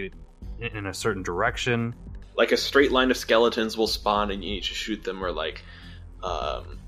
in 0.59 0.85
a 0.87 0.93
certain 0.93 1.21
direction 1.21 1.93
like 2.39 2.53
a 2.53 2.57
straight 2.57 2.93
line 2.93 3.11
of 3.11 3.17
skeletons 3.17 3.75
will 3.77 3.85
spawn 3.85 4.31
and 4.31 4.41
you 4.41 4.51
need 4.51 4.63
to 4.63 4.73
shoot 4.73 5.03
them 5.03 5.21
or 5.21 5.33
like 5.33 5.61
um, 6.23 6.79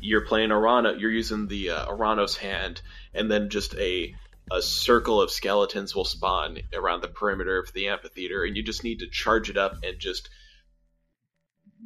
you're 0.00 0.26
playing 0.26 0.50
Arana 0.50 0.96
you're 0.98 1.12
using 1.12 1.46
the 1.46 1.70
uh, 1.70 1.86
Ouranos 1.86 2.36
hand 2.36 2.82
and 3.14 3.30
then 3.30 3.50
just 3.50 3.74
a 3.76 4.14
a 4.50 4.60
circle 4.60 5.22
of 5.22 5.30
skeletons 5.30 5.94
will 5.94 6.04
spawn 6.04 6.58
around 6.74 7.02
the 7.02 7.08
perimeter 7.08 7.56
of 7.60 7.72
the 7.72 7.86
amphitheater 7.86 8.42
and 8.42 8.56
you 8.56 8.64
just 8.64 8.82
need 8.82 8.98
to 8.98 9.08
charge 9.08 9.48
it 9.48 9.56
up 9.56 9.76
and 9.84 10.00
just 10.00 10.28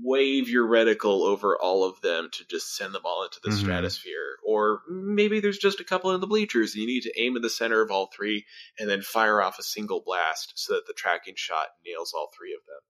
wave 0.03 0.49
your 0.49 0.67
reticle 0.67 1.27
over 1.27 1.59
all 1.61 1.85
of 1.85 2.01
them 2.01 2.31
to 2.33 2.43
just 2.47 2.75
send 2.75 2.95
them 2.95 3.03
all 3.05 3.23
into 3.25 3.39
the 3.45 3.51
Mhm. 3.51 3.61
stratosphere 3.61 4.39
or 4.47 4.81
maybe 4.89 5.41
there's 5.41 5.59
just 5.59 5.79
a 5.79 5.85
couple 5.85 6.11
in 6.13 6.23
the 6.23 6.27
bleachers 6.27 6.73
and 6.73 6.81
you 6.81 6.87
need 6.87 7.03
to 7.03 7.21
aim 7.21 7.37
in 7.37 7.43
the 7.43 7.51
center 7.51 7.83
of 7.83 7.91
all 7.91 8.07
three 8.07 8.47
and 8.79 8.89
then 8.89 9.03
fire 9.03 9.43
off 9.43 9.59
a 9.59 9.63
single 9.63 10.01
blast 10.01 10.55
so 10.57 10.73
that 10.73 10.87
the 10.87 10.95
tracking 10.95 11.35
shot 11.37 11.69
nails 11.85 12.15
all 12.15 12.33
three 12.35 12.55
of 12.55 12.65
them 12.67 12.81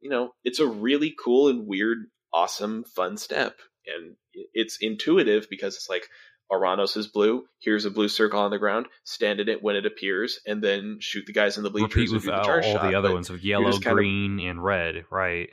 you 0.00 0.10
know 0.10 0.32
it's 0.44 0.60
a 0.60 0.66
really 0.66 1.14
cool 1.22 1.48
and 1.48 1.66
weird 1.66 1.98
awesome 2.32 2.84
fun 2.84 3.16
step 3.16 3.56
and 3.86 4.16
it's 4.54 4.78
intuitive 4.80 5.46
because 5.50 5.74
it's 5.76 5.88
like 5.88 6.06
Ouranos 6.52 6.96
is 6.96 7.06
blue. 7.06 7.44
Here's 7.60 7.84
a 7.84 7.90
blue 7.92 8.08
circle 8.08 8.40
on 8.40 8.50
the 8.50 8.58
ground. 8.58 8.86
Stand 9.04 9.38
in 9.38 9.48
it 9.48 9.62
when 9.62 9.76
it 9.76 9.86
appears, 9.86 10.40
and 10.44 10.60
then 10.60 10.96
shoot 11.00 11.24
the 11.26 11.32
guys 11.32 11.56
in 11.56 11.62
the 11.62 11.70
bleachers. 11.70 11.94
Repeat 11.94 12.12
with 12.12 12.28
all, 12.28 12.42
shot, 12.60 12.82
the 12.90 12.96
other 12.96 13.12
ones 13.12 13.30
of 13.30 13.44
yellow, 13.44 13.70
kind 13.70 13.86
of- 13.86 13.92
green, 13.94 14.40
and 14.40 14.62
red, 14.62 15.04
right? 15.12 15.50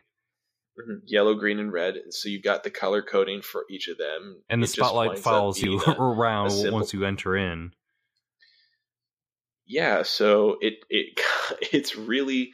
Mhm. 0.80 1.02
yellow, 1.06 1.36
green, 1.36 1.60
and 1.60 1.72
red. 1.72 1.98
And 1.98 2.11
so 2.14 2.30
you've 2.30 2.41
got 2.44 2.64
the 2.64 2.72
color 2.72 3.03
coding 3.03 3.44
for 3.44 3.65
each 3.69 3.88
of 3.88 3.98
them. 3.99 4.41
And 4.49 4.61
the 4.61 4.68
spotlight 4.68 5.19
follows 5.19 5.61
you 5.61 5.80
a- 5.82 5.91
around 5.99 6.49
symbol. 6.49 6.80
once 6.80 6.94
you 6.94 7.03
enter 7.06 7.36
in. 7.38 7.74
yeah, 9.65 10.03
so 10.03 10.57
it 10.61 10.76
it 10.90 11.19
it's 11.74 11.95
really 11.95 12.53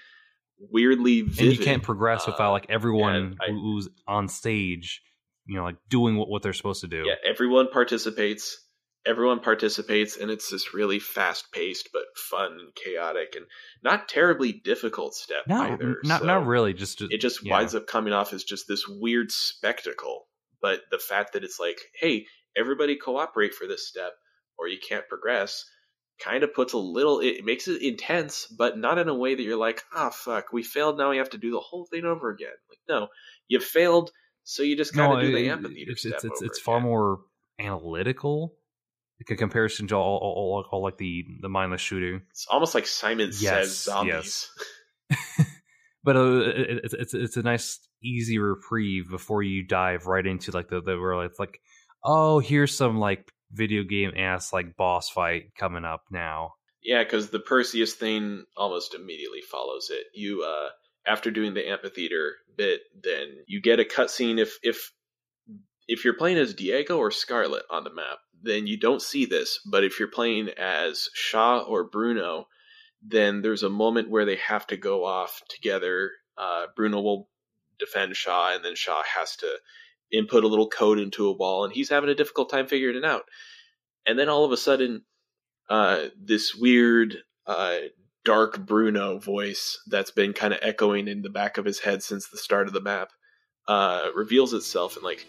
weirdly 0.71 1.21
vivid. 1.21 1.39
and 1.49 1.57
you 1.59 1.63
can't 1.63 1.83
progress 1.83 2.25
without 2.25 2.49
uh, 2.49 2.51
like 2.51 2.67
everyone 2.69 3.37
I- 3.41 3.51
who's 3.51 3.89
on 4.07 4.27
stage, 4.27 5.01
you 5.45 5.55
know, 5.55 5.63
like 5.63 5.77
doing 5.89 6.17
what, 6.17 6.29
what 6.29 6.41
they're 6.41 6.53
supposed 6.53 6.81
to 6.81 6.87
do. 6.87 7.03
Yeah, 7.05 7.15
everyone 7.25 7.69
participates. 7.71 8.59
Everyone 9.05 9.41
participates, 9.41 10.15
and 10.15 10.31
it's 10.31 10.49
this 10.49 10.73
really 10.73 10.97
fast 10.97 11.51
paced 11.51 11.89
but 11.91 12.03
fun 12.15 12.53
and 12.53 12.73
chaotic 12.73 13.33
and 13.35 13.45
not 13.83 14.07
terribly 14.07 14.53
difficult 14.53 15.13
step 15.13 15.43
Not, 15.45 15.71
either. 15.71 15.97
not, 16.05 16.21
so 16.21 16.25
not 16.27 16.45
really. 16.45 16.73
Just 16.73 17.01
It 17.01 17.19
just 17.19 17.43
yeah. 17.45 17.51
winds 17.51 17.75
up 17.75 17.85
coming 17.85 18.13
off 18.13 18.31
as 18.31 18.45
just 18.45 18.65
this 18.65 18.87
weird 18.87 19.29
spectacle. 19.29 20.27
But 20.61 20.83
the 20.89 20.99
fact 20.99 21.33
that 21.33 21.43
it's 21.43 21.59
like, 21.59 21.79
hey, 21.99 22.27
everybody 22.55 22.95
cooperate 22.95 23.53
for 23.53 23.67
this 23.67 23.85
step, 23.85 24.13
or 24.57 24.69
you 24.69 24.77
can't 24.87 25.05
progress, 25.09 25.65
kind 26.19 26.43
of 26.43 26.53
puts 26.53 26.73
a 26.73 26.77
little. 26.77 27.19
It 27.19 27.45
makes 27.45 27.67
it 27.67 27.81
intense, 27.81 28.47
but 28.47 28.77
not 28.77 28.97
in 28.97 29.09
a 29.09 29.15
way 29.15 29.35
that 29.35 29.41
you're 29.41 29.57
like, 29.57 29.81
ah, 29.93 30.09
fuck, 30.09 30.51
we 30.51 30.63
failed. 30.63 30.97
Now 30.97 31.09
we 31.09 31.17
have 31.17 31.31
to 31.31 31.37
do 31.37 31.51
the 31.51 31.59
whole 31.59 31.85
thing 31.85 32.05
over 32.05 32.29
again. 32.29 32.49
Like, 32.69 32.79
no, 32.87 33.07
you 33.47 33.59
failed, 33.59 34.11
so 34.43 34.63
you 34.63 34.75
just 34.75 34.93
kind 34.93 35.11
of 35.11 35.19
no, 35.19 35.25
do 35.25 35.31
the 35.31 35.45
it- 35.45 35.51
amphitheater 35.51 35.91
it's 35.91 36.01
step 36.01 36.13
it's 36.15 36.25
it's, 36.25 36.41
it's 36.41 36.59
far 36.59 36.79
more 36.79 37.21
analytical. 37.59 38.55
Like 39.19 39.37
a 39.37 39.39
comparison 39.39 39.87
to 39.87 39.95
all, 39.95 40.17
all, 40.17 40.33
all, 40.33 40.65
all 40.71 40.83
like 40.83 40.97
the 40.97 41.23
the 41.41 41.47
mindless 41.47 41.81
shooter. 41.81 42.23
It's 42.31 42.47
almost 42.49 42.75
like 42.75 42.87
Simon 42.87 43.29
Yes, 43.29 43.39
says 43.39 43.83
zombies. 43.83 44.49
but 46.03 46.15
uh, 46.17 46.39
it, 46.39 46.81
it's 46.83 46.93
it's 46.93 47.13
it's 47.13 47.37
a 47.37 47.43
nice 47.43 47.79
easy 48.03 48.37
reprieve 48.39 49.09
before 49.09 49.43
you 49.43 49.63
dive 49.63 50.07
right 50.07 50.25
into 50.25 50.51
like 50.51 50.67
the 50.67 50.81
the 50.81 50.99
where 50.99 51.23
it's 51.23 51.39
like 51.39 51.59
oh 52.03 52.39
here's 52.39 52.75
some 52.75 52.97
like 52.97 53.31
video 53.53 53.83
game 53.83 54.11
ass 54.17 54.51
like 54.51 54.75
boss 54.75 55.09
fight 55.09 55.55
coming 55.57 55.85
up 55.85 56.03
now 56.11 56.51
Yeah, 56.83 57.03
because 57.03 57.29
the 57.29 57.39
Perseus 57.39 57.93
thing 57.93 58.43
almost 58.57 58.93
immediately 58.93 59.41
follows 59.41 59.89
it. 59.89 60.05
You, 60.13 60.43
uh, 60.43 60.69
after 61.07 61.31
doing 61.31 61.53
the 61.53 61.69
amphitheater 61.69 62.35
bit, 62.57 62.81
then 63.01 63.43
you 63.47 63.61
get 63.61 63.79
a 63.79 63.85
cutscene. 63.85 64.39
If 64.39 64.57
if 64.61 64.91
if 65.87 66.05
you're 66.05 66.17
playing 66.17 66.37
as 66.37 66.53
Diego 66.53 66.97
or 66.97 67.11
Scarlet 67.11 67.63
on 67.69 67.83
the 67.83 67.93
map, 67.93 68.19
then 68.41 68.67
you 68.67 68.77
don't 68.77 69.01
see 69.01 69.25
this. 69.25 69.59
But 69.65 69.83
if 69.83 69.99
you're 69.99 70.07
playing 70.09 70.49
as 70.57 71.09
Shaw 71.13 71.59
or 71.59 71.83
Bruno, 71.83 72.47
then 73.01 73.41
there's 73.41 73.63
a 73.63 73.69
moment 73.69 74.09
where 74.09 74.25
they 74.25 74.37
have 74.37 74.65
to 74.67 74.77
go 74.77 75.05
off 75.05 75.41
together. 75.49 76.11
Uh, 76.37 76.67
Bruno 76.75 77.01
will 77.01 77.29
defend 77.79 78.15
Shaw, 78.15 78.55
and 78.55 78.63
then 78.63 78.75
Shaw 78.75 79.03
has 79.03 79.35
to 79.37 79.47
input 80.13 80.43
a 80.43 80.47
little 80.47 80.69
code 80.69 80.99
into 80.99 81.27
a 81.27 81.33
wall, 81.33 81.65
and 81.65 81.73
he's 81.73 81.89
having 81.89 82.09
a 82.09 82.15
difficult 82.15 82.49
time 82.49 82.67
figuring 82.67 82.95
it 82.95 83.03
out. 83.03 83.23
And 84.05 84.17
then 84.17 84.29
all 84.29 84.45
of 84.45 84.51
a 84.51 84.57
sudden, 84.57 85.03
uh, 85.69 86.05
this 86.21 86.53
weird 86.55 87.17
uh, 87.47 87.77
dark 88.23 88.59
Bruno 88.65 89.17
voice 89.17 89.79
that's 89.87 90.11
been 90.11 90.33
kind 90.33 90.53
of 90.53 90.59
echoing 90.61 91.07
in 91.07 91.21
the 91.21 91.29
back 91.29 91.57
of 91.57 91.65
his 91.65 91.79
head 91.79 92.03
since 92.03 92.27
the 92.27 92.37
start 92.37 92.67
of 92.67 92.73
the 92.73 92.81
map 92.81 93.09
uh, 93.67 94.09
reveals 94.15 94.53
itself. 94.53 94.95
And 94.95 95.03
like, 95.03 95.25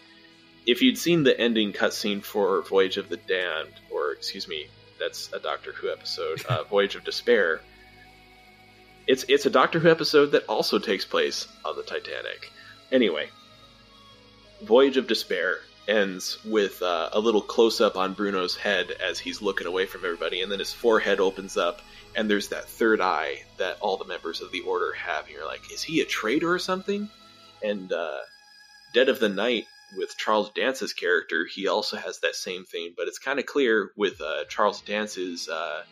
if 0.66 0.82
you'd 0.82 0.98
seen 0.98 1.22
the 1.22 1.38
ending 1.38 1.72
cutscene 1.72 2.22
for 2.22 2.62
Voyage 2.62 2.96
of 2.96 3.08
the 3.08 3.16
Damned, 3.16 3.74
or 3.90 4.12
excuse 4.12 4.48
me, 4.48 4.68
that's 4.98 5.32
a 5.32 5.38
Doctor 5.38 5.72
Who 5.72 5.90
episode, 5.90 6.44
uh, 6.48 6.64
Voyage 6.70 6.94
of 6.94 7.04
Despair. 7.04 7.60
It's 9.06 9.24
it's 9.28 9.44
a 9.44 9.50
Doctor 9.50 9.78
Who 9.78 9.90
episode 9.90 10.32
that 10.32 10.46
also 10.46 10.78
takes 10.78 11.04
place 11.04 11.46
on 11.64 11.76
the 11.76 11.82
Titanic. 11.82 12.50
Anyway, 12.90 13.28
Voyage 14.62 14.96
of 14.96 15.06
Despair 15.06 15.58
ends 15.86 16.38
with 16.44 16.82
uh, 16.82 17.10
a 17.12 17.20
little 17.20 17.42
close 17.42 17.80
up 17.80 17.96
on 17.96 18.14
Bruno's 18.14 18.56
head 18.56 18.90
as 18.92 19.18
he's 19.18 19.42
looking 19.42 19.66
away 19.66 19.86
from 19.86 20.04
everybody, 20.04 20.40
and 20.40 20.50
then 20.50 20.58
his 20.58 20.72
forehead 20.72 21.20
opens 21.20 21.56
up, 21.56 21.82
and 22.16 22.28
there's 22.30 22.48
that 22.48 22.68
third 22.68 23.00
eye 23.00 23.42
that 23.58 23.78
all 23.80 23.96
the 23.96 24.04
members 24.04 24.40
of 24.40 24.50
the 24.52 24.60
Order 24.60 24.92
have. 24.94 25.26
And 25.26 25.34
you're 25.34 25.46
like, 25.46 25.72
is 25.72 25.82
he 25.82 26.00
a 26.00 26.06
traitor 26.06 26.50
or 26.50 26.58
something? 26.58 27.08
And 27.62 27.92
uh, 27.92 28.18
Dead 28.94 29.08
of 29.08 29.20
the 29.20 29.28
Night 29.28 29.66
with 29.96 30.16
Charles 30.16 30.50
Dance's 30.50 30.92
character, 30.92 31.46
he 31.46 31.68
also 31.68 31.96
has 31.96 32.20
that 32.20 32.34
same 32.34 32.64
thing, 32.64 32.94
but 32.96 33.08
it's 33.08 33.18
kind 33.18 33.38
of 33.38 33.46
clear 33.46 33.90
with 33.96 34.20
uh, 34.20 34.44
Charles 34.48 34.80
Dance's, 34.80 35.48
uh, 35.48 35.82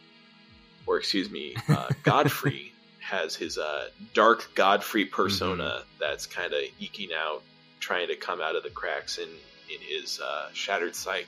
or 0.86 0.98
excuse 0.98 1.30
me, 1.30 1.54
uh, 1.68 1.88
Godfrey 2.02 2.72
has 3.00 3.34
his 3.34 3.58
uh, 3.58 3.88
dark 4.14 4.50
Godfrey 4.54 5.04
persona 5.04 5.82
that's 6.00 6.26
kind 6.26 6.52
of 6.52 6.60
eking 6.78 7.10
out, 7.16 7.42
trying 7.82 8.08
to 8.08 8.16
come 8.16 8.40
out 8.40 8.56
of 8.56 8.62
the 8.62 8.70
cracks 8.70 9.18
in 9.18 9.28
in 9.28 9.80
his 9.80 10.20
uh, 10.20 10.48
shattered 10.54 10.94
psyche. 10.94 11.26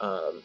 Um, 0.00 0.42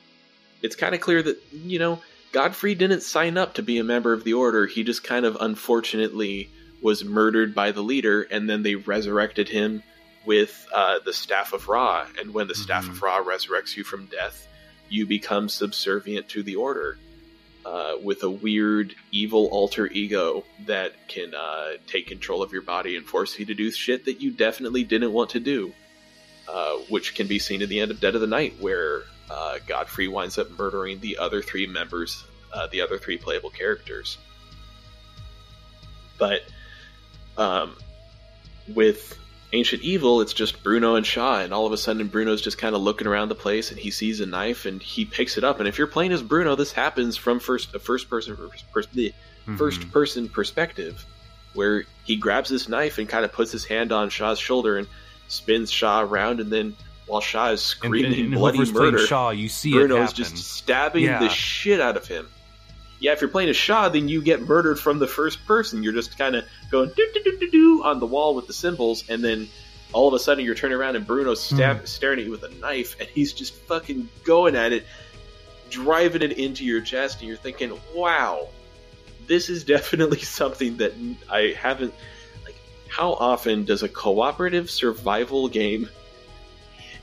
it's 0.62 0.76
kind 0.76 0.96
of 0.96 1.02
clear 1.02 1.22
that 1.22 1.42
you 1.52 1.80
know 1.80 2.02
Godfrey 2.32 2.76
didn't 2.76 3.02
sign 3.02 3.38
up 3.38 3.56
to 3.56 3.64
be 3.64 3.80
a 3.80 3.84
member 3.84 4.14
of 4.14 4.24
the 4.24 4.34
Order. 4.34 4.68
He 4.68 4.84
just 4.84 5.04
kind 5.04 5.26
of 5.26 5.36
unfortunately 5.42 6.50
was 6.82 7.04
murdered 7.04 7.54
by 7.54 7.72
the 7.72 7.82
leader, 7.82 8.22
and 8.24 8.50
then 8.50 8.64
they 8.64 8.76
resurrected 8.76 9.50
him 9.50 9.84
with 10.26 10.68
uh, 10.74 11.00
the 11.04 11.14
Staff 11.14 11.54
of 11.54 11.68
Ra. 11.68 12.06
And 12.20 12.34
when 12.34 12.48
the 12.48 12.56
Staff 12.56 12.88
of 12.88 13.02
Ra 13.02 13.24
resurrects 13.24 13.76
you 13.76 13.84
from 13.84 14.06
death, 14.06 14.48
you 14.90 15.06
become 15.06 15.50
subservient 15.50 16.30
to 16.30 16.44
the 16.44 16.56
Order. 16.56 16.98
Uh, 17.64 17.94
with 18.04 18.24
a 18.24 18.30
weird 18.30 18.96
evil 19.12 19.48
alter 19.52 19.86
ego 19.86 20.44
that 20.66 20.94
can 21.08 21.36
uh, 21.36 21.74
take 21.86 22.08
control 22.08 22.42
of 22.42 22.52
your 22.52 22.64
body 22.64 22.96
and 22.98 23.06
force 23.06 23.38
you 23.38 23.46
to 23.46 23.54
do 23.54 23.70
shit 23.70 24.06
that 24.06 24.20
you 24.20 24.32
definitely 24.32 24.84
didn't 24.84 25.14
want 25.14 25.30
to 25.30 25.40
do, 25.40 25.72
uh, 26.52 26.74
which 26.90 27.14
can 27.14 27.28
be 27.28 27.38
seen 27.38 27.62
at 27.62 27.70
the 27.70 27.80
end 27.80 27.92
of 27.92 28.00
Dead 28.00 28.16
of 28.16 28.22
the 28.22 28.26
Night, 28.26 28.56
where 28.60 29.04
uh, 29.30 29.60
Godfrey 29.68 30.08
winds 30.08 30.40
up 30.40 30.50
murdering 30.58 31.00
the 31.02 31.20
other 31.20 31.44
three 31.44 31.68
members, 31.68 32.26
uh, 32.52 32.66
the 32.72 32.82
other 32.82 32.98
three 32.98 33.18
playable 33.18 33.52
characters. 33.52 34.18
But 36.18 36.42
um, 37.38 37.76
with 38.74 39.20
Ancient 39.54 39.82
Evil, 39.82 40.22
it's 40.22 40.32
just 40.34 40.64
Bruno 40.64 40.96
and 40.96 41.06
Shaw, 41.06 41.40
and 41.42 41.54
all 41.54 41.66
of 41.66 41.74
a 41.74 41.78
sudden 41.78 42.08
Bruno's 42.08 42.42
just 42.42 42.58
kind 42.58 42.74
of 42.76 42.82
looking 42.82 43.06
around 43.08 43.28
the 43.30 43.36
place, 43.36 43.70
and 43.70 43.78
he 43.80 43.92
sees 43.92 44.22
a 44.22 44.26
knife, 44.26 44.66
and 44.66 44.82
he 44.82 45.04
picks 45.04 45.38
it 45.38 45.44
up. 45.44 45.60
And 45.60 45.68
if 45.68 45.78
you're 45.78 45.88
playing 45.88 46.14
as 46.14 46.22
Bruno, 46.22 46.56
this 46.56 46.72
happens 46.72 47.18
from 47.18 47.40
first 47.40 47.76
a 47.76 47.80
first 47.80 48.10
person 48.10 48.38
pers- 48.74 48.88
the 48.94 49.14
Mhm. 49.48 49.58
first 49.58 49.92
person 49.92 50.30
perspective, 50.30 51.06
where 51.54 51.84
he 52.06 52.16
grabs 52.16 52.50
this 52.50 52.70
knife 52.70 52.98
and 52.98 53.10
kind 53.10 53.26
of 53.26 53.34
puts 53.34 53.52
his 53.52 53.66
hand 53.66 53.92
on 53.92 54.10
Shaw's 54.10 54.40
shoulder 54.40 54.78
and 54.78 54.88
spins 55.28 55.70
Shaw 55.70 56.02
around, 56.02 56.40
and 56.40 56.50
then 56.52 56.76
while 57.08 57.20
Shaw 57.22 57.50
is 57.50 57.62
screaming 57.62 58.14
and, 58.14 58.22
and 58.28 58.34
bloody 58.36 58.72
murder, 58.72 59.00
Shaw, 59.06 59.32
you 59.32 59.50
see 59.50 59.72
Bruno's 59.74 60.14
just 60.14 60.38
stabbing 60.38 61.04
Yeah. 61.04 61.20
the 61.20 61.28
shit 61.30 61.82
out 61.82 61.98
of 61.98 62.08
him. 62.08 62.30
Yeah, 63.02 63.14
if 63.14 63.20
you're 63.22 63.32
playing 63.32 63.50
a 63.50 63.54
Shaw, 63.54 63.90
then 63.90 64.08
you 64.08 64.22
get 64.22 64.48
murdered 64.48 64.80
from 64.80 65.00
the 65.00 65.08
first 65.08 65.44
person. 65.48 65.82
You're 65.82 65.92
just 65.92 66.20
kind 66.20 66.36
of 66.36 66.46
going 66.70 66.92
do 66.96 67.10
do 67.16 67.24
do 67.24 67.38
do 67.40 67.50
do 67.50 67.84
on 67.84 68.00
the 68.00 68.06
wall 68.06 68.36
with 68.36 68.46
the 68.46 68.54
symbols, 68.54 69.04
and 69.10 69.24
then 69.24 69.50
all 69.92 70.08
of 70.08 70.14
a 70.14 70.20
sudden 70.20 70.46
you're 70.46 70.54
turning 70.56 70.78
around 70.78 70.96
and 70.96 71.06
Bruno's 71.06 71.42
stab- 71.42 71.80
Hmm. 71.80 71.86
staring 71.86 72.20
at 72.20 72.26
you 72.26 72.32
with 72.32 72.44
a 72.44 72.50
knife, 72.60 72.96
and 73.00 73.10
he's 73.10 73.34
just 73.34 73.56
fucking 73.56 74.08
going 74.24 74.56
at 74.56 74.72
it, 74.72 74.86
driving 75.72 76.22
it 76.22 76.34
into 76.34 76.64
your 76.64 76.80
chest, 76.80 77.20
and 77.22 77.28
you're 77.28 77.38
thinking, 77.38 77.78
"Wow, 77.96 78.50
this 79.26 79.50
is 79.50 79.64
definitely 79.76 80.20
something 80.20 80.78
that 80.78 80.94
I 81.28 81.56
haven't." 81.60 81.96
Like, 82.46 82.56
how 82.88 83.14
often 83.14 83.66
does 83.66 83.82
a 83.82 83.90
cooperative 83.90 84.70
survival 84.70 85.48
game 85.48 85.90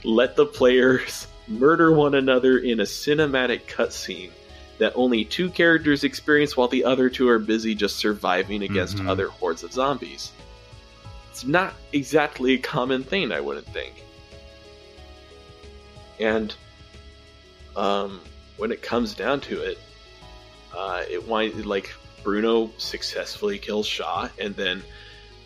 let 0.04 0.36
the 0.36 0.46
players 0.46 1.26
murder 1.48 1.90
one 1.92 2.14
another 2.14 2.56
in 2.56 2.78
a 2.78 2.84
cinematic 2.84 3.62
cutscene 3.66 4.30
that 4.78 4.92
only 4.94 5.24
two 5.24 5.50
characters 5.50 6.04
experience 6.04 6.56
while 6.56 6.68
the 6.68 6.84
other 6.84 7.10
two 7.10 7.28
are 7.28 7.38
busy 7.38 7.74
just 7.74 7.96
surviving 7.96 8.62
against 8.62 8.98
Mhm. 8.98 9.08
other 9.08 9.28
hordes 9.28 9.62
of 9.62 9.72
zombies. 9.72 10.30
It's 11.30 11.44
not 11.44 11.74
exactly 11.92 12.54
a 12.54 12.58
common 12.58 13.02
thing, 13.04 13.32
I 13.32 13.40
wouldn't 13.40 13.66
think. 13.72 14.04
And 16.20 16.54
um, 17.76 18.20
when 18.56 18.72
it 18.72 18.82
comes 18.82 19.14
down 19.14 19.40
to 19.42 19.62
it, 19.62 19.78
uh, 20.76 21.04
it 21.08 21.26
winds 21.26 21.64
like 21.64 21.92
Bruno 22.24 22.70
successfully 22.78 23.58
kills 23.58 23.86
Shaw, 23.86 24.28
and 24.38 24.54
then 24.56 24.82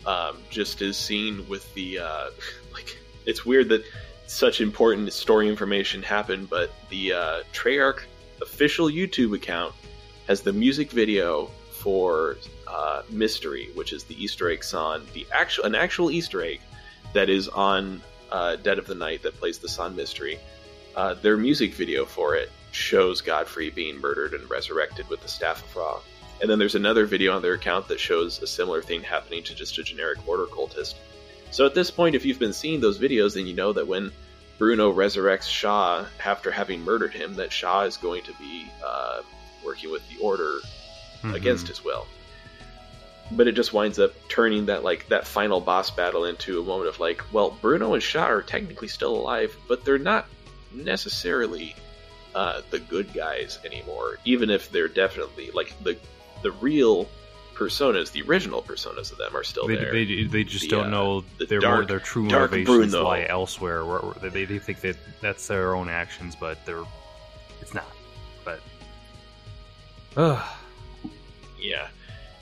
um, 0.05 0.37
just 0.49 0.81
as 0.81 0.97
seen 0.97 1.47
with 1.47 1.71
the 1.75 1.99
uh, 1.99 2.29
like, 2.73 2.97
it's 3.25 3.45
weird 3.45 3.69
that 3.69 3.83
such 4.27 4.61
important 4.61 5.13
story 5.13 5.47
information 5.47 6.01
happened, 6.01 6.49
but 6.49 6.71
the 6.89 7.13
uh, 7.13 7.43
Treyarch 7.53 8.01
official 8.43 8.87
YouTube 8.87 9.35
account 9.35 9.73
has 10.27 10.41
the 10.41 10.53
music 10.53 10.91
video 10.91 11.49
for 11.71 12.37
uh, 12.67 13.01
Mystery, 13.09 13.69
which 13.73 13.91
is 13.93 14.03
the 14.03 14.15
Easter 14.23 14.49
egg 14.49 14.63
song, 14.63 15.01
the 15.13 15.25
actual 15.33 15.65
an 15.65 15.75
actual 15.75 16.11
Easter 16.11 16.41
egg 16.43 16.61
that 17.13 17.29
is 17.29 17.47
on 17.49 18.01
uh, 18.31 18.55
Dead 18.57 18.77
of 18.79 18.87
the 18.87 18.95
Night 18.95 19.21
that 19.23 19.33
plays 19.39 19.57
the 19.59 19.69
song 19.69 19.95
Mystery. 19.95 20.39
uh, 20.95 21.13
their 21.15 21.37
music 21.37 21.73
video 21.73 22.05
for 22.05 22.35
it 22.35 22.51
shows 22.71 23.21
Godfrey 23.21 23.69
being 23.69 23.99
murdered 23.99 24.33
and 24.33 24.49
resurrected 24.49 25.07
with 25.09 25.21
the 25.21 25.27
Staff 25.27 25.63
of 25.63 25.75
Ra. 25.75 25.99
And 26.41 26.49
then 26.49 26.59
there's 26.59 26.75
another 26.75 27.05
video 27.05 27.35
on 27.35 27.41
their 27.41 27.53
account 27.53 27.87
that 27.87 27.99
shows 27.99 28.41
a 28.41 28.47
similar 28.47 28.81
thing 28.81 29.01
happening 29.01 29.43
to 29.43 29.55
just 29.55 29.77
a 29.77 29.83
generic 29.83 30.27
Order 30.27 30.45
cultist. 30.45 30.95
So 31.51 31.65
at 31.65 31.75
this 31.75 31.91
point, 31.91 32.15
if 32.15 32.25
you've 32.25 32.39
been 32.39 32.53
seeing 32.53 32.81
those 32.81 32.99
videos, 32.99 33.35
then 33.35 33.45
you 33.45 33.53
know 33.53 33.73
that 33.73 33.87
when 33.87 34.11
Bruno 34.57 34.93
resurrects 34.93 35.49
Shaw 35.49 36.05
after 36.23 36.51
having 36.51 36.81
murdered 36.81 37.13
him, 37.13 37.35
that 37.35 37.51
Shaw 37.51 37.81
is 37.83 37.97
going 37.97 38.23
to 38.23 38.33
be 38.33 38.67
uh, 38.85 39.21
working 39.65 39.91
with 39.91 40.07
the 40.09 40.17
Order 40.21 40.59
Mhm. 41.23 41.35
against 41.35 41.67
his 41.67 41.83
will. 41.83 42.05
But 43.31 43.47
it 43.47 43.53
just 43.53 43.71
winds 43.71 43.97
up 43.97 44.13
turning 44.27 44.65
that 44.65 44.83
like 44.83 45.07
that 45.07 45.25
final 45.25 45.61
boss 45.61 45.89
battle 45.89 46.25
into 46.25 46.59
a 46.59 46.63
moment 46.63 46.89
of 46.89 46.99
like, 46.99 47.21
well, 47.31 47.51
Bruno 47.61 47.93
and 47.93 48.03
Shaw 48.03 48.25
are 48.25 48.41
technically 48.41 48.89
still 48.89 49.15
alive, 49.15 49.55
but 49.67 49.85
they're 49.85 49.97
not 49.97 50.27
necessarily 50.73 51.75
uh, 52.35 52.61
the 52.71 52.79
good 52.79 53.13
guys 53.13 53.59
anymore. 53.63 54.17
Even 54.25 54.49
if 54.49 54.69
they're 54.71 54.87
definitely 54.87 55.49
like 55.51 55.73
the 55.83 55.97
the 56.41 56.51
real 56.51 57.07
personas, 57.53 58.11
the 58.11 58.21
original 58.23 58.61
personas 58.61 59.11
of 59.11 59.17
them 59.17 59.35
are 59.35 59.43
still 59.43 59.67
They, 59.67 59.75
there. 59.75 59.91
they, 59.91 60.23
they 60.23 60.43
just 60.43 60.63
The, 60.65 60.69
don't 60.69 60.85
uh, 60.87 60.89
know 60.89 61.23
the 61.39 61.45
their 61.45 61.59
dark- 61.59 61.87
their 61.87 61.99
true 61.99 62.27
dark 62.27 62.51
motivations 62.51 62.91
Bruno. 62.91 63.03
lie 63.05 63.25
elsewhere. 63.29 63.85
Where, 63.85 63.99
where 63.99 64.29
they, 64.29 64.45
they 64.45 64.59
think 64.59 64.81
that 64.81 64.97
that's 65.21 65.47
their 65.47 65.75
own 65.75 65.89
actions, 65.89 66.35
but 66.35 66.65
they're 66.65 66.83
it's 67.61 67.73
not. 67.73 67.85
But 68.43 68.59
Ugh. 70.17 70.43
Yeah. 71.61 71.87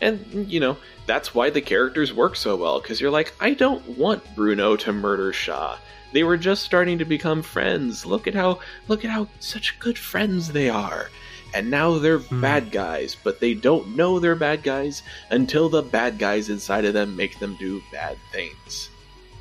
And, 0.01 0.51
you 0.51 0.59
know, 0.59 0.77
that's 1.05 1.35
why 1.35 1.51
the 1.51 1.61
characters 1.61 2.11
work 2.11 2.35
so 2.35 2.55
well, 2.55 2.81
because 2.81 2.99
you're 2.99 3.11
like, 3.11 3.33
I 3.39 3.53
don't 3.53 3.87
want 3.99 4.23
Bruno 4.35 4.75
to 4.77 4.91
murder 4.91 5.31
Shaw. 5.31 5.77
They 6.11 6.23
were 6.23 6.37
just 6.37 6.63
starting 6.63 6.97
to 6.97 7.05
become 7.05 7.43
friends. 7.43 8.03
Look 8.05 8.27
at 8.27 8.33
how 8.33 8.59
look 8.87 9.05
at 9.05 9.11
how 9.11 9.27
such 9.39 9.79
good 9.79 9.97
friends 9.97 10.51
they 10.51 10.69
are. 10.69 11.09
And 11.53 11.69
now 11.69 11.97
they're 11.99 12.19
Hmm. 12.19 12.41
bad 12.41 12.71
guys, 12.71 13.15
but 13.23 13.39
they 13.39 13.53
don't 13.53 13.95
know 13.95 14.19
they're 14.19 14.35
bad 14.35 14.63
guys 14.63 15.03
until 15.29 15.67
the 15.69 15.81
bad 15.81 16.17
guys 16.17 16.49
inside 16.49 16.85
of 16.85 16.93
them 16.93 17.15
make 17.15 17.39
them 17.39 17.55
do 17.59 17.81
bad 17.91 18.17
things. 18.31 18.89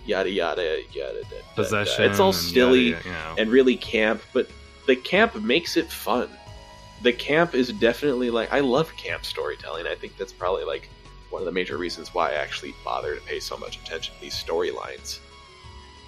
Yada 0.06 0.30
yada 0.30 0.80
yada. 0.92 1.22
da, 1.22 1.28
da, 1.30 1.36
da. 1.36 1.54
possession. 1.54 2.04
It's 2.04 2.18
all 2.18 2.32
silly 2.32 2.90
yada, 2.90 2.96
yada, 2.96 3.08
you 3.08 3.12
know. 3.12 3.34
and 3.38 3.50
really 3.50 3.76
camp, 3.76 4.22
but 4.32 4.48
the 4.86 4.96
camp 4.96 5.36
makes 5.36 5.76
it 5.76 5.90
fun. 5.90 6.28
The 7.02 7.12
camp 7.12 7.54
is 7.54 7.72
definitely 7.72 8.30
like 8.30 8.52
I 8.52 8.60
love 8.60 8.94
camp 8.96 9.24
storytelling. 9.24 9.86
I 9.86 9.94
think 9.94 10.16
that's 10.16 10.32
probably 10.32 10.64
like 10.64 10.88
one 11.30 11.40
of 11.42 11.46
the 11.46 11.52
major 11.52 11.76
reasons 11.78 12.12
why 12.12 12.30
I 12.30 12.34
actually 12.34 12.74
bother 12.84 13.14
to 13.14 13.20
pay 13.22 13.38
so 13.38 13.56
much 13.56 13.76
attention 13.78 14.14
to 14.16 14.20
these 14.20 14.34
storylines. 14.34 15.20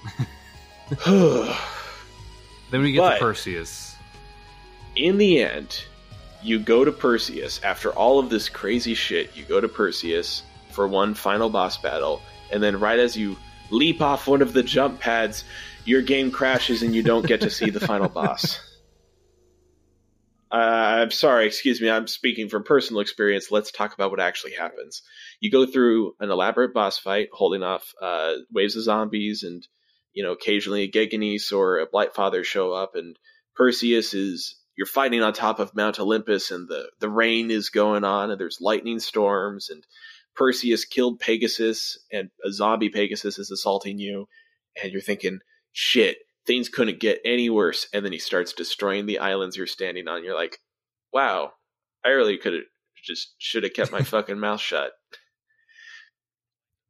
then 2.71 2.83
we 2.83 2.93
get 2.93 2.99
but- 3.01 3.15
to 3.15 3.25
Perseus. 3.25 3.95
In 4.97 5.17
the 5.17 5.41
end, 5.43 5.85
you 6.43 6.59
go 6.59 6.85
to 6.85 6.93
Perseus 6.93 7.63
after 7.63 7.91
all 7.91 8.19
of 8.19 8.31
this 8.31 8.49
crazy 8.49 8.95
shit. 8.95 9.37
You 9.37 9.45
go 9.45 9.61
to 9.61 9.69
Perseus 9.69 10.43
for 10.71 10.89
one 10.89 11.15
final 11.15 11.49
boss 11.49 11.77
battle, 11.77 12.21
and 12.51 12.63
then 12.63 12.81
right 12.81 12.99
as 12.99 13.17
you 13.17 13.37
leap 13.71 14.01
off 14.01 14.27
one 14.27 14.43
of 14.43 14.53
the 14.53 14.63
jump 14.63 15.01
pads, 15.01 15.45
your 15.85 16.03
game 16.03 16.31
crashes 16.31 16.83
and 16.83 16.95
you 16.95 17.03
don't 17.03 17.27
get 17.27 17.41
to 17.43 17.51
see 17.51 17.71
the 17.71 17.81
final 17.81 18.09
boss. 18.21 18.61
Uh, 20.51 21.01
I'm 21.01 21.11
sorry, 21.11 21.47
excuse 21.47 21.81
me. 21.81 21.89
I'm 21.89 22.07
speaking 22.07 22.51
from 22.51 22.63
personal 22.63 23.01
experience. 23.01 23.51
Let's 23.51 23.73
talk 23.73 23.95
about 23.95 24.11
what 24.11 24.21
actually 24.21 24.53
happens. 24.53 25.03
You 25.41 25.51
go 25.51 25.65
through 25.65 26.15
an 26.21 26.31
elaborate 26.31 26.75
boss 26.75 26.99
fight, 26.99 27.29
holding 27.33 27.63
off 27.63 27.95
uh, 28.03 28.35
waves 28.53 28.77
of 28.77 28.83
zombies, 28.83 29.45
and 29.45 29.67
you 30.13 30.23
know 30.23 30.33
occasionally 30.33 30.83
a 30.83 30.91
Gegenees 30.91 31.53
or 31.53 31.79
a 31.79 31.89
Blightfather 31.89 32.45
show 32.45 32.73
up, 32.73 32.95
and 32.95 33.19
Perseus 33.57 34.13
is 34.13 34.57
you're 34.77 34.87
fighting 34.87 35.23
on 35.23 35.33
top 35.33 35.59
of 35.59 35.75
Mount 35.75 36.01
Olympus, 36.01 36.51
and 36.51 36.69
the 36.69 36.91
the 37.01 37.11
rain 37.11 37.51
is 37.51 37.69
going 37.69 38.05
on, 38.05 38.31
and 38.31 38.41
there's 38.41 38.59
lightning 38.61 39.01
storms, 39.01 39.71
and 39.71 39.85
Perseus 40.35 40.85
killed 40.85 41.21
Pegasus, 41.21 41.99
and 42.11 42.31
a 42.45 42.51
zombie 42.51 42.89
Pegasus 42.89 43.39
is 43.39 43.51
assaulting 43.51 43.99
you, 43.99 44.29
and 44.83 44.93
you're 44.93 45.03
thinking, 45.03 45.41
shit, 45.73 46.19
things 46.47 46.69
couldn't 46.69 47.01
get 47.01 47.21
any 47.25 47.51
worse. 47.51 47.87
And 47.93 48.05
then 48.05 48.13
he 48.13 48.19
starts 48.19 48.53
destroying 48.53 49.07
the 49.07 49.19
islands 49.19 49.57
you're 49.57 49.67
standing 49.67 50.09
on. 50.09 50.25
You're 50.25 50.35
like, 50.35 50.59
wow, 51.13 51.53
I 52.05 52.11
really 52.11 52.39
could 52.39 52.55
have 52.55 52.63
just 53.05 53.35
should 53.39 53.65
have 53.65 53.75
kept 53.75 53.93
my 53.93 54.03
fucking 54.03 54.39
mouth 54.39 54.61
shut. 54.61 54.93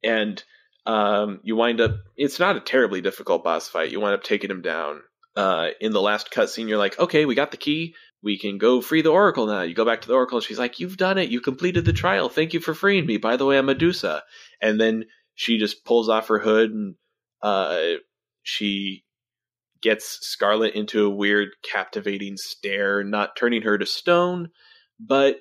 And 0.04 0.42
um, 0.86 1.40
you 1.42 1.56
wind 1.56 1.80
up, 1.80 1.96
it's 2.16 2.40
not 2.40 2.56
a 2.56 2.60
terribly 2.60 3.00
difficult 3.00 3.44
boss 3.44 3.68
fight. 3.68 3.90
You 3.90 4.00
wind 4.00 4.14
up 4.14 4.24
taking 4.24 4.50
him 4.50 4.62
down. 4.62 5.00
Uh, 5.34 5.68
in 5.80 5.92
the 5.92 6.00
last 6.00 6.30
cutscene, 6.30 6.68
you're 6.68 6.78
like, 6.78 6.98
okay, 6.98 7.24
we 7.24 7.34
got 7.34 7.50
the 7.50 7.56
key. 7.56 7.94
We 8.22 8.38
can 8.38 8.58
go 8.58 8.80
free 8.80 9.02
the 9.02 9.10
Oracle 9.10 9.46
now. 9.46 9.62
You 9.62 9.74
go 9.74 9.84
back 9.84 10.02
to 10.02 10.08
the 10.08 10.14
Oracle, 10.14 10.38
and 10.38 10.44
she's 10.44 10.58
like, 10.58 10.78
You've 10.78 10.96
done 10.96 11.18
it. 11.18 11.30
You 11.30 11.40
completed 11.40 11.84
the 11.84 11.92
trial. 11.92 12.28
Thank 12.28 12.52
you 12.54 12.60
for 12.60 12.74
freeing 12.74 13.06
me. 13.06 13.16
By 13.16 13.36
the 13.36 13.46
way, 13.46 13.58
I'm 13.58 13.66
Medusa. 13.66 14.22
And 14.60 14.80
then 14.80 15.06
she 15.34 15.58
just 15.58 15.84
pulls 15.84 16.08
off 16.08 16.28
her 16.28 16.38
hood 16.38 16.70
and 16.70 16.94
uh, 17.42 17.94
she 18.42 19.04
gets 19.82 20.18
Scarlet 20.22 20.74
into 20.74 21.04
a 21.04 21.10
weird, 21.10 21.48
captivating 21.68 22.36
stare, 22.36 23.02
not 23.02 23.36
turning 23.36 23.62
her 23.62 23.76
to 23.76 23.86
stone, 23.86 24.50
but 25.00 25.36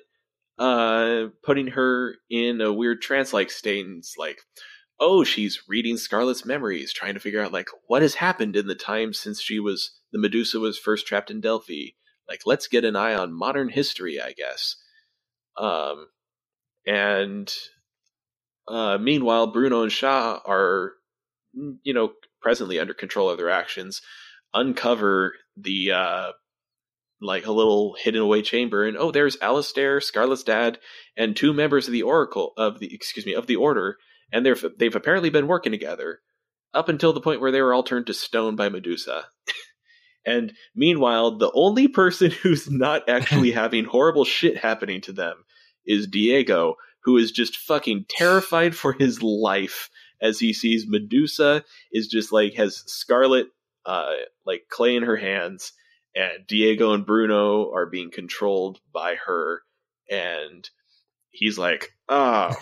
uh, 0.58 1.26
putting 1.44 1.68
her 1.68 2.16
in 2.28 2.60
a 2.60 2.72
weird 2.72 3.00
trance 3.00 3.32
like 3.32 3.50
state. 3.50 3.86
And 3.86 3.98
it's 3.98 4.16
like, 4.18 4.40
oh, 5.02 5.24
she's 5.24 5.62
reading 5.66 5.96
Scarlet's 5.96 6.46
memories, 6.46 6.92
trying 6.92 7.14
to 7.14 7.20
figure 7.20 7.42
out 7.42 7.52
like 7.52 7.68
what 7.88 8.02
has 8.02 8.14
happened 8.14 8.54
in 8.54 8.68
the 8.68 8.76
time 8.76 9.12
since 9.12 9.40
she 9.42 9.58
was 9.58 9.98
the 10.12 10.18
Medusa 10.18 10.60
was 10.60 10.78
first 10.78 11.08
trapped 11.08 11.30
in 11.30 11.40
Delphi. 11.40 11.94
Like, 12.28 12.42
let's 12.46 12.68
get 12.68 12.84
an 12.84 12.94
eye 12.94 13.14
on 13.14 13.32
modern 13.32 13.68
history, 13.68 14.20
I 14.20 14.32
guess. 14.32 14.76
Um, 15.56 16.06
and 16.86 17.52
uh, 18.68 18.96
meanwhile, 18.98 19.48
Bruno 19.48 19.82
and 19.82 19.90
Shaw 19.90 20.38
are, 20.46 20.92
you 21.52 21.92
know, 21.92 22.12
presently 22.40 22.78
under 22.78 22.94
control 22.94 23.28
of 23.28 23.38
their 23.38 23.50
actions, 23.50 24.02
uncover 24.54 25.34
the 25.56 25.90
uh, 25.90 26.32
like 27.20 27.46
a 27.46 27.52
little 27.52 27.96
hidden 27.98 28.20
away 28.20 28.42
chamber, 28.42 28.86
and 28.86 28.96
oh, 28.96 29.10
there's 29.10 29.36
Alistair, 29.42 30.00
Scarlet's 30.00 30.44
dad, 30.44 30.78
and 31.16 31.34
two 31.34 31.52
members 31.52 31.88
of 31.88 31.92
the 31.92 32.02
Oracle 32.02 32.52
of 32.56 32.78
the 32.78 32.94
excuse 32.94 33.26
me 33.26 33.34
of 33.34 33.48
the 33.48 33.56
Order, 33.56 33.96
and 34.32 34.44
they're 34.44 34.56
they've 34.78 34.94
apparently 34.94 35.30
been 35.30 35.46
working 35.46 35.72
together 35.72 36.20
up 36.74 36.88
until 36.88 37.12
the 37.12 37.20
point 37.20 37.40
where 37.40 37.52
they 37.52 37.60
were 37.60 37.74
all 37.74 37.82
turned 37.82 38.06
to 38.06 38.14
stone 38.14 38.56
by 38.56 38.68
Medusa. 38.68 39.26
and 40.26 40.52
meanwhile, 40.74 41.36
the 41.36 41.50
only 41.54 41.88
person 41.88 42.30
who's 42.42 42.70
not 42.70 43.08
actually 43.08 43.50
having 43.52 43.84
horrible 43.84 44.24
shit 44.24 44.56
happening 44.56 45.00
to 45.02 45.12
them 45.12 45.44
is 45.86 46.06
Diego, 46.06 46.76
who 47.04 47.16
is 47.16 47.32
just 47.32 47.56
fucking 47.56 48.06
terrified 48.08 48.74
for 48.74 48.92
his 48.92 49.22
life 49.22 49.90
as 50.20 50.38
he 50.38 50.52
sees 50.52 50.86
Medusa 50.86 51.64
is 51.92 52.06
just 52.06 52.32
like 52.32 52.54
has 52.54 52.84
Scarlet 52.86 53.48
uh 53.84 54.12
like 54.46 54.62
clay 54.70 54.94
in 54.94 55.02
her 55.02 55.16
hands 55.16 55.72
and 56.14 56.46
Diego 56.46 56.92
and 56.92 57.04
Bruno 57.04 57.72
are 57.72 57.86
being 57.86 58.10
controlled 58.12 58.78
by 58.92 59.16
her 59.26 59.62
and 60.08 60.68
he's 61.30 61.58
like, 61.58 61.92
"Oh, 62.08 62.54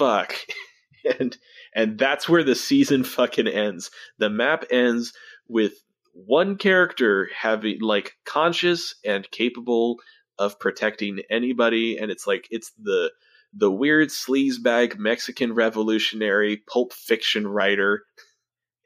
fuck." 0.00 0.34
and 1.20 1.36
and 1.74 1.98
that's 1.98 2.28
where 2.28 2.42
the 2.44 2.54
season 2.54 3.04
fucking 3.04 3.46
ends. 3.46 3.90
The 4.18 4.30
map 4.30 4.64
ends 4.70 5.12
with 5.48 5.74
one 6.12 6.56
character 6.56 7.28
having 7.36 7.80
like 7.80 8.16
conscious 8.24 8.94
and 9.04 9.30
capable 9.30 9.98
of 10.38 10.58
protecting 10.58 11.20
anybody 11.30 11.98
and 11.98 12.10
it's 12.10 12.26
like 12.26 12.48
it's 12.50 12.72
the 12.82 13.12
the 13.52 13.70
weird 13.70 14.08
sleazebag 14.08 14.96
Mexican 14.98 15.52
revolutionary 15.54 16.56
pulp 16.56 16.92
fiction 16.92 17.46
writer. 17.46 18.02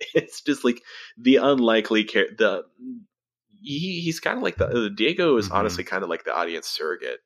It's 0.14 0.42
just 0.42 0.64
like 0.64 0.82
the 1.16 1.36
unlikely 1.36 2.04
char- 2.04 2.34
the 2.36 2.64
he, 3.62 4.00
he's 4.00 4.20
kind 4.20 4.36
of 4.36 4.42
like 4.42 4.56
the 4.56 4.66
uh, 4.68 4.88
Diego 4.94 5.36
is 5.38 5.48
Mhm. 5.48 5.54
honestly 5.54 5.84
kind 5.84 6.02
of 6.02 6.10
like 6.10 6.24
the 6.24 6.34
audience 6.34 6.68
surrogate 6.68 7.20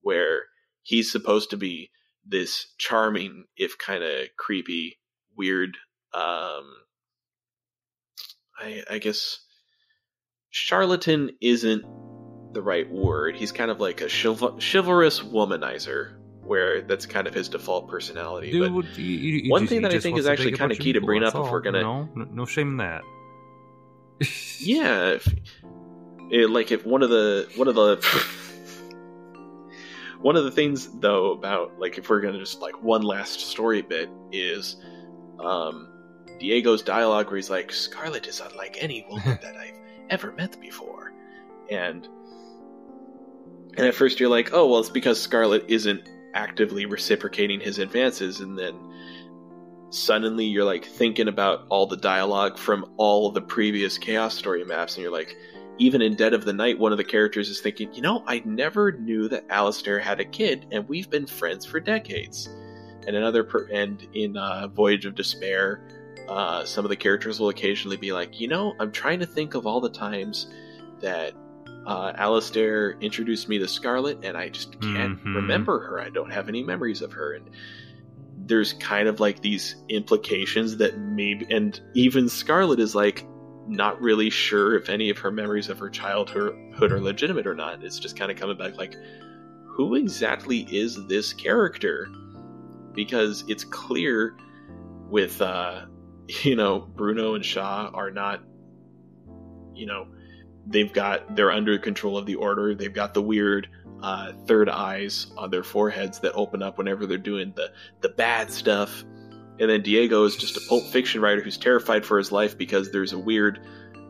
where 0.00 0.44
he's 0.82 1.10
supposed 1.12 1.50
to 1.50 1.56
be 1.56 1.90
this 2.26 2.66
charming 2.78 3.44
if 3.56 3.78
kind 3.78 4.02
of 4.04 4.28
creepy 4.38 4.98
weird 5.36 5.76
um 6.14 6.64
I 8.58 8.82
I 8.90 8.98
guess 8.98 9.40
charlatan 10.50 11.30
isn't 11.40 11.84
the 12.52 12.62
right 12.62 12.90
word. 12.90 13.34
He's 13.36 13.50
kind 13.50 13.70
of 13.70 13.80
like 13.80 14.02
a 14.02 14.06
chival- 14.06 14.60
chivalrous 14.60 15.20
womanizer 15.20 16.18
where 16.44 16.82
that's 16.82 17.06
kind 17.06 17.26
of 17.26 17.32
his 17.32 17.48
default 17.48 17.88
personality. 17.88 18.50
Dude, 18.50 18.74
but 18.74 18.98
you- 18.98 19.04
you- 19.44 19.50
one 19.50 19.66
thing 19.66 19.82
that 19.82 19.92
I 19.92 19.98
think 19.98 20.18
is 20.18 20.26
actually 20.26 20.52
kinda 20.52 20.74
key 20.76 20.92
to 20.92 21.00
bring 21.00 21.22
up 21.24 21.34
if 21.34 21.50
we're 21.50 21.60
gonna 21.60 21.80
no, 21.80 22.04
no 22.14 22.44
shame 22.44 22.68
in 22.72 22.76
that. 22.78 23.02
yeah, 24.58 25.12
if, 25.12 25.26
it, 26.30 26.50
like 26.50 26.70
if 26.70 26.84
one 26.84 27.02
of 27.02 27.10
the 27.10 27.48
one 27.56 27.68
of 27.68 27.74
the 27.74 27.96
one 30.22 30.36
of 30.36 30.44
the 30.44 30.50
things 30.50 30.88
though 31.00 31.32
about 31.32 31.78
like 31.78 31.98
if 31.98 32.08
we're 32.08 32.20
gonna 32.20 32.38
just 32.38 32.60
like 32.60 32.80
one 32.82 33.02
last 33.02 33.40
story 33.40 33.82
bit 33.82 34.08
is 34.30 34.76
um 35.40 35.88
Diego's 36.38 36.82
dialogue 36.82 37.26
where 37.26 37.36
he's 37.36 37.50
like 37.50 37.72
Scarlet 37.72 38.26
is 38.26 38.40
unlike 38.40 38.76
any 38.80 39.06
woman 39.08 39.38
that 39.42 39.56
I've 39.56 39.78
ever 40.10 40.32
met 40.32 40.60
before. 40.60 41.12
And 41.70 42.08
and 43.76 43.86
at 43.86 43.94
first 43.94 44.20
you're 44.20 44.28
like, 44.28 44.50
oh 44.52 44.68
well, 44.68 44.80
it's 44.80 44.90
because 44.90 45.20
Scarlet 45.20 45.64
isn't 45.68 46.08
actively 46.34 46.86
reciprocating 46.86 47.60
his 47.60 47.78
advances, 47.78 48.40
and 48.40 48.58
then 48.58 48.74
suddenly 49.90 50.44
you're 50.44 50.64
like 50.64 50.84
thinking 50.84 51.28
about 51.28 51.66
all 51.68 51.86
the 51.86 51.96
dialogue 51.96 52.58
from 52.58 52.92
all 52.96 53.30
the 53.30 53.40
previous 53.40 53.98
Chaos 53.98 54.36
Story 54.36 54.64
maps, 54.64 54.96
and 54.96 55.02
you're 55.02 55.12
like, 55.12 55.36
even 55.82 56.00
in 56.00 56.14
Dead 56.14 56.32
of 56.32 56.44
the 56.44 56.52
Night, 56.52 56.78
one 56.78 56.92
of 56.92 56.98
the 56.98 57.02
characters 57.04 57.48
is 57.48 57.60
thinking, 57.60 57.92
you 57.92 58.02
know, 58.02 58.22
I 58.28 58.40
never 58.44 58.92
knew 58.92 59.28
that 59.28 59.44
Alistair 59.50 59.98
had 59.98 60.20
a 60.20 60.24
kid, 60.24 60.64
and 60.70 60.88
we've 60.88 61.10
been 61.10 61.26
friends 61.26 61.66
for 61.66 61.80
decades. 61.80 62.48
And 63.04 63.16
another, 63.16 63.42
per- 63.42 63.66
and 63.72 64.00
in 64.14 64.36
uh, 64.36 64.68
Voyage 64.68 65.06
of 65.06 65.16
Despair, 65.16 65.82
uh, 66.28 66.64
some 66.64 66.84
of 66.84 66.88
the 66.88 66.94
characters 66.96 67.40
will 67.40 67.48
occasionally 67.48 67.96
be 67.96 68.12
like, 68.12 68.38
you 68.40 68.46
know, 68.46 68.74
I'm 68.78 68.92
trying 68.92 69.18
to 69.20 69.26
think 69.26 69.54
of 69.54 69.66
all 69.66 69.80
the 69.80 69.90
times 69.90 70.46
that 71.00 71.32
uh, 71.84 72.12
Alistair 72.14 72.92
introduced 73.00 73.48
me 73.48 73.58
to 73.58 73.66
Scarlet, 73.66 74.20
and 74.22 74.36
I 74.36 74.50
just 74.50 74.80
can't 74.80 75.18
Mhm. 75.24 75.34
remember 75.34 75.80
her. 75.80 76.00
I 76.00 76.10
don't 76.10 76.30
have 76.32 76.48
any 76.48 76.62
memories 76.62 77.02
of 77.02 77.10
her, 77.12 77.32
and 77.32 77.50
there's 78.46 78.74
kind 78.74 79.08
of 79.08 79.18
like 79.18 79.40
these 79.42 79.74
implications 79.88 80.76
that 80.76 80.96
maybe, 80.96 81.44
and 81.50 81.80
even 81.94 82.28
Scarlet 82.28 82.78
is 82.78 82.94
like 82.94 83.26
not 83.66 84.00
really 84.00 84.30
sure 84.30 84.76
if 84.76 84.88
any 84.88 85.10
of 85.10 85.18
her 85.18 85.30
memories 85.30 85.68
of 85.68 85.78
her 85.78 85.88
childhood 85.88 86.54
are 86.80 87.00
legitimate 87.00 87.46
or 87.46 87.54
not. 87.54 87.82
It's 87.82 87.98
just 87.98 88.16
kind 88.16 88.30
of 88.30 88.36
coming 88.36 88.56
back 88.56 88.76
like, 88.76 88.96
who 89.66 89.94
exactly 89.94 90.60
is 90.70 91.06
this 91.06 91.32
character? 91.32 92.08
Because 92.92 93.44
it's 93.48 93.64
clear 93.64 94.36
with, 95.08 95.40
uh, 95.40 95.86
you 96.42 96.56
know, 96.56 96.80
Bruno 96.80 97.34
and 97.34 97.44
Shaw 97.44 97.90
are 97.92 98.10
not, 98.10 98.42
you 99.74 99.86
know, 99.86 100.08
they've 100.66 100.92
got, 100.92 101.34
they're 101.34 101.50
under 101.50 101.78
control 101.78 102.18
of 102.18 102.26
the 102.26 102.34
order. 102.34 102.74
They've 102.74 102.92
got 102.92 103.14
the 103.14 103.22
weird 103.22 103.68
uh, 104.02 104.32
third 104.46 104.68
eyes 104.68 105.32
on 105.36 105.50
their 105.50 105.62
foreheads 105.62 106.18
that 106.20 106.32
open 106.34 106.62
up 106.62 106.78
whenever 106.78 107.06
they're 107.06 107.18
doing 107.18 107.52
the, 107.56 107.72
the 108.00 108.08
bad 108.10 108.50
stuff. 108.50 109.04
And 109.62 109.70
then 109.70 109.82
Diego 109.82 110.24
is 110.24 110.34
just 110.34 110.56
a 110.56 110.60
Pulp 110.68 110.82
Fiction 110.88 111.20
writer 111.20 111.40
who's 111.40 111.56
terrified 111.56 112.04
for 112.04 112.18
his 112.18 112.32
life 112.32 112.58
because 112.58 112.90
there's 112.90 113.12
a 113.12 113.18
weird, 113.18 113.64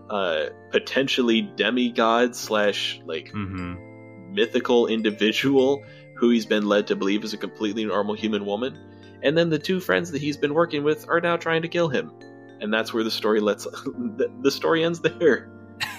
uh, 0.09 0.47
potentially 0.71 1.43
demigod 1.43 2.35
slash 2.35 2.99
like 3.05 3.31
Mm-hmm. 3.35 4.35
mythical 4.35 4.87
individual 4.87 5.85
who 6.17 6.31
he's 6.31 6.47
been 6.47 6.65
led 6.65 6.87
to 6.87 6.97
believe 6.97 7.23
is 7.23 7.35
a 7.35 7.37
completely 7.37 7.85
normal 7.85 8.15
human 8.15 8.47
woman. 8.47 8.79
And 9.23 9.37
then 9.37 9.51
the 9.51 9.59
two 9.59 9.79
friends 9.79 10.11
that 10.13 10.23
he's 10.23 10.39
been 10.39 10.55
working 10.55 10.85
with 10.85 11.07
are 11.11 11.21
now 11.21 11.37
trying 11.37 11.61
to 11.63 11.69
kill 11.69 11.91
him. 11.91 12.11
And 12.63 12.73
that's 12.73 12.95
where 12.95 13.05
the 13.05 13.11
story 13.11 13.41
lets 13.41 13.65
the, 14.43 14.51
story 14.51 14.83
ends 14.85 15.01
there. 15.01 15.51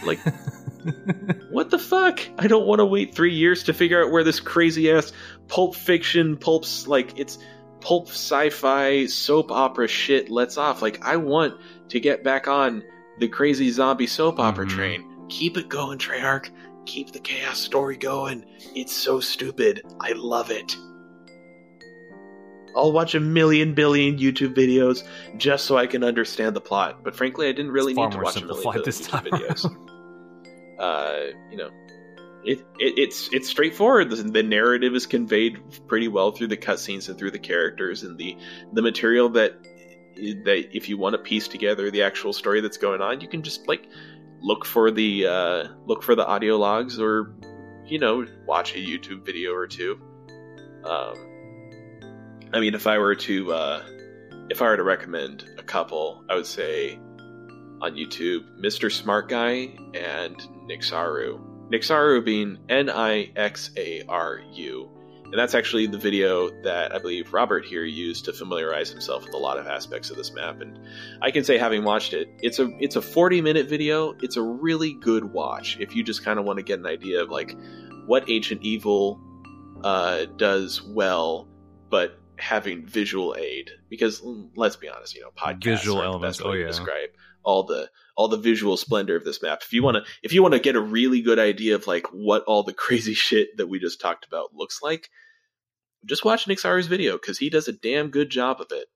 Like 0.03 0.19
what 1.51 1.69
the 1.69 1.77
fuck? 1.80 2.19
I 2.39 2.47
don't 2.47 2.65
want 2.65 2.80
to 2.80 2.85
wait 2.85 3.13
3 3.13 3.34
years 3.35 3.63
to 3.65 3.73
figure 3.73 4.03
out 4.03 4.11
where 4.11 4.23
this 4.23 4.39
crazy 4.39 4.89
ass 4.91 5.13
pulp 5.47 5.75
fiction 5.75 6.38
pulps 6.38 6.88
like 6.88 7.19
it's 7.19 7.38
pulp 7.84 8.07
sci-fi 8.07 9.05
soap 9.05 9.51
opera 9.51 9.88
shit 9.88 10.30
lets 10.30 10.57
off. 10.57 10.81
Like 10.81 11.03
I 11.05 11.18
want 11.18 11.55
to 11.89 11.99
get 11.99 12.23
back 12.23 12.47
on 12.47 12.84
the 13.19 13.27
crazy 13.27 13.69
zombie 13.72 14.07
soap 14.07 14.39
opera 14.39 14.65
Mhm. 14.65 14.69
train. 14.69 15.27
Keep 15.30 15.57
it 15.57 15.69
going, 15.69 15.99
Treyarch. 15.99 16.49
Keep 16.85 17.11
the 17.11 17.19
chaos 17.19 17.60
story 17.60 17.97
going. 17.97 18.45
It's 18.76 18.93
so 18.93 19.19
stupid. 19.19 19.81
I 19.99 20.14
love 20.14 20.49
it. 20.51 20.76
I'll 22.76 22.91
watch 22.91 23.14
a 23.15 23.19
million 23.19 23.73
billion 23.76 24.18
YouTube 24.18 24.55
videos 24.55 25.03
just 25.38 25.65
so 25.65 25.77
I 25.77 25.85
can 25.85 26.03
understand 26.03 26.55
the 26.55 26.61
plot. 26.61 27.03
But 27.03 27.15
frankly, 27.15 27.47
I 27.47 27.51
didn't 27.51 27.72
really 27.72 27.91
It's 27.91 27.97
need 27.99 28.11
to 28.11 28.18
watch 28.18 28.38
a 28.41 28.45
million 28.45 28.81
this 28.84 29.01
YouTube 29.01 29.10
time 29.10 29.26
videos. 29.26 29.65
uh, 30.80 31.19
you 31.51 31.57
know, 31.57 31.69
it, 32.45 32.60
it 32.80 32.99
it's 32.99 33.30
it's 33.32 33.49
straightforward. 33.49 34.10
The, 34.10 34.18
the 34.18 34.44
narrative 34.44 34.95
is 34.95 35.06
conveyed 35.06 35.88
pretty 35.88 36.07
well 36.07 36.32
through 36.32 36.48
the 36.48 36.57
cutscenes 36.57 37.10
and 37.10 37.18
through 37.18 37.32
the 37.32 37.40
characters 37.40 38.03
and 38.03 38.18
the 38.18 38.38
the 38.72 38.82
material 38.82 39.30
that 39.30 39.53
that 40.15 40.76
if 40.76 40.90
you 40.90 40.98
want 40.98 41.14
to 41.14 41.20
piece 41.20 41.48
together 41.48 41.90
the 41.90 42.03
actual 42.03 42.34
story 42.34 42.61
that's 42.61 42.78
going 42.78 43.02
on, 43.02 43.22
you 43.22 43.28
can 43.28 43.44
just 43.44 43.68
like 43.68 43.88
look 44.41 44.65
for 44.65 44.91
the 44.91 45.28
uh, 45.28 45.68
look 45.86 46.03
for 46.03 46.15
the 46.15 46.26
audio 46.26 46.57
logs 46.57 46.99
or 46.99 47.34
you 47.86 47.99
know 47.99 48.26
watch 48.45 48.76
a 48.76 48.80
YouTube 48.80 49.26
video 49.26 49.53
or 49.53 49.68
two. 49.68 49.99
Um, 50.84 52.49
I 52.53 52.60
mean, 52.60 52.76
if 52.76 52.88
I 52.88 52.98
were 52.98 53.15
to 53.15 53.53
uh, 53.53 53.84
if 54.49 54.61
I 54.61 54.65
were 54.65 54.78
to 54.78 54.84
recommend 54.84 55.45
a 55.57 55.64
couple, 55.64 56.24
I 56.30 56.36
would 56.36 56.45
say 56.45 56.99
on 57.82 57.95
YouTube, 57.95 58.61
Mr. 58.64 58.91
Smart 58.91 59.30
Guy 59.30 59.76
and 59.94 60.38
Nixaru. 60.70 61.52
Nixaru 61.74 62.24
being 62.24 62.60
N 62.70 62.90
I 62.90 63.32
X 63.36 63.72
A 63.78 64.04
R 64.08 64.41
U. 64.54 64.90
And 65.26 65.40
that's 65.40 65.56
actually 65.56 65.88
the 65.88 65.98
video 65.98 66.52
that 66.62 66.94
I 66.94 67.00
believe 67.00 67.34
Robert 67.34 67.66
here 67.66 67.84
used 67.84 68.26
to 68.26 68.34
familiarize 68.34 68.91
himself 68.91 69.26
with 69.26 69.34
a 69.34 69.38
lot 69.38 69.58
of 69.58 69.66
aspects 69.66 70.12
of 70.12 70.16
this 70.16 70.32
map. 70.32 70.62
And 70.62 70.80
I 71.24 71.32
can 71.32 71.44
say, 71.44 71.58
having 71.58 71.84
watched 71.84 72.14
it, 72.14 72.30
it's 72.41 72.60
a 72.60 72.70
it's 72.80 72.95
a 72.95 73.02
40 73.02 73.41
minute 73.41 73.68
video. 73.68 74.14
It's 74.22 74.38
a 74.38 74.44
really 74.44 74.94
good 74.94 75.34
watch 75.34 75.78
if 75.80 75.95
you 75.95 76.04
just 76.04 76.24
kind 76.24 76.38
of 76.38 76.45
want 76.45 76.58
to 76.58 76.64
get 76.64 76.78
an 76.78 76.86
idea 76.86 77.24
of 77.24 77.32
like 77.32 77.58
what 78.06 78.30
Ancient 78.30 78.62
Evil 78.62 79.20
uh, 79.84 80.26
does 80.38 80.84
well, 80.84 81.48
but 81.90 82.20
having 82.38 82.86
visual 82.86 83.36
aid. 83.36 83.72
Because 83.90 84.22
let's 84.56 84.76
be 84.76 84.88
honest, 84.88 85.16
you 85.16 85.22
know, 85.22 85.32
podcasts 85.36 85.64
Visual 85.64 85.98
aren't 85.98 86.06
the 86.06 86.14
elements, 86.14 86.38
best 86.38 86.48
way 86.48 86.52
oh, 86.52 86.54
to 86.54 86.60
yeah. 86.60 86.68
describe 86.68 87.10
all 87.44 87.64
the 87.64 87.90
all 88.15 88.27
the 88.27 88.38
visual 88.38 88.77
splendor 88.77 89.15
of 89.15 89.23
this 89.26 89.41
map. 89.41 89.61
If 89.64 89.73
you 89.73 89.81
want 89.84 89.98
to 89.98 90.03
if 90.22 90.34
you 90.34 90.41
want 90.41 90.53
to 90.53 90.60
get 90.60 90.76
a 90.76 90.81
really 90.81 91.22
good 91.22 91.40
idea 91.40 91.76
of 91.76 91.88
like 91.88 92.07
what 92.11 92.44
all 92.44 92.64
the 92.64 92.73
crazy 92.85 93.14
shit 93.14 93.57
that 93.57 93.68
we 93.68 93.80
just 93.80 93.99
talked 94.02 94.26
about 94.26 94.53
looks 94.53 94.81
like, 94.81 95.10
just 96.06 96.26
watch 96.26 96.45
Nixaru's 96.45 96.88
video 96.88 97.18
cuz 97.18 97.38
he 97.38 97.49
does 97.49 97.68
a 97.68 97.73
damn 97.73 98.10
good 98.10 98.30
job 98.30 98.61
of 98.61 98.68
it. 98.72 98.88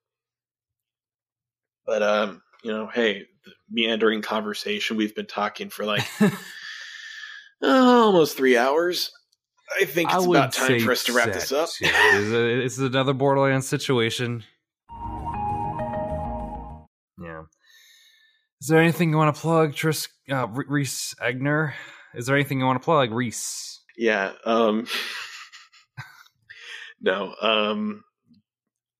But 1.85 2.03
um, 2.03 2.41
you 2.63 2.71
know, 2.71 2.87
hey, 2.93 3.25
the 3.45 3.51
meandering 3.69 4.21
conversation 4.21 4.97
we've 4.97 5.15
been 5.15 5.25
talking 5.27 5.69
for 5.69 5.85
like 5.85 6.05
oh, 6.19 6.31
almost 8.05 8.37
3 8.37 8.57
hours. 8.57 9.11
I 9.81 9.85
think 9.85 10.09
it's 10.09 10.23
I 10.23 10.25
about 10.25 10.53
time 10.53 10.79
for 10.79 10.91
us 10.93 11.03
to 11.05 11.13
wrap 11.13 11.33
this 11.33 11.51
up. 11.51 11.69
A- 11.81 12.61
This 12.61 12.73
is 12.73 12.79
another 12.79 13.13
Borderlands 13.13 13.67
situation. 13.67 14.43
Is 18.61 18.67
there 18.67 18.81
anything 18.81 19.11
you 19.11 19.17
want 19.17 19.35
to 19.35 19.41
plug, 19.41 19.75
Tris, 19.75 20.07
uh, 20.31 20.47
Reese 20.47 21.13
Egner? 21.21 21.73
Is 22.15 22.25
there 22.25 22.35
anything 22.35 22.59
you 22.59 22.65
want 22.65 22.81
to 22.81 22.85
plug, 22.85 23.11
Reese? 23.11 23.81
Yeah. 23.97 24.31
Um. 24.45 24.87
no. 27.01 27.33
Um. 27.41 28.03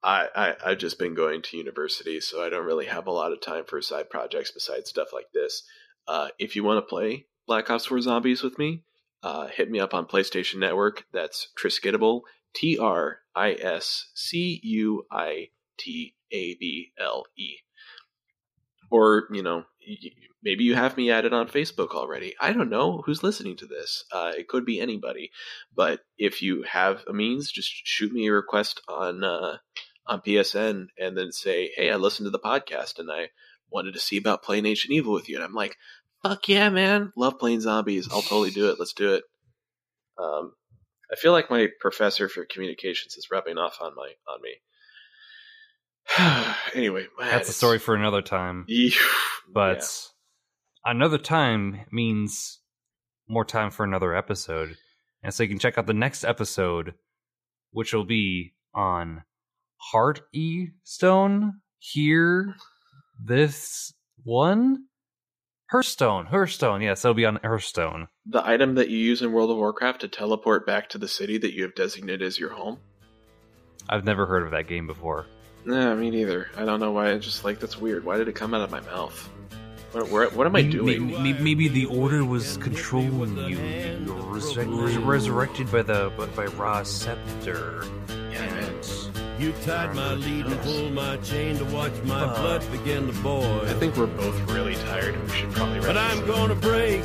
I, 0.04 0.28
I 0.36 0.56
I've 0.66 0.78
just 0.78 1.00
been 1.00 1.16
going 1.16 1.42
to 1.44 1.58
university, 1.58 2.22
so 2.22 2.44
I 2.44 2.50
don't 2.50 2.66
really 2.66 2.86
have 2.86 3.08
a 3.08 3.12
lot 3.12 3.34
of 3.34 3.42
time 3.42 3.66
for 3.66 3.82
side 3.82 4.10
projects 4.10 4.52
besides 4.52 4.90
stuff 4.90 5.10
like 5.12 5.32
this. 5.34 5.64
Uh, 6.08 6.30
if 6.38 6.56
you 6.56 6.64
want 6.64 6.78
to 6.78 6.88
play 6.88 7.26
Black 7.48 7.70
Ops 7.70 7.88
4 7.88 8.02
Zombies 8.02 8.44
with 8.44 8.58
me, 8.58 8.84
uh, 9.24 9.48
hit 9.48 9.70
me 9.70 9.80
up 9.80 9.94
on 9.94 10.06
PlayStation 10.06 10.60
Network. 10.60 11.06
That's 11.12 11.50
Triscuitable. 11.60 12.22
T 12.54 12.78
R 12.78 13.20
I 13.36 13.54
S 13.54 14.10
C 14.14 14.60
U 14.64 15.06
I 15.12 15.50
T 15.78 16.16
A 16.32 16.56
B 16.56 16.92
L 17.00 17.26
E. 17.36 17.58
Or 18.90 19.28
you 19.32 19.44
know, 19.44 19.66
maybe 20.44 20.64
you 20.64 20.76
have 20.76 20.98
me 20.98 21.12
added 21.12 21.34
on 21.34 21.48
Facebook 21.48 21.90
already. 21.90 22.36
I 22.40 22.54
don't 22.54 22.70
know 22.70 23.02
who's 23.06 23.24
listening 23.24 23.58
to 23.58 23.66
this. 23.66 24.06
Uh, 24.12 24.32
it 24.38 24.48
could 24.48 24.66
be 24.66 24.80
anybody. 24.80 25.32
But 25.76 26.02
if 26.18 26.42
you 26.42 26.64
have 26.64 27.04
a 27.08 27.14
means, 27.14 27.52
just 27.52 27.70
shoot 27.70 28.12
me 28.12 28.28
a 28.28 28.34
request 28.34 28.82
on 28.88 29.24
uh, 29.24 29.58
on 30.06 30.22
PSN 30.22 30.88
and 30.98 31.18
then 31.18 31.32
say, 31.32 31.72
"Hey, 31.76 31.92
I 31.92 31.96
listened 31.96 32.28
to 32.28 32.32
the 32.32 32.40
podcast 32.40 33.00
and 33.00 33.12
I 33.12 33.30
wanted 33.70 33.94
to 33.94 34.00
see 34.00 34.18
about 34.18 34.44
playing 34.44 34.66
Ancient 34.66 34.94
Evil 34.94 35.14
with 35.14 35.30
you." 35.30 35.36
And 35.36 35.44
I'm 35.44 35.54
like, 35.54 35.76
"Fuck 36.24 36.48
yeah, 36.48 36.70
man! 36.70 37.12
Love 37.16 37.40
playing 37.40 37.62
zombies. 37.62 38.08
I'll 38.12 38.22
totally 38.22 38.52
do 38.52 38.70
it. 38.70 38.80
Let's 38.80 38.94
do 38.94 39.16
it." 39.16 39.24
Um, 40.18 40.54
I 41.12 41.16
feel 41.16 41.32
like 41.32 41.50
my 41.50 41.68
professor 41.80 42.28
for 42.28 42.46
communications 42.46 43.16
is 43.16 43.30
rubbing 43.32 43.58
off 43.58 43.78
on 43.82 43.96
my 43.96 44.12
on 44.28 44.42
me. 44.42 44.56
anyway, 46.74 47.08
That's 47.20 47.50
a 47.50 47.54
story 47.54 47.80
for 47.80 47.96
another 47.96 48.22
time. 48.22 48.66
Yeah. 48.78 48.92
But 49.54 50.10
another 50.86 51.18
time 51.18 51.86
means 51.92 52.60
more 53.30 53.46
time 53.46 53.72
for 53.72 53.84
another 53.86 54.14
episode. 54.16 54.76
And 55.24 55.34
so 55.34 55.44
you 55.44 55.50
can 55.50 55.58
check 55.60 55.78
out 55.78 55.88
the 55.88 55.94
next 55.94 56.24
episode, 56.24 56.94
which 57.72 57.94
will 57.94 58.04
be 58.06 58.54
on 58.74 59.24
Heart 59.78 60.22
E 60.34 60.68
Stone. 60.84 61.62
Here, 61.80 62.56
this 63.24 63.94
one? 64.24 64.86
Hearthstone. 65.72 66.26
Hearthstone. 66.28 66.82
Yes, 66.82 67.04
it'll 67.04 67.14
be 67.16 67.26
on 67.26 67.40
Hearthstone. 67.44 68.08
the 68.26 68.46
item 68.46 68.76
that 68.76 68.90
you 68.90 68.98
use 68.98 69.22
in 69.22 69.32
World 69.32 69.52
of 69.52 69.58
Warcraft 69.58 70.02
to 70.02 70.08
teleport 70.08 70.66
back 70.66 70.90
to 70.90 70.98
the 70.98 71.08
city 71.08 71.38
that 71.38 71.54
you 71.54 71.64
have 71.64 71.76
designated 71.76 72.22
as 72.22 72.38
your 72.40 72.52
home. 72.52 72.80
I've 73.90 74.06
never 74.06 74.26
heard 74.26 74.44
of 74.44 74.52
that 74.52 74.68
game 74.68 74.88
before. 74.88 75.26
Nah, 75.68 75.94
me 75.96 76.10
neither. 76.10 76.48
I 76.56 76.64
don't 76.64 76.80
know 76.80 76.94
why. 76.94 77.12
I 77.12 77.18
just 77.18 77.44
like 77.44 77.60
that's 77.60 77.78
weird. 77.78 78.06
Why 78.06 78.18
did 78.18 78.30
it 78.30 78.34
come 78.34 78.54
out 78.54 78.62
of 78.62 78.72
my 78.72 78.80
mouth? 78.80 79.30
What, 79.92 80.10
what, 80.10 80.34
what 80.34 80.48
am 80.48 80.56
I 80.56 80.62
doing? 80.62 81.08
Maybe, 81.08 81.44
maybe, 81.44 81.68
the 81.68 81.86
order 81.86 82.24
was 82.24 82.56
controlling 82.58 83.36
you. 83.38 83.58
You 83.58 84.14
were 84.14 84.38
resurre- 84.38 85.06
resurrected 85.06 85.70
by 85.70 85.82
the 85.82 86.12
by, 86.18 86.26
by 86.28 86.46
Ra's 86.46 86.90
scepter. 86.90 87.84
Yeah. 88.32 88.58
You 89.40 89.52
tied 89.64 89.94
my 89.94 90.14
lead 90.14 90.46
and 90.46 90.60
pulled 90.62 90.94
my 90.94 91.18
chain 91.18 91.58
to 91.58 91.66
watch 91.66 91.94
my 92.06 92.26
blood 92.26 92.64
begin 92.72 93.06
to 93.08 93.14
boil. 93.22 93.62
I 93.66 93.74
think 93.74 93.98
we're 93.98 94.08
both 94.08 94.40
really 94.50 94.76
tired 94.76 95.16
and 95.16 95.24
we 95.26 95.30
should 95.30 95.52
probably 95.52 95.82
But 95.82 95.98
I'm 95.98 96.26
gonna 96.26 96.56
break. 96.56 97.04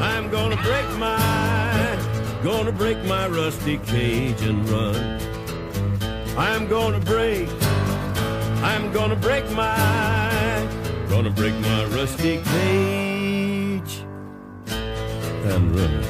I'm 0.00 0.30
gonna 0.30 0.56
break 0.62 0.88
my, 0.98 2.40
gonna 2.42 2.72
break 2.72 2.96
my 3.04 3.28
rusty 3.28 3.78
cage 3.78 4.40
and 4.42 4.66
run. 4.70 5.39
I'm 6.36 6.68
gonna 6.68 7.00
break. 7.00 7.48
I'm 8.62 8.92
gonna 8.92 9.16
break 9.16 9.50
my, 9.50 10.68
gonna 11.08 11.30
break 11.30 11.54
my 11.60 11.84
rusty 11.86 12.40
cage 12.42 14.04
and 15.44 15.74
run. 15.74 16.02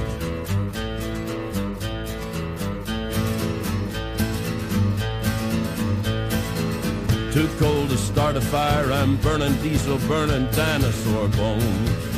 Too 7.33 7.49
cold 7.59 7.91
to 7.91 7.97
start 7.97 8.37
a 8.37 8.41
fire. 8.41 8.93
I'm 8.93 9.17
burning 9.19 9.55
diesel, 9.63 9.99
burning 10.09 10.51
dinosaur 10.51 11.29
bones. 11.29 12.10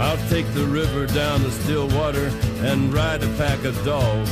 I'll 0.00 0.28
take 0.30 0.46
the 0.54 0.64
river 0.64 1.06
down 1.06 1.40
to 1.40 1.50
still 1.50 1.86
water 1.88 2.32
and 2.62 2.92
ride 2.92 3.22
a 3.22 3.28
pack 3.36 3.64
of 3.64 3.76
dogs. 3.84 4.30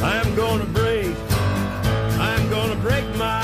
I'm 0.00 0.32
gonna 0.36 0.64
break, 0.66 1.16
I'm 2.20 2.48
gonna 2.50 2.76
break 2.76 3.04
my, 3.16 3.42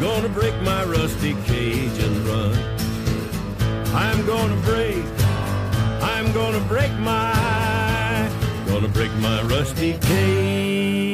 gonna 0.00 0.30
break 0.30 0.54
my 0.62 0.82
rusty 0.84 1.34
cage 1.44 1.98
and 1.98 2.16
run. 2.26 2.56
I'm 3.94 4.24
gonna 4.24 4.56
break, 4.62 5.04
I'm 6.00 6.32
gonna 6.32 6.60
break 6.60 6.92
my, 6.92 8.32
gonna 8.66 8.88
break 8.88 9.12
my 9.16 9.42
rusty 9.42 9.98
cage 9.98 11.05